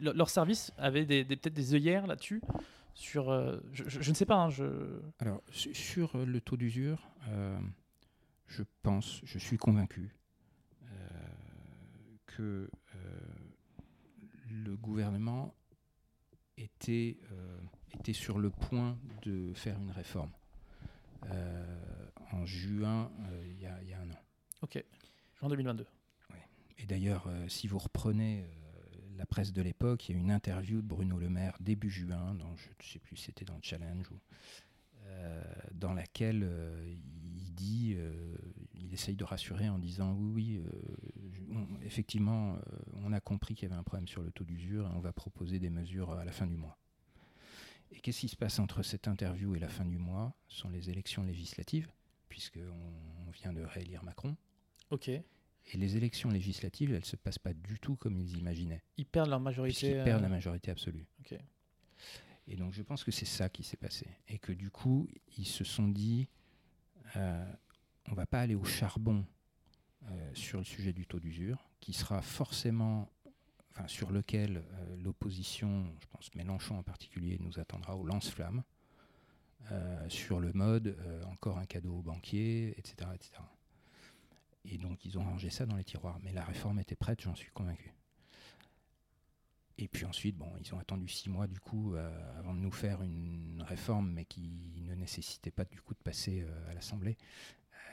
leur 0.00 0.30
service 0.30 0.72
avait 0.78 1.04
des, 1.04 1.24
peut-être 1.24 1.54
des 1.54 1.74
œillères 1.74 2.06
là-dessus. 2.06 2.40
Sur, 2.94 3.26
je, 3.72 4.10
ne 4.10 4.14
sais 4.14 4.24
pas. 4.24 4.36
Hein, 4.36 4.50
je... 4.50 5.00
Alors, 5.18 5.42
sur 5.50 6.16
le 6.16 6.40
taux 6.40 6.56
d'usure, 6.56 7.10
je 8.46 8.62
pense, 8.82 9.20
je 9.24 9.38
suis 9.38 9.58
convaincu 9.58 10.14
que 12.26 12.70
le 14.50 14.76
gouvernement 14.76 15.55
était, 16.56 17.16
euh, 17.32 17.58
était 17.94 18.12
sur 18.12 18.38
le 18.38 18.50
point 18.50 18.98
de 19.22 19.52
faire 19.54 19.78
une 19.80 19.90
réforme 19.90 20.30
euh, 21.30 21.64
en 22.32 22.44
juin, 22.46 23.10
euh, 23.30 23.46
il 23.48 23.60
y, 23.60 23.66
a 23.66 24.00
un 24.00 24.10
an. 24.10 24.18
Ok, 24.62 24.82
juin 25.38 25.48
2022. 25.48 25.86
Et 26.78 26.84
d'ailleurs, 26.84 27.26
si 27.48 27.68
vous 27.68 27.78
reprenez 27.78 28.44
la 29.16 29.24
presse 29.24 29.50
de 29.50 29.62
l'époque, 29.62 30.08
il 30.08 30.12
y 30.12 30.18
a 30.18 30.20
une 30.20 30.30
interview 30.30 30.82
de 30.82 30.86
Bruno 30.86 31.18
Le 31.18 31.30
Maire 31.30 31.56
début 31.58 31.88
juin, 31.88 32.34
dans, 32.34 32.54
je 32.54 32.68
ne 32.68 32.82
sais 32.82 32.98
plus 32.98 33.16
si 33.16 33.24
c'était 33.24 33.46
dans 33.46 33.54
le 33.54 33.62
challenge, 33.62 34.10
ou, 34.10 34.20
dans 35.72 35.94
laquelle 35.94 36.46
il 37.24 37.54
dit, 37.54 37.96
il 38.74 38.92
essaye 38.92 39.16
de 39.16 39.24
rassurer 39.24 39.70
en 39.70 39.78
disant 39.78 40.12
oui, 40.12 40.34
oui, 40.34 40.60
effectivement, 41.84 42.58
on 43.04 43.12
a 43.12 43.20
compris 43.20 43.54
qu'il 43.54 43.68
y 43.68 43.72
avait 43.72 43.78
un 43.78 43.84
problème 43.84 44.08
sur 44.08 44.22
le 44.22 44.30
taux 44.30 44.44
d'usure 44.44 44.86
et 44.86 44.96
on 44.96 45.00
va 45.00 45.12
proposer 45.12 45.58
des 45.58 45.70
mesures 45.70 46.12
à 46.12 46.24
la 46.24 46.32
fin 46.32 46.46
du 46.46 46.56
mois. 46.56 46.78
Et 47.92 48.00
qu'est-ce 48.00 48.20
qui 48.20 48.28
se 48.28 48.36
passe 48.36 48.58
entre 48.58 48.82
cette 48.82 49.08
interview 49.08 49.54
et 49.54 49.58
la 49.58 49.68
fin 49.68 49.84
du 49.84 49.98
mois 49.98 50.34
Ce 50.48 50.58
sont 50.58 50.68
les 50.68 50.90
élections 50.90 51.22
législatives, 51.22 51.88
puisqu'on 52.28 53.30
vient 53.32 53.52
de 53.52 53.62
réélire 53.62 54.02
Macron. 54.02 54.36
Ok. 54.90 55.08
Et 55.08 55.22
les 55.78 55.96
élections 55.96 56.30
législatives, 56.30 56.92
elles 56.92 57.00
ne 57.00 57.04
se 57.04 57.16
passent 57.16 57.38
pas 57.38 57.52
du 57.52 57.78
tout 57.80 57.96
comme 57.96 58.18
ils 58.18 58.36
imaginaient. 58.38 58.82
Ils 58.96 59.06
perdent 59.06 59.30
leur 59.30 59.40
majorité. 59.40 59.90
Ils 59.90 60.04
perdent 60.04 60.22
la 60.22 60.28
majorité 60.28 60.70
absolue. 60.70 61.06
Ok. 61.20 61.38
Et 62.48 62.56
donc 62.56 62.72
je 62.72 62.82
pense 62.82 63.02
que 63.02 63.10
c'est 63.10 63.24
ça 63.24 63.48
qui 63.48 63.64
s'est 63.64 63.76
passé. 63.76 64.06
Et 64.28 64.38
que 64.38 64.52
du 64.52 64.70
coup, 64.70 65.08
ils 65.36 65.46
se 65.46 65.64
sont 65.64 65.88
dit, 65.88 66.28
euh, 67.16 67.52
on 68.08 68.14
va 68.14 68.26
pas 68.26 68.40
aller 68.40 68.54
au 68.54 68.64
charbon 68.64 69.24
euh, 70.10 70.34
sur 70.34 70.58
le 70.58 70.64
sujet 70.64 70.92
du 70.92 71.06
taux 71.06 71.18
d'usure, 71.18 71.68
qui 71.80 71.92
sera 71.92 72.22
forcément 72.22 73.10
sur 73.88 74.10
lequel 74.10 74.58
euh, 74.58 74.96
l'opposition, 75.02 75.84
je 76.00 76.06
pense 76.06 76.34
Mélenchon 76.34 76.78
en 76.78 76.82
particulier, 76.82 77.38
nous 77.40 77.58
attendra 77.58 77.96
au 77.96 78.04
lance-flamme, 78.04 78.62
euh, 79.72 80.08
sur 80.08 80.38
le 80.38 80.52
mode 80.52 80.96
encore 81.26 81.58
un 81.58 81.66
cadeau 81.66 81.96
aux 81.96 82.02
banquiers, 82.02 82.78
etc., 82.78 83.10
etc. 83.14 83.32
Et 84.64 84.78
donc 84.78 85.04
ils 85.04 85.18
ont 85.18 85.24
rangé 85.24 85.50
ça 85.50 85.66
dans 85.66 85.76
les 85.76 85.84
tiroirs. 85.84 86.18
Mais 86.22 86.32
la 86.32 86.44
réforme 86.44 86.78
était 86.78 86.96
prête, 86.96 87.20
j'en 87.20 87.34
suis 87.34 87.50
convaincu. 87.50 87.92
Et 89.78 89.88
puis 89.88 90.04
ensuite, 90.04 90.36
bon, 90.36 90.50
ils 90.60 90.74
ont 90.74 90.78
attendu 90.78 91.08
six 91.08 91.28
mois 91.28 91.46
du 91.46 91.60
coup 91.60 91.94
avant 92.38 92.54
de 92.54 92.60
nous 92.60 92.70
faire 92.70 93.02
une 93.02 93.62
réforme, 93.66 94.10
mais 94.12 94.24
qui 94.24 94.82
ne 94.82 94.94
nécessitait 94.94 95.50
pas 95.50 95.64
du 95.64 95.80
coup 95.80 95.94
de 95.94 96.02
passer 96.02 96.46
à 96.68 96.74
l'Assemblée, 96.74 97.18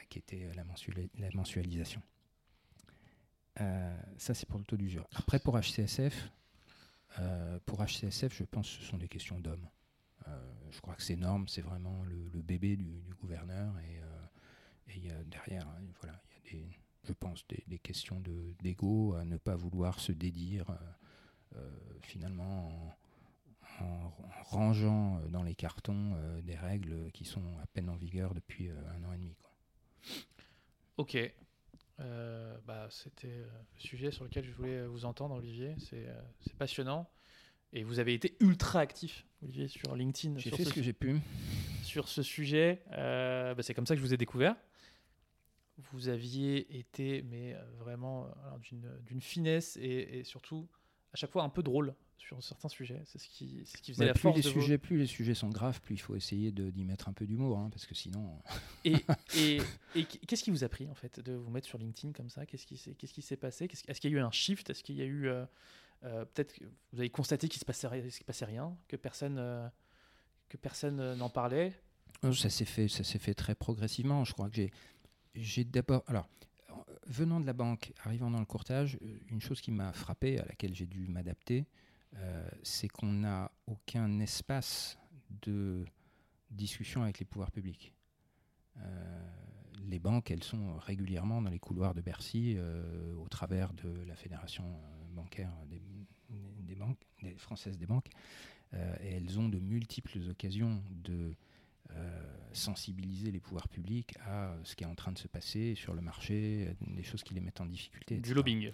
qui 0.10 0.20
était 0.20 0.50
la, 0.56 0.64
la 1.20 1.30
mensualisation. 1.34 2.02
Euh, 3.62 3.96
ça, 4.18 4.34
c'est 4.34 4.48
pour 4.48 4.60
le 4.60 4.66
taux 4.66 4.78
d'usure. 4.78 5.08
Après, 5.14 5.40
pour 5.40 5.58
HCSF, 5.58 6.32
euh, 7.20 7.60
pour 7.66 7.84
HCSF, 7.84 8.36
je 8.36 8.44
pense 8.44 8.70
que 8.70 8.84
ce 8.84 8.90
sont 8.90 8.98
des 8.98 9.08
questions 9.08 9.40
d'hommes. 9.40 9.68
Euh, 10.28 10.54
je 10.72 10.80
crois 10.82 10.96
que 10.96 11.04
ces 11.04 11.16
normes, 11.16 11.48
c'est 11.48 11.62
vraiment 11.62 12.04
le, 12.04 12.42
bébé 12.42 12.76
du, 12.76 13.04
gouverneur. 13.22 13.74
Et, 13.80 15.10
derrière, 15.26 15.68
hein, 15.68 15.82
voilà, 16.02 16.22
il 16.30 16.36
y 16.36 16.38
a 16.38 16.62
des, 16.64 16.78
je 17.04 17.14
pense, 17.14 17.46
des, 17.48 17.80
questions 17.80 18.22
d'ego 18.62 19.14
à 19.14 19.26
ne 19.26 19.38
pas 19.38 19.56
vouloir 19.56 20.00
se 20.00 20.12
dédire 20.12 20.66
finalement 22.02 22.96
en, 23.80 24.12
rangeant 24.44 25.20
dans 25.30 25.44
les 25.44 25.56
cartons 25.56 26.16
des 26.44 26.56
règles 26.56 27.12
qui 27.12 27.26
sont 27.26 27.58
à 27.62 27.66
peine 27.68 27.90
en 27.90 27.96
vigueur 27.96 28.34
depuis 28.34 28.70
un 28.70 29.04
an 29.04 29.14
et 29.14 29.18
demi. 29.18 29.36
Ok, 30.98 31.18
euh, 32.00 32.58
bah, 32.66 32.88
C'était 32.90 33.28
euh, 33.28 33.48
le 33.76 33.82
sujet 33.82 34.12
sur 34.12 34.24
lequel 34.24 34.46
je 34.46 34.52
voulais 34.52 34.86
vous 34.86 35.06
entendre, 35.06 35.36
Olivier. 35.36 35.76
C'est 35.80 36.08
euh, 36.08 36.22
passionnant. 36.58 37.10
Et 37.72 37.84
vous 37.84 38.00
avez 38.00 38.14
été 38.14 38.36
ultra 38.40 38.80
actif, 38.80 39.26
Olivier, 39.42 39.68
sur 39.68 39.96
LinkedIn. 39.96 40.38
J'ai 40.38 40.52
fait 40.52 40.66
ce, 40.66 40.74
que 40.74 40.84
j'ai 40.84 40.94
pu. 40.94 41.20
Sur 41.82 42.08
ce 42.08 42.22
sujet. 42.22 42.84
bah, 42.92 43.56
c'est 43.62 43.74
comme 43.74 43.88
ça 43.88 43.96
que 43.96 44.02
je 44.02 44.06
vous 44.06 44.14
ai 44.14 44.18
découvert. 44.18 44.56
Vous 45.92 46.08
aviez 46.08 46.78
été, 46.78 47.24
mais 47.24 47.56
vraiment 47.80 48.28
d'une 48.60 49.22
finesse 49.22 49.76
et, 49.78 50.20
et, 50.20 50.24
surtout 50.24 50.70
à 51.14 51.18
chaque 51.18 51.32
fois 51.32 51.44
un 51.44 51.50
peu 51.50 51.62
drôle 51.62 51.94
sur 52.18 52.42
certains 52.42 52.70
sujets. 52.70 53.02
C'est 53.06 53.20
ce 53.20 53.28
qui, 53.28 53.64
ce 53.66 53.78
qui 53.78 53.94
faisait 53.94 54.06
la 54.06 54.14
plus 54.14 54.22
force. 54.22 54.38
Les 54.38 54.42
sujets, 54.42 54.78
Plus 54.78 54.98
les 54.98 55.06
sujets 55.06 55.36
sont 55.36 55.50
graves, 55.50 55.82
plus 55.82 55.96
il 55.96 56.00
faut 56.00 56.16
essayer 56.16 56.52
d'y 56.52 56.86
mettre 56.86 57.08
un 57.08 57.14
peu 57.14 57.26
d'humour, 57.26 57.58
hein, 57.58 57.70
parce 57.72 57.86
que 57.86 57.94
sinon. 57.94 58.40
et, 58.84 58.96
et, 59.38 59.62
et 59.96 60.06
qu'est-ce 60.06 60.44
qui 60.44 60.52
vous 60.52 60.64
a 60.64 60.70
pris 60.70 60.88
en 60.90 60.96
fait 60.96 61.20
de 61.20 61.34
vous 61.34 61.52
mettre 61.52 61.68
sur 61.68 61.78
LinkedIn 61.78 62.14
comme 62.14 62.30
ça? 62.30 62.46
Qu'est-ce 62.46 62.66
qui 62.66 62.78
s'est 62.78 62.96
s'est 63.22 63.38
passé? 63.38 63.70
Est-ce 63.88 64.02
qu'il 64.02 64.12
y 64.12 64.16
a 64.16 64.18
eu 64.18 64.22
un 64.22 64.32
shift? 64.32 64.70
Est-ce 64.70 64.84
qu'il 64.84 64.96
y 64.96 65.02
a 65.02 65.06
eu 65.06 65.28
euh, 65.28 65.46
euh, 66.04 66.26
peut-être 66.26 66.56
vous 66.92 67.00
avez 67.00 67.10
constaté 67.10 67.48
qu'il 67.48 67.60
se 67.60 67.66
passait 67.66 68.10
se 68.10 68.24
passait 68.24 68.46
rien, 68.46 68.76
que 68.88 68.96
personne 68.96 69.38
euh, 69.38 69.68
que 70.50 70.58
personne 70.58 71.16
n'en 71.16 71.30
parlait? 71.30 71.74
Ça 72.22 72.50
s'est 72.50 72.66
fait 72.66 72.88
ça 72.88 73.04
s'est 73.04 73.20
fait 73.20 73.34
très 73.34 73.54
progressivement. 73.54 74.24
Je 74.24 74.34
crois 74.34 74.50
que 74.50 74.56
j'ai 74.56 74.72
j'ai 75.36 75.64
d'abord 75.64 76.04
alors 76.08 76.28
venant 77.08 77.40
de 77.40 77.46
la 77.46 77.54
banque, 77.54 77.94
arrivant 78.04 78.32
dans 78.32 78.40
le 78.40 78.46
courtage, 78.46 78.98
une 79.30 79.42
chose 79.42 79.62
qui 79.62 79.72
m'a 79.72 79.94
frappé, 79.94 80.40
à 80.40 80.46
laquelle 80.46 80.76
j'ai 80.76 80.86
dû 80.86 81.08
m'adapter, 81.08 81.66
euh, 82.18 82.48
c'est 82.64 82.88
qu'on 82.88 83.12
n'a 83.12 83.52
aucun 83.68 84.20
espace 84.20 84.98
de 85.42 85.86
discussion 86.52 87.04
avec 87.04 87.20
les 87.20 87.26
pouvoirs 87.26 87.52
publics. 87.52 87.94
Euh, 88.78 89.28
les 89.86 90.00
banques, 90.00 90.32
elles 90.32 90.44
sont 90.44 90.78
régulièrement 90.78 91.42
dans 91.42 91.50
les 91.50 91.60
couloirs 91.60 91.94
de 91.94 92.02
Bercy 92.02 92.56
euh, 92.58 93.14
au 93.16 93.28
travers 93.28 93.74
de 93.74 93.90
la 94.06 94.16
fédération 94.16 94.64
bancaire 95.12 95.52
des, 95.68 96.76
banques, 96.76 97.00
des 97.22 97.36
françaises 97.36 97.78
des 97.78 97.86
banques, 97.86 98.10
et 98.74 99.14
elles 99.18 99.40
ont 99.40 99.50
de 99.50 99.60
multiples 99.60 100.18
occasions 100.32 100.82
de 100.90 101.36
sensibiliser 102.54 103.32
les 103.32 103.40
pouvoirs 103.40 103.68
publics 103.68 104.16
à 104.26 104.56
ce 104.64 104.76
qui 104.76 104.84
est 104.84 104.88
en 104.88 104.96
train 104.96 105.12
de 105.12 105.18
se 105.18 105.28
passer 105.28 105.76
sur 105.76 105.94
le 105.94 106.02
marché, 106.02 106.76
des 106.82 107.04
choses 107.04 107.24
qui 107.24 107.34
les 107.34 107.42
mettent 107.42 107.62
en 107.62 107.66
difficulté. 107.66 108.18
Du 108.18 108.34
lobbying. 108.34 108.72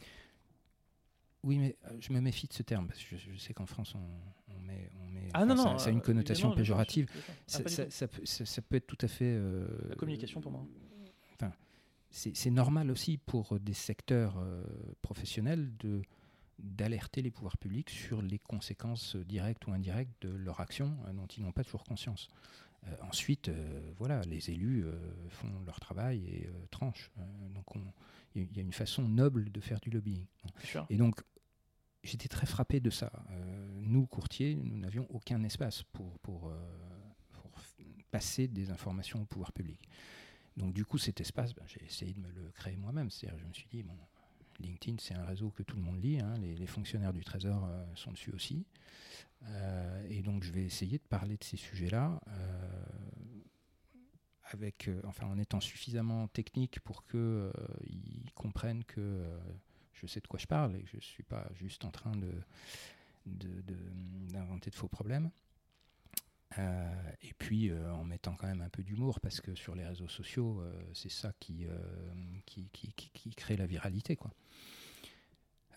Oui, 1.43 1.57
mais 1.57 1.77
euh, 1.85 1.97
je 1.99 2.11
me 2.11 2.19
méfie 2.19 2.47
de 2.47 2.53
ce 2.53 2.63
terme, 2.63 2.87
parce 2.87 3.03
que 3.03 3.15
je, 3.15 3.37
sais 3.37 3.53
qu'en 3.53 3.65
France, 3.65 3.95
on, 3.95 4.59
met. 4.59 4.89
On 5.01 5.09
met 5.09 5.29
ah 5.33 5.45
non, 5.45 5.55
non, 5.55 5.77
ça, 5.77 5.87
a 5.87 5.91
une 5.91 5.99
euh, 5.99 6.01
connotation 6.01 6.51
péjorative. 6.53 7.07
Ça, 7.47 7.61
ça, 7.67 8.07
peut, 8.07 8.75
être 8.75 8.87
tout 8.87 8.97
à 9.01 9.07
fait. 9.07 9.33
Euh, 9.37 9.67
La 9.89 9.95
communication 9.95 10.41
pour 10.41 10.51
moi. 10.51 10.65
Enfin, 11.35 11.53
c'est 12.11 12.49
normal 12.49 12.91
aussi 12.91 13.17
pour 13.17 13.59
des 13.59 13.73
secteurs 13.73 14.43
professionnels 15.01 15.71
de 15.77 16.01
d'alerter 16.57 17.21
les 17.21 17.31
pouvoirs 17.31 17.57
publics 17.57 17.89
sur 17.89 18.21
les 18.21 18.37
conséquences 18.37 19.15
directes 19.15 19.65
ou 19.67 19.71
indirectes 19.71 20.11
de 20.21 20.29
leur 20.29 20.59
action 20.59 20.97
dont 21.13 21.27
ils 21.27 21.41
n'ont 21.41 21.53
pas 21.53 21.63
toujours 21.63 21.85
conscience. 21.85 22.27
Ensuite, 23.01 23.51
voilà, 23.97 24.21
les 24.21 24.49
élus 24.49 24.85
font 25.29 25.51
leur 25.65 25.79
travail 25.79 26.25
et 26.25 26.49
tranchent. 26.71 27.11
donc 27.53 27.65
il 28.35 28.55
y 28.55 28.59
a 28.59 28.63
une 28.63 28.73
façon 28.73 29.07
noble 29.07 29.51
de 29.51 29.59
faire 29.59 29.79
du 29.79 29.89
lobbying. 29.89 30.25
Et 30.89 30.97
donc, 30.97 31.21
j'étais 32.03 32.27
très 32.27 32.45
frappé 32.45 32.79
de 32.79 32.89
ça. 32.89 33.11
Euh, 33.31 33.79
nous, 33.81 34.05
courtiers, 34.05 34.55
nous 34.55 34.77
n'avions 34.77 35.07
aucun 35.09 35.43
espace 35.43 35.83
pour, 35.83 36.17
pour, 36.19 36.49
euh, 36.49 36.55
passer 38.11 38.47
des 38.47 38.71
informations 38.71 39.21
au 39.21 39.25
pouvoir 39.25 39.51
public. 39.51 39.87
Donc 40.57 40.73
du 40.73 40.83
coup, 40.83 40.97
cet 40.97 41.21
espace, 41.21 41.53
ben, 41.53 41.63
j'ai 41.67 41.83
essayé 41.85 42.11
de 42.11 42.19
me 42.19 42.31
le 42.31 42.49
créer 42.51 42.75
moi-même. 42.75 43.11
C'est-à-dire, 43.11 43.37
je 43.39 43.45
me 43.45 43.53
suis 43.53 43.67
dit, 43.69 43.83
bon, 43.83 43.95
LinkedIn, 44.59 44.97
c'est 44.99 45.15
un 45.15 45.25
réseau 45.25 45.49
que 45.49 45.63
tout 45.63 45.75
le 45.75 45.81
monde 45.81 46.01
lit. 46.01 46.19
Hein. 46.19 46.35
Les, 46.39 46.67
fonctionnaires 46.67 47.13
du 47.13 47.23
Trésor 47.23 47.65
euh, 47.65 47.85
sont 47.95 48.11
dessus 48.11 48.31
aussi. 48.31 48.65
et 50.09 50.21
donc, 50.21 50.43
je 50.43 50.51
vais 50.51 50.63
essayer 50.63 50.97
de 50.97 51.03
parler 51.03 51.37
de 51.37 51.43
ces 51.43 51.57
sujets-là. 51.57 52.19
Avec, 54.51 54.89
enfin, 55.05 55.27
en 55.27 55.37
étant 55.37 55.59
suffisamment 55.59 56.27
technique 56.27 56.79
pour 56.79 57.05
qu'ils 57.05 58.31
comprennent 58.33 58.83
que 58.83 59.23
je 59.93 60.07
sais 60.07 60.19
de 60.19 60.27
quoi 60.27 60.39
je 60.39 60.47
parle 60.47 60.75
et 60.75 60.81
que 60.81 60.89
je 60.89 60.97
ne 60.97 61.01
suis 61.01 61.23
pas 61.23 61.47
juste 61.53 61.85
en 61.85 61.91
train 61.91 62.15
de, 62.15 62.31
d'inventer 63.25 64.69
de, 64.69 64.75
faux 64.75 64.87
problèmes. 64.87 65.29
Euh, 66.57 67.11
et 67.21 67.33
puis 67.37 67.69
euh, 67.69 67.93
en 67.93 68.03
mettant 68.03 68.35
quand 68.35 68.47
même 68.47 68.61
un 68.61 68.69
peu 68.69 68.81
d'humour 68.81 69.19
parce 69.19 69.39
que 69.39 69.53
sur 69.53 69.75
les 69.75 69.85
réseaux 69.85 70.07
sociaux, 70.07 70.59
euh, 70.61 70.73
c'est 70.93 71.11
ça 71.11 71.31
qui, 71.39 71.67
qui, 72.45 72.67
qui, 72.71 73.29
crée 73.35 73.55
la 73.55 73.67
viralité. 73.67 74.15
Quoi. 74.15 74.31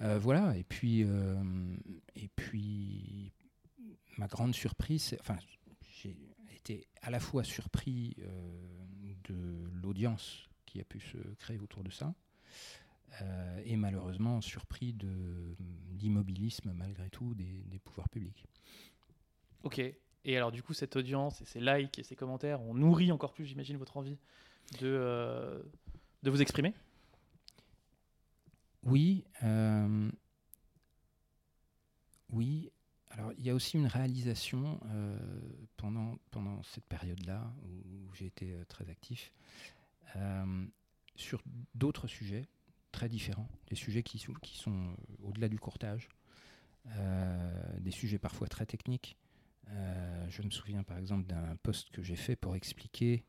voilà, 0.01 0.57
et 0.57 0.65
puis, 0.65 1.03
et 1.03 2.29
puis 2.35 3.33
ma 4.17 4.27
grande 4.27 4.55
surprise, 4.55 5.17
enfin, 5.21 5.37
j'ai 6.01 6.17
été 6.55 6.87
à 7.03 7.11
la 7.11 7.21
fois 7.21 7.45
surpris 7.45 8.17
de 9.25 9.69
l'audience 9.83 10.49
qui 10.67 10.81
a 10.81 10.85
pu 10.85 11.01
se 11.01 11.19
créer 11.39 11.59
autour 11.59 11.85
de 11.85 11.91
ça, 11.91 12.15
et 13.65 13.77
malheureusement 13.77 14.41
surpris 14.41 14.95
de 14.95 15.55
l'immobilisme 15.93 16.73
malgré 16.73 17.11
tout 17.11 17.35
des, 17.35 17.79
pouvoirs 17.85 18.09
publics. 18.09 18.45
Ok. 19.63 19.81
Et 20.25 20.37
alors 20.37 20.53
du 20.53 20.63
coup, 20.63 20.75
cette 20.75 20.97
audience 20.97 21.41
et 21.41 21.45
ces 21.45 21.61
likes 21.61 21.99
et 21.99 22.03
ces 22.03 22.17
commentaires 22.17 22.61
ont 22.63 22.75
nourri 22.75 23.11
encore 23.11 23.33
plus, 23.33 23.47
j'imagine, 23.47 23.77
votre 23.77 23.97
envie 23.97 24.19
de, 24.81 24.87
euh, 24.87 25.61
de 26.23 26.31
vous 26.31 26.41
exprimer? 26.41 26.75
Oui. 28.85 29.25
Euh, 29.43 30.11
oui. 32.31 32.71
Alors, 33.11 33.33
il 33.37 33.45
y 33.45 33.51
a 33.51 33.55
aussi 33.55 33.77
une 33.77 33.87
réalisation 33.87 34.81
pendant, 35.77 36.17
pendant 36.31 36.63
cette 36.63 36.87
période-là 36.87 37.53
où, 37.63 38.15
j'ai 38.15 38.27
été 38.27 38.57
très 38.69 38.89
actif 38.89 39.33
sur 41.17 41.43
d'autres 41.75 42.07
sujets 42.07 42.49
très 42.91 43.09
différents, 43.09 43.49
des 43.69 43.75
sujets 43.75 44.03
qui 44.03 44.19
sont, 44.19 44.33
qui 44.35 44.57
sont 44.57 44.71
euh, 44.71 44.95
au-delà 45.25 45.49
du 45.49 45.59
courtage, 45.59 46.09
des 47.79 47.91
sujets 47.91 48.19
parfois 48.19 48.49
très 48.49 48.67
techniques. 48.67 49.17
Je 49.69 50.43
me 50.43 50.51
souviens 50.51 50.83
par 50.83 50.99
exemple 50.99 51.27
d'un 51.27 51.57
poste 51.57 51.91
que 51.91 52.03
j'ai 52.03 52.17
fait 52.17 52.37
pour 52.37 52.57
expliquer, 52.57 53.25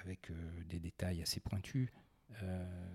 avec 0.00 0.30
des 0.66 0.78
détails 0.78 1.22
assez 1.22 1.40
pointus, 1.40 1.90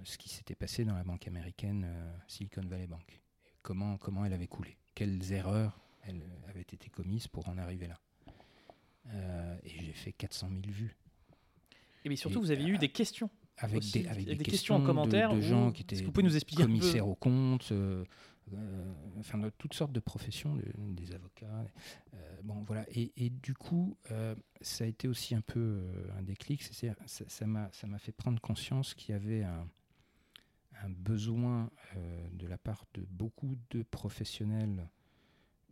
ce 0.03 0.17
qui 0.17 0.29
s'était 0.29 0.55
passé 0.55 0.85
dans 0.85 0.95
la 0.95 1.03
banque 1.03 1.27
américaine 1.27 1.87
Silicon 2.27 2.63
Valley 2.65 2.87
Bank. 2.87 3.21
Comment, 3.61 3.97
comment 3.97 4.25
elle 4.25 4.33
avait 4.33 4.47
coulé, 4.47 4.77
quelles 4.95 5.31
erreurs 5.31 5.83
elle 6.05 6.21
avait 6.49 6.61
été 6.61 6.89
commise 6.89 7.27
pour 7.27 7.47
en 7.47 7.57
arriver 7.57 7.87
là. 7.87 7.99
Euh, 9.07 9.57
et 9.63 9.69
j'ai 9.69 9.93
fait 9.93 10.13
400 10.13 10.49
000 10.49 10.61
vues. 10.67 10.95
Et 12.05 12.09
mais 12.09 12.15
surtout, 12.15 12.41
vous 12.41 12.51
avez 12.51 12.65
eu 12.65 12.77
des 12.77 12.89
questions. 12.89 13.29
Avec 13.57 13.83
des, 13.91 14.07
avec 14.07 14.25
des, 14.25 14.37
questions, 14.37 14.75
en 14.75 14.83
commentaire 14.83 15.33
de, 15.33 15.39
gens 15.39 15.71
qui 15.71 15.83
étaient 15.83 16.01
vous 16.01 16.11
pouvez 16.11 16.25
nous 16.25 16.35
expliquer 16.35 16.63
commissaires 16.63 17.07
aux 17.07 17.15
comptes, 17.15 17.71
euh, 17.71 18.03
euh, 18.51 18.93
enfin 19.19 19.37
de 19.37 19.51
toutes 19.51 19.75
sortes 19.75 19.91
de 19.91 19.99
professions, 19.99 20.57
des 20.77 21.13
avocats. 21.13 21.65
bon 22.43 22.63
voilà. 22.63 22.83
Et, 22.89 23.11
et 23.15 23.29
du 23.29 23.53
coup, 23.53 23.95
ça 24.61 24.83
a 24.83 24.87
été 24.87 25.07
aussi 25.07 25.35
un 25.35 25.41
peu 25.41 25.81
un 26.17 26.23
déclic. 26.23 26.63
Ça 26.63 27.45
m'a 27.45 27.69
ça 27.71 27.87
m'a 27.87 27.99
fait 27.99 28.11
prendre 28.11 28.41
conscience 28.41 28.95
qu'il 28.95 29.13
y 29.13 29.15
avait 29.15 29.43
un, 29.43 29.67
un 30.81 30.89
besoin 30.89 31.69
de 32.31 32.47
la 32.47 32.57
part 32.57 32.85
de 32.95 33.05
beaucoup 33.07 33.55
de 33.69 33.83
professionnels 33.83 34.89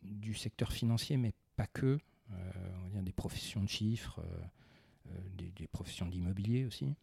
du 0.03 0.33
secteur 0.33 0.71
financier, 0.71 1.17
mais 1.17 1.33
pas 1.55 1.67
que, 1.67 1.99
euh, 2.31 2.51
on 2.79 2.83
va 2.83 2.89
dire 2.89 3.03
des 3.03 3.11
professions 3.11 3.63
de 3.63 3.69
chiffres, 3.69 4.19
euh, 4.19 5.11
euh, 5.11 5.51
des, 5.55 5.67
professions 5.67 6.07
d'immobilier 6.07 6.65
aussi, 6.65 6.95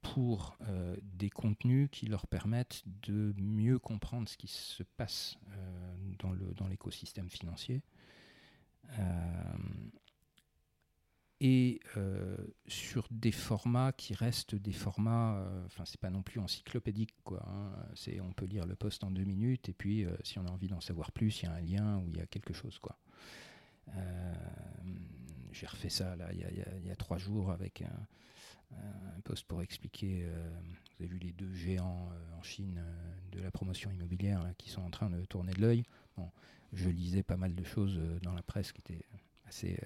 pour 0.00 0.58
des 1.02 1.30
contenus 1.30 1.88
qui 1.90 2.06
leur 2.06 2.26
permettent 2.26 2.82
de 3.02 3.34
mieux 3.38 3.78
comprendre 3.78 4.28
ce 4.28 4.36
qui 4.36 4.48
se 4.48 4.82
passe 4.82 5.38
dans 6.18 6.68
l'écosystème 6.68 7.28
financier 7.28 7.82
et 11.40 11.80
euh, 11.96 12.36
sur 12.66 13.06
des 13.10 13.30
formats 13.30 13.92
qui 13.92 14.14
restent 14.14 14.56
des 14.56 14.72
formats, 14.72 15.36
euh, 15.36 15.64
enfin 15.66 15.84
c'est 15.84 16.00
pas 16.00 16.10
non 16.10 16.22
plus 16.22 16.40
encyclopédique 16.40 17.14
quoi. 17.22 17.44
Hein. 17.48 17.70
c'est 17.94 18.20
on 18.20 18.32
peut 18.32 18.46
lire 18.46 18.66
le 18.66 18.74
poste 18.74 19.04
en 19.04 19.10
deux 19.10 19.24
minutes 19.24 19.68
et 19.68 19.72
puis 19.72 20.04
euh, 20.04 20.16
si 20.24 20.38
on 20.38 20.46
a 20.46 20.50
envie 20.50 20.68
d'en 20.68 20.80
savoir 20.80 21.12
plus, 21.12 21.42
il 21.42 21.46
y 21.46 21.48
a 21.48 21.52
un 21.52 21.60
lien 21.60 21.98
ou 21.98 22.10
il 22.10 22.16
y 22.16 22.20
a 22.20 22.26
quelque 22.26 22.52
chose 22.52 22.78
quoi. 22.78 22.98
J'ai 25.52 25.66
refait 25.66 25.90
ça 25.90 26.16
là 26.16 26.28
il 26.32 26.86
y, 26.86 26.90
a, 26.90 26.96
trois 26.96 27.18
jours 27.18 27.50
avec 27.50 27.82
un, 27.82 28.76
un 28.76 29.20
poste 29.24 29.46
pour 29.46 29.62
expliquer. 29.62 30.26
vous 30.26 31.04
avez 31.04 31.06
vu 31.06 31.18
les 31.18 31.32
deux 31.32 31.52
géants 31.54 32.10
en 32.38 32.42
Chine 32.42 32.82
de 33.32 33.40
la 33.40 33.50
promotion 33.50 33.90
immobilière 33.90 34.44
qui 34.58 34.70
sont 34.70 34.82
en 34.82 34.90
train 34.90 35.10
de 35.10 35.24
tourner 35.24 35.52
de 35.52 35.60
l'œil. 35.60 35.84
Bon, 36.16 36.30
je 36.72 36.88
lisais 36.88 37.22
pas 37.22 37.36
mal 37.36 37.54
de 37.54 37.64
choses 37.64 38.00
dans 38.22 38.34
la 38.34 38.42
presse 38.42 38.72
qui 38.72 38.80
étaient 38.80 39.04
assez 39.46 39.78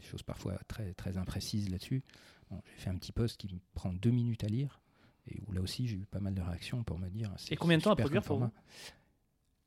des 0.00 0.06
choses 0.06 0.22
parfois 0.22 0.58
très, 0.68 0.92
très 0.94 1.16
imprécises 1.16 1.70
là-dessus. 1.70 2.02
j'ai 2.50 2.82
fait 2.82 2.90
un 2.90 2.96
petit 2.96 3.12
post 3.12 3.36
qui 3.38 3.52
me 3.52 3.60
prend 3.74 3.92
deux 3.92 4.10
minutes 4.10 4.44
à 4.44 4.48
lire, 4.48 4.80
et 5.28 5.40
où 5.46 5.52
là 5.52 5.60
aussi 5.60 5.86
j'ai 5.86 5.96
eu 5.96 6.06
pas 6.06 6.20
mal 6.20 6.34
de 6.34 6.40
réactions 6.40 6.82
pour 6.82 6.98
me 6.98 7.08
dire. 7.08 7.32
Et 7.50 7.56
combien 7.56 7.78
de 7.78 7.82
temps 7.82 7.92
à 7.92 7.96
produire 7.96 8.22
pour 8.22 8.38
vous? 8.38 8.50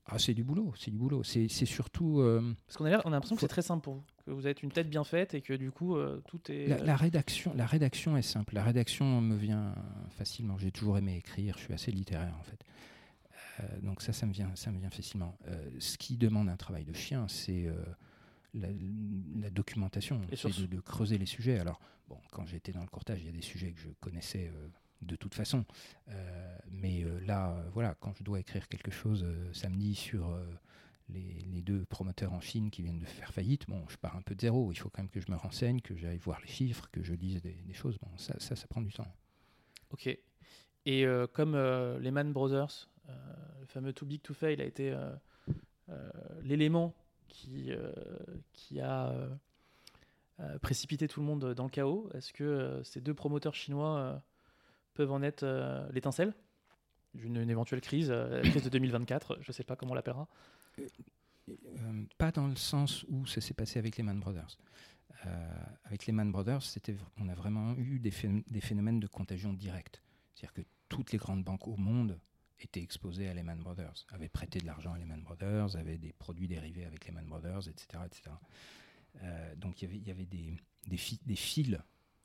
Ah, 0.05 0.19
c'est 0.19 0.33
du 0.33 0.43
boulot, 0.43 0.73
c'est 0.77 0.91
du 0.91 0.97
boulot. 0.97 1.23
C'est 1.23 1.47
surtout. 1.47 2.19
Euh, 2.19 2.53
Parce 2.67 2.77
qu'on 2.77 2.85
a, 2.85 3.01
on 3.05 3.09
a 3.09 3.11
l'impression 3.11 3.35
que 3.35 3.41
c'est 3.41 3.47
très 3.47 3.61
simple 3.61 3.83
pour 3.83 3.93
vous, 3.95 4.03
que 4.25 4.31
vous 4.31 4.47
êtes 4.47 4.61
une 4.61 4.71
tête 4.71 4.89
bien 4.89 5.03
faite 5.03 5.33
et 5.33 5.41
que 5.41 5.53
du 5.53 5.71
coup 5.71 5.95
euh, 5.95 6.21
tout 6.27 6.39
est. 6.51 6.67
La, 6.67 6.95
rédaction, 6.95 7.53
la 7.55 7.65
rédaction 7.65 8.17
est 8.17 8.21
simple. 8.21 8.53
La 8.55 8.63
rédaction 8.63 9.21
me 9.21 9.35
vient 9.35 9.73
facilement. 10.09 10.57
J'ai 10.57 10.71
toujours 10.71 10.97
aimé 10.97 11.15
écrire. 11.17 11.55
Je 11.57 11.63
suis 11.63 11.73
assez 11.73 11.91
littéraire 11.91 12.35
en 12.39 12.43
fait. 12.43 12.59
Euh, 13.59 13.79
donc 13.81 14.01
ça, 14.01 14.11
ça 14.13 14.25
me 14.25 14.33
vient, 14.33 14.51
ça 14.55 14.71
me 14.71 14.79
vient 14.79 14.89
facilement. 14.89 15.37
ce 15.79 15.97
qui 15.97 16.17
demande 16.17 16.49
un 16.49 16.57
travail 16.57 16.83
de 16.83 16.93
chien, 16.93 17.27
c'est 17.29 17.69
la, 18.53 19.49
documentation, 19.49 20.21
c'est 20.33 20.61
de, 20.61 20.65
de, 20.65 20.79
creuser 20.79 21.17
les 21.17 21.25
sujets. 21.25 21.59
Alors, 21.59 21.79
bon, 22.07 22.17
quand 22.31 22.45
j'étais 22.45 22.71
dans 22.71 22.81
le 22.81 22.87
courtage, 22.87 23.21
il 23.21 23.25
y 23.25 23.29
a 23.29 23.31
des 23.31 23.41
sujets 23.41 23.71
que 23.71 23.79
je 23.79 23.89
connaissais 23.99 24.51
euh, 24.53 24.67
de 25.01 25.15
toute 25.15 25.33
façon. 25.33 25.65
Euh, 26.09 26.57
mais 26.69 27.03
euh, 27.03 27.19
là, 27.25 27.63
voilà, 27.73 27.95
quand 27.99 28.13
je 28.17 28.23
dois 28.23 28.39
écrire 28.39 28.67
quelque 28.67 28.91
chose 28.91 29.25
samedi 29.51 29.95
sur 29.95 30.37
les, 31.09 31.61
deux 31.61 31.85
promoteurs 31.85 32.33
en 32.33 32.41
Chine 32.41 32.71
qui 32.71 32.81
viennent 32.81 32.99
de 32.99 33.05
faire 33.05 33.33
faillite, 33.33 33.67
bon, 33.67 33.85
je 33.87 33.97
pars 33.97 34.15
un 34.15 34.21
peu 34.21 34.35
de 34.35 34.41
zéro. 34.41 34.71
Il 34.71 34.75
faut 34.75 34.89
quand 34.89 35.01
même 35.01 35.09
que 35.09 35.21
je 35.21 35.31
me 35.31 35.37
renseigne, 35.37 35.79
que 35.79 35.95
j'aille 35.95 36.17
voir 36.17 36.41
les 36.41 36.47
chiffres, 36.47 36.89
que 36.91 37.01
je 37.01 37.13
lise 37.13 37.41
des, 37.41 37.73
choses. 37.73 37.97
Bon, 37.99 38.09
ça, 38.17 38.37
ça, 38.39 38.55
ça, 38.55 38.67
prend 38.67 38.81
du 38.81 38.91
temps. 38.91 39.07
Ok. 39.91 40.09
Et 40.85 41.05
comme 41.31 41.55
Lehman 41.55 42.33
Brothers, 42.33 42.89
le 43.07 43.65
fameux 43.67 43.93
Too 43.93 44.05
Big 44.05 44.21
to 44.21 44.33
Fail 44.33 44.61
a 44.61 44.65
été 44.65 44.93
l'élément 46.41 46.93
qui, 47.33 47.71
euh, 47.71 47.91
qui 48.53 48.79
a 48.79 49.09
euh, 49.09 49.29
euh, 50.39 50.59
précipité 50.59 51.07
tout 51.07 51.19
le 51.19 51.25
monde 51.25 51.53
dans 51.53 51.63
le 51.63 51.69
chaos. 51.69 52.09
Est-ce 52.13 52.31
que 52.31 52.81
ces 52.83 53.01
deux 53.01 53.13
promoteurs 53.13 53.55
chinois 53.55 54.21
peuvent 54.93 55.11
en 55.11 55.21
être 55.21 55.45
l'étincelle 55.91 56.33
d'une 57.13 57.49
éventuelle 57.49 57.81
crise, 57.81 58.09
la 58.09 58.41
crise 58.41 58.63
de 58.63 58.69
2024, 58.69 59.37
je 59.41 59.49
ne 59.49 59.53
sais 59.53 59.63
pas 59.63 59.75
comment 59.75 59.91
on 59.91 59.95
l'appellera 59.95 60.27
Pas 62.17 62.31
dans 62.31 62.47
le 62.47 62.55
sens 62.55 63.05
où 63.07 63.25
ça 63.27 63.39
s'est 63.39 63.53
passé 63.53 63.77
avec 63.77 63.97
les 63.97 64.03
Man 64.03 64.19
Brothers. 64.19 64.57
avec 65.83 66.07
les 66.07 66.13
Man 66.13 66.31
Brothers, 66.31 66.63
on 67.17 67.29
a 67.29 67.35
vraiment 67.35 67.75
eu 67.77 67.99
des, 67.99 68.11
phénomènes 68.11 68.99
de 68.99 69.07
contagion 69.07 69.53
directe. 69.53 70.01
C'est-à-dire 70.33 70.53
que 70.53 70.67
toutes 70.89 71.11
les 71.11 71.19
grandes 71.19 71.43
banques 71.43 71.67
au 71.67 71.77
monde 71.77 72.19
étaient 72.59 72.81
exposés 72.81 73.27
à 73.27 73.33
Lehman 73.33 73.59
Brothers, 73.59 74.05
avaient 74.09 74.29
prêté 74.29 74.59
de 74.59 74.65
l'argent 74.65 74.93
à 74.93 74.97
Lehman 74.97 75.21
Brothers, 75.21 75.75
avaient 75.75 75.97
des 75.97 76.13
produits 76.13 76.47
dérivés 76.47 76.85
avec 76.85 77.05
Lehman 77.05 77.25
Brothers, 77.25 77.67
etc. 77.67 77.99
etc. 78.05 78.31
Euh, 79.21 79.55
donc 79.55 79.81
il 79.81 80.07
y 80.07 80.11
avait, 80.11 80.25
des, 80.25 80.57
fils 80.97 81.77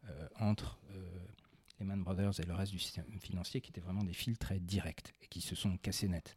euh, 0.04 0.28
entre 0.36 0.78
euh, 0.90 1.26
Lehman 1.80 2.02
Brothers 2.02 2.40
et 2.40 2.44
le 2.44 2.54
reste 2.54 2.72
du 2.72 2.78
système 2.78 3.06
financier 3.20 3.60
qui 3.60 3.70
étaient 3.70 3.80
vraiment 3.80 4.04
des 4.04 4.12
fils 4.12 4.38
très 4.38 4.58
directs 4.58 5.14
et 5.22 5.26
qui 5.28 5.40
se 5.40 5.54
sont 5.54 5.76
cassés 5.78 6.08
net. 6.08 6.36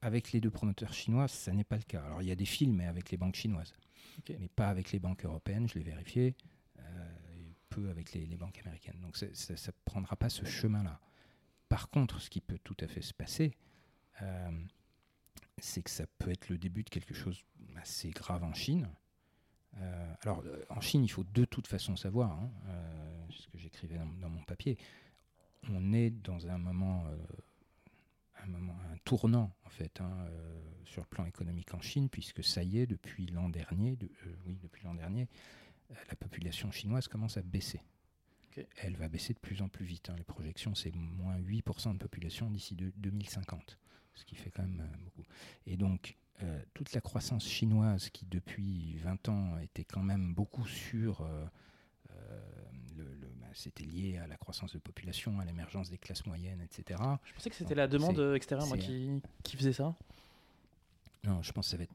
avec 0.00 0.32
les 0.32 0.40
deux 0.40 0.50
promoteurs 0.50 0.92
chinois, 0.92 1.28
ça 1.28 1.52
n'est 1.52 1.64
pas 1.64 1.76
le 1.76 1.82
cas. 1.82 2.02
Alors 2.04 2.22
il 2.22 2.28
y 2.28 2.32
a 2.32 2.36
des 2.36 2.46
fils, 2.46 2.68
mais 2.68 2.86
avec 2.86 3.10
les 3.10 3.16
banques 3.16 3.36
chinoises, 3.36 3.74
mais 4.28 4.48
pas 4.48 4.68
avec 4.68 4.92
les 4.92 4.98
banques 4.98 5.24
européennes, 5.24 5.68
je 5.68 5.74
l'ai 5.74 5.84
vérifié, 5.84 6.34
peu 7.68 7.90
avec 7.90 8.12
les, 8.12 8.24
les, 8.26 8.36
banques 8.36 8.58
américaines. 8.58 9.00
Donc 9.00 9.16
ça 9.16 9.26
ne 9.26 9.72
prendra 9.84 10.16
pas 10.16 10.28
ce 10.28 10.44
chemin-là. 10.44 11.00
Par 11.68 11.90
contre, 11.90 12.20
ce 12.20 12.30
qui 12.30 12.40
peut 12.40 12.58
tout 12.62 12.76
à 12.80 12.86
fait 12.86 13.02
se 13.02 13.12
passer, 13.12 13.56
euh, 14.22 14.50
c'est 15.58 15.82
que 15.82 15.90
ça 15.90 16.06
peut 16.18 16.30
être 16.30 16.48
le 16.48 16.58
début 16.58 16.84
de 16.84 16.90
quelque 16.90 17.14
chose 17.14 17.44
assez 17.76 18.10
grave 18.10 18.44
en 18.44 18.54
Chine. 18.54 18.88
Euh, 19.78 20.14
alors, 20.22 20.42
euh, 20.44 20.64
en 20.70 20.80
Chine, 20.80 21.04
il 21.04 21.08
faut 21.08 21.24
de 21.24 21.44
toute 21.44 21.66
façon 21.66 21.96
savoir, 21.96 22.32
hein, 22.32 22.50
ce 23.38 23.48
que 23.48 23.58
j'écrivais 23.58 23.98
dans, 24.20 24.28
mon 24.28 24.42
papier, 24.42 24.78
on 25.70 25.92
est 25.92 26.10
dans 26.10 26.46
un 26.48 26.58
moment, 26.58 27.06
un, 28.42 28.46
moment 28.46 28.76
un 28.92 28.96
tournant 29.04 29.54
en 29.64 29.70
fait 29.70 30.00
hein, 30.00 30.26
sur 30.84 31.02
le 31.02 31.08
plan 31.08 31.24
économique 31.24 31.72
en 31.74 31.80
Chine, 31.80 32.08
puisque 32.08 32.44
ça 32.44 32.62
y 32.62 32.78
est, 32.78 32.86
depuis 32.86 33.26
l'an 33.26 33.48
dernier, 33.48 33.96
oui, 34.46 34.58
depuis 34.62 34.84
l'an 34.84 34.94
dernier, 34.94 35.28
la 36.08 36.16
population 36.16 36.70
chinoise 36.70 37.08
commence 37.08 37.36
à 37.36 37.42
baisser. 37.42 37.80
Elle 38.76 38.96
va 38.96 39.08
baisser 39.08 39.34
de 39.34 39.38
plus 39.38 39.62
en 39.62 39.68
plus 39.68 39.84
vite. 39.84 40.10
Hein. 40.10 40.14
Les 40.16 40.24
projections, 40.24 40.74
c'est 40.74 40.94
moins 40.94 41.38
8% 41.38 41.94
de 41.94 41.98
population 41.98 42.50
d'ici 42.50 42.76
2050, 42.76 43.78
ce 44.14 44.24
qui 44.24 44.36
fait 44.36 44.50
quand 44.50 44.62
même 44.62 44.80
euh, 44.80 44.96
beaucoup. 45.04 45.24
Et 45.66 45.76
donc, 45.76 46.16
euh, 46.42 46.62
toute 46.72 46.92
la 46.92 47.00
croissance 47.00 47.48
chinoise 47.48 48.10
qui, 48.10 48.26
depuis 48.26 48.96
20 48.98 49.28
ans, 49.28 49.58
était 49.58 49.84
quand 49.84 50.02
même 50.02 50.34
beaucoup 50.34 50.66
sur... 50.66 51.22
Euh, 51.22 51.46
c'était 53.54 53.84
lié 53.84 54.18
à 54.18 54.26
la 54.26 54.36
croissance 54.36 54.72
de 54.72 54.78
population, 54.78 55.40
à 55.40 55.44
l'émergence 55.44 55.90
des 55.90 55.98
classes 55.98 56.26
moyennes, 56.26 56.60
etc. 56.60 57.00
Je 57.24 57.32
pensais 57.34 57.50
que 57.50 57.56
c'était 57.56 57.74
la 57.74 57.88
demande 57.88 58.18
extérieure 58.34 58.66
moi, 58.66 58.78
qui, 58.78 59.20
qui 59.42 59.56
faisait 59.56 59.72
ça. 59.72 59.94
Non, 61.24 61.42
je 61.42 61.52
pense 61.52 61.66
que 61.66 61.70
ça 61.70 61.76
va 61.76 61.84
être 61.84 61.94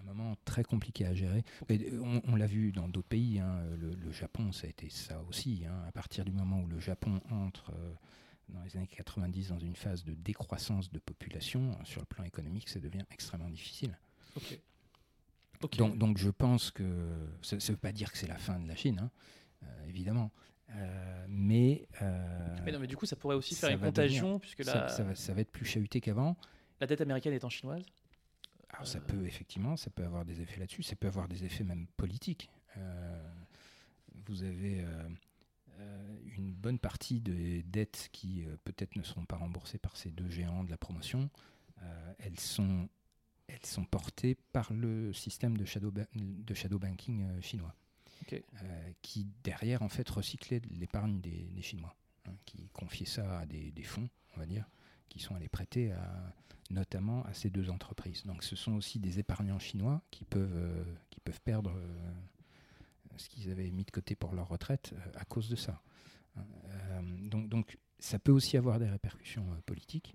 un 0.00 0.02
moment 0.14 0.36
très 0.44 0.64
compliqué 0.64 1.06
à 1.06 1.14
gérer. 1.14 1.44
Euh, 1.70 2.20
on, 2.26 2.36
l'a 2.36 2.46
vu 2.46 2.72
dans 2.72 2.88
d'autres 2.88 3.08
pays, 3.08 3.38
hein, 3.38 3.60
le, 3.78 4.12
Japon, 4.12 4.52
ça 4.52 4.66
a 4.66 4.70
été 4.70 4.88
ça 4.88 5.20
aussi. 5.28 5.64
Hein. 5.66 5.84
à 5.86 5.92
partir 5.92 6.24
du 6.24 6.32
moment 6.32 6.60
où 6.60 6.66
le 6.66 6.80
Japon 6.80 7.20
entre 7.30 7.70
euh, 7.70 7.92
dans 8.48 8.62
les 8.62 8.76
années 8.76 8.88
90 8.88 9.48
dans 9.48 9.58
une 9.58 9.76
phase 9.76 10.04
de 10.04 10.14
décroissance 10.14 10.90
de 10.90 10.98
population, 10.98 11.72
euh, 11.72 11.84
sur 11.84 12.00
le 12.00 12.06
plan 12.06 12.24
économique, 12.24 12.68
ça 12.68 12.80
devient 12.80 13.04
extrêmement 13.10 13.50
difficile. 13.50 13.96
Donc, 15.78 15.98
donc, 15.98 16.16
je 16.16 16.30
pense 16.30 16.70
que 16.70 16.84
ça 17.42 17.56
ne 17.56 17.60
veut 17.60 17.76
pas 17.76 17.92
dire 17.92 18.10
que 18.10 18.16
c'est 18.16 18.26
la 18.26 18.38
fin 18.38 18.58
de 18.58 18.66
la 18.66 18.74
Chine, 18.74 18.98
hein, 19.62 19.68
évidemment. 19.88 20.30
Mais, 21.28 21.86
mais, 22.64 22.72
non, 22.72 22.78
mais 22.78 22.86
du 22.86 22.96
coup, 22.96 23.06
ça 23.06 23.16
pourrait 23.16 23.36
aussi 23.36 23.54
faire 23.54 23.70
une 23.70 23.80
contagion, 23.80 24.38
puisque 24.38 24.64
ça, 24.64 24.88
va, 25.02 25.14
ça 25.14 25.34
va 25.34 25.40
être 25.40 25.50
plus 25.50 25.64
chahuté 25.64 26.00
qu'avant. 26.00 26.36
La 26.80 26.86
dette 26.86 27.00
américaine 27.00 27.32
étant 27.32 27.50
chinoise 27.50 27.84
alors 28.72 28.86
ça 28.86 29.00
peut 29.00 29.26
effectivement, 29.26 29.76
ça 29.76 29.90
peut 29.90 30.04
avoir 30.04 30.24
des 30.24 30.40
effets 30.40 30.60
là-dessus, 30.60 30.82
ça 30.82 30.96
peut 30.96 31.08
avoir 31.08 31.28
des 31.28 31.44
effets 31.44 31.64
même 31.64 31.86
politiques. 31.96 32.50
Euh, 32.76 33.30
vous 34.26 34.42
avez, 34.44 34.82
euh, 34.84 35.08
euh, 35.80 36.18
bonne 36.38 36.78
partie 36.78 37.20
des 37.20 37.62
dettes 37.64 38.08
qui 38.12 38.44
peut-être 38.64 38.96
ne 38.96 39.02
seront 39.02 39.24
pas 39.24 39.36
remboursées 39.36 39.78
par 39.78 39.96
ces 39.96 40.10
deux 40.10 40.28
géants 40.30 40.64
de 40.64 40.70
la 40.70 40.76
promotion, 40.76 41.30
elles 42.18 42.38
sont 42.38 42.88
elles 43.48 43.66
sont 43.66 43.84
portées 43.84 44.36
par 44.52 44.72
le 44.72 45.12
système 45.12 45.56
de 45.56 45.64
shadow, 45.64 45.92
de 46.14 46.54
shadow 46.54 46.78
banking 46.78 47.40
chinois, 47.40 47.74
qui 49.02 49.26
derrière 49.42 49.82
en 49.82 49.88
fait 49.88 50.08
recyclait 50.08 50.60
l'épargne 50.70 51.20
des, 51.20 51.62
Chinois, 51.62 51.94
hein, 52.26 52.32
qui 52.44 52.68
confiait 52.68 53.06
ça 53.06 53.40
à 53.40 53.46
des, 53.46 53.82
fonds, 53.82 54.08
on 54.36 54.40
va 54.40 54.46
dire, 54.46 54.64
qui 55.08 55.18
sont 55.18 55.34
allés 55.34 55.48
prêter 55.48 55.92
à, 55.92 56.34
notamment 56.70 57.24
à 57.24 57.34
ces 57.34 57.50
deux 57.50 57.70
entreprises. 57.70 58.24
Donc 58.24 58.42
ce 58.42 58.56
sont 58.56 58.72
aussi 58.72 58.98
des 58.98 59.18
épargnants 59.18 59.58
chinois 59.58 60.02
qui 60.10 60.24
peuvent, 60.24 60.56
euh, 60.56 60.84
qui 61.10 61.20
peuvent 61.20 61.40
perdre 61.40 61.72
euh, 61.74 62.10
ce 63.16 63.28
qu'ils 63.28 63.50
avaient 63.50 63.70
mis 63.70 63.84
de 63.84 63.90
côté 63.90 64.14
pour 64.14 64.34
leur 64.34 64.48
retraite 64.48 64.92
euh, 64.94 65.20
à 65.20 65.24
cause 65.24 65.48
de 65.48 65.56
ça. 65.56 65.82
donc, 67.22 67.48
donc 67.48 67.78
ça 67.98 68.18
peut 68.18 68.32
aussi 68.32 68.56
avoir 68.56 68.78
des 68.78 68.88
répercussions 68.88 69.44
politiques. 69.66 70.14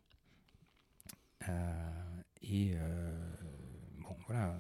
et 2.42 2.76
bon, 4.00 4.16
voilà, 4.28 4.58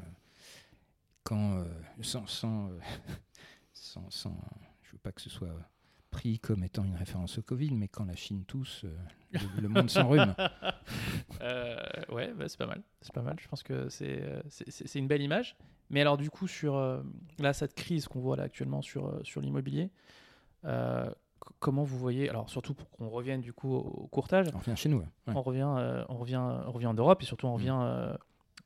quand, 1.26 1.66
sans, 2.02 2.26
sans, 2.28 2.70
sans, 3.74 4.10
sans, 4.10 4.38
je 4.84 4.94
veux 4.94 5.00
pas 5.00 5.12
que 5.12 5.22
ce 5.22 5.30
soit 5.30 5.50
pris 6.16 6.40
comme 6.40 6.64
étant 6.64 6.86
une 6.86 6.96
référence 6.96 7.38
au 7.38 7.42
Covid, 7.42 7.72
mais 7.74 7.90
quand 7.90 8.06
la 8.06 8.16
Chine 8.16 8.46
tousse, 8.46 8.86
euh, 8.86 9.38
le, 9.62 9.68
monde 9.68 9.90
s'enrhume. 9.90 10.34
Euh, 11.42 11.76
ouais, 12.10 12.32
bah, 12.34 12.48
c'est 12.48 12.58
pas 12.58 12.68
mal. 12.68 12.82
C'est 13.02 13.14
pas 13.14 13.22
mal. 13.22 13.36
Je 13.40 13.48
pense 13.48 13.62
que 13.62 13.90
c'est 13.90 14.22
euh, 14.22 14.42
c'est 14.50 15.00
une 15.00 15.08
belle 15.08 15.22
image. 15.22 15.58
Mais 15.90 16.00
alors 16.00 16.18
du 16.18 16.30
coup, 16.30 16.48
sur 16.48 16.80
là, 17.40 17.54
cette 17.54 17.74
crise 17.74 18.08
qu'on 18.08 18.20
voit 18.20 18.36
là 18.36 18.44
actuellement 18.44 18.82
sur, 18.82 19.20
sur 19.24 19.42
l'immobilier, 19.42 19.90
comment 21.60 21.84
vous 21.84 21.98
voyez, 21.98 22.30
alors 22.30 22.50
surtout 22.50 22.74
pour 22.74 22.90
qu'on 22.92 23.10
revienne 23.10 23.42
du 23.42 23.52
coup 23.52 23.74
au, 23.74 24.08
courtage. 24.08 24.48
On 24.54 24.60
revient 24.60 24.78
chez 24.78 24.90
nous. 24.90 25.04
On, 25.28 25.42
revient, 25.42 25.64
on, 26.08 26.18
revient, 26.18 26.42
on 26.66 26.72
revient 26.72 26.88
en 26.88 26.94
Europe 26.94 27.22
et 27.22 27.26
surtout 27.26 27.48
on 27.48 27.52
mm. 27.52 27.56
revient 27.56 28.18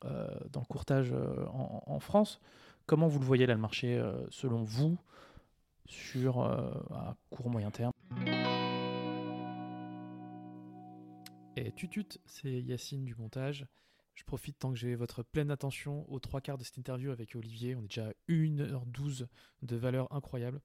dans 0.04 0.62
le 0.62 0.66
courtage 0.66 1.12
en, 1.12 1.84
en, 1.86 2.00
France. 2.00 2.40
Comment 2.86 3.08
vous 3.08 3.20
le 3.20 3.26
voyez 3.26 3.46
là 3.46 3.54
le 3.54 3.60
marché 3.60 4.02
selon 4.30 4.64
vous 4.64 4.98
sur 5.90 6.42
euh, 6.42 6.72
à 6.92 7.16
court 7.30 7.50
moyen 7.50 7.72
terme? 7.72 7.92
Et 11.56 11.72
tutut, 11.74 12.20
c'est 12.26 12.62
Yacine 12.62 13.04
du 13.04 13.16
montage. 13.16 13.66
Je 14.14 14.24
profite 14.24 14.60
tant 14.60 14.72
que 14.72 14.78
j'ai 14.78 14.96
votre 14.96 15.24
pleine 15.24 15.52
attention 15.52 16.10
aux 16.12 16.20
trois 16.20 16.42
quarts 16.42 16.58
de 16.58 16.64
cette 16.64 16.78
interview 16.78 17.12
avec 17.12 17.36
Olivier. 17.36 17.76
On 17.76 17.82
est 17.84 17.88
déjà 17.88 18.10
à 18.10 18.14
1h12 18.30 19.28
de 19.64 19.76
valeur 19.76 20.12
incroyable. 20.14 20.62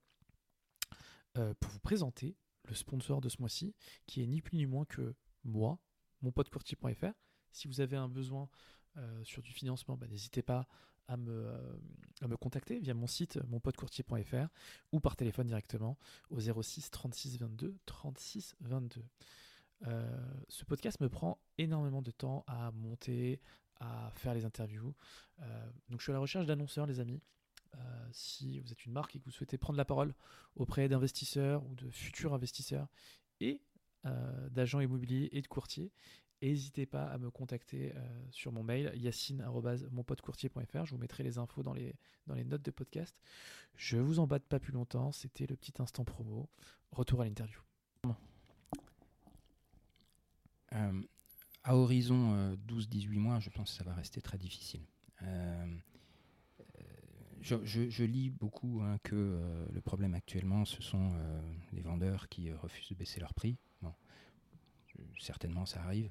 Euh, 1.37 1.55
pour 1.59 1.71
vous 1.71 1.81
présenter 1.81 2.37
le 2.69 2.75
sponsor 2.75 3.21
de 3.21 3.29
ce 3.29 3.39
mois-ci, 3.41 3.75
qui 4.07 4.23
est 4.23 4.27
ni 4.27 4.41
plus 4.41 4.57
ni 4.57 4.67
moins 4.67 4.85
que 4.85 5.15
moi, 5.45 5.79
mon 6.23 6.31
pote 6.31 6.49
courtier.fr. 6.49 7.13
Si 7.51 7.67
vous 7.67 7.81
avez 7.81 7.97
un 7.97 8.09
besoin 8.09 8.49
euh, 8.97 9.25
sur 9.25 9.43
du 9.43 9.53
financement, 9.53 9.97
bah, 9.97 10.07
n'hésitez 10.07 10.43
pas 10.43 10.67
à 11.09 11.17
me, 11.17 11.49
euh, 11.49 11.77
à 12.23 12.29
me 12.29 12.37
contacter 12.37 12.79
via 12.79 12.95
mon 12.95 13.07
site 13.07 13.39
monpotecourtier.fr 13.49 14.49
ou 14.93 15.01
par 15.01 15.17
téléphone 15.17 15.47
directement 15.47 15.99
au 16.31 16.41
06 16.41 16.91
36 16.91 17.39
22 17.39 17.77
36 17.87 18.55
22. 18.61 19.05
ce 20.49 20.65
podcast 20.65 21.01
me 21.01 21.09
prend 21.09 21.39
énormément 21.59 22.03
de 22.03 22.11
temps 22.11 22.45
à 22.47 22.71
monter, 22.71 23.41
à 23.81 24.11
faire 24.15 24.33
les 24.33 24.45
interviews. 24.45 24.95
Euh, 25.41 25.71
donc 25.91 26.01
je 26.01 26.05
suis 26.05 26.13
à 26.13 26.15
la 26.15 26.21
recherche 26.21 26.47
d'annonceurs, 26.47 26.87
les 26.87 27.01
amis. 27.01 27.21
Si 28.13 28.61
vous 28.61 28.71
êtes 28.71 28.87
une 28.87 28.93
marque 28.93 29.17
et 29.17 29.19
que 29.19 29.25
vous 29.25 29.33
souhaitez 29.33 29.59
prendre 29.59 29.77
la 29.77 29.85
parole 29.85 30.15
auprès 30.55 30.89
d'investisseurs 30.89 31.67
ou 31.67 31.75
de 31.75 31.91
futurs 31.91 32.33
investisseurs 32.33 32.87
et 33.41 33.61
d'agents 34.53 34.79
immobiliers 34.79 35.29
et 35.33 35.43
de 35.43 35.49
courtiers, 35.49 35.91
N'hésitez 36.45 36.85
pas 36.85 37.05
à 37.05 37.17
me 37.17 37.31
contacter 37.31 37.95
euh, 37.97 38.01
sur 38.31 38.53
mon 38.53 38.63
mail 38.63 38.93
yacine.monpotecourtier.fr. 38.97 40.85
Je 40.85 40.91
vous 40.91 40.99
mettrai 40.99 41.23
les 41.23 41.39
infos 41.39 41.63
dans 41.63 41.73
les, 41.73 41.95
dans 42.27 42.35
les 42.35 42.45
notes 42.45 42.61
de 42.61 42.71
podcast. 42.71 43.17
Je 43.77 43.97
vous 43.97 44.19
embête 44.19 44.45
pas 44.45 44.61
plus 44.61 44.75
longtemps. 44.75 45.11
C'était 45.11 45.47
le 45.47 45.57
petit 45.57 45.73
instant 45.79 46.05
promo. 46.05 46.51
Retour 46.91 47.23
à 47.23 47.25
l'interview. 47.25 47.63
Euh, 50.75 51.03
à 51.63 51.77
horizon 51.77 52.55
12-18 52.69 53.17
euh, 53.17 53.21
mois, 53.21 53.41
je 53.41 53.49
pense 53.49 53.71
que 53.71 53.79
ça 53.79 53.85
va 53.85 53.95
rester 53.95 54.21
très 54.21 54.37
difficile. 54.37 54.83
Je, 57.41 58.05
lis 58.05 58.29
beaucoup 58.29 58.83
hein, 58.83 58.99
que 59.03 59.67
le 59.73 59.81
problème 59.81 60.13
actuellement, 60.13 60.67
ce 60.67 60.83
sont 60.83 61.15
les 61.73 61.81
vendeurs 61.81 62.29
qui 62.29 62.53
refusent 62.53 62.91
de 62.91 62.97
baisser 62.97 63.19
leur 63.19 63.33
prix. 63.33 63.57
Certainement, 65.19 65.65
ça 65.65 65.83
arrive. 65.83 66.11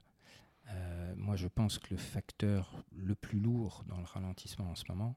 Euh, 0.69 1.13
moi, 1.17 1.35
je 1.35 1.47
pense 1.47 1.77
que 1.79 1.91
le 1.91 1.97
facteur 1.97 2.83
le 2.95 3.15
plus 3.15 3.39
lourd 3.39 3.83
dans 3.87 3.97
le 3.97 4.05
ralentissement 4.05 4.69
en 4.69 4.75
ce 4.75 4.85
moment, 4.89 5.15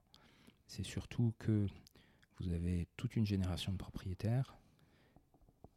c'est 0.67 0.83
surtout 0.83 1.33
que 1.39 1.67
vous 2.39 2.51
avez 2.51 2.87
toute 2.97 3.15
une 3.15 3.25
génération 3.25 3.71
de 3.71 3.77
propriétaires 3.77 4.57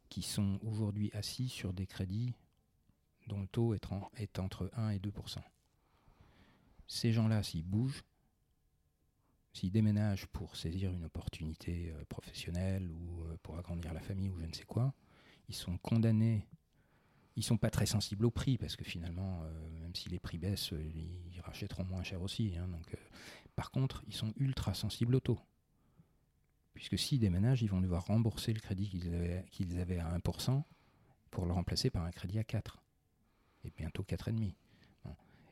qui 0.09 0.21
sont 0.21 0.59
aujourd'hui 0.63 1.09
assis 1.13 1.49
sur 1.49 1.73
des 1.73 1.87
crédits 1.87 2.33
dont 3.27 3.39
le 3.39 3.47
taux 3.47 3.73
est, 3.73 4.39
entre 4.39 4.69
1 4.73 4.89
et 4.89 4.99
2% 4.99 5.37
Ces 6.87 7.13
gens-là, 7.13 7.43
s'ils 7.43 7.63
bougent, 7.63 8.03
s'ils 9.53 9.71
déménagent 9.71 10.27
pour 10.27 10.55
saisir 10.55 10.91
une 10.91 11.05
opportunité 11.05 11.91
euh, 11.91 12.03
professionnelle 12.05 12.91
ou 12.91 13.23
euh, 13.23 13.37
pour 13.41 13.57
agrandir 13.57 13.93
la 13.93 14.01
famille 14.01 14.29
ou 14.29 14.37
je 14.39 14.45
ne 14.45 14.53
sais 14.53 14.65
quoi, 14.65 14.93
ils 15.47 15.55
sont 15.55 15.77
condamnés 15.77 16.47
ils 17.35 17.43
sont 17.43 17.57
pas 17.57 17.69
très 17.69 17.85
sensibles 17.85 18.25
au 18.25 18.31
prix 18.31 18.57
parce 18.57 18.75
que 18.75 18.83
finalement, 18.83 19.41
euh, 19.43 19.79
même 19.79 19.95
si 19.95 20.09
les 20.09 20.19
prix 20.19 20.37
baissent, 20.37 20.73
euh, 20.73 20.83
ils 20.83 21.39
rachèteront 21.41 21.85
moins 21.85 22.03
cher 22.03 22.21
aussi. 22.21 22.53
Hein, 22.57 22.67
donc, 22.67 22.93
euh, 22.93 22.97
par 23.55 23.71
contre, 23.71 24.03
ils 24.07 24.13
sont 24.13 24.33
ultra 24.37 24.73
sensibles 24.73 25.15
au 25.15 25.19
taux. 25.19 25.39
Puisque 26.73 26.97
s'ils 26.97 27.19
déménagent, 27.19 27.61
ils 27.61 27.69
vont 27.69 27.81
devoir 27.81 28.05
rembourser 28.05 28.53
le 28.53 28.59
crédit 28.59 28.89
qu'ils 29.51 29.79
avaient, 29.79 29.99
à 29.99 30.17
1% 30.17 30.63
pour 31.29 31.45
le 31.45 31.53
remplacer 31.53 31.89
par 31.89 32.03
un 32.03 32.11
crédit 32.11 32.39
à 32.39 32.43
4. 32.43 32.81
Et 33.63 33.71
bientôt 33.75 34.03
4,5. 34.03 34.53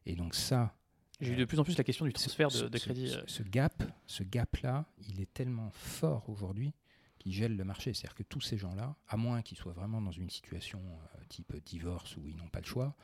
Et 0.05 0.15
donc 0.15 0.33
ça... 0.33 0.75
J'ai 1.19 1.33
eu 1.33 1.35
de 1.35 1.43
plus 1.43 1.59
en 1.59 1.65
plus 1.65 1.77
la 1.77 1.83
question 1.83 2.05
du 2.05 2.13
transfert 2.13 2.47
de, 2.47 2.77
crédit. 2.77 3.13
ce 3.27 3.43
gap, 3.43 3.83
ce 4.07 4.23
gap-là, 4.23 4.85
il 5.09 5.19
est 5.19 5.31
tellement 5.33 5.69
fort 5.71 6.29
aujourd'hui 6.29 6.73
qui 7.19 7.31
gèle 7.31 7.55
le 7.55 7.63
marché. 7.63 7.93
C'est-à-dire 7.93 8.15
que 8.15 8.23
tous 8.23 8.41
ces 8.41 8.57
gens-là, 8.57 8.95
à 9.07 9.17
moins 9.17 9.43
qu'ils 9.43 9.57
soient 9.57 9.73
vraiment 9.73 10.01
dans 10.01 10.11
une 10.11 10.29
situation 10.29 10.79
euh, 10.79 11.19
type 11.27 11.55
divorce 11.63 12.17
où 12.17 12.27
ils 12.27 12.35
n'ont 12.35 12.47
pas 12.47 12.61
le 12.61 12.65
choix, 12.65 12.95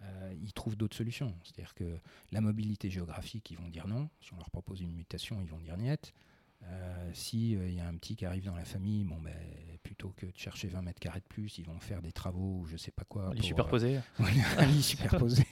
euh, 0.00 0.34
ils 0.42 0.52
trouvent 0.52 0.76
d'autres 0.76 0.96
solutions. 0.96 1.32
C'est-à-dire 1.44 1.74
que 1.74 2.00
la 2.32 2.40
mobilité 2.40 2.90
géographique, 2.90 3.50
ils 3.50 3.58
vont 3.58 3.68
dire 3.68 3.86
non. 3.86 4.08
Si 4.20 4.32
on 4.32 4.36
leur 4.36 4.50
propose 4.50 4.80
une 4.80 4.92
mutation, 4.92 5.40
ils 5.40 5.48
vont 5.48 5.60
dire 5.60 5.76
niet. 5.76 6.12
Euh, 6.64 7.10
S'il 7.12 7.60
il 7.60 7.74
y 7.74 7.80
a 7.80 7.88
un 7.88 7.96
petit 7.96 8.14
qui 8.14 8.24
arrive 8.24 8.44
dans 8.44 8.54
la 8.54 8.64
famille, 8.64 9.04
bon, 9.04 9.20
ben, 9.20 9.34
plutôt 9.82 10.10
que 10.16 10.26
de 10.26 10.36
chercher 10.36 10.68
20 10.68 10.82
mètres 10.82 11.00
carrés 11.00 11.20
de 11.20 11.26
plus, 11.26 11.58
ils 11.58 11.66
vont 11.66 11.78
faire 11.80 12.02
des 12.02 12.12
travaux 12.12 12.60
ou 12.60 12.66
je 12.66 12.76
sais 12.76 12.92
pas 12.92 13.04
quoi. 13.04 13.30
Un 13.30 13.34
lit 13.34 13.42
superposé. 13.42 14.00
un 14.58 14.66
lit 14.66 14.82
superposé. 14.82 15.44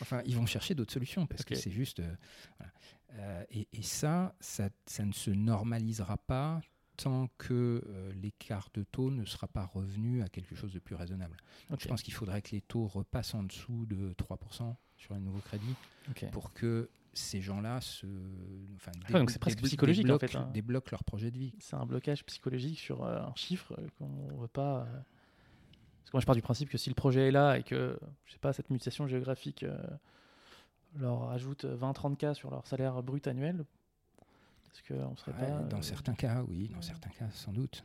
enfin, 0.00 0.22
ils 0.24 0.36
vont 0.36 0.46
chercher 0.46 0.74
d'autres 0.74 0.92
solutions 0.92 1.26
parce 1.26 1.44
que 1.44 1.56
c'est 1.56 1.72
juste. 1.72 2.00
et, 3.50 3.68
et 3.72 3.82
ça, 3.82 4.34
ça, 4.40 4.70
ça, 4.86 5.04
ne 5.04 5.12
se 5.12 5.30
normalisera 5.30 6.16
pas 6.18 6.60
tant 6.96 7.28
que 7.38 7.82
euh, 7.86 8.12
l'écart 8.14 8.68
de 8.74 8.82
taux 8.84 9.10
ne 9.10 9.24
sera 9.24 9.46
pas 9.48 9.64
revenu 9.64 10.22
à 10.22 10.28
quelque 10.28 10.54
chose 10.54 10.72
de 10.72 10.78
plus 10.78 10.94
raisonnable. 10.94 11.36
Je 11.78 11.88
pense 11.88 12.02
qu'il 12.02 12.14
faudrait 12.14 12.42
que 12.42 12.50
les 12.52 12.60
taux 12.60 12.86
repassent 12.86 13.34
en 13.34 13.42
dessous 13.42 13.86
de 13.86 14.14
3% 14.14 14.74
sur 14.96 15.14
les 15.14 15.20
nouveaux 15.20 15.40
crédits 15.40 15.74
pour 16.32 16.52
que 16.52 16.88
ces 17.12 17.40
gens-là 17.40 17.80
se, 17.80 18.06
enfin, 18.74 18.90
ah, 19.06 19.18
donc 19.18 19.30
c'est 19.30 19.38
presque 19.38 19.62
psychologique 19.62 20.04
débloquent, 20.04 20.24
en 20.24 20.28
fait, 20.28 20.36
hein. 20.36 20.50
débloquent 20.52 20.90
leur 20.90 21.04
projet 21.04 21.30
de 21.30 21.38
vie. 21.38 21.54
C'est 21.60 21.76
un 21.76 21.86
blocage 21.86 22.24
psychologique 22.26 22.78
sur 22.78 23.04
euh, 23.04 23.20
un 23.20 23.34
chiffre 23.36 23.76
qu'on 23.98 24.08
ne 24.08 24.40
veut 24.40 24.48
pas. 24.48 24.80
Euh, 24.80 24.84
parce 24.84 26.10
que 26.10 26.16
moi 26.16 26.20
je 26.20 26.26
pars 26.26 26.34
du 26.34 26.42
principe 26.42 26.68
que 26.68 26.78
si 26.78 26.90
le 26.90 26.94
projet 26.94 27.28
est 27.28 27.30
là 27.30 27.56
et 27.58 27.62
que 27.62 27.98
je 28.24 28.32
sais 28.32 28.38
pas 28.38 28.52
cette 28.52 28.70
mutation 28.70 29.06
géographique 29.06 29.64
leur 30.96 31.30
ajoute 31.30 31.64
20-30 31.64 32.16
k 32.16 32.36
sur 32.36 32.50
leur 32.50 32.66
salaire 32.66 33.02
brut 33.02 33.26
annuel, 33.26 33.64
serait 35.16 35.32
pas. 35.32 35.62
Dans 35.62 35.78
euh, 35.78 35.82
certains 35.82 36.14
cas, 36.14 36.42
oui, 36.48 36.68
dans 36.68 36.82
certains 36.82 37.10
cas, 37.10 37.30
sans 37.30 37.52
doute. 37.52 37.84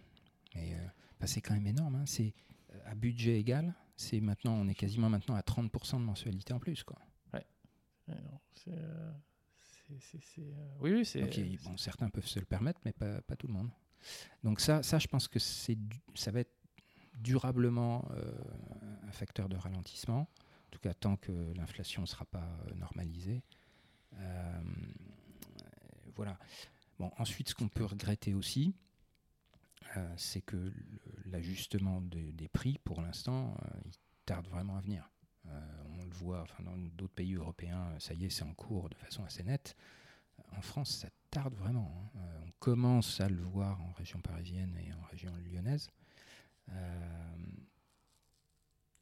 Mais 0.55 0.73
euh, 0.73 0.87
bah, 1.19 1.27
c'est 1.27 1.41
quand 1.41 1.53
même 1.53 1.67
énorme. 1.67 1.95
Hein. 1.95 2.05
C'est 2.05 2.33
euh, 2.73 2.79
à 2.91 2.95
budget 2.95 3.39
égal. 3.39 3.73
C'est 3.95 4.19
maintenant, 4.19 4.53
on 4.53 4.67
est 4.67 4.75
quasiment 4.75 5.09
maintenant 5.09 5.35
à 5.35 5.41
30% 5.41 5.99
de 5.99 6.03
mensualité 6.03 6.53
en 6.53 6.59
plus, 6.59 6.83
quoi. 6.83 6.97
Ouais. 7.33 7.45
C'est. 8.53 8.71
oui, 10.79 10.93
oui, 10.93 11.05
c'est. 11.05 11.21
bon, 11.63 11.77
certains 11.77 12.09
peuvent 12.09 12.27
se 12.27 12.39
le 12.39 12.45
permettre, 12.45 12.79
mais 12.85 12.93
pas, 12.93 13.21
pas 13.21 13.35
tout 13.35 13.47
le 13.47 13.53
monde. 13.53 13.69
Donc 14.43 14.61
ça, 14.61 14.81
ça, 14.83 14.99
je 14.99 15.07
pense 15.07 15.27
que 15.27 15.39
c'est, 15.39 15.77
ça 16.15 16.31
va 16.31 16.39
être 16.39 16.55
durablement 17.15 18.09
un 19.05 19.11
facteur 19.11 19.49
de 19.49 19.57
ralentissement. 19.57 20.21
En 20.21 20.69
tout 20.71 20.79
cas, 20.79 20.93
tant 20.93 21.17
que 21.17 21.33
l'inflation 21.57 22.03
ne 22.03 22.07
sera 22.07 22.23
pas 22.23 22.47
normalisée. 22.75 23.43
voilà. 26.15 26.37
Bon, 26.99 27.11
ensuite, 27.17 27.49
ce 27.49 27.55
qu'on 27.55 27.69
peut 27.69 27.85
regretter 27.85 28.33
aussi, 28.33 28.75
c'est 30.17 30.41
que 30.41 30.71
l'ajustement 31.25 32.01
des 32.01 32.47
prix, 32.49 32.77
pour 32.83 33.01
l'instant, 33.01 33.55
il 33.85 33.91
tarde 34.25 34.47
vraiment 34.47 34.77
à 34.77 34.81
venir. 34.81 35.09
on 35.45 36.03
le 36.03 36.11
voit 36.11 36.41
enfin, 36.41 36.63
dans 36.63 36.77
d'autres 36.77 37.13
pays 37.13 37.35
européens, 37.35 37.97
ça 37.99 38.13
y 38.13 38.25
est, 38.25 38.29
c'est 38.29 38.43
en 38.43 38.53
cours 38.53 38.89
de 38.89 38.95
façon 38.95 39.23
assez 39.23 39.43
nette. 39.43 39.75
En 40.55 40.61
France, 40.61 40.91
ça 40.91 41.09
tarde 41.31 41.55
vraiment. 41.55 42.11
Hein. 42.15 42.19
on 42.45 42.51
commence 42.59 43.19
à 43.21 43.29
le 43.29 43.41
voir 43.41 43.81
en 43.81 43.91
région 43.93 44.19
parisienne 44.19 44.77
et 44.77 44.93
en 44.93 45.01
région 45.09 45.33
lyonnaise. 45.37 45.89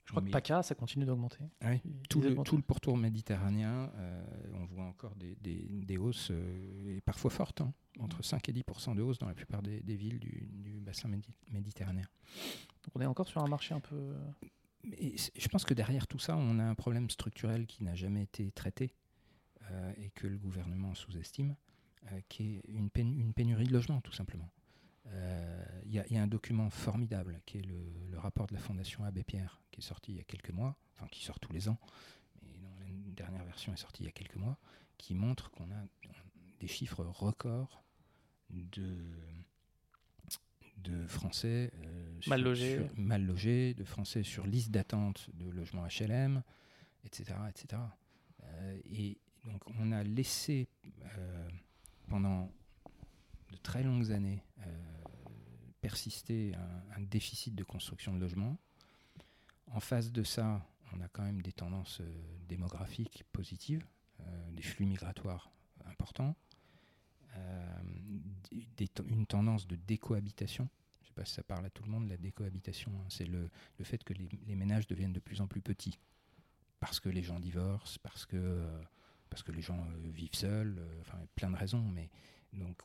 Je 0.07 0.13
crois 0.13 0.21
que 0.21 0.29
PACA, 0.29 0.63
ça 0.63 0.73
continue 0.73 1.03
d'augmenter. 1.03 1.39
Oui, 1.65 1.81
tout, 2.07 2.21
le, 2.21 2.33
tout, 2.43 2.55
le, 2.55 2.61
pourtour 2.61 2.95
méditerranéen, 2.95 3.91
euh, 3.97 4.23
on 4.53 4.63
voit 4.63 4.85
encore 4.85 5.13
des, 5.15 5.35
des, 5.41 5.97
hausses, 5.97 6.29
euh, 6.31 6.95
et 6.95 7.01
parfois 7.01 7.29
fortes, 7.29 7.59
hein, 7.59 7.73
entre 7.99 8.23
5 8.23 8.47
et 8.47 8.53
10% 8.53 8.95
de 8.95 9.01
hausse 9.01 9.17
dans 9.17 9.27
la 9.27 9.33
plupart 9.33 9.61
des, 9.61 9.81
villes 9.81 10.19
du, 10.19 10.47
du, 10.49 10.79
bassin 10.79 11.09
méditerranéen. 11.51 12.05
Donc 12.85 12.95
on 12.95 13.01
est 13.01 13.05
encore 13.05 13.27
sur 13.27 13.43
un 13.43 13.49
marché 13.49 13.75
un 13.75 13.81
peu... 13.81 14.15
Mais 14.85 15.15
je 15.35 15.47
pense 15.49 15.65
que 15.65 15.73
derrière 15.73 16.07
tout 16.07 16.19
ça, 16.19 16.37
on 16.37 16.57
a 16.57 16.63
un 16.63 16.75
problème 16.75 17.09
structurel 17.09 17.67
qui 17.67 17.83
n'a 17.83 17.93
jamais 17.93 18.23
été 18.23 18.49
traité 18.51 18.93
euh, 19.69 19.91
et 19.97 20.09
que 20.11 20.25
le 20.25 20.37
gouvernement 20.37 20.95
sous-estime, 20.95 21.57
qui 22.29 22.55
est 22.55 22.61
une, 22.69 22.89
une 22.95 23.33
pénurie 23.33 23.67
de 23.67 23.73
logements, 23.73 23.99
tout 23.99 24.13
simplement. 24.13 24.49
Il 25.85 25.93
y, 25.93 26.13
y, 26.13 26.17
a 26.17 26.21
un 26.21 26.27
document 26.27 26.69
formidable 26.69 27.39
qui 27.45 27.59
est 27.59 27.65
le, 27.65 27.93
le, 28.11 28.19
rapport 28.19 28.45
de 28.47 28.53
la 28.53 28.59
Fondation 28.59 29.03
Abbé 29.05 29.23
Pierre, 29.23 29.61
qui 29.71 29.79
est 29.79 29.83
sorti 29.83 30.11
il 30.11 30.17
y 30.17 30.19
a 30.19 30.23
quelques 30.23 30.51
mois, 30.51 30.75
enfin 30.95 31.07
qui 31.07 31.23
sort 31.23 31.39
tous 31.39 31.53
les 31.53 31.69
ans, 31.69 31.79
mais 32.41 32.57
dont 32.57 32.75
la 32.83 33.13
dernière 33.13 33.45
version 33.45 33.73
est 33.73 33.77
sortie 33.77 34.03
il 34.03 34.05
y 34.05 34.09
a 34.09 34.11
quelques 34.11 34.35
mois, 34.35 34.57
qui 34.97 35.15
montre 35.15 35.49
qu'on 35.51 35.71
a 35.71 35.83
des 36.59 36.67
chiffres 36.67 37.03
records 37.05 37.83
de, 38.49 38.95
de 40.77 41.07
Français 41.07 41.71
euh, 41.83 42.19
mal, 42.27 42.41
logés. 42.41 42.81
mal 42.95 43.25
logés, 43.25 43.73
de 43.73 43.83
Français 43.83 44.23
sur 44.23 44.45
liste 44.45 44.71
d'attente 44.71 45.29
de 45.33 45.49
logements 45.49 45.85
HLM, 45.85 46.43
etc. 47.05 47.35
etc. 47.49 47.81
Euh, 48.43 48.79
et 48.85 49.17
donc 49.45 49.61
on 49.79 49.91
a 49.91 50.03
laissé 50.03 50.67
euh, 51.17 51.49
pendant 52.07 52.51
de 53.51 53.57
très 53.57 53.83
longues 53.83 54.11
années 54.11 54.43
persister 55.87 56.53
un, 56.97 57.01
déficit 57.01 57.55
de 57.55 57.63
construction 57.63 58.13
de 58.13 58.19
logements. 58.19 58.57
En 59.67 59.79
face 59.79 60.11
de 60.11 60.21
ça, 60.21 60.67
on 60.93 60.99
a 60.99 61.07
quand 61.07 61.23
même 61.23 61.41
des 61.41 61.53
tendances 61.53 62.01
euh, 62.01 62.37
démographiques 62.49 63.23
positives, 63.31 63.85
euh, 64.19 64.51
des 64.51 64.63
flux 64.63 64.85
migratoires 64.85 65.49
importants, 65.85 66.35
euh, 67.37 67.79
une 69.07 69.25
tendance 69.25 69.65
de 69.65 69.77
décohabitation. 69.77 70.67
Je 70.99 71.05
ne 71.05 71.07
sais 71.07 71.13
pas 71.13 71.23
si 71.23 71.35
ça 71.35 71.43
parle 71.43 71.65
à 71.65 71.69
tout 71.69 71.83
le 71.83 71.89
monde, 71.89 72.09
la 72.09 72.17
décohabitation. 72.17 72.91
Hein. 72.99 73.05
c'est 73.07 73.25
le, 73.25 73.49
fait 73.83 74.03
que 74.03 74.13
les, 74.13 74.55
ménages 74.55 74.87
deviennent 74.87 75.13
de 75.13 75.21
plus 75.21 75.39
en 75.39 75.47
plus 75.47 75.61
petits. 75.61 75.97
Parce 76.81 76.99
que 76.99 77.07
les 77.07 77.23
gens 77.23 77.39
divorcent, 77.39 77.97
parce 78.03 78.25
que, 78.25 78.67
parce 79.29 79.41
que 79.41 79.53
les 79.53 79.61
gens 79.61 79.87
vivent 80.03 80.35
seuls, 80.35 80.85
plein 81.35 81.49
de 81.49 81.55
raisons, 81.55 81.87
mais 81.95 82.09
donc, 82.57 82.77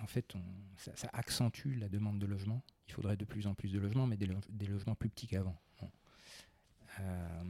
en 0.00 0.06
fait, 0.06 0.34
ça, 0.76 1.08
accentue 1.12 1.78
la 1.78 1.88
demande 1.88 2.18
de 2.18 2.26
logement. 2.26 2.62
Il 2.88 2.94
faudrait 2.94 3.16
de 3.16 3.24
plus 3.24 3.46
en 3.46 3.54
plus 3.54 3.72
de 3.72 3.78
logements, 3.78 4.06
mais 4.06 4.16
des, 4.16 4.26
logements 4.66 4.94
plus 4.94 5.08
petits 5.08 5.26
qu'avant. 5.26 5.60
Euh, 7.00 7.44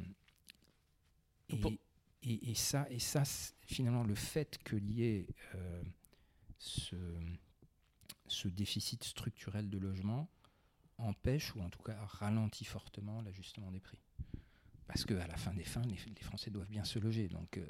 et, 2.23 2.55
ça, 2.55 2.87
et 2.91 2.99
ça 2.99 3.23
finalement, 3.61 4.03
le 4.03 4.17
fait 4.17 4.59
qu'il 4.65 4.91
y 4.91 5.05
ait 5.05 5.27
euh, 5.55 5.83
ce, 6.59 6.97
ce, 8.27 8.49
déficit 8.49 9.05
structurel 9.05 9.71
de 9.71 9.79
logement 9.79 10.29
empêche, 10.99 11.55
ou 11.55 11.61
en 11.61 11.71
tout 11.71 11.83
cas 11.83 11.97
ralentit 12.07 12.65
fortement 12.65 13.23
l'ajustement 13.23 13.71
des 13.71 13.81
prix. 13.81 14.01
Parce 14.87 15.05
qu'à 15.05 15.27
la 15.27 15.37
fin 15.37 15.53
des 15.53 15.65
fins, 15.65 15.83
les, 15.83 15.97
Français 16.23 16.51
doivent 16.51 16.69
bien 16.69 16.85
se 16.85 16.99
loger. 16.99 17.29
Donc, 17.29 17.59
euh, 17.59 17.67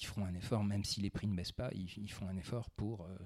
ils 0.00 0.06
feront 0.06 0.24
un 0.24 0.34
effort, 0.34 0.64
même 0.64 0.84
si 0.84 1.00
les 1.00 1.10
prix 1.10 1.26
ne 1.26 1.34
baissent 1.34 1.52
pas, 1.52 1.70
ils, 1.72 2.10
font 2.10 2.28
un 2.28 2.36
effort 2.36 2.70
pour 2.70 3.02
euh, 3.02 3.16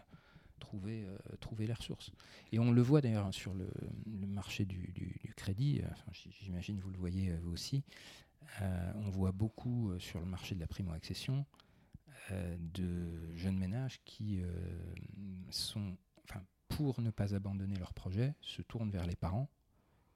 trouver, 0.61 1.05
euh, 1.05 1.17
trouver 1.41 1.67
les 1.67 1.73
ressources. 1.73 2.11
Et 2.53 2.59
on 2.59 2.73
le 2.73 2.83
voit 2.83 3.01
d'ailleurs 3.01 3.33
sur 3.33 3.55
le, 3.55 3.69
marché 4.07 4.65
du, 4.65 4.93
crédit, 5.37 5.81
euh, 5.83 5.89
enfin, 5.93 6.31
j'imagine 6.41 6.79
vous 6.81 6.91
le 6.91 6.99
voyez 6.99 7.35
vous 7.37 7.53
aussi, 7.53 7.83
on 8.61 9.11
voit 9.11 9.33
beaucoup 9.33 9.93
sur 9.99 10.21
le 10.21 10.27
marché 10.27 10.55
de 10.55 10.61
la 10.61 10.67
primo-accession 10.67 11.45
de 12.31 13.35
jeunes 13.35 13.57
ménages 13.57 14.01
qui 14.05 14.43
sont, 15.51 15.97
enfin, 16.25 16.41
pour 16.69 17.01
ne 17.01 17.11
pas 17.11 17.35
abandonner 17.35 17.77
leur 17.77 17.93
projet, 17.95 18.35
se 18.43 18.63
tournent 18.63 18.91
vers 18.91 19.07
les 19.07 19.17
parents 19.17 19.49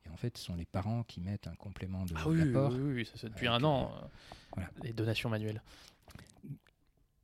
et 0.05 0.09
en 0.11 0.17
fait, 0.17 0.37
ce 0.37 0.45
sont 0.45 0.55
les 0.55 0.65
parents 0.65 1.03
qui 1.03 1.21
mettent 1.21 1.47
un 1.47 1.55
complément 1.55 2.05
de 2.05 2.15
ah 2.17 2.29
oui, 2.29 2.43
Oui, 2.43 2.93
oui, 2.95 3.07
ça 3.07 3.13
c'est 3.17 3.29
depuis 3.29 3.49
un 3.49 3.63
an, 3.65 3.93
les 4.83 4.93
donations 4.93 5.29
manuelles. 5.29 5.63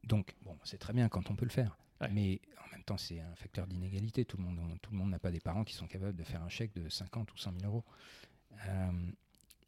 Donc, 0.05 0.35
bon, 0.43 0.59
c'est 0.65 0.79
très 0.79 0.93
bien 0.93 1.09
quand 1.09 1.31
on 1.31 1.37
peut 1.37 1.47
le 1.47 1.51
faire. 1.51 1.77
Mais 2.11 2.41
en 2.65 2.71
même 2.73 2.85
temps, 2.85 2.99
c'est 2.99 3.21
un 3.21 3.35
facteur 3.35 3.67
d'inégalité. 3.67 4.25
Tout 4.25 4.37
le 4.37 4.43
monde 4.43 4.79
tout 4.83 4.91
le 4.91 4.99
monde 4.99 5.11
n'a 5.11 5.19
pas 5.19 5.31
des 5.31 5.41
parents 5.41 5.65
qui 5.65 5.75
sont 5.75 5.87
capables 5.87 6.17
de 6.17 6.25
faire 6.25 6.43
un 6.43 6.49
chèque 6.49 6.75
de 6.75 6.89
50 6.89 7.33
ou 7.33 7.37
100 7.39 7.53
000 7.61 7.65
euros. 7.65 7.85
Euh, 8.67 9.11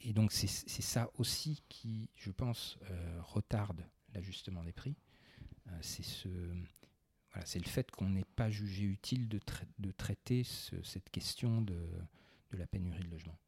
et 0.01 0.13
donc, 0.13 0.33
c'est 0.33 0.47
ça 0.47 1.11
aussi 1.19 1.63
qui, 1.69 2.11
je 2.17 2.31
pense, 2.31 2.79
euh, 2.91 3.21
retarde 3.23 3.83
l'ajustement 4.15 4.63
des 4.63 4.73
prix. 4.73 4.97
Euh, 5.69 5.79
c'est 5.81 6.05
ce, 6.05 6.29
voilà, 7.33 7.47
le 7.55 7.69
fait 7.69 7.91
qu'on 7.91 8.11
n'ait 8.11 8.25
pas 8.37 8.51
jugé 8.51 8.85
utile 8.85 9.29
de, 9.29 9.41
de 9.79 9.91
traiter 9.91 10.45
cette 10.45 11.11
question 11.11 11.63
de, 11.63 11.89
de 12.51 12.57
la 12.57 12.67
pénurie 12.67 13.03
de 13.03 13.11
logement 13.11 13.39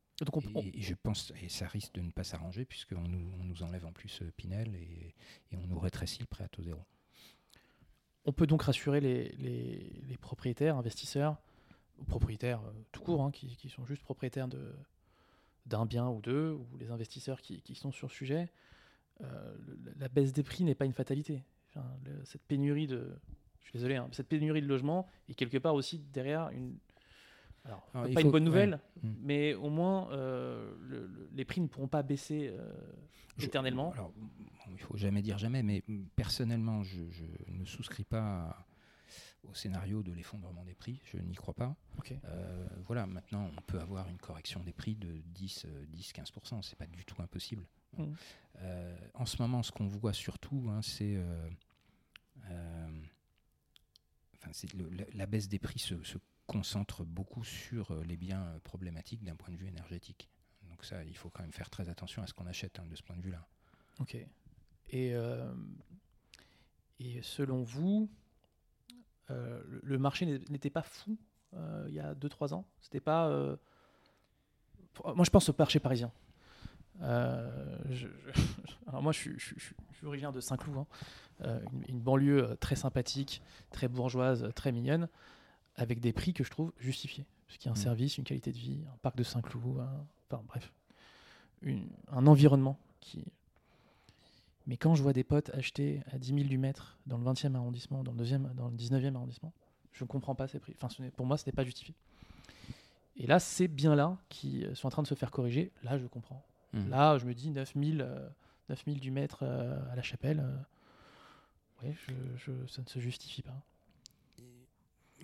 et, 0.75 0.81
je 0.81 0.95
pense, 0.95 1.33
et 1.43 1.49
ça 1.49 1.67
risque 1.69 1.95
de 1.95 2.01
ne 2.01 2.11
pas 2.11 2.25
s'arranger, 2.25 2.65
puisqu'on 2.65 3.01
nous, 3.01 3.33
on 3.41 3.45
nous 3.45 3.63
enlève 3.63 3.87
en 3.87 3.93
plus 3.93 4.23
euh, 4.23 4.33
Pinel 4.37 4.75
et, 4.75 5.15
et, 5.53 5.57
on 5.57 5.67
nous 5.67 5.79
rétrécit 5.79 6.21
le 6.21 6.27
prêt 6.27 6.45
à 6.45 6.49
taux 6.49 6.63
zéro. 6.63 6.81
On 8.25 8.33
peut 8.33 8.47
donc 8.47 8.63
rassurer 8.63 9.01
les, 9.01 9.29
les, 9.39 10.03
les 10.07 10.17
propriétaires, 10.17 10.77
investisseurs, 10.77 11.41
ou 11.99 12.05
propriétaires 12.05 12.61
euh, 12.65 12.73
tout 12.91 13.03
court, 13.03 13.23
hein, 13.23 13.31
qui, 13.31 13.57
qui, 13.57 13.69
sont 13.69 13.85
juste 13.85 14.03
propriétaires 14.03 14.49
de, 14.49 14.75
d'un 15.67 15.87
bien 15.87 16.09
ou 16.09 16.21
deux, 16.21 16.51
ou 16.51 16.67
les 16.79 16.91
investisseurs 16.91 17.41
qui, 17.41 17.63
qui 17.63 17.75
sont 17.75 17.93
sur 17.93 18.09
le 18.09 18.13
sujet. 18.13 18.51
Euh, 19.23 19.57
la 19.97 20.09
baisse 20.09 20.33
des 20.33 20.43
prix 20.43 20.65
n'est 20.65 20.75
pas 20.75 20.85
une 20.85 20.93
fatalité. 20.93 21.45
cette 22.25 22.43
pénurie 22.43 22.89
de, 22.89 23.17
je 23.61 23.67
suis 23.69 23.79
désolé, 23.79 23.97
hein, 23.97 24.09
cette 24.13 24.29
pénurie 24.29 24.63
de 24.63 24.67
logement 24.67 25.07
est 25.29 25.35
quelque 25.35 25.59
part 25.59 25.75
aussi 25.75 25.99
derrière 25.99 26.49
une, 26.51 26.77
alors, 27.65 27.87
pas 27.93 28.21
une 28.21 28.31
bonne 28.31 28.45
nouvelle, 28.45 28.81
mm. 29.03 29.11
mais 29.21 29.55
au 29.55 29.71
moins 29.71 30.11
euh, 30.13 30.75
les 31.33 31.45
prix 31.45 31.61
ne 31.61 31.67
pourront 31.67 31.89
pas 31.89 32.03
baisser 32.03 32.49
euh, 32.49 32.73
éternellement. 33.39 33.93
alors, 33.93 34.13
il 34.69 34.75
ne 34.75 34.79
faut 34.79 34.97
jamais 34.97 35.23
dire 35.23 35.39
jamais, 35.39 35.63
mais 35.63 35.83
personnellement, 36.17 36.83
je, 36.83 37.01
ne 37.49 37.65
souscris 37.65 38.05
pas 38.05 38.67
au 39.45 39.55
scénario 39.55 40.03
de 40.03 40.13
l'effondrement 40.13 40.65
des 40.65 40.75
prix. 40.75 41.01
Je 41.05 41.19
n'y 41.19 41.35
crois 41.35 41.55
pas. 41.55 41.75
Euh, 42.25 42.67
voilà, 42.87 43.07
maintenant, 43.07 43.51
on 43.57 43.63
peut 43.63 43.81
avoir 43.81 44.09
une 44.09 44.19
correction 44.19 44.63
des 44.63 44.73
prix 44.73 44.95
de 44.95 45.23
10-15%. 45.35 46.63
Ce 46.63 46.71
n'est 46.71 46.77
pas 46.77 46.87
du 46.87 47.05
tout 47.05 47.21
impossible. 47.23 47.67
Mm. 47.97 48.13
en 49.15 49.27
ce 49.27 49.41
moment, 49.41 49.63
ce 49.63 49.73
qu'on 49.73 49.87
voit 49.87 50.13
surtout, 50.13 50.69
hein, 50.71 50.81
c'est. 50.83 51.19
Enfin, 54.41 54.53
la, 55.15 55.27
baisse 55.27 55.49
des 55.49 55.59
prix 55.59 55.81
se, 55.81 56.03
se 56.05 56.19
concentre 56.49 57.05
beaucoup 57.05 57.45
sur 57.45 57.93
euh, 57.93 58.03
les 58.05 58.17
biens 58.17 58.43
euh, 58.43 58.59
problématiques 58.65 59.23
d'un 59.23 59.37
point 59.37 59.53
de 59.53 59.57
vue 59.57 59.69
énergétique. 59.69 60.29
Donc 60.69 60.85
ça, 60.85 61.05
il 61.05 61.17
faut 61.17 61.31
quand 61.31 61.43
même 61.43 61.53
faire 61.53 61.71
très 61.71 61.89
attention 61.91 62.23
à 62.23 62.27
ce 62.27 62.35
qu'on 62.35 62.47
achète 62.47 62.81
hein, 62.81 62.87
de 62.91 62.97
ce 62.97 63.03
point 63.03 63.17
de 63.17 63.23
vue-là. 63.23 63.47
Ok. 64.01 64.17
Et, 64.91 65.15
euh, 65.15 65.53
et 66.99 67.23
selon 67.23 67.63
vous, 67.63 68.11
le 69.29 69.99
marché 69.99 70.25
n'était 70.49 70.71
pas 70.71 70.83
fou 70.83 71.19
il 71.53 71.93
y 71.93 72.01
a 72.01 72.15
2-3 72.15 72.55
ans? 72.55 72.65
C'était 72.81 73.01
pas... 73.01 73.29
moi, 75.05 75.25
je 75.25 75.31
pense 75.31 75.51
au 75.51 75.55
marché 75.59 75.81
parisien. 75.81 76.11
alors 77.01 79.03
moi, 79.03 79.13
je 79.13 79.39
suis, 79.39 79.77
originaire 80.03 80.33
de 80.33 80.41
Saint-Cloud, 80.41 80.79
hein. 80.79 80.87
une, 81.89 82.01
banlieue 82.01 82.57
très 82.59 82.75
sympathique, 82.75 83.43
très 83.71 83.89
bourgeoise, 83.89 84.51
très 84.55 84.73
mignonne 84.73 85.11
avec 85.79 86.01
des 86.01 86.13
prix 86.13 86.35
que 86.35 86.45
je 86.45 86.51
trouve 86.51 86.73
justifiés. 86.79 87.25
Parce 87.47 87.59
qu'il 87.59 87.67
y 87.67 87.69
a 87.69 87.73
un 87.73 87.81
mm. 87.81 87.83
service, 87.83 88.19
une 88.19 88.25
qualité 88.25 88.53
de 88.53 88.59
vie, 88.59 88.81
un 88.93 88.99
parc 88.99 89.17
de 89.17 89.23
Saint-Cloud, 89.23 89.83
enfin 90.31 90.43
bref, 90.47 90.73
un 92.13 92.27
environnement 92.27 92.79
qui. 93.01 93.25
Mais 94.67 94.77
quand 94.77 94.95
je 94.95 95.03
vois 95.03 95.15
des 95.15 95.25
potes 95.25 95.51
acheter 95.55 96.03
à 96.13 96.19
10 96.19 96.35
000 96.35 96.41
du 96.45 96.59
mètre 96.59 96.99
dans 97.07 97.17
le 97.17 97.25
20e 97.25 97.55
arrondissement, 97.55 98.03
dans 98.03 98.13
le, 98.13 98.19
deuxième, 98.19 98.53
dans 98.55 98.69
le 98.69 98.77
19e 98.77 99.15
arrondissement, 99.15 99.55
je 99.93 100.05
ne 100.05 100.09
comprends 100.09 100.35
pas 100.35 100.47
ces 100.47 100.59
prix. 100.59 100.75
Enfin, 100.81 100.89
pour 101.17 101.25
moi, 101.25 101.39
ce 101.39 101.47
n'est 101.47 101.53
pas 101.53 101.65
justifié. 101.65 101.95
Et 103.17 103.27
là, 103.27 103.41
c'est 103.41 103.67
bien 103.67 103.97
là 103.97 104.19
qui 104.29 104.67
sont 104.75 104.87
en 104.87 104.91
train 104.91 105.03
de 105.03 105.09
se 105.09 105.15
faire 105.15 105.31
corriger. 105.31 105.73
Là, 105.83 105.99
je 105.99 106.07
comprends. 106.07 106.45
Mm. 106.73 106.89
Là, 106.91 107.19
je 107.19 107.27
me 107.27 107.35
dis 107.35 107.51
9 107.51 107.73
000, 107.75 108.01
euh, 108.01 108.29
du 108.87 109.11
mètre 109.11 109.41
euh, 109.43 109.79
à 109.91 109.97
la 109.97 110.03
chapelle. 110.03 110.41
Euh, 110.41 111.87
ouais, 111.87 111.97
je, 112.37 112.53
ça 112.67 112.83
ne 112.83 112.89
se 112.89 112.99
justifie 113.01 113.43
pas 113.43 113.61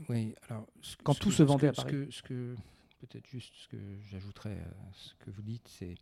Oui, 0.08 0.34
alors. 0.48 0.66
ce- 0.82 0.96
Quand 1.02 1.12
ce 1.14 1.20
tout 1.20 1.28
que- 1.28 1.34
se 1.34 1.38
ce 1.38 1.42
vendait 1.44 1.66
que- 1.66 1.72
à 1.72 1.74
ce 1.74 1.82
Paris. 1.82 1.92
que, 1.92 2.10
ce 2.10 2.22
que- 2.22 2.56
Peut-être 3.00 3.26
juste 3.28 3.52
ce 3.54 3.68
que 3.68 3.76
j'ajouterais 4.10 4.58
à 4.60 4.92
ce 4.94 5.14
que 5.16 5.30
vous 5.30 5.42
dites, 5.42 5.68
c'est. 5.68 5.94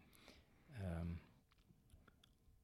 euh, 0.80 1.04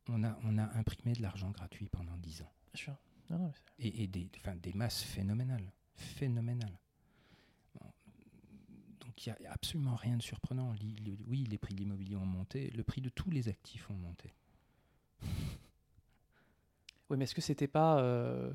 on, 0.09 0.23
a, 0.25 0.39
on 0.45 0.57
a 0.59 0.65
imprimé 0.79 1.13
de 1.15 1.23
l'argent 1.23 1.51
gratuit 1.51 1.89
pendant 1.89 2.17
10 2.19 2.43
ans. 2.43 2.53
Bien 2.73 2.83
sûr. 2.85 2.97
Non, 3.31 3.39
non, 3.39 3.53
Et, 3.79 4.05
et 4.05 4.07
des, 4.07 4.29
masses 4.75 5.03
phénoménales. 5.03 5.71
Phénoménales. 5.97 6.79
Donc 9.01 9.27
il 9.27 9.35
n'y 9.41 9.47
a 9.47 9.53
absolument 9.53 9.97
rien 9.97 10.17
de 10.17 10.23
surprenant. 10.23 10.73
Le- 10.81 11.17
oui, 11.27 11.45
les 11.45 11.59
prix 11.59 11.75
de 11.75 11.81
l'immobilier 11.81 12.15
ont 12.17 12.25
monté, 12.25 12.71
le 12.71 12.85
prix 12.85 13.01
de 13.01 13.09
tous 13.09 13.31
les 13.31 13.49
actifs 13.49 13.91
ont 13.91 13.95
monté. 13.95 14.33
Oui, 17.11 17.17
mais 17.17 17.25
est-ce 17.25 17.35
que 17.35 17.41
c'était 17.41 17.67
pas 17.69 17.99
euh, 18.01 18.53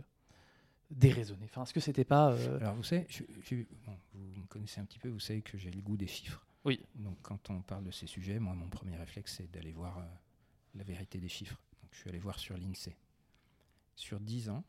déraisonné 0.94 1.46
Enfin, 1.46 1.64
est-ce 1.64 1.74
que 1.74 1.80
c'était 1.80 2.04
pas 2.06 2.32
euh, 2.32 2.58
Alors 2.60 2.76
vous 2.76 2.84
savez, 2.84 3.06
je- 3.10 3.24
je- 3.44 3.56
bon, 3.86 3.98
vous 4.14 4.42
me 4.42 4.48
connaissez 4.48 4.80
un 4.82 4.86
petit 4.86 5.00
peu, 5.00 5.10
vous 5.10 5.20
savez 5.20 5.42
que 5.42 5.58
j'ai 5.58 5.72
le 5.72 5.82
goût 5.82 5.98
des 5.98 6.08
chiffres. 6.08 6.46
Oui. 6.66 6.82
Donc 6.96 7.18
quand 7.22 7.50
on 7.50 7.62
parle 7.62 7.84
de 7.84 7.92
ces 7.92 8.08
sujets, 8.08 8.40
moi 8.40 8.54
mon 8.54 8.70
premier 8.70 8.96
réflexe 8.98 9.36
c'est 9.38 9.52
d'aller 9.52 9.72
voir 9.74 9.98
euh, 10.00 10.06
la 10.76 10.84
vérité 10.84 11.20
des 11.20 11.28
chiffres. 11.30 11.60
Donc 11.82 11.92
je 11.94 12.00
suis 12.00 12.10
allé 12.10 12.20
voir 12.20 12.40
sur 12.40 12.56
l'INSEE. 12.58 12.96
Sur 13.96 14.20
10 14.20 14.50
ans, 14.50 14.64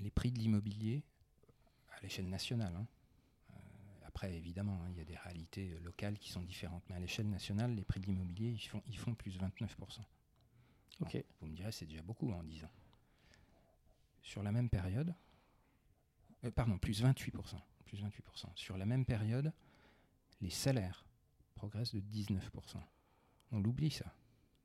les 0.00 0.10
prix 0.10 0.30
de 0.32 0.38
l'immobilier 0.38 1.02
à 1.96 2.00
l'échelle 2.02 2.28
nationale, 2.28 2.74
hein, 2.74 2.86
euh, 3.52 3.56
après 4.06 4.34
évidemment 4.36 4.80
hein, 4.82 4.88
il 4.90 4.98
y 4.98 5.00
a 5.00 5.04
des 5.04 5.16
réalités 5.16 5.78
locales 5.82 6.18
qui 6.18 6.30
sont 6.30 6.42
différentes, 6.42 6.82
mais 6.88 6.96
à 6.96 7.00
l'échelle 7.00 7.28
nationale, 7.28 7.74
les 7.74 7.84
prix 7.84 8.00
de 8.00 8.06
l'immobilier 8.06 8.50
ils 8.50 8.58
font, 8.68 8.82
ils 8.88 8.98
font 8.98 9.14
plus 9.14 9.38
29%. 9.38 9.98
Bon, 10.98 11.06
Ok. 11.06 11.22
vous 11.40 11.46
me 11.46 11.54
direz 11.54 11.72
c'est 11.72 11.86
déjà 11.86 12.02
beaucoup 12.02 12.30
en 12.32 12.42
10 12.42 12.64
ans. 12.64 12.70
Sur 14.22 14.42
la 14.42 14.52
même 14.52 14.68
période, 14.68 15.14
euh, 16.44 16.50
pardon, 16.50 16.78
plus 16.78 17.02
28%. 17.02 17.56
Plus 17.84 18.02
28%. 18.02 18.46
Sur 18.54 18.76
la 18.76 18.86
même 18.86 19.04
période, 19.04 19.52
les 20.40 20.50
salaires 20.50 21.04
progressent 21.54 21.94
de 21.94 22.00
19%. 22.00 22.40
On 23.52 23.60
l'oublie 23.60 23.90
ça. 23.90 24.14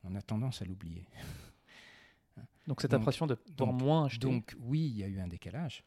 On 0.04 0.14
a 0.16 0.22
tendance 0.22 0.62
à 0.62 0.66
l'oublier. 0.66 1.08
Donc 2.68 2.82
cette 2.82 2.92
Donc- 2.92 3.02
impression 3.02 3.28
de 3.28 3.38
donc- 3.56 3.82
moins 3.82 4.06
acheter. 4.06 4.28
Donc 4.28 4.56
oui, 4.60 4.82
il 4.88 4.98
y 4.98 5.04
a 5.04 5.08
eu 5.08 5.20
un 5.20 5.28
décalage. 5.28 5.84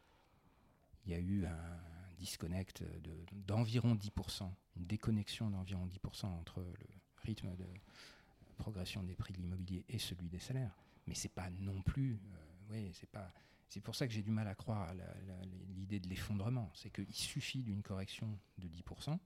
Il 1.05 1.13
y 1.13 1.15
a 1.15 1.19
eu 1.19 1.45
un 1.47 1.81
disconnect 2.19 2.83
de- 2.83 3.25
d'environ 3.33 3.95
10%, 3.95 4.53
une 4.77 4.87
déconnexion 4.87 5.51
d'environ 5.51 5.87
10% 5.87 6.27
entre 6.27 6.61
le 6.63 6.87
rythme 7.23 7.55
de 7.57 7.67
progression 8.57 9.03
des 9.03 9.15
prix 9.15 9.33
de 9.35 9.39
l'immobilier 9.39 9.85
et 9.89 9.99
celui 9.99 10.29
des 10.29 10.39
salaires. 10.39 10.77
Mais 11.07 11.15
c'est 11.15 11.29
pas 11.29 11.51
non 11.51 11.81
plus, 11.83 12.19
euh, 12.33 12.71
ouais, 12.73 12.91
c'est 12.95 13.09
pas. 13.11 13.31
C'est 13.69 13.81
pour 13.81 13.95
ça 13.95 14.07
que 14.07 14.13
j'ai 14.13 14.23
du 14.23 14.31
mal 14.31 14.49
à 14.49 14.55
croire 14.55 14.89
à 14.89 14.95
l'idée 15.77 16.01
de 16.01 16.09
l'effondrement. 16.09 16.71
C'est 16.75 16.91
qu'il 16.91 17.15
suffit 17.15 17.63
d'une 17.63 17.83
correction 17.83 18.39
de 18.59 18.67
10% 18.67 19.21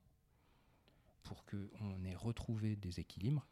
pour 1.22 1.44
qu'on 1.44 2.04
ait 2.04 2.14
retrouvé 2.14 2.76
des 2.76 3.00
équilibres. 3.00 3.46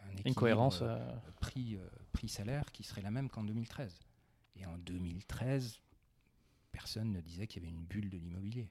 un 0.00 0.16
une 0.24 0.32
équilibre, 0.32 0.34
cohérence. 0.34 0.82
euh, 0.82 0.86
euh, 0.86 1.16
prix, 1.40 1.76
euh, 1.76 1.88
prix 2.12 2.28
salaire 2.28 2.72
qui 2.72 2.84
serait 2.84 3.02
la 3.02 3.10
même 3.10 3.28
qu'en 3.30 3.44
2013. 3.44 4.00
Et 4.56 4.66
en 4.66 4.78
2013, 4.78 5.80
personne 6.72 7.12
ne 7.12 7.20
disait 7.20 7.46
qu'il 7.46 7.62
y 7.62 7.66
avait 7.66 7.74
une 7.76 7.84
bulle 7.84 8.10
de 8.10 8.18
l'immobilier. 8.18 8.68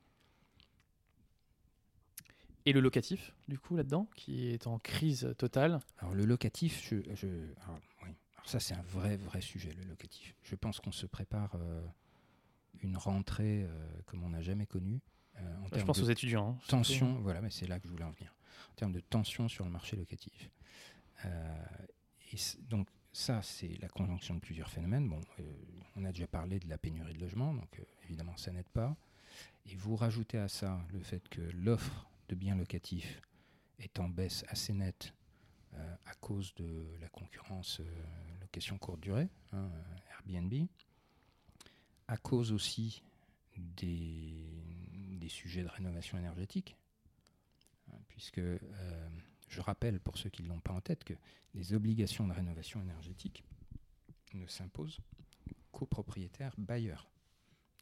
Et 2.67 2.73
le 2.73 2.81
locatif, 2.81 3.33
du 3.47 3.57
coup, 3.57 3.75
là-dedans, 3.75 4.07
qui 4.15 4.47
est 4.49 4.67
en 4.67 4.77
crise 4.77 5.33
totale? 5.39 5.79
Alors 5.99 6.13
le 6.15 6.25
locatif, 6.25 6.81
je, 6.89 6.97
je- 7.15 7.53
alors, 7.63 7.79
oui. 8.03 8.09
Ça 8.47 8.59
c'est 8.61 8.73
un 8.73 8.81
vrai 8.83 9.17
vrai 9.17 9.41
sujet 9.41 9.71
le 9.73 9.83
locatif. 9.83 10.33
Je 10.43 10.55
pense 10.55 10.79
qu'on 10.79 10.91
se 10.93 11.05
prépare 11.05 11.55
euh, 11.55 11.85
une 12.81 12.95
rentrée 12.97 13.63
euh, 13.63 14.01
comme 14.05 14.23
on 14.23 14.29
n'a 14.29 14.41
jamais 14.41 14.65
connue. 14.65 15.01
euh, 15.37 15.57
en 15.57 15.77
Je 15.77 15.83
pense 15.83 15.99
de 15.99 16.03
aux 16.05 16.09
étudiants. 16.09 16.51
hein, 16.51 16.57
surtout. 16.59 16.69
tension, 16.69 17.19
voilà, 17.19 17.41
mais 17.41 17.49
c'est 17.49 17.67
là 17.67 17.77
que 17.79 17.87
je 17.87 17.91
voulais 17.91 18.05
en 18.05 18.11
venir. 18.11 18.33
En 18.71 18.75
termes 18.75 18.93
de 18.93 19.01
tension 19.01 19.49
sur 19.49 19.65
le 19.65 19.71
marché 19.71 19.97
locatif. 19.97 20.49
Et 21.25 22.37
donc 22.69 22.87
ça, 23.11 23.41
c'est 23.41 23.79
la 23.81 23.87
conjonction 23.89 24.35
de 24.35 24.39
plusieurs 24.39 24.69
phénomènes. 24.69 25.09
Bon, 25.09 25.19
on 25.95 26.05
a 26.05 26.11
déjà 26.11 26.27
parlé 26.27 26.59
de 26.59 26.69
la 26.69 26.77
pénurie 26.77 27.13
de 27.13 27.19
logements, 27.19 27.53
donc 27.53 27.81
évidemment 28.05 28.37
ça 28.37 28.51
n'aide 28.51 28.69
pas. 28.69 28.95
Et 29.65 29.75
vous 29.75 29.95
rajoutez 29.95 30.37
à 30.37 30.47
ça 30.47 30.79
le 30.93 31.01
fait 31.01 31.27
que 31.29 31.41
l'offre 31.41 32.07
de 32.29 32.35
biens 32.35 32.55
locatifs 32.55 33.21
est 33.79 33.99
en 33.99 34.07
baisse 34.09 34.45
assez 34.47 34.73
nette 34.73 35.13
à 36.05 36.13
cause 36.15 36.53
de 36.55 36.85
la 36.99 37.09
concurrence 37.09 37.79
euh, 37.79 37.83
location 38.41 38.77
courte 38.77 38.99
durée, 38.99 39.29
hein, 39.51 39.69
euh, 39.73 40.11
Airbnb, 40.11 40.67
à 42.07 42.17
cause 42.17 42.51
aussi 42.51 43.03
des, 43.57 44.33
des 45.17 45.29
sujets 45.29 45.63
de 45.63 45.67
rénovation 45.67 46.17
énergétique, 46.17 46.77
hein, 47.89 47.97
puisque 48.07 48.39
euh, 48.39 49.09
je 49.49 49.61
rappelle 49.61 49.99
pour 49.99 50.17
ceux 50.17 50.29
qui 50.29 50.43
ne 50.43 50.49
l'ont 50.49 50.59
pas 50.59 50.73
en 50.73 50.81
tête 50.81 51.03
que 51.03 51.13
les 51.53 51.73
obligations 51.73 52.27
de 52.27 52.33
rénovation 52.33 52.81
énergétique 52.81 53.43
ne 54.33 54.45
s'imposent 54.47 54.99
qu'aux 55.71 55.85
propriétaires 55.85 56.53
bailleurs, 56.57 57.09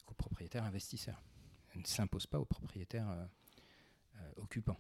qu'aux 0.06 0.14
propriétaires 0.14 0.64
investisseurs. 0.64 1.22
Elles 1.74 1.82
ne 1.82 1.88
s'imposent 1.88 2.28
pas 2.28 2.40
aux 2.40 2.46
propriétaires 2.46 3.10
euh, 3.10 3.26
euh, 4.18 4.32
occupants. 4.38 4.80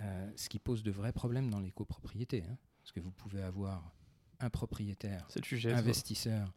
Euh, 0.00 0.30
ce 0.36 0.48
qui 0.48 0.58
pose 0.58 0.82
de 0.82 0.90
vrais 0.90 1.12
problèmes 1.12 1.50
dans 1.50 1.60
les 1.60 1.72
copropriétés, 1.72 2.42
hein, 2.48 2.56
parce 2.82 2.92
que 2.92 3.00
vous 3.00 3.10
pouvez 3.10 3.42
avoir 3.42 3.92
un 4.38 4.48
propriétaire 4.50 5.26
sujet. 5.44 5.70
ça. 5.70 5.78
investisseur 5.78 6.52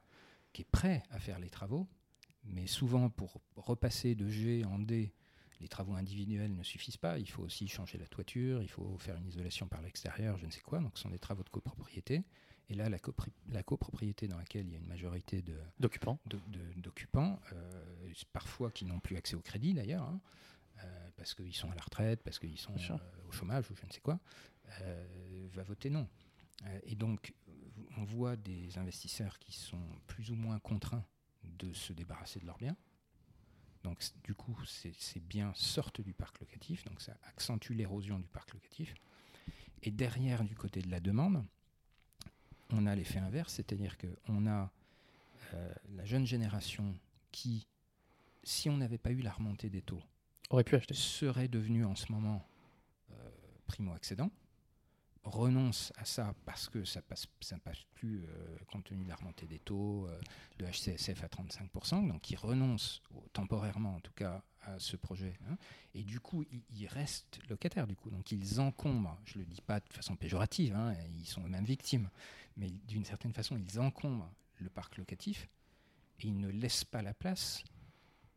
qui 0.53 0.61
est 0.61 0.71
prêt 0.71 1.03
à 1.09 1.19
faire 1.19 1.39
les 1.39 1.49
travaux, 1.49 1.87
mais 2.45 2.67
souvent 2.67 3.09
pour 3.09 3.41
repasser 3.55 4.15
de 4.15 4.29
G 4.29 4.63
en 4.65 4.79
D, 4.79 5.13
les 5.59 5.67
travaux 5.67 5.93
individuels 5.93 6.53
ne 6.55 6.63
suffisent 6.63 6.97
pas. 6.97 7.17
Il 7.19 7.29
faut 7.29 7.43
aussi 7.43 7.67
changer 7.67 7.97
la 7.97 8.07
toiture, 8.07 8.61
il 8.61 8.69
faut 8.69 8.97
faire 8.97 9.17
une 9.17 9.27
isolation 9.27 9.67
par 9.67 9.81
l'extérieur, 9.81 10.37
je 10.37 10.45
ne 10.45 10.51
sais 10.51 10.61
quoi. 10.61 10.79
Donc 10.79 10.97
ce 10.97 11.03
sont 11.03 11.09
des 11.09 11.19
travaux 11.19 11.43
de 11.43 11.49
copropriété. 11.49 12.23
Et 12.69 12.75
là, 12.75 12.87
la, 12.89 12.97
copri- 12.97 13.31
la 13.49 13.61
copropriété 13.61 14.27
dans 14.29 14.37
laquelle 14.37 14.65
il 14.67 14.71
y 14.71 14.75
a 14.75 14.79
une 14.79 14.87
majorité 14.87 15.43
D'occupants. 15.79 16.17
de- 16.27 16.39
de- 16.47 16.79
d'occupants, 16.81 17.39
euh, 17.51 18.13
parfois 18.31 18.71
qui 18.71 18.85
n'ont 18.85 18.99
plus 19.01 19.17
accès 19.17 19.35
au 19.35 19.41
crédit 19.41 19.73
d'ailleurs, 19.73 20.03
hein, 20.03 20.21
parce 21.23 21.35
qu'ils 21.35 21.55
sont 21.55 21.71
à 21.71 21.75
la 21.75 21.81
retraite, 21.81 22.21
parce 22.21 22.37
qu'ils 22.37 22.59
sont 22.59 22.75
euh, 22.75 22.97
au 23.29 23.31
chômage 23.31 23.71
ou 23.71 23.75
je 23.75 23.85
ne 23.85 23.91
sais 23.91 24.01
quoi, 24.01 24.19
euh, 24.81 25.47
va 25.53 25.63
voter 25.63 25.89
non. 25.89 26.09
Euh, 26.65 26.79
et 26.83 26.95
donc, 26.95 27.33
on 27.95 28.03
voit 28.03 28.35
des 28.35 28.77
investisseurs 28.77 29.39
qui 29.39 29.53
sont 29.53 29.81
plus 30.05 30.31
ou 30.31 30.35
moins 30.35 30.59
contraints 30.59 31.05
de 31.45 31.71
se 31.71 31.93
débarrasser 31.93 32.41
de 32.41 32.45
leurs 32.45 32.57
biens. 32.57 32.75
Donc, 33.85 34.03
du 34.25 34.35
coup, 34.35 34.57
ces, 34.65 34.91
ces 34.99 35.21
biens 35.21 35.53
sortent 35.55 36.01
du 36.01 36.13
parc 36.13 36.41
locatif, 36.41 36.83
donc 36.83 37.01
ça 37.01 37.17
accentue 37.23 37.71
l'érosion 37.71 38.19
du 38.19 38.27
parc 38.27 38.53
locatif. 38.53 38.93
Et 39.81 39.91
derrière, 39.91 40.43
du 40.43 40.55
côté 40.55 40.81
de 40.81 40.91
la 40.91 40.99
demande, 40.99 41.45
on 42.69 42.85
a 42.85 42.95
l'effet 42.95 43.19
inverse, 43.19 43.53
c'est-à-dire 43.53 43.97
qu'on 43.97 44.45
a 44.45 44.73
euh, 45.53 45.73
la 45.95 46.03
jeune 46.03 46.25
génération 46.25 46.93
qui, 47.31 47.65
si 48.43 48.69
on 48.69 48.75
n'avait 48.75 48.97
pas 48.97 49.11
eu 49.11 49.21
la 49.21 49.31
remontée 49.31 49.69
des 49.69 49.81
taux, 49.81 50.01
Aurait 50.49 50.63
pu 50.63 50.75
acheter. 50.75 50.93
serait 50.93 51.47
devenu 51.47 51.85
en 51.85 51.95
ce 51.95 52.11
moment 52.11 52.47
euh, 53.11 53.15
primo-accédant, 53.67 54.31
renonce 55.23 55.93
à 55.97 56.05
ça 56.05 56.33
parce 56.45 56.69
que 56.69 56.83
ça 56.83 57.01
passe, 57.01 57.27
ça 57.41 57.57
passe 57.57 57.83
plus 57.93 58.23
euh, 58.25 58.57
compte 58.67 58.83
tenu 58.85 59.03
de 59.03 59.09
la 59.09 59.15
remontée 59.15 59.47
des 59.47 59.59
taux, 59.59 60.07
euh, 60.07 60.19
de 60.59 60.65
HCSF 60.65 61.23
à 61.23 61.27
35%, 61.27 62.07
donc 62.07 62.29
il 62.29 62.35
renonce 62.35 63.01
temporairement 63.31 63.95
en 63.95 63.99
tout 63.99 64.11
cas 64.13 64.43
à 64.61 64.79
ce 64.79 64.95
projet. 64.95 65.37
hein, 65.49 65.57
et 65.93 66.03
du 66.03 66.19
coup, 66.19 66.43
ils 66.51 66.63
ils 66.71 66.87
restent 66.87 67.39
locataires 67.49 67.87
du 67.87 67.95
coup, 67.95 68.09
donc 68.09 68.31
ils 68.31 68.59
encombrent, 68.59 69.17
je 69.25 69.37
ne 69.37 69.43
le 69.43 69.49
dis 69.49 69.61
pas 69.61 69.79
de 69.79 69.93
façon 69.93 70.15
péjorative, 70.15 70.75
hein, 70.75 70.93
ils 71.17 71.25
sont 71.25 71.43
eux-mêmes 71.45 71.65
victimes, 71.65 72.09
mais 72.57 72.69
d'une 72.69 73.05
certaine 73.05 73.33
façon, 73.33 73.57
ils 73.57 73.79
encombrent 73.79 74.29
le 74.59 74.69
parc 74.69 74.97
locatif 74.97 75.49
et 76.19 76.27
ils 76.27 76.39
ne 76.39 76.49
laissent 76.49 76.85
pas 76.85 77.01
la 77.01 77.13
place 77.13 77.63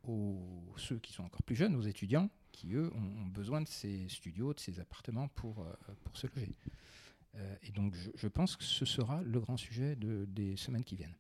aux 0.07 0.75
ceux 0.77 0.99
qui 0.99 1.13
sont 1.13 1.25
encore 1.25 1.43
plus 1.43 1.57
jeunes, 1.57 1.75
aux 1.75 1.83
étudiants, 1.83 2.31
qui 2.53 2.73
eux 2.75 2.91
ont, 2.95 3.27
besoin 3.27 3.61
de 3.61 3.69
ces 3.69 4.09
studios, 4.09 4.55
de 4.55 4.61
ces 4.61 4.81
appartements 4.81 5.29
pour, 5.29 5.61
euh, 5.61 5.73
pour 6.05 6.17
se 6.17 6.27
loger. 6.29 6.57
Euh, 7.35 7.55
et 7.63 7.71
donc 7.73 7.95
je, 8.15 8.29
pense 8.29 8.57
que 8.57 8.65
ce 8.65 8.87
sera 8.87 9.23
le 9.23 9.41
grand 9.41 9.59
sujet 9.59 9.95
de- 9.95 10.25
des 10.27 10.57
semaines 10.57 10.85
qui 10.85 10.97
viennent. 10.97 11.15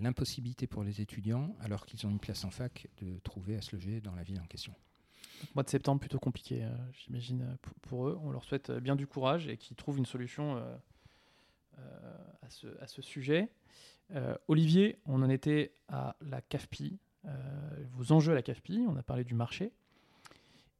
L'impossibilité 0.00 0.66
pour 0.66 0.82
les 0.82 1.00
étudiants, 1.00 1.56
alors 1.60 1.86
qu'ils 1.86 2.04
ont 2.04 2.10
une 2.10 2.18
place 2.18 2.44
en 2.44 2.50
fac, 2.50 2.88
de 3.00 3.18
trouver 3.20 3.56
à 3.56 3.62
se 3.62 3.74
loger 3.76 4.00
dans 4.00 4.14
la 4.14 4.24
ville 4.24 4.40
en 4.40 4.46
question. 4.46 4.74
Mois 5.54 5.62
de 5.62 5.70
septembre 5.70 6.00
plutôt 6.00 6.18
compliqué, 6.18 6.64
euh, 6.64 6.70
j'imagine, 6.92 7.56
pour, 7.62 7.74
pour 7.74 8.08
eux. 8.08 8.18
On 8.22 8.30
leur 8.30 8.44
souhaite 8.44 8.70
bien 8.72 8.96
du 8.96 9.06
courage 9.06 9.46
et 9.46 9.56
qu'ils 9.56 9.76
trouvent 9.76 9.98
une 9.98 10.06
solution 10.06 10.56
à, 11.76 12.48
ce, 12.48 12.66
à 12.80 12.86
ce 12.86 13.02
sujet. 13.02 13.48
Olivier, 14.46 14.98
on 15.06 15.22
en 15.22 15.30
était 15.30 15.72
à 15.88 16.16
la 16.20 16.40
CAFPI, 16.42 16.98
vos 17.92 18.12
enjeux 18.12 18.32
à 18.32 18.34
la 18.34 18.42
CAFPI, 18.42 18.86
on 18.88 18.96
a 18.96 19.02
parlé 19.02 19.24
du 19.24 19.34
marché. 19.34 19.72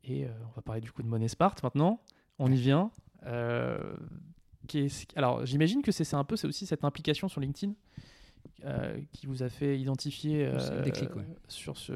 Et 0.04 0.24
euh, 0.24 0.30
on 0.48 0.52
va 0.56 0.62
parler 0.62 0.80
du 0.80 0.90
coup 0.90 1.02
de 1.02 1.08
Money 1.08 1.28
Smart 1.28 1.54
maintenant. 1.62 2.00
On 2.38 2.50
y 2.50 2.56
vient. 2.56 2.90
Euh, 3.26 3.94
alors 5.16 5.44
j'imagine 5.44 5.82
que 5.82 5.92
c'est 5.92 6.14
un 6.14 6.24
peu 6.24 6.36
c'est 6.36 6.46
aussi 6.46 6.66
cette 6.66 6.84
implication 6.84 7.28
sur 7.28 7.40
LinkedIn 7.40 7.74
qui 9.12 9.26
vous 9.26 9.42
a 9.42 9.48
fait 9.48 9.78
identifier 9.78 10.46
le 10.46 10.82
déclic, 10.82 11.14
ouais. 11.16 11.26
sur 11.48 11.76
ce. 11.76 11.92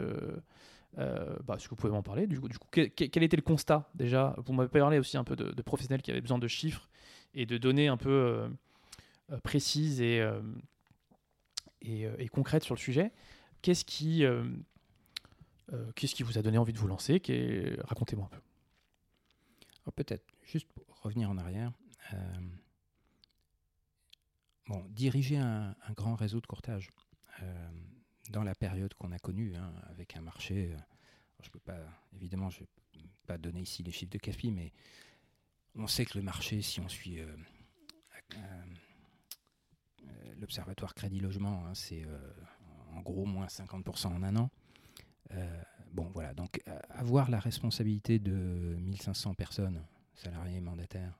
bah, 0.96 1.54
est-ce 1.54 1.64
que 1.64 1.70
vous 1.70 1.76
pouvez 1.76 1.92
m'en 1.92 2.02
parler 2.02 2.26
du 2.26 2.40
coup, 2.40 2.48
du 2.48 2.58
coup 2.58 2.68
quel, 2.70 3.22
était 3.22 3.36
le 3.36 3.42
constat 3.42 3.88
déjà? 3.94 4.34
Vous 4.44 4.52
m'avez 4.52 4.68
parlé 4.68 4.98
aussi 4.98 5.16
un 5.16 5.22
peu 5.24 5.36
de, 5.36 5.52
de, 5.52 5.62
professionnels 5.62 6.02
qui 6.02 6.10
avaient 6.10 6.20
besoin 6.20 6.38
de 6.38 6.48
chiffres 6.48 6.88
et 7.34 7.46
de 7.46 7.56
données 7.56 7.86
un 7.86 7.96
peu 7.96 8.48
précises 9.44 10.00
et, 10.00 10.28
et, 11.82 12.08
et, 12.18 12.28
concrètes 12.28 12.64
sur 12.64 12.74
le 12.74 12.80
sujet. 12.80 13.12
Qu'est-ce 13.62 13.84
qui, 13.84 14.24
qu'est-ce 15.94 16.14
qui 16.14 16.22
vous 16.22 16.38
a 16.38 16.42
donné 16.42 16.58
envie 16.58 16.72
de 16.72 16.78
vous 16.78 16.88
lancer 16.88 17.20
Racontez-moi 17.84 18.26
un 18.26 18.36
peu. 18.36 19.92
Peut-être, 19.92 20.24
juste 20.44 20.66
pour 20.72 20.84
revenir 21.02 21.30
en 21.30 21.38
arrière, 21.38 21.72
bon, 24.68 24.84
diriger 24.90 25.38
un, 25.38 25.74
grand 25.94 26.14
réseau 26.14 26.40
de 26.40 26.46
courtage 26.46 26.90
euh, 27.42 27.68
dans 28.30 28.42
la 28.42 28.54
période 28.54 28.92
qu'on 28.94 29.12
a 29.12 29.18
connue, 29.18 29.54
hein, 29.56 29.72
avec 29.88 30.16
un 30.16 30.20
marché, 30.20 30.72
euh, 30.72 30.78
je 31.42 31.50
peux 31.50 31.60
pas, 31.60 31.78
évidemment, 32.14 32.50
je 32.50 32.60
ne 32.62 33.02
peux 33.02 33.26
pas 33.26 33.38
donner 33.38 33.60
ici 33.60 33.82
les 33.82 33.92
chiffres 33.92 34.12
de 34.12 34.18
CAFI, 34.18 34.50
mais 34.50 34.72
on 35.74 35.86
sait 35.86 36.04
que 36.04 36.18
le 36.18 36.24
marché, 36.24 36.62
si 36.62 36.80
on 36.80 36.88
suit 36.88 37.20
euh, 37.20 37.36
l'Observatoire 40.38 40.94
Crédit 40.94 41.20
Logement, 41.20 41.66
hein, 41.66 41.74
c'est 41.74 42.04
en 42.96 43.02
gros 43.02 43.26
moins 43.26 43.46
50% 43.46 44.08
en 44.08 44.22
un 44.22 44.36
an. 44.36 44.50
bon, 45.92 46.10
voilà, 46.14 46.34
donc 46.34 46.60
avoir 46.90 47.30
la 47.30 47.38
responsabilité 47.38 48.18
de 48.18 48.32
1500 48.32 49.34
personnes, 49.34 49.82
salariés 50.14 50.60
mandataires, 50.60 51.18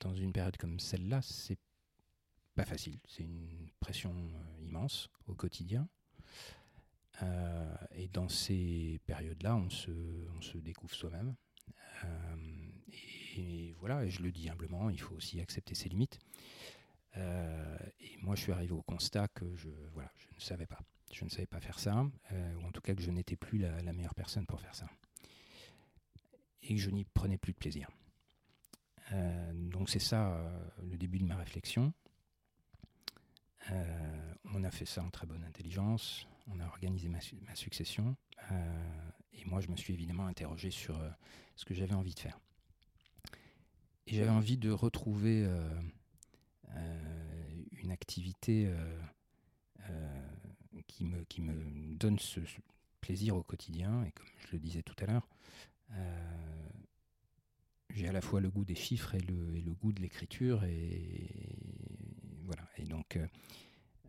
dans 0.00 0.14
une 0.14 0.32
période 0.32 0.56
comme 0.56 0.80
celle-là, 0.80 1.20
c'est 1.22 1.58
pas 2.56 2.64
facile. 2.64 2.98
C'est 3.06 3.22
une 3.22 3.70
pression 3.78 4.12
euh, 4.12 4.62
immense 4.64 5.08
au 5.26 5.34
quotidien. 5.34 5.88
Euh, 7.22 7.76
et 7.94 8.08
dans 8.08 8.28
ces 8.28 8.98
périodes-là, 9.06 9.56
on 9.56 9.70
se, 9.70 10.58
découvre 10.58 10.94
soi-même. 10.94 11.36
Euh, 12.04 12.36
et, 13.36 13.74
voilà, 13.78 14.04
et 14.04 14.10
je 14.10 14.22
le 14.22 14.32
dis 14.32 14.48
humblement, 14.48 14.90
il 14.90 15.00
faut 15.00 15.14
aussi 15.14 15.40
accepter 15.40 15.74
ses 15.74 15.88
limites. 15.88 16.18
Et 17.16 18.16
moi, 18.20 18.34
je 18.34 18.42
suis 18.42 18.52
arrivé 18.52 18.72
au 18.72 18.82
constat 18.82 19.28
que 19.28 19.54
je, 19.56 19.68
voilà, 19.92 20.10
je 20.18 20.26
ne 20.34 20.40
savais 20.40 20.66
pas. 20.66 20.80
Je 21.12 21.24
ne 21.24 21.30
savais 21.30 21.46
pas 21.46 21.60
faire 21.60 21.78
ça, 21.78 22.04
ou 22.32 22.66
en 22.66 22.72
tout 22.72 22.80
cas 22.80 22.94
que 22.94 23.02
je 23.02 23.10
n'étais 23.10 23.36
plus 23.36 23.58
la, 23.58 23.80
meilleure 23.92 24.14
personne 24.14 24.44
pour 24.44 24.60
faire 24.60 24.74
ça. 24.74 24.86
Et 26.62 26.74
que 26.74 26.80
je 26.80 26.90
n'y 26.90 27.04
prenais 27.04 27.38
plus 27.38 27.52
de 27.52 27.58
plaisir. 27.58 27.88
donc 29.52 29.88
c'est 29.88 30.00
ça 30.00 30.36
le 30.82 30.96
début 30.98 31.18
de 31.18 31.24
ma 31.24 31.36
réflexion. 31.36 31.92
Euh, 33.72 34.34
on 34.54 34.62
a 34.64 34.70
fait 34.70 34.84
ça 34.84 35.02
en 35.02 35.10
très 35.10 35.26
bonne 35.26 35.44
intelligence, 35.44 36.26
on 36.46 36.60
a 36.60 36.66
organisé 36.66 37.08
ma, 37.08 37.20
succession, 37.54 38.16
euh, 38.52 39.10
et 39.32 39.44
moi 39.44 39.60
je 39.60 39.68
me 39.68 39.76
suis 39.76 39.92
évidemment 39.92 40.26
interrogé 40.26 40.70
sur 40.70 40.98
euh, 40.98 41.10
ce 41.56 41.64
que 41.64 41.74
j'avais 41.74 41.94
envie 41.94 42.14
de 42.14 42.20
faire. 42.20 42.38
Et 44.06 44.14
j'avais 44.14 44.30
envie 44.30 44.56
de 44.56 44.70
retrouver 44.70 45.48
une 47.72 47.90
activité 47.90 48.72
qui, 50.86 51.04
me, 51.04 51.24
qui 51.24 51.40
me 51.40 51.94
donne 51.96 52.18
ce, 52.18 52.40
plaisir 53.00 53.36
au 53.36 53.42
quotidien, 53.42 54.04
et 54.04 54.12
comme 54.12 54.26
je 54.38 54.52
le 54.52 54.58
disais 54.58 54.82
tout 54.82 54.96
à 55.00 55.06
l'heure, 55.06 55.28
j'ai 57.96 58.08
à 58.08 58.12
la 58.12 58.20
fois 58.20 58.40
le 58.40 58.50
goût 58.50 58.64
des 58.64 58.74
chiffres 58.74 59.14
et 59.14 59.20
le, 59.20 59.72
goût 59.72 59.92
de 59.92 60.02
l'écriture, 60.02 60.64
et, 60.64 61.30
voilà. 62.44 62.62
Et 62.76 62.84
donc, 62.84 63.16
euh, 63.16 63.26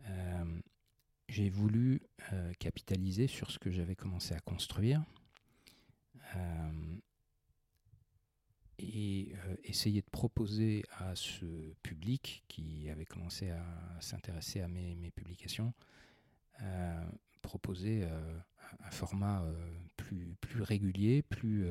euh, 0.06 0.60
j'ai 1.28 1.50
voulu 1.50 2.02
euh, 2.32 2.52
capitaliser 2.58 3.26
sur 3.26 3.50
ce 3.50 3.58
que 3.58 3.70
j'avais 3.70 3.96
commencé 3.96 4.34
à 4.34 4.40
construire 4.40 5.02
et 8.78 9.32
essayer 9.64 10.00
de 10.00 10.10
proposer 10.10 10.84
à 10.98 11.14
ce 11.16 11.44
public 11.82 12.44
qui 12.48 12.88
avait 12.90 13.04
commencé 13.04 13.50
à 13.50 13.64
s'intéresser 14.00 14.60
à 14.60 14.68
mes, 14.68 15.10
publications, 15.14 15.72
proposer 17.42 18.04
un 18.04 18.90
format 18.90 19.44
plus, 19.96 20.36
plus 20.40 20.62
régulier, 20.62 21.22
plus, 21.22 21.66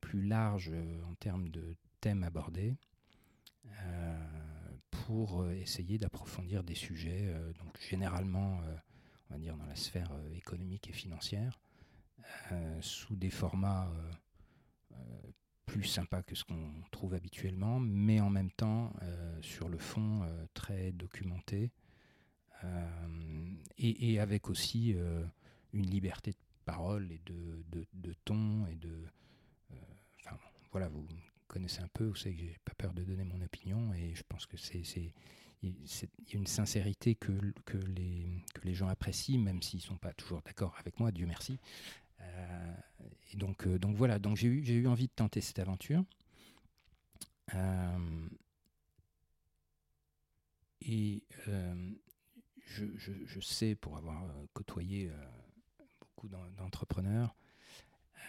plus 0.00 0.22
large 0.22 0.72
en 1.08 1.14
termes 1.14 1.48
de 1.48 1.74
thèmes 2.00 2.22
abordés, 2.22 2.76
pour 5.10 5.42
euh, 5.42 5.52
essayer 5.54 5.98
d'approfondir 5.98 6.62
des 6.62 6.76
sujets, 6.76 7.26
euh, 7.26 7.52
donc 7.54 7.76
généralement, 7.80 8.60
euh, 8.60 8.76
on 9.28 9.34
va 9.34 9.40
dire, 9.40 9.56
dans 9.56 9.66
la 9.66 9.74
sphère 9.74 10.12
économique 10.36 10.88
et 10.88 10.92
financière, 10.92 11.60
sous 12.80 13.16
des 13.16 13.30
formats 13.30 13.90
plus 15.70 15.84
sympas 15.84 16.22
que 16.24 16.34
ce 16.34 16.42
qu'on 16.42 16.72
trouve 16.90 17.14
habituellement, 17.14 17.78
mais 17.78 18.18
en 18.20 18.28
même 18.28 18.50
temps, 18.50 18.92
sur 19.40 19.68
le 19.68 19.78
fond, 19.78 20.26
très 20.52 20.90
documenté, 20.90 21.70
et, 23.78 24.18
avec 24.18 24.50
aussi 24.50 24.96
une 25.72 25.86
liberté 25.86 26.32
de 26.32 26.36
parole 26.64 27.12
et 27.12 27.20
de, 27.24 27.86
de 27.92 28.14
ton 28.24 28.66
et 28.66 28.74
de... 28.74 28.90
Enfin, 30.26 30.36
voilà, 30.72 30.88
vous 30.88 31.06
connaissez 31.46 31.80
un 31.82 31.88
peu, 31.94 32.06
vous 32.06 32.16
savez 32.16 32.34
que 32.34 32.40
j'ai 32.42 32.56
pas 32.64 32.74
peur 32.74 32.92
de 32.92 33.04
donner 33.04 33.22
mon 33.22 33.40
opinion 33.40 33.94
et 33.94 34.12
je 34.12 34.24
pense 34.28 34.46
que 34.46 34.56
c'est 34.56 34.82
une 36.32 36.46
sincérité 36.48 37.14
que, 37.14 37.30
que, 37.64 37.78
les, 37.78 38.26
que 38.54 38.62
les 38.64 38.74
gens 38.74 38.88
apprécient, 38.88 39.38
même 39.38 39.62
s'ils 39.62 39.82
sont 39.82 39.98
pas 39.98 40.12
toujours 40.14 40.42
d'accord 40.42 40.74
avec 40.80 40.98
moi, 40.98 41.12
Dieu 41.12 41.26
merci. 41.26 41.60
Euh, 42.20 42.74
et 43.32 43.36
donc, 43.36 43.66
euh, 43.66 43.78
donc 43.78 43.96
voilà, 43.96 44.18
donc 44.18 44.36
j'ai 44.36 44.48
eu, 44.48 44.86
envie 44.86 45.06
de 45.06 45.12
tenter 45.12 45.40
cette 45.40 45.58
aventure. 45.58 46.04
Euh, 47.54 48.28
et 50.82 51.24
je, 52.66 53.40
sais, 53.40 53.74
pour 53.74 53.96
avoir 53.96 54.22
côtoyé 54.52 55.10
beaucoup 56.00 56.28
d'entrepreneurs, 56.28 57.34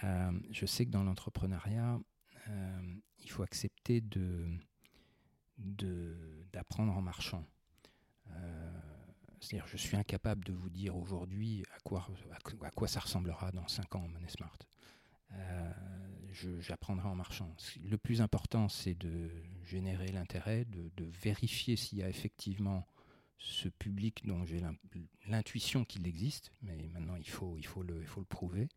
je 0.03 0.65
sais 0.65 0.85
que 0.85 0.91
dans 0.91 1.03
l'entrepreneuriat, 1.03 1.99
il 3.19 3.29
faut 3.29 3.43
accepter 3.43 4.03
d'apprendre 5.57 6.97
en 6.97 7.01
marchant. 7.01 7.45
C'est-à-dire, 9.41 9.67
je 9.67 9.77
suis 9.77 9.97
incapable 9.97 10.45
de 10.45 10.53
vous 10.53 10.69
dire 10.69 10.95
aujourd'hui 10.95 11.63
à 11.75 11.79
quoi, 11.83 12.87
ça 12.87 12.99
ressemblera 12.99 13.51
dans 13.51 13.67
5 13.67 13.95
ans, 13.95 14.07
Money 14.07 14.29
Smart. 14.29 14.57
Euh, 15.33 15.73
j'apprendrai 16.59 17.07
en 17.07 17.15
marchant. 17.15 17.53
Le 17.83 17.97
plus 17.97 18.21
important, 18.21 18.69
c'est 18.69 18.93
de 18.93 19.31
générer 19.63 20.07
l'intérêt, 20.09 20.65
de, 20.65 20.91
vérifier 21.23 21.75
s'il 21.75 21.97
y 21.97 22.03
a 22.03 22.09
effectivement 22.09 22.87
ce 23.39 23.67
public 23.67 24.25
dont 24.27 24.45
j'ai 24.45 24.61
l'intuition 25.27 25.85
qu'il 25.85 26.07
existe, 26.07 26.51
mais 26.61 26.87
maintenant 26.93 27.15
il 27.15 27.27
faut, 27.27 27.57
le, 27.81 28.05
prouver. 28.29 28.69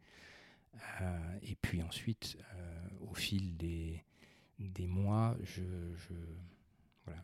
Euh, 1.02 1.38
et 1.42 1.56
puis 1.56 1.82
ensuite, 1.82 2.38
euh, 2.54 2.88
au 3.00 3.14
fil 3.14 3.56
des, 3.58 4.02
mois, 4.86 5.36
je, 5.42 5.62
je 5.96 6.14
voilà, 7.04 7.22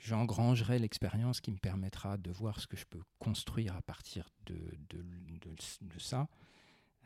j'engrangerai 0.00 0.78
l'expérience 0.78 1.40
qui 1.40 1.50
me 1.52 1.58
permettra 1.58 2.16
de 2.16 2.30
voir 2.30 2.60
ce 2.60 2.66
que 2.66 2.76
je 2.76 2.84
peux 2.84 3.02
construire 3.18 3.76
à 3.76 3.82
partir 3.82 4.28
de, 4.46 4.56
ça. 5.98 6.28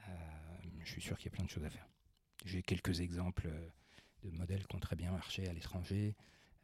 Euh, 0.08 0.12
je 0.84 0.90
suis 0.90 1.02
sûr 1.02 1.18
qu'il 1.18 1.26
y 1.26 1.34
a 1.34 1.36
plein 1.36 1.44
de 1.44 1.50
choses 1.50 1.64
à 1.64 1.70
faire. 1.70 1.86
J'ai 2.44 2.62
quelques 2.62 3.00
exemples 3.00 3.50
de 4.22 4.30
modèles 4.30 4.66
qui 4.66 4.76
ont 4.76 4.80
très 4.80 4.96
bien 4.96 5.12
marché 5.12 5.48
à 5.48 5.52
l'étranger. 5.52 6.14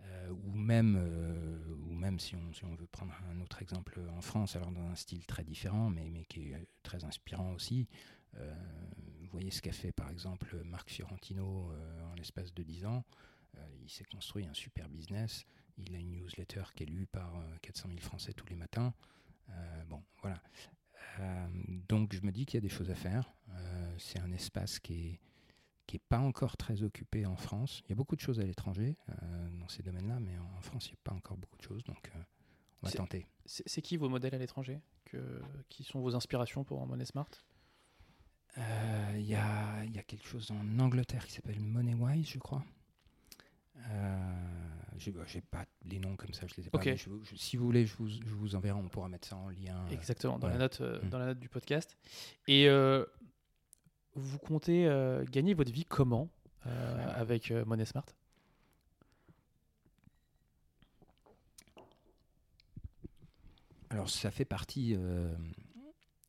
Euh, 0.05 0.31
ou, 0.45 0.53
même, 0.53 0.97
euh, 0.99 1.75
ou 1.87 1.93
même 1.93 2.19
si 2.19 2.35
on, 2.37 2.75
veut 2.75 2.87
prendre 2.87 3.13
un 3.31 3.41
autre 3.41 3.61
exemple 3.61 4.01
en 4.17 4.21
France, 4.21 4.57
alors 4.57 4.73
dans 4.73 4.87
un 4.87 4.95
style 4.95 5.27
très 5.27 5.45
différent, 5.45 5.91
mais, 5.91 6.09
mais 6.09 6.25
qui 6.25 6.53
est 6.53 6.67
très 6.83 7.05
inspirant 7.05 7.53
aussi. 7.53 7.87
Euh, 8.37 8.55
vous 9.21 9.29
voyez 9.31 9.51
ce 9.51 9.61
qu'a 9.61 9.73
fait 9.73 9.93
par 9.93 10.11
exemple 10.11 10.57
Marc 10.65 10.91
Fiorentino 10.91 11.73
en 12.11 12.15
l'espace 12.15 12.55
de 12.55 12.63
10 12.63 12.87
ans. 12.87 13.05
il 13.83 13.91
s'est 13.91 14.05
construit 14.05 14.47
un 14.47 14.55
super 14.55 14.89
business. 14.89 15.45
Il 15.87 15.95
a 15.95 15.99
une 15.99 16.13
newsletter 16.13 16.63
qui 16.75 16.85
est 16.85 16.87
lue 16.87 17.07
par 17.07 17.33
400 17.63 17.89
000 17.89 18.01
Français 18.01 18.33
tous 18.33 18.47
les 18.47 18.57
matins. 18.57 18.95
bon, 19.89 20.03
voilà. 20.23 20.41
donc 21.89 22.15
je 22.15 22.23
me 22.23 22.33
dis 22.33 22.47
qu'il 22.47 22.55
y 22.55 22.59
a 22.59 22.61
des 22.61 22.69
choses 22.69 22.91
à 22.91 22.95
faire. 22.95 23.33
c'est 23.99 24.21
un 24.21 24.33
espace 24.33 24.79
qui 24.79 24.95
est, 24.95 25.21
qui 25.91 25.97
n'est 25.97 26.03
pas 26.09 26.21
encore 26.21 26.57
très 26.57 26.85
occupé 26.85 27.27
en 27.27 27.35
France. 27.35 27.83
Il 27.85 27.89
y 27.89 27.93
a 27.93 27.97
beaucoup 27.97 28.15
de 28.15 28.21
choses 28.21 28.39
à 28.39 28.45
l'étranger 28.45 28.97
euh, 29.09 29.49
dans 29.59 29.67
ces 29.67 29.83
domaines-là, 29.83 30.21
mais 30.21 30.39
en 30.39 30.61
France, 30.61 30.87
il 30.87 30.91
n'y 30.91 30.99
a 30.99 31.03
pas 31.03 31.13
encore 31.13 31.37
beaucoup 31.37 31.57
de 31.59 31.63
choses, 31.63 31.83
donc 31.83 32.13
euh, 32.15 32.19
on 32.81 32.87
va 32.87 32.93
tenter. 32.93 33.27
C'est 33.45 33.83
qui 33.83 33.97
vos 33.97 34.09
modèles 34.09 34.37
à 34.37 34.39
l'étranger 34.39 34.79
Qui 35.69 35.83
sont 35.83 35.99
vos 35.99 36.15
inspirations 36.15 36.63
pour 36.63 36.87
Money 36.87 37.05
Smart? 37.07 37.29
Euh, 38.57 39.15
Il 39.17 39.27
y, 39.27 39.35
a, 39.35 39.85
y, 39.85 39.99
a, 39.99 40.03
quelque 40.05 40.25
chose 40.25 40.53
en 40.53 40.79
Angleterre 40.79 41.27
qui 41.27 41.33
s'appelle 41.33 41.59
MoneyWise, 41.59 42.29
je 42.29 42.39
crois. 42.39 42.65
J'ai 45.01 45.11
bah, 45.11 45.23
j'ai 45.27 45.41
pas 45.41 45.65
les 45.85 45.99
noms 45.99 46.15
comme 46.17 46.33
ça, 46.33 46.47
je 46.47 46.55
les 46.57 46.67
ai 46.67 46.71
pas. 46.71 46.81
Je- 46.81 46.95
je- 47.23 47.37
si 47.37 47.57
vous 47.57 47.65
voulez, 47.65 47.87
je 47.87 47.97
vous, 47.97 48.09
je 48.09 48.23
vous 48.35 48.55
enverrai, 48.55 48.79
on 48.79 48.89
pourra 48.89 49.09
mettre 49.09 49.27
ça 49.27 49.37
en 49.37 49.49
lien. 49.49 49.85
euh, 49.87 49.91
Exactement, 49.91 50.35
dans, 50.35 50.41
voilà. 50.49 50.55
la 50.57 50.61
note, 50.65 50.81
euh, 50.83 51.01
Mm. 51.03 51.09
dans 51.09 51.19
la 51.19 51.27
note 51.27 51.39
du 51.41 51.49
podcast. 51.49 51.97
Et 52.47 52.69
euh, 52.69 53.05
vous 54.15 54.39
comptez 54.39 54.85
gagner 55.31 55.55
votre 55.55 55.73
vie 55.73 55.85
comment 55.85 56.29
avec 56.65 57.51
Money 57.51 57.85
Smart? 57.87 58.05
Alors 63.91 64.09
ça 64.09 64.31
fait 64.31 64.45
partie, 64.45 64.95
euh, 64.97 65.35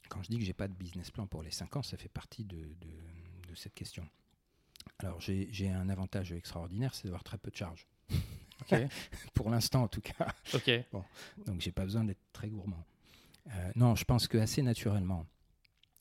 quand 0.09 0.23
je 0.23 0.29
dis 0.29 0.39
que 0.39 0.43
j'ai 0.45 0.53
pas 0.53 0.67
de 0.67 0.73
business 0.73 1.11
plan 1.11 1.27
pour 1.27 1.43
les 1.43 1.51
5 1.51 1.75
ans, 1.75 1.83
ça 1.83 1.97
fait 1.97 2.09
partie 2.09 2.43
de, 2.43 2.57
de- 2.57 3.47
de 3.49 3.55
cette 3.55 3.73
question. 3.75 4.07
Alors 4.99 5.19
j'ai 5.21 5.47
j'ai 5.51 5.69
un 5.69 5.89
avantage 5.89 6.31
extraordinaire, 6.31 6.95
c'est 6.95 7.03
d'avoir 7.05 7.23
très 7.23 7.37
peu 7.37 7.51
de 7.51 7.55
charges. 7.55 7.87
Ok, 8.61 8.75
Pour 9.33 9.49
l'instant 9.49 9.83
en 9.83 9.87
tout 9.87 10.01
cas. 10.01 10.27
ok, 10.53 10.71
Donc 11.45 11.61
j'ai 11.61 11.71
pas 11.71 11.83
besoin 11.83 12.03
d'être 12.03 12.21
très 12.33 12.49
gourmand. 12.49 12.83
Euh, 13.47 13.71
non, 13.75 13.95
je 13.95 14.03
pense 14.05 14.27
que 14.27 14.37
assez 14.37 14.61
naturellement. 14.61 15.25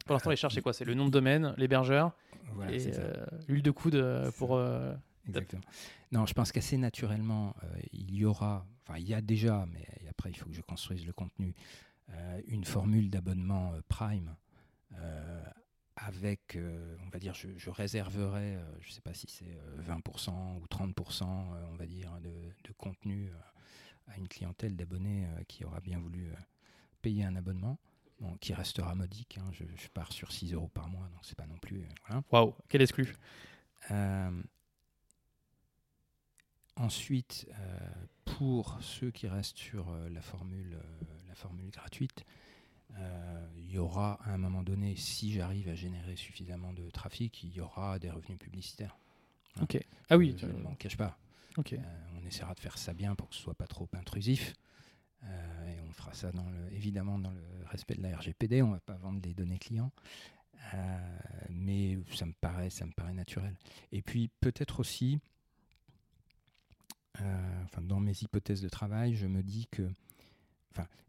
Pour 0.07 0.15
l'instant, 0.15 0.31
les 0.31 0.37
charges, 0.37 0.55
c'est 0.55 0.63
quoi? 0.63 0.73
C'est 0.73 0.85
le 0.85 0.95
nom 0.95 1.07
de 1.07 1.11
domaine, 1.11 1.55
l'hébergeur 1.57 2.13
Voilà, 2.55 2.73
et 2.73 2.87
euh, 2.99 3.15
l'huile 3.49 3.63
de 3.63 3.71
coude 3.71 3.95
euh, 3.95 4.31
pour. 4.33 4.57
euh, 4.57 4.95
Exactement. 5.29 5.63
Non, 6.13 6.27
je 6.27 6.33
pense 6.35 6.51
qu'assez 6.53 6.77
naturellement, 6.77 7.55
euh, 7.63 7.67
il 7.93 8.15
y 8.15 8.25
aura, 8.25 8.67
enfin 8.83 8.99
il 8.99 9.09
y 9.09 9.15
a 9.15 9.21
déjà, 9.21 9.67
mais 9.73 9.87
après 10.09 10.31
il 10.31 10.35
faut 10.35 10.49
que 10.49 10.55
je 10.55 10.63
construise 10.63 11.07
le 11.07 11.13
contenu, 11.13 11.55
euh, 12.11 12.41
une 12.49 12.65
formule 12.65 13.11
d'abonnement 13.11 13.73
euh, 13.75 13.81
Prime 13.89 14.35
euh, 14.99 15.43
avec, 16.07 16.57
euh, 16.57 16.97
on 17.07 17.11
va 17.11 17.19
dire, 17.19 17.35
je, 17.35 17.49
je 17.57 17.71
réserverai, 17.71 18.57
euh, 18.57 18.81
je 18.81 18.89
ne 18.89 18.93
sais 18.93 19.01
pas 19.01 19.15
si 19.15 19.27
c'est 19.29 19.57
euh, 19.57 19.83
20% 19.83 20.59
ou 20.59 20.67
30%, 20.67 21.23
euh, 21.25 21.67
on 21.71 21.77
va 21.77 21.87
dire, 21.87 22.11
de, 22.23 22.31
de 22.31 22.73
contenu 22.79 23.29
euh, 23.29 24.13
à 24.13 24.17
une 24.17 24.29
clientèle 24.29 24.77
d'abonnés 24.77 25.27
euh, 25.27 25.43
qui 25.47 25.65
aura 25.65 25.81
bien 25.81 25.99
voulu 25.99 26.29
euh, 26.29 26.35
payer 27.03 27.25
un 27.25 27.37
abonnement. 27.37 27.79
Bon, 28.21 28.37
qui 28.37 28.53
restera 28.53 28.95
modique, 28.95 29.39
hein, 29.39 29.49
je, 29.53 29.65
je 29.77 29.89
pars 29.89 30.13
sur 30.13 30.31
6 30.31 30.53
euros 30.53 30.69
par 30.69 30.89
mois, 30.89 31.09
donc 31.09 31.21
c'est 31.23 31.37
pas 31.39 31.47
non 31.47 31.57
plus. 31.57 31.81
euh, 31.81 31.89
voilà. 32.07 32.23
Waouh, 32.31 32.55
quel 32.69 32.83
exclu 32.83 33.15
Euh, 33.91 34.43
ensuite, 36.77 37.47
euh, 37.59 37.89
pour 38.25 38.77
ceux 38.83 39.11
qui 39.11 39.27
restent 39.29 39.57
sur 39.57 39.89
euh, 39.91 40.09
la, 40.11 40.21
formule, 40.21 40.75
euh, 40.75 41.05
la 41.29 41.35
formule 41.35 41.71
gratuite, 41.71 42.25
euh, 42.27 42.50
il 43.57 43.71
y 43.73 43.79
aura 43.79 44.19
à 44.25 44.33
un 44.33 44.39
moment 44.39 44.63
donné, 44.63 44.97
si 44.97 45.33
j'arrive 45.33 45.69
à 45.69 45.75
générer 45.75 46.17
suffisamment 46.17 46.73
de 46.73 46.91
trafic, 46.91 47.43
il 47.45 47.53
y 47.53 47.61
aura 47.61 47.99
des 47.99 48.11
revenus 48.11 48.39
publicitaires. 48.39 48.97
Ok. 49.61 49.79
Ah 50.09 50.17
oui, 50.17 50.35
je 50.37 50.47
ne 50.47 50.53
euh, 50.53 50.59
m'en 50.59 50.75
cache 50.75 50.97
pas. 50.97 51.19
ok. 51.57 51.75
Euh, 51.75 51.79
on 52.21 52.27
essaiera 52.27 52.55
de 52.55 52.61
faire 52.61 52.79
ça 52.79 52.93
bien 52.95 53.15
pour 53.15 53.29
que 53.29 53.35
ce 53.35 53.43
soit 53.43 53.55
pas 53.55 53.67
trop 53.67 53.89
intrusif. 53.95 54.55
Euh, 55.25 55.75
et 55.75 55.81
on 55.89 55.93
fera 55.93 56.15
ça 56.15 56.33
dans 56.33 56.49
le, 56.49 56.73
évidemment 56.73 57.19
dans 57.19 57.31
le 57.31 57.67
respect 57.67 57.95
de 57.95 58.03
la 58.03 58.17
RGPD. 58.17 58.63
On 58.63 58.71
va 58.71 58.81
pas 58.81 58.97
vendre 58.97 59.21
les 59.23 59.35
données 59.35 59.59
clients. 59.59 59.93
Euh, 60.75 61.19
mais 61.49 61.99
ça 62.15 62.27
me 62.27 62.33
paraît, 62.33 62.71
ça 62.71 62.87
me 62.87 62.93
paraît 62.93 63.15
naturel. 63.15 63.55
Et 63.93 64.03
puis 64.03 64.31
peut-être 64.41 64.81
aussi, 64.81 65.21
euh, 67.21 67.63
enfin, 67.65 67.83
dans 67.83 68.01
mes 68.01 68.17
hypothèses 68.23 68.61
de 68.61 68.69
travail, 68.69 69.15
je 69.15 69.27
me 69.27 69.43
dis 69.43 69.67
que, 69.71 69.89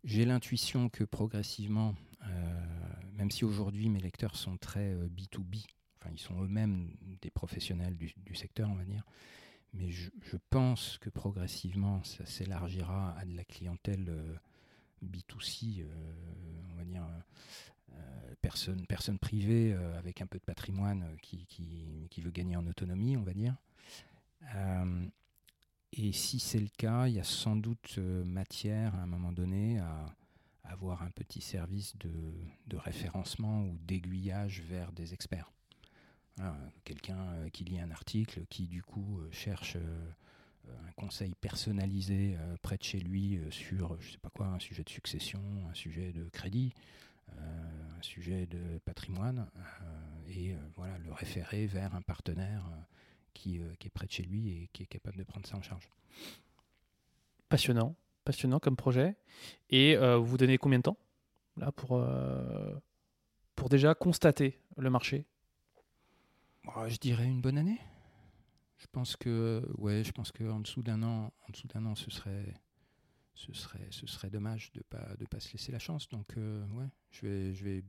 j'ai 0.03 0.25
l'intuition 0.25 0.89
que 0.89 1.03
progressivement, 1.03 1.95
euh, 2.25 2.61
même 3.13 3.29
si 3.29 3.45
aujourd'hui 3.45 3.89
mes 3.89 3.99
lecteurs 3.99 4.35
sont 4.35 4.57
très 4.57 4.93
euh, 4.93 5.07
B2B, 5.07 5.65
enfin 5.99 6.09
ils 6.11 6.19
sont 6.19 6.41
eux-mêmes 6.41 6.95
des 7.21 7.29
professionnels 7.29 7.97
du, 7.97 8.35
secteur, 8.35 8.69
on 8.69 8.75
va 8.75 8.83
dire, 8.83 9.03
mais 9.73 9.91
je, 9.91 10.09
pense 10.49 10.97
que 10.97 11.09
progressivement 11.09 12.03
ça 12.03 12.25
s'élargira 12.25 13.15
à 13.17 13.25
de 13.25 13.35
la 13.35 13.43
clientèle 13.43 14.07
euh, 14.09 14.35
B2C, 15.05 15.81
euh, 15.81 15.85
on 16.71 16.75
va 16.77 16.83
dire 16.83 17.05
euh, 17.93 18.33
personne, 18.41 18.85
personne 18.87 19.19
privée 19.19 19.73
euh, 19.73 19.97
avec 19.97 20.21
un 20.21 20.27
peu 20.27 20.39
de 20.39 20.43
patrimoine 20.43 21.03
euh, 21.03 21.17
qui, 21.21 21.45
qui 22.09 22.21
veut 22.21 22.31
gagner 22.31 22.55
en 22.55 22.65
autonomie, 22.67 23.17
on 23.17 23.23
va 23.23 23.33
dire. 23.33 23.55
Et 25.93 26.13
si 26.13 26.39
c'est 26.39 26.59
le 26.59 26.69
cas, 26.77 27.07
il 27.07 27.15
y 27.15 27.19
a 27.19 27.23
sans 27.23 27.57
doute 27.57 27.95
euh, 27.97 28.23
matière 28.23 28.95
à 28.95 28.99
un 28.99 29.07
moment 29.07 29.33
donné 29.33 29.79
à, 29.79 30.05
avoir 30.63 31.03
un 31.03 31.09
petit 31.09 31.41
service 31.41 31.97
de, 31.97 32.77
référencement 32.77 33.63
ou 33.63 33.77
d'aiguillage 33.85 34.61
vers 34.61 34.93
des 34.93 35.13
experts. 35.13 35.51
Quelqu'un 36.85 37.19
euh, 37.33 37.49
qui 37.49 37.65
lit 37.65 37.79
un 37.79 37.91
article, 37.91 38.45
qui 38.49 38.67
du 38.67 38.81
coup 38.81 39.19
euh, 39.19 39.29
cherche 39.31 39.75
un 39.75 40.91
conseil 40.93 41.35
personnalisé 41.41 42.37
près 42.61 42.77
de 42.77 42.83
chez 42.83 42.99
lui 42.99 43.37
sur, 43.49 43.99
je 43.99 44.11
sais 44.11 44.17
pas 44.19 44.29
quoi, 44.29 44.45
un 44.45 44.59
sujet 44.59 44.83
de 44.83 44.89
succession, 44.89 45.41
un 45.69 45.73
sujet 45.73 46.13
de 46.13 46.29
crédit, 46.29 46.73
un 47.29 48.01
sujet 48.01 48.45
de 48.45 48.77
patrimoine, 48.85 49.47
et 50.29 50.55
voilà, 50.75 50.97
le 50.99 51.11
référer 51.11 51.65
vers 51.65 51.93
un 51.95 52.01
partenaire 52.01 52.63
qui, 53.33 53.59
euh, 53.59 53.73
qui 53.79 53.87
est 53.87 53.91
près 53.91 54.07
de 54.07 54.11
chez 54.11 54.23
lui 54.23 54.49
et 54.49 54.69
qui 54.73 54.83
est 54.83 54.87
capable 54.87 55.17
de 55.17 55.23
prendre 55.23 55.45
ça 55.47 55.57
en 55.57 55.61
charge. 55.61 55.89
Passionnant, 57.49 57.95
passionnant 58.23 58.59
comme 58.59 58.75
projet. 58.75 59.17
Et 59.69 59.97
euh, 59.97 60.17
vous 60.17 60.37
donnez 60.37 60.57
combien 60.57 60.79
de 60.79 60.83
temps 60.83 60.97
là 61.57 61.71
pour, 61.71 61.97
euh, 61.97 62.73
pour 63.55 63.69
déjà 63.69 63.93
constater 63.93 64.59
le 64.77 64.89
marché? 64.89 65.25
Bon, 66.63 66.87
je 66.87 66.97
dirais 66.97 67.25
une 67.25 67.41
bonne 67.41 67.57
année. 67.57 67.79
Je 68.77 68.87
pense 68.91 69.15
que 69.15 69.67
ouais, 69.77 70.03
je 70.03 70.11
pense 70.11 70.31
que 70.31 70.43
en 70.43 70.59
dessous 70.59 70.81
d'un 70.81 71.03
an, 71.03 71.31
en 71.47 71.51
dessous 71.51 71.67
d'un 71.67 71.85
an, 71.85 71.95
ce 71.95 72.09
serait 72.09 72.53
ce 73.35 73.53
serait 73.53 73.87
ce 73.91 74.07
serait 74.07 74.29
dommage 74.29 74.71
de 74.73 74.81
pas 74.81 75.15
de 75.19 75.25
pas 75.25 75.39
se 75.39 75.51
laisser 75.53 75.71
la 75.71 75.79
chance. 75.79 76.09
Donc 76.09 76.35
ouais, 76.35 76.87
je 77.11 77.27
vais 77.27 77.53
je 77.53 77.63
vais 77.63 77.83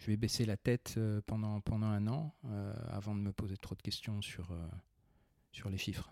je 0.00 0.06
vais 0.06 0.16
baisser 0.16 0.44
la 0.44 0.56
tête 0.56 0.94
euh, 0.96 1.20
pendant 1.26 1.60
pendant 1.60 1.86
un 1.86 2.06
an 2.08 2.34
euh, 2.46 2.72
avant 2.88 3.14
de 3.14 3.20
me 3.20 3.32
poser 3.32 3.56
trop 3.56 3.74
de 3.74 3.82
questions 3.82 4.20
sur 4.22 4.50
euh, 4.50 4.56
sur 5.52 5.68
les 5.68 5.78
chiffres. 5.78 6.10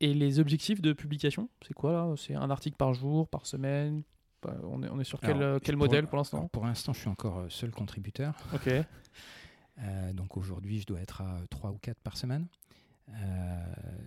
Et 0.00 0.14
les 0.14 0.40
objectifs 0.40 0.80
de 0.80 0.92
publication, 0.92 1.48
c'est 1.66 1.74
quoi 1.74 1.92
là? 1.92 2.14
C'est 2.16 2.34
un 2.34 2.50
article 2.50 2.76
par 2.76 2.92
jour, 2.94 3.28
par 3.28 3.46
semaine? 3.46 4.02
Bah, 4.42 4.54
on, 4.64 4.82
est, 4.82 4.90
on 4.90 5.00
est 5.00 5.04
sur 5.04 5.20
quel, 5.20 5.42
Alors, 5.42 5.60
quel 5.60 5.76
modèle 5.76 6.06
pour 6.06 6.18
l'instant? 6.18 6.48
Pour 6.48 6.66
l'instant, 6.66 6.92
je 6.92 7.00
suis 7.00 7.08
encore 7.08 7.46
seul 7.48 7.70
contributeur. 7.70 8.34
Ok. 8.54 8.68
Euh, 9.78 10.14
donc 10.14 10.38
aujourd'hui, 10.38 10.80
je 10.80 10.86
dois 10.86 11.00
être 11.02 11.20
à 11.20 11.38
3 11.50 11.70
ou 11.70 11.76
4 11.76 12.00
par 12.00 12.16
semaine. 12.16 12.46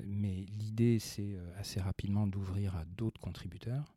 Mais 0.03 0.47
l'idée, 0.57 0.97
c'est 0.97 1.37
assez 1.59 1.79
rapidement 1.79 2.25
d'ouvrir 2.25 2.75
à 2.75 2.85
d'autres 2.85 3.21
contributeurs. 3.21 3.93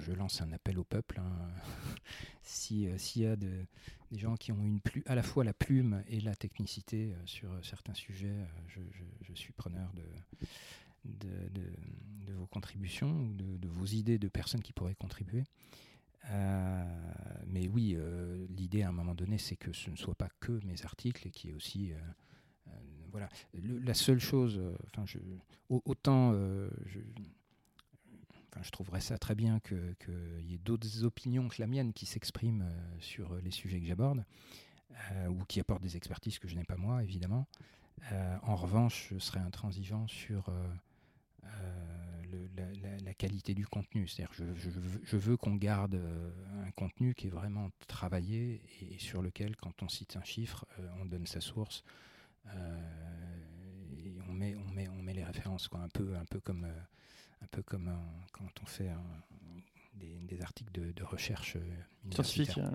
Je 0.00 0.12
lance 0.12 0.40
un 0.40 0.52
appel 0.52 0.78
au 0.78 0.84
peuple. 0.84 1.20
hein. 1.20 1.32
euh, 2.72 2.98
S'il 2.98 3.22
y 3.22 3.26
a 3.26 3.36
de- 3.36 3.66
des 4.10 4.18
gens 4.18 4.36
qui 4.36 4.52
ont 4.52 4.80
à 5.06 5.14
la 5.14 5.22
fois 5.22 5.44
la 5.44 5.52
plume 5.52 6.02
et 6.08 6.20
la 6.20 6.34
technicité 6.34 7.12
euh, 7.12 7.16
sur 7.26 7.52
euh, 7.52 7.60
certains 7.62 7.94
sujets, 7.94 8.34
je, 8.68 9.34
suis 9.34 9.52
preneur 9.52 9.92
de, 11.04 11.22
vos 12.32 12.46
contributions 12.46 13.10
ou 13.10 13.32
de, 13.34 13.68
vos 13.68 13.86
idées 13.86 14.18
de 14.18 14.28
personnes 14.28 14.62
qui 14.62 14.72
pourraient 14.72 14.94
contribuer. 14.94 15.44
Mais 17.46 17.68
oui, 17.68 17.96
l'idée 18.50 18.82
à 18.82 18.88
un 18.88 18.92
moment 18.92 19.14
donné, 19.14 19.38
c'est 19.38 19.56
que 19.56 19.72
ce 19.72 19.90
ne 19.90 19.96
soit 19.96 20.14
pas 20.14 20.28
que 20.40 20.60
mes 20.64 20.84
articles 20.84 21.26
et 21.26 21.30
qu'il 21.30 21.50
y 21.50 21.52
ait 21.52 21.56
aussi. 21.56 21.92
voilà. 23.10 23.28
La 23.54 23.94
seule 23.94 24.20
chose, 24.20 24.60
enfin, 24.88 25.04
autant 25.68 26.34
je 28.62 28.70
trouverais 28.70 29.00
ça 29.00 29.18
très 29.18 29.34
bien 29.34 29.60
qu'il 29.60 30.44
y 30.48 30.54
ait 30.54 30.58
d'autres 30.58 31.04
opinions 31.04 31.48
que 31.48 31.56
la 31.60 31.66
mienne 31.66 31.92
qui 31.92 32.06
s'expriment 32.06 32.62
euh, 32.62 32.96
sur 33.00 33.34
les 33.36 33.50
sujets 33.50 33.80
que 33.80 33.86
j'aborde 33.86 34.24
euh, 35.12 35.28
ou 35.28 35.44
qui 35.44 35.60
apportent 35.60 35.82
des 35.82 35.96
expertises 35.96 36.38
que 36.38 36.48
je 36.48 36.56
n'ai 36.56 36.64
pas 36.64 36.76
moi, 36.76 37.02
évidemment. 37.02 37.46
Euh, 38.12 38.36
en 38.42 38.56
revanche, 38.56 39.08
je 39.12 39.18
serais 39.18 39.40
intransigeant 39.40 40.06
sur 40.08 40.48
euh, 40.48 40.68
euh, 41.44 42.48
la, 43.04 43.14
qualité 43.14 43.54
du 43.54 43.66
contenu. 43.66 44.06
C'est-à-dire 44.06 44.32
je, 44.32 44.44
je 45.04 45.16
veux- 45.16 45.36
qu'on 45.36 45.56
garde 45.56 45.94
euh, 45.94 46.30
un 46.66 46.70
contenu 46.70 47.14
qui 47.14 47.26
est 47.26 47.30
vraiment 47.30 47.70
travaillé 47.86 48.62
et, 48.80 48.98
sur 48.98 49.20
lequel, 49.22 49.56
quand 49.56 49.82
on 49.82 49.88
cite 49.88 50.16
un 50.16 50.24
chiffre, 50.24 50.66
euh, 50.78 50.88
on 51.00 51.04
donne 51.04 51.26
sa 51.26 51.40
source 51.40 51.84
euh, 52.46 52.80
et 54.04 54.18
on 54.28 54.32
met, 54.32 55.14
les 55.14 55.24
références, 55.24 55.68
un, 55.72 55.88
peu, 55.88 56.40
comme, 56.40 56.64
euh, 56.64 56.80
un 57.42 57.46
peu 57.50 57.62
comme 57.62 57.88
un- 57.88 58.26
quand 58.32 58.46
on 58.62 58.66
fait 58.66 58.88
un- 58.88 59.02
des, 59.94 60.20
des 60.22 60.40
articles 60.42 60.72
de, 60.72 60.92
de 60.92 61.02
recherche 61.04 61.56
euh, 61.56 61.60
Scientifique, 62.12 62.56
universitaire. 62.56 62.72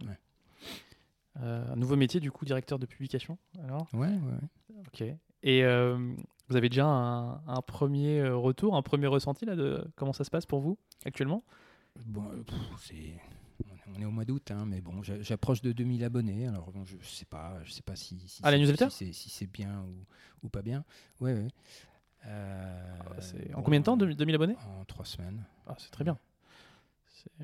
euh. 1.40 1.72
Un 1.72 1.76
nouveau 1.76 1.96
métier 1.96 2.20
du 2.20 2.32
coup, 2.32 2.46
directeur 2.46 2.80
de 2.80 2.86
publication. 2.86 3.38
Alors, 3.64 3.88
Ouais, 3.94 4.08
ouais, 4.08 4.16
ouais. 4.16 4.76
ok. 4.88 5.02
Et 5.44 5.64
euh, 5.64 6.14
vous 6.48 6.56
avez 6.56 6.70
déjà 6.70 6.86
un, 6.86 7.46
un 7.48 7.62
premier 7.62 8.28
retour, 8.30 8.76
un 8.76 8.82
premier 8.82 9.08
ressenti 9.08 9.46
là 9.46 9.56
de 9.56 9.86
comment 9.96 10.14
ça 10.14 10.24
se 10.24 10.30
passe 10.32 10.46
pour 10.46 10.60
vous 10.62 10.78
actuellement? 11.06 11.44
Bon, 12.06 12.24
pff, 12.44 12.56
c'est- 12.82 13.20
on 13.66 13.76
est- 13.76 13.98
on 13.98 14.02
est 14.02 14.06
au 14.06 14.12
mois 14.12 14.26
d'août, 14.26 14.50
hein, 14.52 14.66
mais 14.66 14.82
bon, 14.82 15.02
j'a- 15.04 15.22
j'approche 15.22 15.62
de 15.62 15.72
2000 15.72 16.04
abonnés. 16.04 16.48
Alors 16.48 16.72
bon, 16.72 16.84
je 16.86 16.96
sais 17.06 17.26
pas, 17.26 17.58
je 17.64 17.72
sais 17.72 17.82
pas 17.84 17.96
si, 17.96 18.18
si 18.28 18.40
Ah, 18.44 18.52
la 18.52 18.58
c'est- 18.58 18.62
newsletter? 18.64 18.90
si 18.90 19.14
si 19.14 19.30
c'est 19.30 19.48
bien 19.48 19.82
ou, 19.82 20.06
ou 20.44 20.50
pas 20.50 20.62
bien. 20.62 20.84
Ouais, 21.20 21.34
ouais. 21.34 21.48
Euh, 22.28 22.98
Ah, 23.54 23.58
en 23.58 23.62
combien 23.62 23.80
de 23.80 23.86
temps 23.86 23.98
2000 23.98 24.16
2000 24.16 24.36
abonnés? 24.36 24.56
En 24.80 24.86
trois 24.86 25.06
semaines. 25.06 25.44
Ah, 25.68 25.76
c'est 25.78 25.92
très 25.92 26.04
bien. 26.04 26.18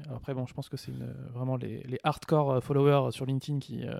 Alors 0.05 0.17
Après, 0.17 0.33
bon, 0.33 0.45
je 0.45 0.53
pense 0.53 0.69
que 0.69 0.77
c'est 0.77 0.91
une- 0.91 1.11
vraiment 1.33 1.55
les, 1.55 1.81
les 1.83 1.99
hardcore 2.03 2.51
euh, 2.51 2.61
followers 2.61 3.11
sur 3.11 3.25
LinkedIn 3.25 3.59
qui, 3.59 3.85
euh, 3.87 3.99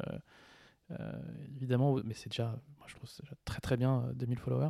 euh, 0.91 1.11
évidemment, 1.55 1.95
mais 2.03 2.13
c'est 2.13 2.29
déjà, 2.29 2.49
moi 2.77 2.85
je 2.87 2.95
trouve 2.95 3.09
déjà 3.21 3.33
très 3.45 3.61
très 3.61 3.77
bien, 3.77 4.03
euh, 4.07 4.13
2000 4.13 4.37
followers. 4.37 4.69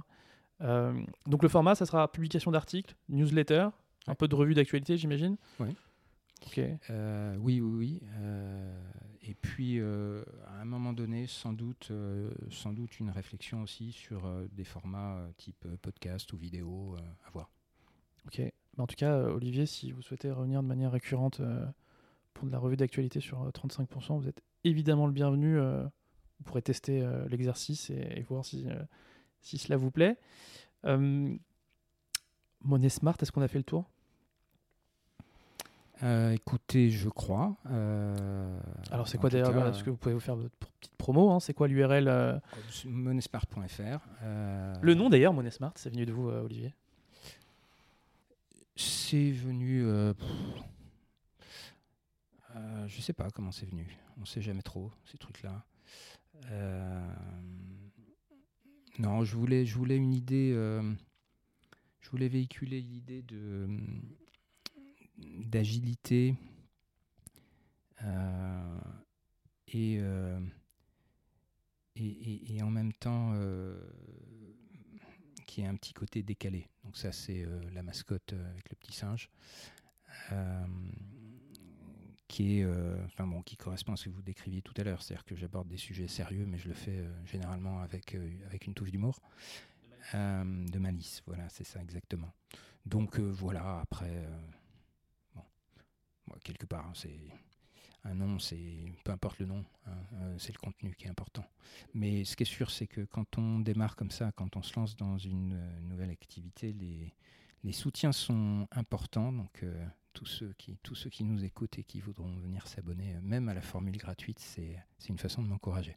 Euh, 0.62 0.94
donc 1.28 1.44
le 1.44 1.50
format, 1.50 1.76
ça 1.76 1.86
sera 1.86 2.10
publication 2.12 2.52
d'articles, 2.52 2.96
newsletter, 3.10 3.70
un 4.08 4.16
peu 4.16 4.28
de 4.28 4.36
revue 4.36 4.54
d'actualité, 4.54 4.96
j'imagine? 4.98 5.36
Oui. 5.60 5.76
Ok. 6.46 6.60
Euh, 6.90 7.36
oui, 7.40 7.60
oui, 7.62 7.72
oui. 7.78 8.02
Et 9.24 9.36
puis, 9.36 9.80
euh, 9.80 10.24
à 10.48 10.62
un 10.62 10.66
moment 10.66 10.94
donné, 10.94 11.28
sans 11.28 11.54
doute, 11.54 11.90
euh, 11.92 12.32
sans 12.50 12.74
doute 12.74 13.00
une 13.00 13.12
réflexion 13.12 13.62
aussi 13.62 13.92
sur 13.92 14.26
euh, 14.26 14.48
des 14.52 14.64
formats 14.64 15.28
type 15.38 15.68
podcast 15.82 16.34
ou 16.34 16.38
vidéo 16.38 16.96
à 17.26 17.30
voir. 17.30 17.52
Ok. 18.26 18.42
En 18.78 18.88
tout 18.88 18.96
cas, 18.96 19.26
Olivier, 19.26 19.68
si 19.68 19.92
vous 19.92 20.02
souhaitez 20.02 20.32
revenir 20.32 20.64
de 20.64 20.68
manière 20.68 20.92
récurrente 20.92 21.40
pour 22.34 22.48
de 22.48 22.52
la 22.52 22.58
revue 22.58 22.78
d'actualité 22.78 23.20
sur 23.20 23.44
euh, 23.44 23.52
35%, 23.52 24.20
vous 24.20 24.28
êtes 24.28 24.42
évidemment 24.64 25.06
le 25.06 25.14
bienvenu. 25.14 25.60
vous 25.60 26.44
pourrez 26.46 26.64
tester 26.64 27.08
l'exercice 27.30 27.92
et, 27.92 28.26
voir 28.28 28.46
si, 28.46 28.66
si 29.42 29.58
cela 29.58 29.78
vous 29.78 29.92
plaît. 29.92 30.18
Money 30.84 31.40
Smart, 32.90 33.18
est-ce 33.22 33.32
qu'on 33.32 33.42
a 33.42 33.48
fait 33.48 33.58
le 33.58 33.64
tour? 33.64 33.91
Euh, 36.04 36.32
écoutez, 36.32 36.90
je 36.90 37.10
crois. 37.10 37.56
euh, 37.70 38.60
Alors, 38.92 39.08
c'est 39.08 39.18
quoi 39.18 39.30
d'ailleurs 39.30 39.54
cas, 39.54 39.70
Est-ce 39.70 39.84
que 39.84 39.92
vous 39.92 39.98
pouvez 39.98 40.16
vous 40.16 40.20
faire 40.20 40.36
votre 40.36 40.56
petite 40.56 40.96
promo 40.96 41.32
hein, 41.32 41.40
C'est 41.40 41.54
quoi 41.54 41.68
l'URL 41.68 42.08
euh, 42.08 42.40
Monesmart.fr. 42.86 44.00
Le 44.82 44.94
nom 44.94 45.10
d'ailleurs, 45.10 45.34
Money 45.34 45.52
Smart, 45.52 45.74
c'est 45.76 45.90
venu 45.92 46.06
de 46.06 46.12
vous, 46.12 46.28
Olivier? 46.30 46.74
C'est 48.76 49.32
venu. 49.32 49.86
pff, 50.18 50.28
je 52.88 53.02
sais 53.02 53.14
pas 53.14 53.30
comment 53.30 53.52
c'est 53.52 53.70
venu. 53.70 53.96
On 54.20 54.26
sait 54.26 54.42
jamais 54.42 54.64
trop 54.64 54.92
ces 55.06 55.18
trucs-là. 55.20 55.64
Non, 58.98 59.24
je 59.24 59.36
voulais, 59.36 59.66
je 59.66 59.78
voulais 59.78 59.98
une 59.98 60.14
idée. 60.14 60.52
je 60.54 62.10
voulais 62.10 62.28
véhiculer 62.28 62.82
l'idée 62.82 63.22
de 63.22 63.68
d'agilité 65.46 66.36
euh, 68.04 68.80
et, 69.68 69.98
euh, 70.00 70.40
et, 71.96 72.06
et- 72.08 72.56
et 72.56 72.62
en 72.64 72.70
même 72.70 72.94
temps 72.94 73.32
euh, 73.36 73.80
qui 75.46 75.64
a 75.66 75.70
un 75.70 75.76
petit 75.76 75.94
côté 75.94 76.24
décalé. 76.24 76.68
Donc 76.84 76.98
ça 76.98 77.12
c'est 77.12 77.46
la 77.74 77.84
mascotte 77.84 78.34
avec 78.34 78.70
le 78.70 78.76
petit 78.76 78.94
singe. 78.94 79.30
Qui 82.28 82.60
est, 82.60 82.66
enfin 83.06 83.28
bon, 83.28 83.42
qui 83.42 83.58
correspond 83.58 83.92
à 83.92 83.98
ce 83.98 84.06
que 84.06 84.10
vous 84.10 84.22
décriviez 84.22 84.62
tout 84.62 84.74
à 84.78 84.84
l'heure, 84.86 85.02
c'est-à-dire 85.04 85.26
que 85.26 85.36
j'aborde 85.36 85.68
des 85.68 85.76
sujets 85.76 86.08
sérieux, 86.08 86.46
mais 86.46 86.58
je 86.58 86.70
le 86.70 86.74
fais 86.74 87.04
généralement 87.26 87.82
avec 87.82 88.16
avec 88.46 88.68
une 88.68 88.74
touche 88.74 88.92
d'humour, 88.92 89.20
Euh, 90.16 90.66
de 90.68 90.80
malice. 90.80 91.22
Voilà, 91.28 91.48
c'est 91.50 91.66
ça 91.66 91.82
exactement. 91.82 92.32
Donc 92.86 93.20
euh, 93.20 93.30
voilà. 93.32 93.82
Après, 93.82 94.10
euh, 94.10 94.38
quelque 96.44 96.66
part, 96.66 96.86
hein, 96.88 96.94
c'est 96.96 97.20
un 98.04 98.16
nom, 98.16 98.40
c'est 98.40 98.92
peu 99.04 99.12
importe 99.12 99.40
le 99.40 99.46
nom, 99.46 99.64
hein, 99.86 99.92
euh, 100.16 100.36
c'est 100.40 100.54
le 100.54 100.58
contenu 100.60 100.96
qui 100.96 101.06
est 101.06 101.10
important. 101.10 101.46
Mais 101.94 102.24
ce 102.26 102.36
qui 102.36 102.44
est 102.44 102.46
sûr, 102.48 102.72
c'est 102.72 102.88
que 102.88 103.02
quand 103.06 103.38
on 103.38 103.60
démarre 103.60 103.96
comme 103.96 104.12
ça, 104.12 104.32
quand 104.32 104.56
on 104.58 104.64
se 104.64 104.78
lance 104.80 104.96
dans 104.96 105.18
une 105.18 105.54
euh, 105.54 105.80
nouvelle 105.82 106.10
activité, 106.10 106.74
les, 106.74 107.14
les 107.64 107.72
soutiens 107.74 108.12
sont 108.12 108.68
importants. 108.72 109.32
Donc 109.32 109.62
euh, 109.64 109.86
tous 110.14 110.26
ceux 110.26 110.54
qui 110.58 110.78
tous 110.84 110.96
ceux 110.96 111.10
qui 111.12 111.24
nous 111.24 111.44
écoutent 111.46 111.78
et 111.78 111.84
qui 111.84 112.02
voudront 112.02 112.36
venir 112.40 112.68
s'abonner, 112.68 113.16
même 113.22 113.48
à 113.50 113.54
la 113.54 113.62
formule 113.62 113.98
gratuite, 113.98 114.40
c'est 114.40 114.78
c'est 114.98 115.10
une 115.10 115.20
façon 115.20 115.44
de 115.44 115.48
m'encourager. 115.48 115.96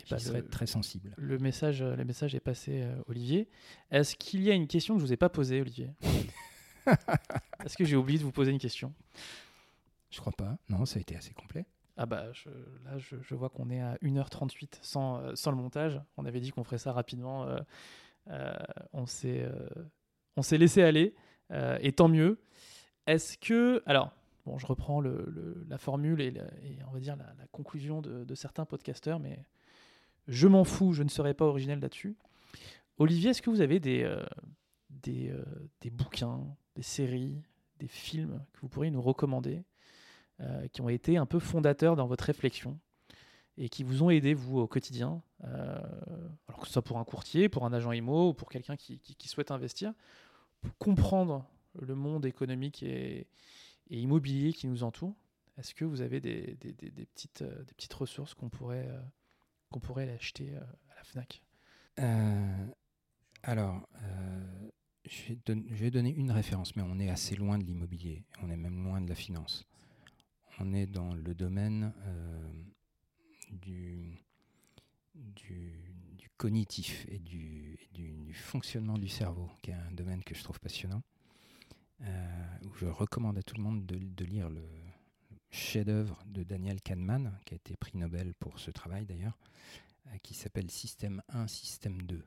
Et 0.00 0.04
bah, 0.10 0.16
J'y 0.16 0.24
serai 0.24 0.40
le- 0.40 0.48
très 0.48 0.66
sensible. 0.66 1.14
Le 1.18 1.38
message, 1.38 1.82
le 1.82 2.04
message 2.04 2.34
est 2.34 2.40
passé, 2.40 2.82
euh, 2.82 2.96
Olivier. 3.06 3.48
Est-ce 3.90 4.16
qu'il 4.16 4.42
y 4.42 4.50
a 4.50 4.54
une 4.54 4.66
question 4.66 4.94
que 4.94 5.00
je 5.00 5.06
vous 5.06 5.12
ai 5.12 5.16
pas 5.18 5.28
posée, 5.28 5.60
Olivier? 5.60 5.90
Est-ce 7.64 7.76
que 7.76 7.84
j'ai 7.84 7.96
oublié 7.96 8.18
de 8.18 8.24
vous 8.24 8.32
poser 8.32 8.50
une 8.52 8.58
question? 8.58 8.92
Je 10.10 10.20
crois 10.20 10.32
pas. 10.32 10.56
Non, 10.68 10.84
ça 10.86 10.98
a 10.98 11.00
été 11.00 11.16
assez 11.16 11.32
complet. 11.32 11.66
Ah 11.96 12.06
bah 12.06 12.32
je- 12.32 12.48
là 12.84 12.98
je, 12.98 13.16
je 13.22 13.34
vois 13.36 13.48
qu'on 13.50 13.70
est 13.70 13.80
à 13.80 13.96
1h38 14.02 14.78
sans, 14.82 15.18
euh, 15.18 15.34
sans 15.36 15.50
le 15.52 15.56
montage. 15.56 16.00
On 16.16 16.24
avait 16.24 16.40
dit 16.40 16.50
qu'on 16.50 16.64
ferait 16.64 16.78
ça 16.78 16.92
rapidement. 16.92 17.44
euh, 17.44 17.58
euh, 18.30 18.52
on 18.92 19.06
s'est 19.06 19.42
euh, 19.42 19.68
on 20.36 20.42
s'est 20.42 20.58
laissé 20.58 20.82
aller 20.82 21.14
et 21.80 21.92
tant 21.92 22.08
mieux. 22.08 22.40
Est-ce 23.06 23.38
que 23.38 23.82
alors 23.86 24.12
bon 24.44 24.58
je 24.58 24.66
reprends 24.66 25.00
le, 25.00 25.24
le- 25.28 25.64
la 25.68 25.78
formule 25.78 26.20
et, 26.20 26.30
la- 26.32 26.42
et 26.62 26.78
on 26.88 26.90
va 26.92 26.98
dire 27.00 27.14
la, 27.16 27.26
la 27.38 27.46
conclusion 27.52 28.02
de, 28.02 28.24
de 28.24 28.34
certains 28.34 28.64
podcasteurs, 28.64 29.20
mais 29.20 29.38
je 30.26 30.48
m'en 30.48 30.64
fous, 30.64 30.94
je 30.94 31.02
ne 31.04 31.08
serai 31.08 31.32
pas 31.34 31.44
originel 31.44 31.78
là-dessus. 31.80 32.16
Olivier, 32.98 33.30
est-ce 33.30 33.42
que 33.42 33.50
vous 33.50 33.60
avez 33.60 33.78
des 33.78 34.02
des, 35.04 35.30
euh, 35.30 35.44
des 35.80 35.90
bouquins, 35.90 36.44
des 36.74 36.82
séries, 36.82 37.42
des 37.78 37.88
films 37.88 38.44
que 38.52 38.60
vous 38.60 38.68
pourriez 38.68 38.90
nous 38.90 39.02
recommander 39.02 39.62
euh, 40.40 40.66
qui 40.68 40.80
ont 40.80 40.88
été 40.88 41.16
un 41.16 41.26
peu 41.26 41.38
fondateurs 41.38 41.94
dans 41.94 42.06
votre 42.06 42.24
réflexion 42.24 42.78
et 43.56 43.68
qui 43.68 43.84
vous 43.84 44.02
ont 44.02 44.10
aidé, 44.10 44.34
vous, 44.34 44.58
au 44.58 44.66
quotidien, 44.66 45.22
euh, 45.44 45.80
alors 46.48 46.60
que 46.60 46.66
ce 46.66 46.72
soit 46.72 46.82
pour 46.82 46.98
un 46.98 47.04
courtier, 47.04 47.48
pour 47.48 47.64
un 47.64 47.72
agent 47.72 47.92
IMO 47.92 48.30
ou 48.30 48.34
pour 48.34 48.48
quelqu'un 48.48 48.76
qui, 48.76 49.00
souhaite 49.28 49.52
investir, 49.52 49.92
pour 50.60 50.76
comprendre 50.78 51.46
le 51.80 51.94
monde 51.94 52.26
économique 52.26 52.82
et, 52.82 53.28
immobilier 53.90 54.52
qui 54.52 54.66
nous 54.66 54.82
entoure. 54.82 55.14
Est-ce 55.56 55.72
que 55.72 55.84
vous 55.84 56.00
avez 56.00 56.20
des, 56.20 56.56
petites, 57.14 57.94
ressources 57.94 58.34
qu'on 58.34 58.48
pourrait, 58.48 58.88
acheter 60.16 60.56
à 60.56 60.96
la 60.96 61.04
FNAC? 61.04 61.42
Alors, 63.44 63.86
je, 65.04 65.34
vais 65.74 65.90
donner 65.90 66.10
une 66.10 66.30
référence, 66.30 66.76
mais 66.76 66.82
on 66.82 66.98
est 66.98 67.10
assez 67.10 67.36
loin 67.36 67.58
de 67.58 67.64
l'immobilier. 67.64 68.24
On 68.42 68.50
est 68.50 68.56
même 68.56 68.82
loin 68.84 69.00
de 69.00 69.08
la 69.08 69.14
finance. 69.14 69.66
On 70.58 70.72
est 70.72 70.86
dans 70.86 71.14
le 71.14 71.34
domaine 71.34 71.92
euh, 72.06 72.52
du, 73.50 74.20
cognitif 76.36 77.06
et, 77.08 77.18
du, 77.18 77.78
fonctionnement 78.34 78.98
du 78.98 79.08
cerveau, 79.08 79.48
qui 79.62 79.70
est 79.70 79.74
un 79.74 79.92
domaine 79.92 80.22
que 80.24 80.34
je 80.34 80.42
trouve 80.42 80.58
passionnant. 80.60 81.02
euh, 82.02 82.58
où 82.64 82.74
je 82.74 82.86
recommande 82.86 83.38
à 83.38 83.42
tout 83.42 83.54
le 83.56 83.62
monde 83.62 83.86
de, 83.86 83.98
de 83.98 84.24
lire 84.24 84.50
le 84.50 84.68
chef-d'œuvre 85.50 86.18
de 86.26 86.42
Daniel 86.42 86.80
Kahneman, 86.80 87.38
qui 87.46 87.54
a 87.54 87.56
été 87.56 87.76
prix 87.76 87.96
Nobel 87.96 88.34
pour 88.34 88.58
ce 88.58 88.70
travail 88.72 89.06
d'ailleurs, 89.06 89.38
euh, 90.08 90.18
qui 90.22 90.34
s'appelle 90.34 90.70
Système 90.70 91.22
1, 91.28 91.46
Système 91.46 92.02
2, 92.02 92.26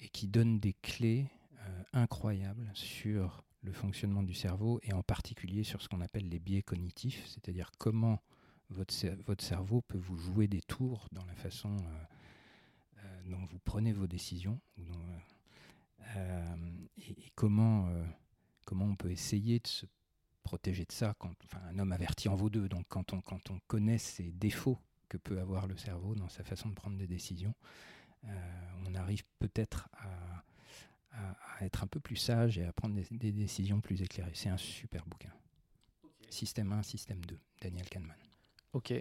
et 0.00 0.08
qui 0.08 0.28
donne 0.28 0.60
des 0.60 0.74
clés 0.74 1.26
euh, 1.66 1.82
incroyables 1.92 2.70
sur 2.74 3.44
le 3.62 3.72
fonctionnement 3.72 4.22
du 4.22 4.32
cerveau, 4.32 4.80
et 4.82 4.92
en 4.92 5.02
particulier 5.02 5.64
sur 5.64 5.82
ce 5.82 5.88
qu'on 5.88 6.00
appelle 6.00 6.28
les 6.28 6.38
biais 6.38 6.62
cognitifs, 6.62 7.26
c'est-à-dire 7.26 7.70
comment 7.78 8.22
votre, 8.70 8.94
votre 9.26 9.44
cerveau 9.44 9.82
peut 9.82 9.98
vous 9.98 10.16
jouer 10.16 10.48
des 10.48 10.62
tours 10.62 11.08
dans 11.12 11.24
la 11.26 11.34
façon 11.34 11.76
euh, 11.76 12.04
euh, 13.04 13.22
dont 13.26 13.44
vous 13.44 13.58
prenez 13.58 13.92
vos 13.92 14.06
décisions, 14.06 14.60
et, 14.78 14.86
comment, 17.34 17.88
comment 18.64 18.86
on 18.86 18.96
peut 18.96 19.10
essayer 19.10 19.58
de 19.58 19.66
se 19.66 19.86
protéger 20.42 20.84
de 20.84 20.92
ça. 20.92 21.14
Quand, 21.18 21.34
un 21.68 21.78
homme 21.78 21.92
averti 21.92 22.28
en 22.28 22.34
vaut 22.34 22.50
deux, 22.50 22.68
donc 22.68 22.86
quand 22.88 23.12
on, 23.12 23.20
quand 23.20 23.50
on 23.50 23.58
connaît 23.66 23.98
ces 23.98 24.32
défauts 24.32 24.78
que 25.08 25.18
peut 25.18 25.38
avoir 25.38 25.66
le 25.66 25.76
cerveau 25.76 26.14
dans 26.14 26.28
sa 26.28 26.44
façon 26.44 26.70
de 26.70 26.74
prendre 26.74 26.96
des 26.96 27.06
décisions, 27.06 27.54
on 28.86 28.94
arrive 28.94 29.22
peut-être 29.38 29.88
à, 29.92 30.42
à- 31.12 31.36
à 31.58 31.64
être 31.64 31.82
un 31.84 31.86
peu 31.86 32.00
plus 32.00 32.16
sage 32.16 32.58
et 32.58 32.64
à 32.64 32.72
prendre 32.72 32.94
des, 32.94 33.06
des 33.10 33.32
décisions 33.32 33.80
plus 33.80 34.02
éclairées. 34.02 34.30
C'est 34.34 34.48
un 34.48 34.56
super 34.56 35.04
bouquin. 35.06 35.32
Système 36.28 36.72
1, 36.72 36.82
Système 36.82 37.24
2, 37.24 37.38
Daniel 37.60 37.88
Kahneman. 37.88 38.16
Ok, 38.72 38.94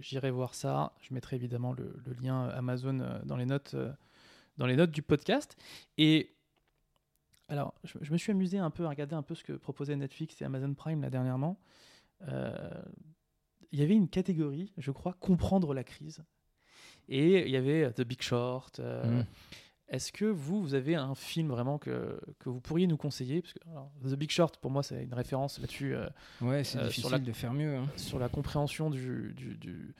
j'irai 0.00 0.30
voir 0.30 0.54
ça. 0.54 0.92
Je 1.00 1.14
mettrai 1.14 1.36
évidemment 1.36 1.72
le, 1.72 1.96
le 2.04 2.12
lien 2.14 2.48
Amazon 2.48 2.98
euh, 3.00 3.20
dans 3.24 3.36
les 3.36 3.46
notes, 3.46 3.74
euh, 3.74 3.92
dans 4.58 4.66
les 4.66 4.76
notes 4.76 4.90
du 4.90 5.02
podcast. 5.02 5.56
Et 5.96 6.34
alors, 7.48 7.74
je, 7.84 7.98
je 8.00 8.12
me 8.12 8.18
suis 8.18 8.32
amusé 8.32 8.58
un 8.58 8.70
peu 8.70 8.84
à 8.84 8.88
regarder 8.88 9.14
un 9.14 9.22
peu 9.22 9.34
ce 9.34 9.44
que 9.44 9.52
proposait 9.52 9.94
Netflix 9.96 10.40
et 10.42 10.44
Amazon 10.44 10.74
Prime 10.74 11.02
là 11.02 11.10
dernièrement. 11.10 11.60
Euh, 12.28 12.82
Il 13.70 13.78
y 13.78 13.82
avait 13.82 13.94
une 13.94 14.08
catégorie, 14.08 14.72
je 14.76 14.90
crois, 14.90 15.12
comprendre 15.14 15.72
la 15.74 15.84
crise. 15.84 16.24
Et 17.08 17.42
il 17.44 17.50
y 17.50 17.56
avait 17.56 17.92
The 17.92 18.00
Big 18.02 18.22
Short. 18.22 18.80
euh, 18.80 19.20
Mm. 19.20 19.26
Est-ce 19.94 20.10
que 20.12 20.24
vous, 20.24 20.60
vous 20.60 20.74
avez 20.74 20.96
un 20.96 21.14
film 21.14 21.48
vraiment 21.48 21.78
que, 21.78 22.18
que 22.40 22.48
vous 22.48 22.60
pourriez 22.60 22.86
nous 22.88 22.96
conseiller? 22.96 23.42
Parce 23.42 23.52
que 23.52 23.60
alors, 23.70 23.92
The 24.02 24.14
Big 24.16 24.30
Short, 24.30 24.56
pour 24.58 24.70
moi, 24.72 24.82
c'est 24.82 25.04
une 25.04 25.14
référence 25.14 25.60
là-dessus. 25.60 25.94
euh, 25.94 26.08
Ouais, 26.40 26.64
c'est 26.64 26.78
Euh, 26.78 26.80
sur 26.82 26.88
difficile 26.88 27.12
la- 27.12 27.18
de 27.20 27.32
faire 27.32 27.52
mieux. 27.52 27.76
hein. 27.76 27.86
sur 27.96 28.18
la 28.18 28.28
compréhension 28.28 28.90
du, 28.90 29.32
du- 29.36 29.56
du- 29.56 29.94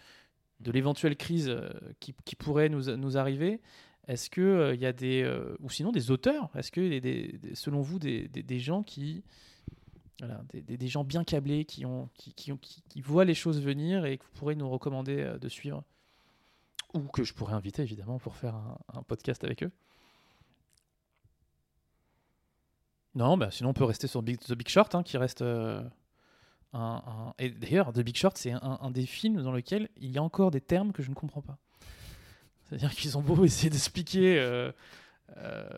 de 0.61 0.71
l'éventuelle 0.73 1.17
crise 1.17 1.49
euh, 1.49 1.69
qui, 2.01 2.13
qui 2.25 2.35
pourrait 2.35 2.69
nous, 2.69 2.97
nous 2.97 3.17
arriver. 3.17 3.61
Est-ce 4.09 4.31
que 4.31 4.73
il 4.75 4.81
y 4.81 4.87
a 4.87 4.93
des 4.93 5.25
ou 5.61 5.71
sinon 5.71 5.93
des 5.93 6.11
auteurs? 6.11 6.51
Est-ce 6.57 6.71
que 6.73 6.81
a 6.97 7.01
des, 7.01 7.39
selon 7.55 7.81
vous 7.81 7.99
des, 8.01 8.29
des, 8.29 8.43
gens 8.59 8.83
qui 8.83 9.23
voilà, 10.19 10.43
des, 10.53 10.77
gens 10.89 11.05
bien 11.05 11.25
câblés 11.25 11.65
qui 11.65 11.87
ont 11.87 12.09
qui, 12.15 12.35
qui, 12.35 12.53
qui, 12.59 13.01
voient 13.01 13.25
les 13.25 13.35
choses 13.35 13.61
venir 13.63 14.05
et 14.07 14.19
que 14.19 14.25
vous 14.25 14.31
pourrez 14.39 14.57
nous 14.57 14.69
recommander 14.69 15.35
de 15.41 15.49
suivre? 15.49 15.83
Ou 16.95 17.01
que 17.09 17.25
je 17.25 17.35
pourrais 17.35 17.55
inviter 17.55 17.83
évidemment 17.83 18.19
pour 18.19 18.37
faire 18.37 18.55
un, 18.55 19.03
podcast 19.03 19.45
avec 19.45 19.63
eux. 19.63 19.71
Non, 23.15 23.37
bah 23.37 23.51
sinon 23.51 23.71
on 23.71 23.75
peut 23.75 23.85
rester 23.85 24.07
sur 24.07 24.23
The 24.23 24.55
Big 24.55 24.69
Short, 24.69 24.95
hein, 24.95 25.03
qui 25.03 25.17
reste 25.19 25.45
un, 26.75 27.03
un, 27.07 27.35
Et 27.39 27.51
d'ailleurs, 27.51 27.93
The 27.93 28.01
Big 28.01 28.17
Short, 28.17 28.37
c'est 28.37 28.53
un, 28.53 28.91
des 28.91 29.07
films 29.07 29.43
dans 29.43 29.53
lequel 29.53 29.89
il 29.97 30.11
y 30.11 30.19
a 30.19 30.23
encore 30.23 30.51
des 30.51 30.61
termes 30.61 30.93
que 30.93 31.03
je 31.03 31.11
ne 31.11 31.15
comprends 31.15 31.43
pas. 31.43 31.59
C'est-à-dire 32.65 32.91
qu'ils 32.91 33.17
ont 33.17 33.23
beau 33.23 33.45
essayer 33.45 33.71
d'expliquer. 33.71 34.39
Euh, 34.41 34.73
euh, 35.37 35.69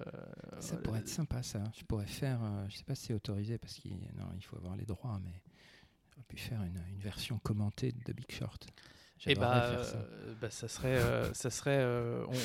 ça 0.58 0.76
pourrait 0.76 1.00
être 1.00 1.08
sympa, 1.08 1.42
ça. 1.42 1.62
Je 1.78 1.84
pourrais 1.84 2.06
faire. 2.06 2.40
Je 2.40 2.74
euh, 2.74 2.78
sais 2.78 2.84
pas 2.84 2.94
si 2.94 3.06
c'est 3.06 3.14
autorisé 3.14 3.58
parce 3.58 3.74
qu'il 3.74 3.92
il 3.92 4.44
faut 4.44 4.56
avoir 4.56 4.76
les 4.76 4.86
droits, 4.86 5.20
mais 5.22 5.42
j'aurais 6.10 6.24
pu 6.26 6.36
faire 6.38 6.62
une 6.62 6.98
version 6.98 7.38
commentée 7.38 7.92
de 7.92 8.00
The 8.00 8.16
Big 8.16 8.30
Short. 8.30 8.66
Et 9.26 9.34
bah, 9.34 9.82
ça. 9.82 9.96
bah, 10.40 10.50
ça 10.50 10.68
serait, 10.68 11.00
ça 11.32 11.50
serait, 11.50 11.84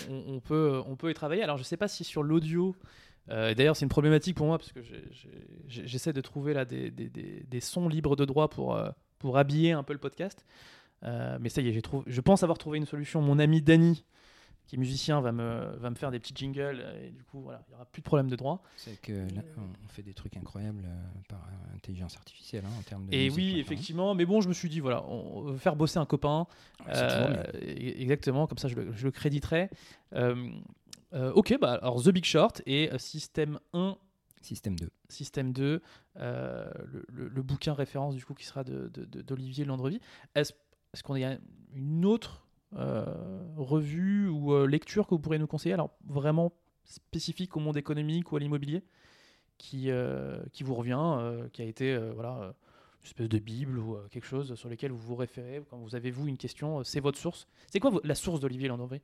on, 0.10 0.35
on, 0.35 0.39
peut, 0.39 0.81
on 0.88 0.95
peut 0.95 1.11
y 1.11 1.14
travailler. 1.14 1.43
Alors 1.43 1.57
je 1.57 1.64
sais 1.64 1.77
pas 1.77 1.88
si 1.88 2.03
sur 2.03 2.23
l'audio. 2.23 2.76
D'ailleurs, 3.27 3.76
c'est 3.76 3.85
une 3.85 3.89
problématique 3.89 4.35
pour 4.35 4.48
moi 4.48 4.57
parce 4.57 4.72
que 4.72 4.80
j'essaie 5.68 6.14
de 6.14 6.22
trouver 6.22 6.53
là 6.53 6.65
des, 6.65 6.89
des, 6.91 7.10
des, 7.10 7.43
des, 7.48 7.60
sons 7.60 7.88
libres 7.88 8.15
de 8.15 8.26
droit 8.26 8.49
pour, 8.49 8.80
pour 9.19 9.38
habiller 9.38 9.73
un 9.73 9.84
peu 9.84 9.93
le 9.93 9.99
podcast. 9.99 10.45
mais 11.03 11.49
ça 11.49 11.61
y 11.61 11.69
est, 11.69 11.81
trouvé, 11.81 12.03
je 12.07 12.22
pense 12.22 12.43
avoir 12.43 12.57
trouvé 12.57 12.77
une 12.77 12.85
solution. 12.85 13.22
Mon 13.22 13.38
ami 13.38 13.61
Dany, 13.61 14.03
qui 14.67 14.75
est 14.75 14.79
musicien, 14.79 15.19
va 15.21 15.31
me, 15.31 15.75
va 15.77 15.89
me 15.89 15.95
faire 15.95 16.11
des 16.11 16.19
petits 16.19 16.33
jingles 16.35 16.83
et 17.03 17.11
du 17.11 17.23
coup, 17.23 17.41
voilà, 17.41 17.61
il 17.67 17.71
n'y 17.71 17.75
aura 17.75 17.85
plus 17.85 18.01
de 18.01 18.05
problème 18.05 18.29
de 18.29 18.35
droit. 18.35 18.63
C'est 18.77 18.99
que 19.01 19.11
là, 19.11 19.41
on 19.57 19.88
fait 19.89 20.01
des 20.01 20.13
trucs 20.13 20.38
incroyables 20.38 20.85
euh, 20.85 21.19
par 21.27 21.45
intelligence 21.75 22.15
artificielle 22.15 22.63
hein, 22.65 22.73
en 22.79 22.81
termes 22.83 23.05
de. 23.05 23.13
Et 23.13 23.29
oui, 23.29 23.59
effectivement, 23.59 24.15
mais 24.15 24.25
bon, 24.25 24.41
je 24.41 24.47
me 24.47 24.53
suis 24.53 24.69
dit, 24.69 24.79
voilà, 24.79 25.03
on 25.07 25.41
va 25.41 25.57
faire 25.57 25.75
bosser 25.75 25.99
un 25.99 26.05
copain. 26.05 26.47
Euh, 26.88 27.43
exactement, 27.53 28.47
comme 28.47 28.57
ça, 28.57 28.67
je 28.67 28.75
le, 28.75 28.93
je 28.93 29.03
le 29.03 29.11
créditerai. 29.11 29.69
Euh, 30.13 30.51
ok, 31.11 31.57
bah, 31.59 31.73
alors 31.81 32.01
The 32.01 32.09
Big 32.09 32.23
Short 32.25 32.61
et 32.65 32.89
Système 32.97 33.59
1. 33.73 33.97
Système 34.41 34.79
2. 34.79 34.89
Système 35.09 35.51
2, 35.51 35.81
le, 36.15 37.03
le, 37.09 37.41
bouquin 37.43 37.73
référence 37.73 38.15
du 38.15 38.25
coup 38.25 38.33
qui 38.33 38.45
sera 38.45 38.63
d'Olivier 38.63 39.63
de, 39.63 39.67
de, 39.67 39.67
Landrevi. 39.67 39.99
Est-ce 40.33 40.53
est 40.93 41.01
qu'on 41.03 41.21
a 41.21 41.35
une 41.73 42.05
autre 42.05 42.45
euh, 42.77 43.06
revue 43.57 44.30
ou 44.30 44.53
euh, 44.53 44.65
lecture 44.65 45.06
que 45.06 45.14
vous 45.14 45.19
pourriez 45.19 45.39
nous 45.39 45.48
conseiller 45.48 45.73
Alors 45.73 45.91
vraiment 46.06 46.53
spécifique 46.85 47.57
au 47.57 47.60
monde 47.60 47.76
économique 47.76 48.31
ou 48.31 48.38
à 48.38 48.39
l'immobilier 48.39 48.84
qui, 49.57 49.91
euh, 49.91 50.41
qui 50.53 50.64
vous 50.64 50.73
revient, 50.73 51.49
qui 51.52 51.61
a 51.61 51.65
été 51.65 51.95
voilà, 52.15 52.53
une 53.02 53.06
espèce 53.06 53.30
de 53.30 53.39
Bible 53.39 53.77
ou 53.77 53.98
quelque 54.10 54.26
chose 54.26 54.56
sur 54.56 54.69
lequel 54.69 54.91
vous 54.91 54.98
vous 54.98 55.15
référez 55.15 55.61
quand 55.69 55.77
vous 55.77 55.95
avez 55.95 56.11
vous 56.11 56.27
une 56.27 56.38
question, 56.38 56.84
c'est 56.84 56.99
votre 57.02 57.19
source. 57.19 57.48
C'est 57.68 57.80
quoi 57.80 57.91
la 58.03 58.15
source 58.15 58.39
d'Olivier 58.39 58.68
Landry 58.68 59.02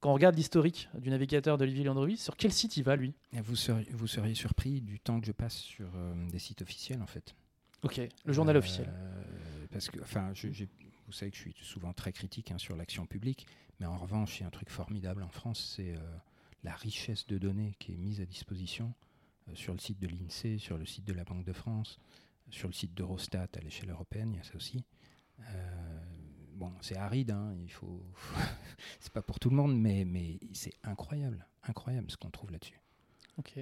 quand 0.00 0.10
on 0.10 0.14
regarde 0.14 0.34
l'historique 0.34 0.90
du 0.98 1.08
navigateur 1.08 1.56
d'Olivier 1.56 1.84
Landry, 1.84 2.18
sur 2.18 2.36
quel 2.36 2.52
site 2.52 2.76
il 2.76 2.82
va 2.84 2.94
lui? 2.94 3.14
Vous 3.32 3.56
seriez, 3.56 3.86
vous 3.92 4.06
seriez 4.06 4.34
surpris 4.34 4.82
du 4.82 5.00
temps 5.00 5.18
que 5.18 5.26
je 5.26 5.32
passe 5.32 5.56
sur 5.56 5.88
des 6.30 6.38
sites 6.38 6.60
officiels 6.60 7.00
en 7.00 7.06
fait. 7.06 7.34
Ok, 7.82 8.00
le 8.24 8.32
journal 8.32 8.56
officiel. 8.56 8.92
Parce 9.72 9.88
que, 9.88 10.00
enfin, 10.02 10.30
j'ai 10.34 10.68
vous 11.06 11.12
savez 11.12 11.30
que 11.30 11.36
je 11.36 11.42
suis 11.42 11.54
souvent 11.60 11.92
très 11.92 12.12
critique 12.12 12.50
hein, 12.50 12.58
sur 12.58 12.76
l'action 12.76 13.06
publique, 13.06 13.46
mais 13.80 13.86
en 13.86 13.96
revanche, 13.96 14.38
il 14.38 14.42
y 14.42 14.44
a 14.44 14.48
un 14.48 14.50
truc 14.50 14.70
formidable 14.70 15.22
en 15.22 15.28
France, 15.28 15.74
c'est 15.76 15.94
euh, 15.94 16.16
la 16.62 16.74
richesse 16.74 17.26
de 17.26 17.38
données 17.38 17.74
qui 17.78 17.92
est 17.92 17.96
mise 17.96 18.20
à 18.20 18.26
disposition 18.26 18.94
euh, 19.48 19.54
sur 19.54 19.72
le 19.72 19.78
site 19.78 19.98
de 19.98 20.06
l'INSEE, 20.06 20.58
sur 20.58 20.78
le 20.78 20.86
site 20.86 21.04
de 21.04 21.12
la 21.12 21.24
Banque 21.24 21.44
de 21.44 21.52
France, 21.52 21.98
sur 22.50 22.68
le 22.68 22.74
site 22.74 22.94
d'Eurostat 22.94 23.48
à 23.54 23.60
l'échelle 23.60 23.90
européenne, 23.90 24.32
il 24.32 24.36
y 24.36 24.40
a 24.40 24.44
ça 24.44 24.54
aussi. 24.56 24.84
Euh, 25.40 26.00
bon, 26.52 26.72
c'est 26.80 26.96
aride, 26.96 27.30
hein, 27.30 27.54
il 27.62 27.72
faut, 27.72 28.04
c'est 29.00 29.12
pas 29.12 29.22
pour 29.22 29.38
tout 29.38 29.50
le 29.50 29.56
monde, 29.56 29.78
mais, 29.78 30.38
c'est 30.52 30.74
incroyable, 30.82 31.46
incroyable 31.64 32.10
ce 32.10 32.16
qu'on 32.16 32.30
trouve 32.30 32.52
là-dessus. 32.52 32.80
Ok. 33.38 33.58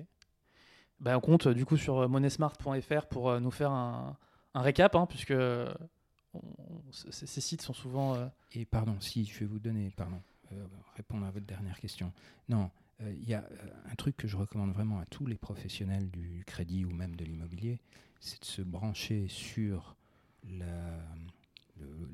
Ben, 1.01 1.17
on 1.17 1.21
compte 1.21 1.49
du 1.49 1.65
coup 1.65 1.77
sur 1.77 2.09
monesmart.fr 2.09 3.07
pour 3.07 3.41
nous 3.41 3.51
faire 3.51 3.73
un, 3.73 4.17
un 4.55 4.61
récap, 4.61 4.95
hein, 4.95 5.07
puisque 5.07 5.35
ces 6.91 7.41
sites 7.41 7.63
sont 7.63 7.75
souvent. 7.75 8.15
Euh, 8.17 8.29
Et 8.53 8.65
pardon, 8.65 9.01
si 9.01 9.25
je 9.25 9.41
vais 9.41 9.47
vous 9.47 9.59
donner, 9.59 9.91
pardon, 9.91 10.21
euh, 10.53 10.67
répondre 10.97 11.27
à 11.27 11.31
votre 11.31 11.47
dernière 11.47 11.79
question. 11.81 12.13
Non, 12.49 12.71
euh, 13.01 13.13
il 13.13 13.29
y 13.29 13.35
a 13.35 13.45
un 13.91 13.95
truc 13.95 14.17
que 14.17 14.29
je 14.29 14.37
recommande 14.37 14.73
vraiment 14.73 14.99
à 14.99 15.07
tous 15.07 15.27
les 15.27 15.37
professionnels 15.37 16.11
du 16.11 16.45
crédit 16.47 16.85
ou 16.85 16.91
même 16.91 17.17
de 17.17 17.25
l'immobilier, 17.25 17.81
c'est 18.21 18.41
de 18.41 18.47
se 18.47 18.63
brancher 18.63 19.29
sur 19.29 19.97
le, 20.45 20.63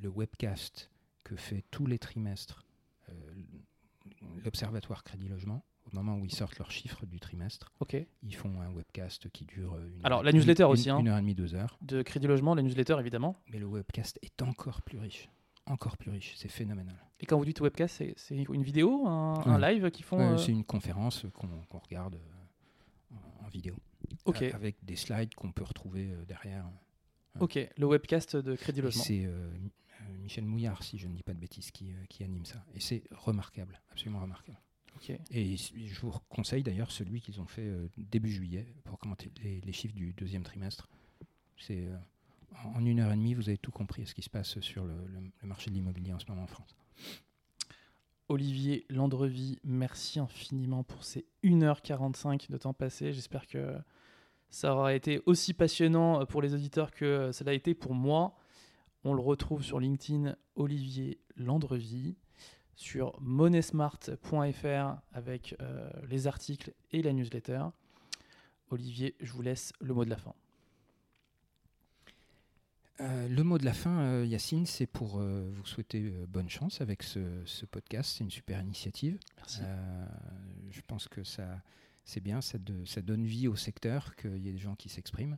webcast 0.04 0.90
que 1.24 1.36
fait 1.36 1.64
tous 1.70 1.86
les 1.86 1.98
trimestres 1.98 2.64
l'Observatoire 4.42 5.04
Crédit 5.04 5.28
Logement 5.28 5.62
au 5.93 5.97
moment 5.97 6.16
où 6.16 6.24
ils 6.24 6.35
sortent 6.35 6.59
leurs 6.59 6.70
chiffres 6.70 7.06
du 7.06 7.20
trimestre. 7.20 7.73
Ils 8.23 8.35
font 8.35 8.60
un 8.60 8.70
webcast 8.70 9.31
qui 9.31 9.44
dure 9.44 9.77
une 9.78 10.05
Alors, 10.05 10.23
la 10.23 10.32
newsletter 10.32 10.65
aussi. 10.65 10.90
Hein, 10.90 10.98
une 11.01 11.09
heure 11.09 11.19
et 11.19 11.20
demie, 11.20 11.35
deux 11.35 11.55
heures. 11.55 11.78
De 11.82 12.02
Crédit 12.02 12.27
Logement, 12.27 12.55
la 12.55 12.62
newsletter 12.62 12.97
évidemment. 12.98 13.36
Mais 13.48 13.59
le 13.59 13.66
webcast 13.66 14.19
est 14.23 14.43
encore 14.43 14.82
plus 14.82 14.98
riche. 14.98 15.28
Encore 15.66 15.97
plus 15.97 16.10
riche. 16.10 16.35
C'est 16.36 16.48
phénoménal. 16.48 16.97
Et 17.20 17.27
quand 17.27 17.36
vous 17.36 17.44
dites 17.44 17.60
webcast, 17.60 18.02
c'est 18.16 18.35
une 18.35 18.62
vidéo, 18.62 19.06
un, 19.06 19.59
live 19.59 19.90
qui 19.90 20.02
font. 20.02 20.19
Euh, 20.20 20.36
c'est 20.36 20.52
une 20.52 20.65
conférence 20.65 21.27
qu'on 21.35 21.78
regarde 21.78 22.15
euh, 22.15 23.15
en 23.44 23.48
vidéo. 23.48 23.74
Ok. 24.24 24.43
avec 24.43 24.77
des 24.82 24.97
slides 24.97 25.35
qu'on 25.35 25.52
peut 25.52 25.65
retrouver 25.65 26.12
euh, 26.12 26.24
derrière. 26.24 26.65
Ok, 27.40 27.59
le 27.77 27.86
webcast 27.86 28.36
de 28.36 28.56
Crédit 28.56 28.81
Logement. 28.81 29.05
C'est 29.05 29.28
Michel 30.23 30.44
Mouillard, 30.44 30.82
si 30.82 30.97
je 30.97 31.06
ne 31.06 31.15
dis 31.15 31.23
pas 31.23 31.35
de 31.35 31.39
bêtises, 31.39 31.70
qui, 31.70 31.93
qui 32.09 32.24
anime 32.24 32.44
ça. 32.47 32.65
Et 32.74 32.81
c'est 32.81 33.05
remarquable, 33.10 33.81
absolument 33.90 34.20
remarquable. 34.20 34.59
Et 35.30 35.56
je 35.56 36.00
vous 36.00 36.12
conseille 36.28 36.62
d'ailleurs 36.62 36.90
celui 36.90 37.20
qu'ils 37.20 37.40
ont 37.40 37.46
fait 37.46 37.66
euh, 37.66 37.88
début 37.96 38.30
juillet 38.30 38.66
pour 38.84 38.98
commenter 38.98 39.30
les, 39.42 39.72
chiffres 39.72 39.94
du 39.94 40.12
deuxième 40.12 40.42
trimestre. 40.42 40.88
C'est 41.56 41.86
euh, 41.86 41.96
en 42.74 42.84
une 42.84 43.00
heure 43.00 43.12
et 43.12 43.16
demie, 43.16 43.34
vous 43.34 43.48
avez 43.48 43.58
tout 43.58 43.70
compris 43.70 44.02
à 44.02 44.06
ce 44.06 44.14
qui 44.14 44.22
se 44.22 44.30
passe 44.30 44.60
sur 44.60 44.84
le, 44.84 44.94
marché 45.42 45.70
de 45.70 45.74
l'immobilier 45.74 46.12
en 46.12 46.18
ce 46.18 46.26
moment 46.28 46.42
en 46.42 46.46
France. 46.46 46.76
Olivier 48.28 48.84
Landrevi, 48.90 49.58
merci 49.64 50.20
infiniment 50.20 50.84
pour 50.84 51.04
ces 51.04 51.24
1h45 51.44 52.50
de 52.50 52.58
temps 52.58 52.74
passé. 52.74 53.12
J'espère 53.12 53.46
que 53.46 53.74
ça 54.50 54.74
aura 54.74 54.94
été 54.94 55.22
aussi 55.24 55.54
passionnant 55.54 56.26
pour 56.26 56.42
les 56.42 56.52
auditeurs 56.52 56.90
que 56.90 57.32
cela 57.32 57.52
a 57.52 57.54
été 57.54 57.74
pour 57.74 57.94
moi. 57.94 58.36
On 59.04 59.14
le 59.14 59.22
retrouve 59.22 59.62
sur 59.62 59.80
LinkedIn, 59.80 60.36
Olivier 60.56 61.20
Landrevi 61.36 62.16
sur 62.78 63.20
monesmart.fr 63.20 65.00
avec 65.12 65.56
euh, 65.60 65.90
les 66.09 66.28
articles 66.28 66.72
et 66.92 67.02
la 67.02 67.12
newsletter. 67.12 67.64
Olivier, 68.70 69.16
je 69.20 69.32
vous 69.32 69.42
laisse 69.42 69.72
le 69.80 69.92
mot 69.94 70.05
de 70.05 70.10
la 70.10 70.16
fin. 70.16 70.32
Euh, 73.00 73.28
le 73.28 73.42
mot 73.42 73.59
de 73.59 73.64
la 73.64 73.72
fin, 73.72 73.98
euh, 73.98 74.24
Yacine, 74.24 74.64
c'est 74.64 74.86
pour 74.86 75.18
vous 75.18 75.66
souhaiter 75.66 76.09
bonne 76.28 76.48
chance 76.48 76.80
avec 76.80 77.02
ce, 77.02 77.20
podcast. 77.66 78.14
C'est 78.16 78.24
une 78.24 78.30
super 78.30 78.60
initiative. 78.60 79.18
Merci. 79.38 79.62
je 80.70 80.80
pense 80.86 81.09
que 81.09 81.24
ça, 81.24 81.60
c'est 82.05 82.20
bien, 82.20 82.40
ça, 82.40 82.59
ça, 82.84 83.02
donne 83.02 83.24
vie 83.24 83.48
au 83.48 83.56
secteur, 83.56 84.14
qu'il 84.14 84.38
y 84.38 84.48
ait 84.48 84.52
des 84.52 84.59
gens 84.59 84.76
qui 84.76 84.88
s'expriment. 84.88 85.36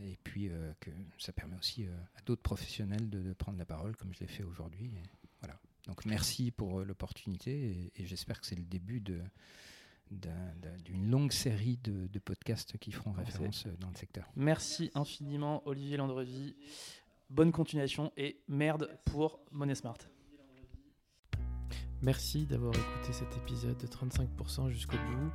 et 0.00 0.16
puis 0.22 0.48
que 0.78 0.90
ça 1.18 1.32
permet 1.32 1.56
aussi 1.56 1.86
à 2.16 2.22
d'autres 2.24 2.42
professionnels 2.42 3.10
de, 3.10 3.20
de, 3.20 3.32
prendre 3.32 3.58
la 3.58 3.66
parole, 3.66 3.96
comme 3.96 4.14
je 4.14 4.20
l'ai 4.20 4.28
fait 4.28 4.44
aujourd'hui. 4.44 4.92
Donc 5.86 6.04
merci 6.06 6.50
pour 6.50 6.80
euh, 6.80 6.84
l'opportunité 6.84 7.92
et, 7.94 8.06
j'espère 8.06 8.40
que 8.40 8.46
c'est 8.46 8.54
le 8.54 8.64
début 8.64 9.00
de, 9.00 9.20
d'une 10.84 11.10
longue 11.10 11.32
série 11.32 11.78
de, 11.82 12.18
podcasts 12.18 12.78
qui 12.78 12.92
feront 12.92 13.12
référence 13.12 13.66
euh, 13.66 13.76
dans 13.78 13.90
le 13.90 13.96
secteur. 13.96 14.30
Merci 14.36 14.90
infiniment 14.94 15.62
Olivier 15.66 15.96
Landrevi. 15.96 16.56
Bonne 17.30 17.52
continuation 17.52 18.12
et 18.16 18.40
merde 18.48 18.98
pour 19.06 19.40
Money 19.50 19.74
Smart. 19.74 19.98
Merci 22.02 22.44
d'avoir 22.44 22.74
écouté 22.74 23.12
cet 23.12 23.34
épisode 23.38 23.78
de 23.78 23.86
35% 23.86 24.68
jusqu'au 24.68 24.96
bout. 24.96 25.30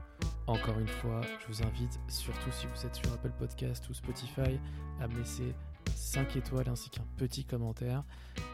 Encore 0.46 0.78
une 0.80 0.88
fois, 0.88 1.22
je 1.42 1.48
vous 1.48 1.64
invite, 1.64 2.00
surtout 2.08 2.52
si 2.52 2.68
vous 2.68 2.86
êtes 2.86 2.96
sur 2.96 3.12
Apple 3.12 3.32
Podcast 3.40 3.90
ou 3.90 3.94
Spotify, 3.94 4.60
à 5.00 5.08
me 5.08 5.18
laisser 5.18 5.56
5 5.96 6.36
étoiles 6.36 6.70
ainsi 6.70 6.90
qu'un 6.90 7.06
petit 7.18 7.46
commentaire, 7.46 8.04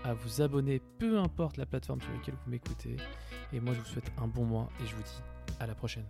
à 0.03 0.13
vous 0.13 0.41
abonner, 0.41 0.81
peu 0.99 1.19
importe 1.19 1.57
la 1.57 1.65
plateforme 1.65 2.01
sur 2.01 2.11
laquelle 2.11 2.35
vous 2.43 2.51
m'écoutez. 2.51 2.97
Et 3.53 3.59
moi, 3.59 3.73
je 3.73 3.79
vous 3.79 3.85
souhaite 3.85 4.11
un 4.17 4.27
bon 4.27 4.45
mois 4.45 4.69
et 4.81 4.87
je 4.87 4.95
vous 4.95 5.03
dis 5.03 5.21
à 5.59 5.67
la 5.67 5.75
prochaine. 5.75 6.05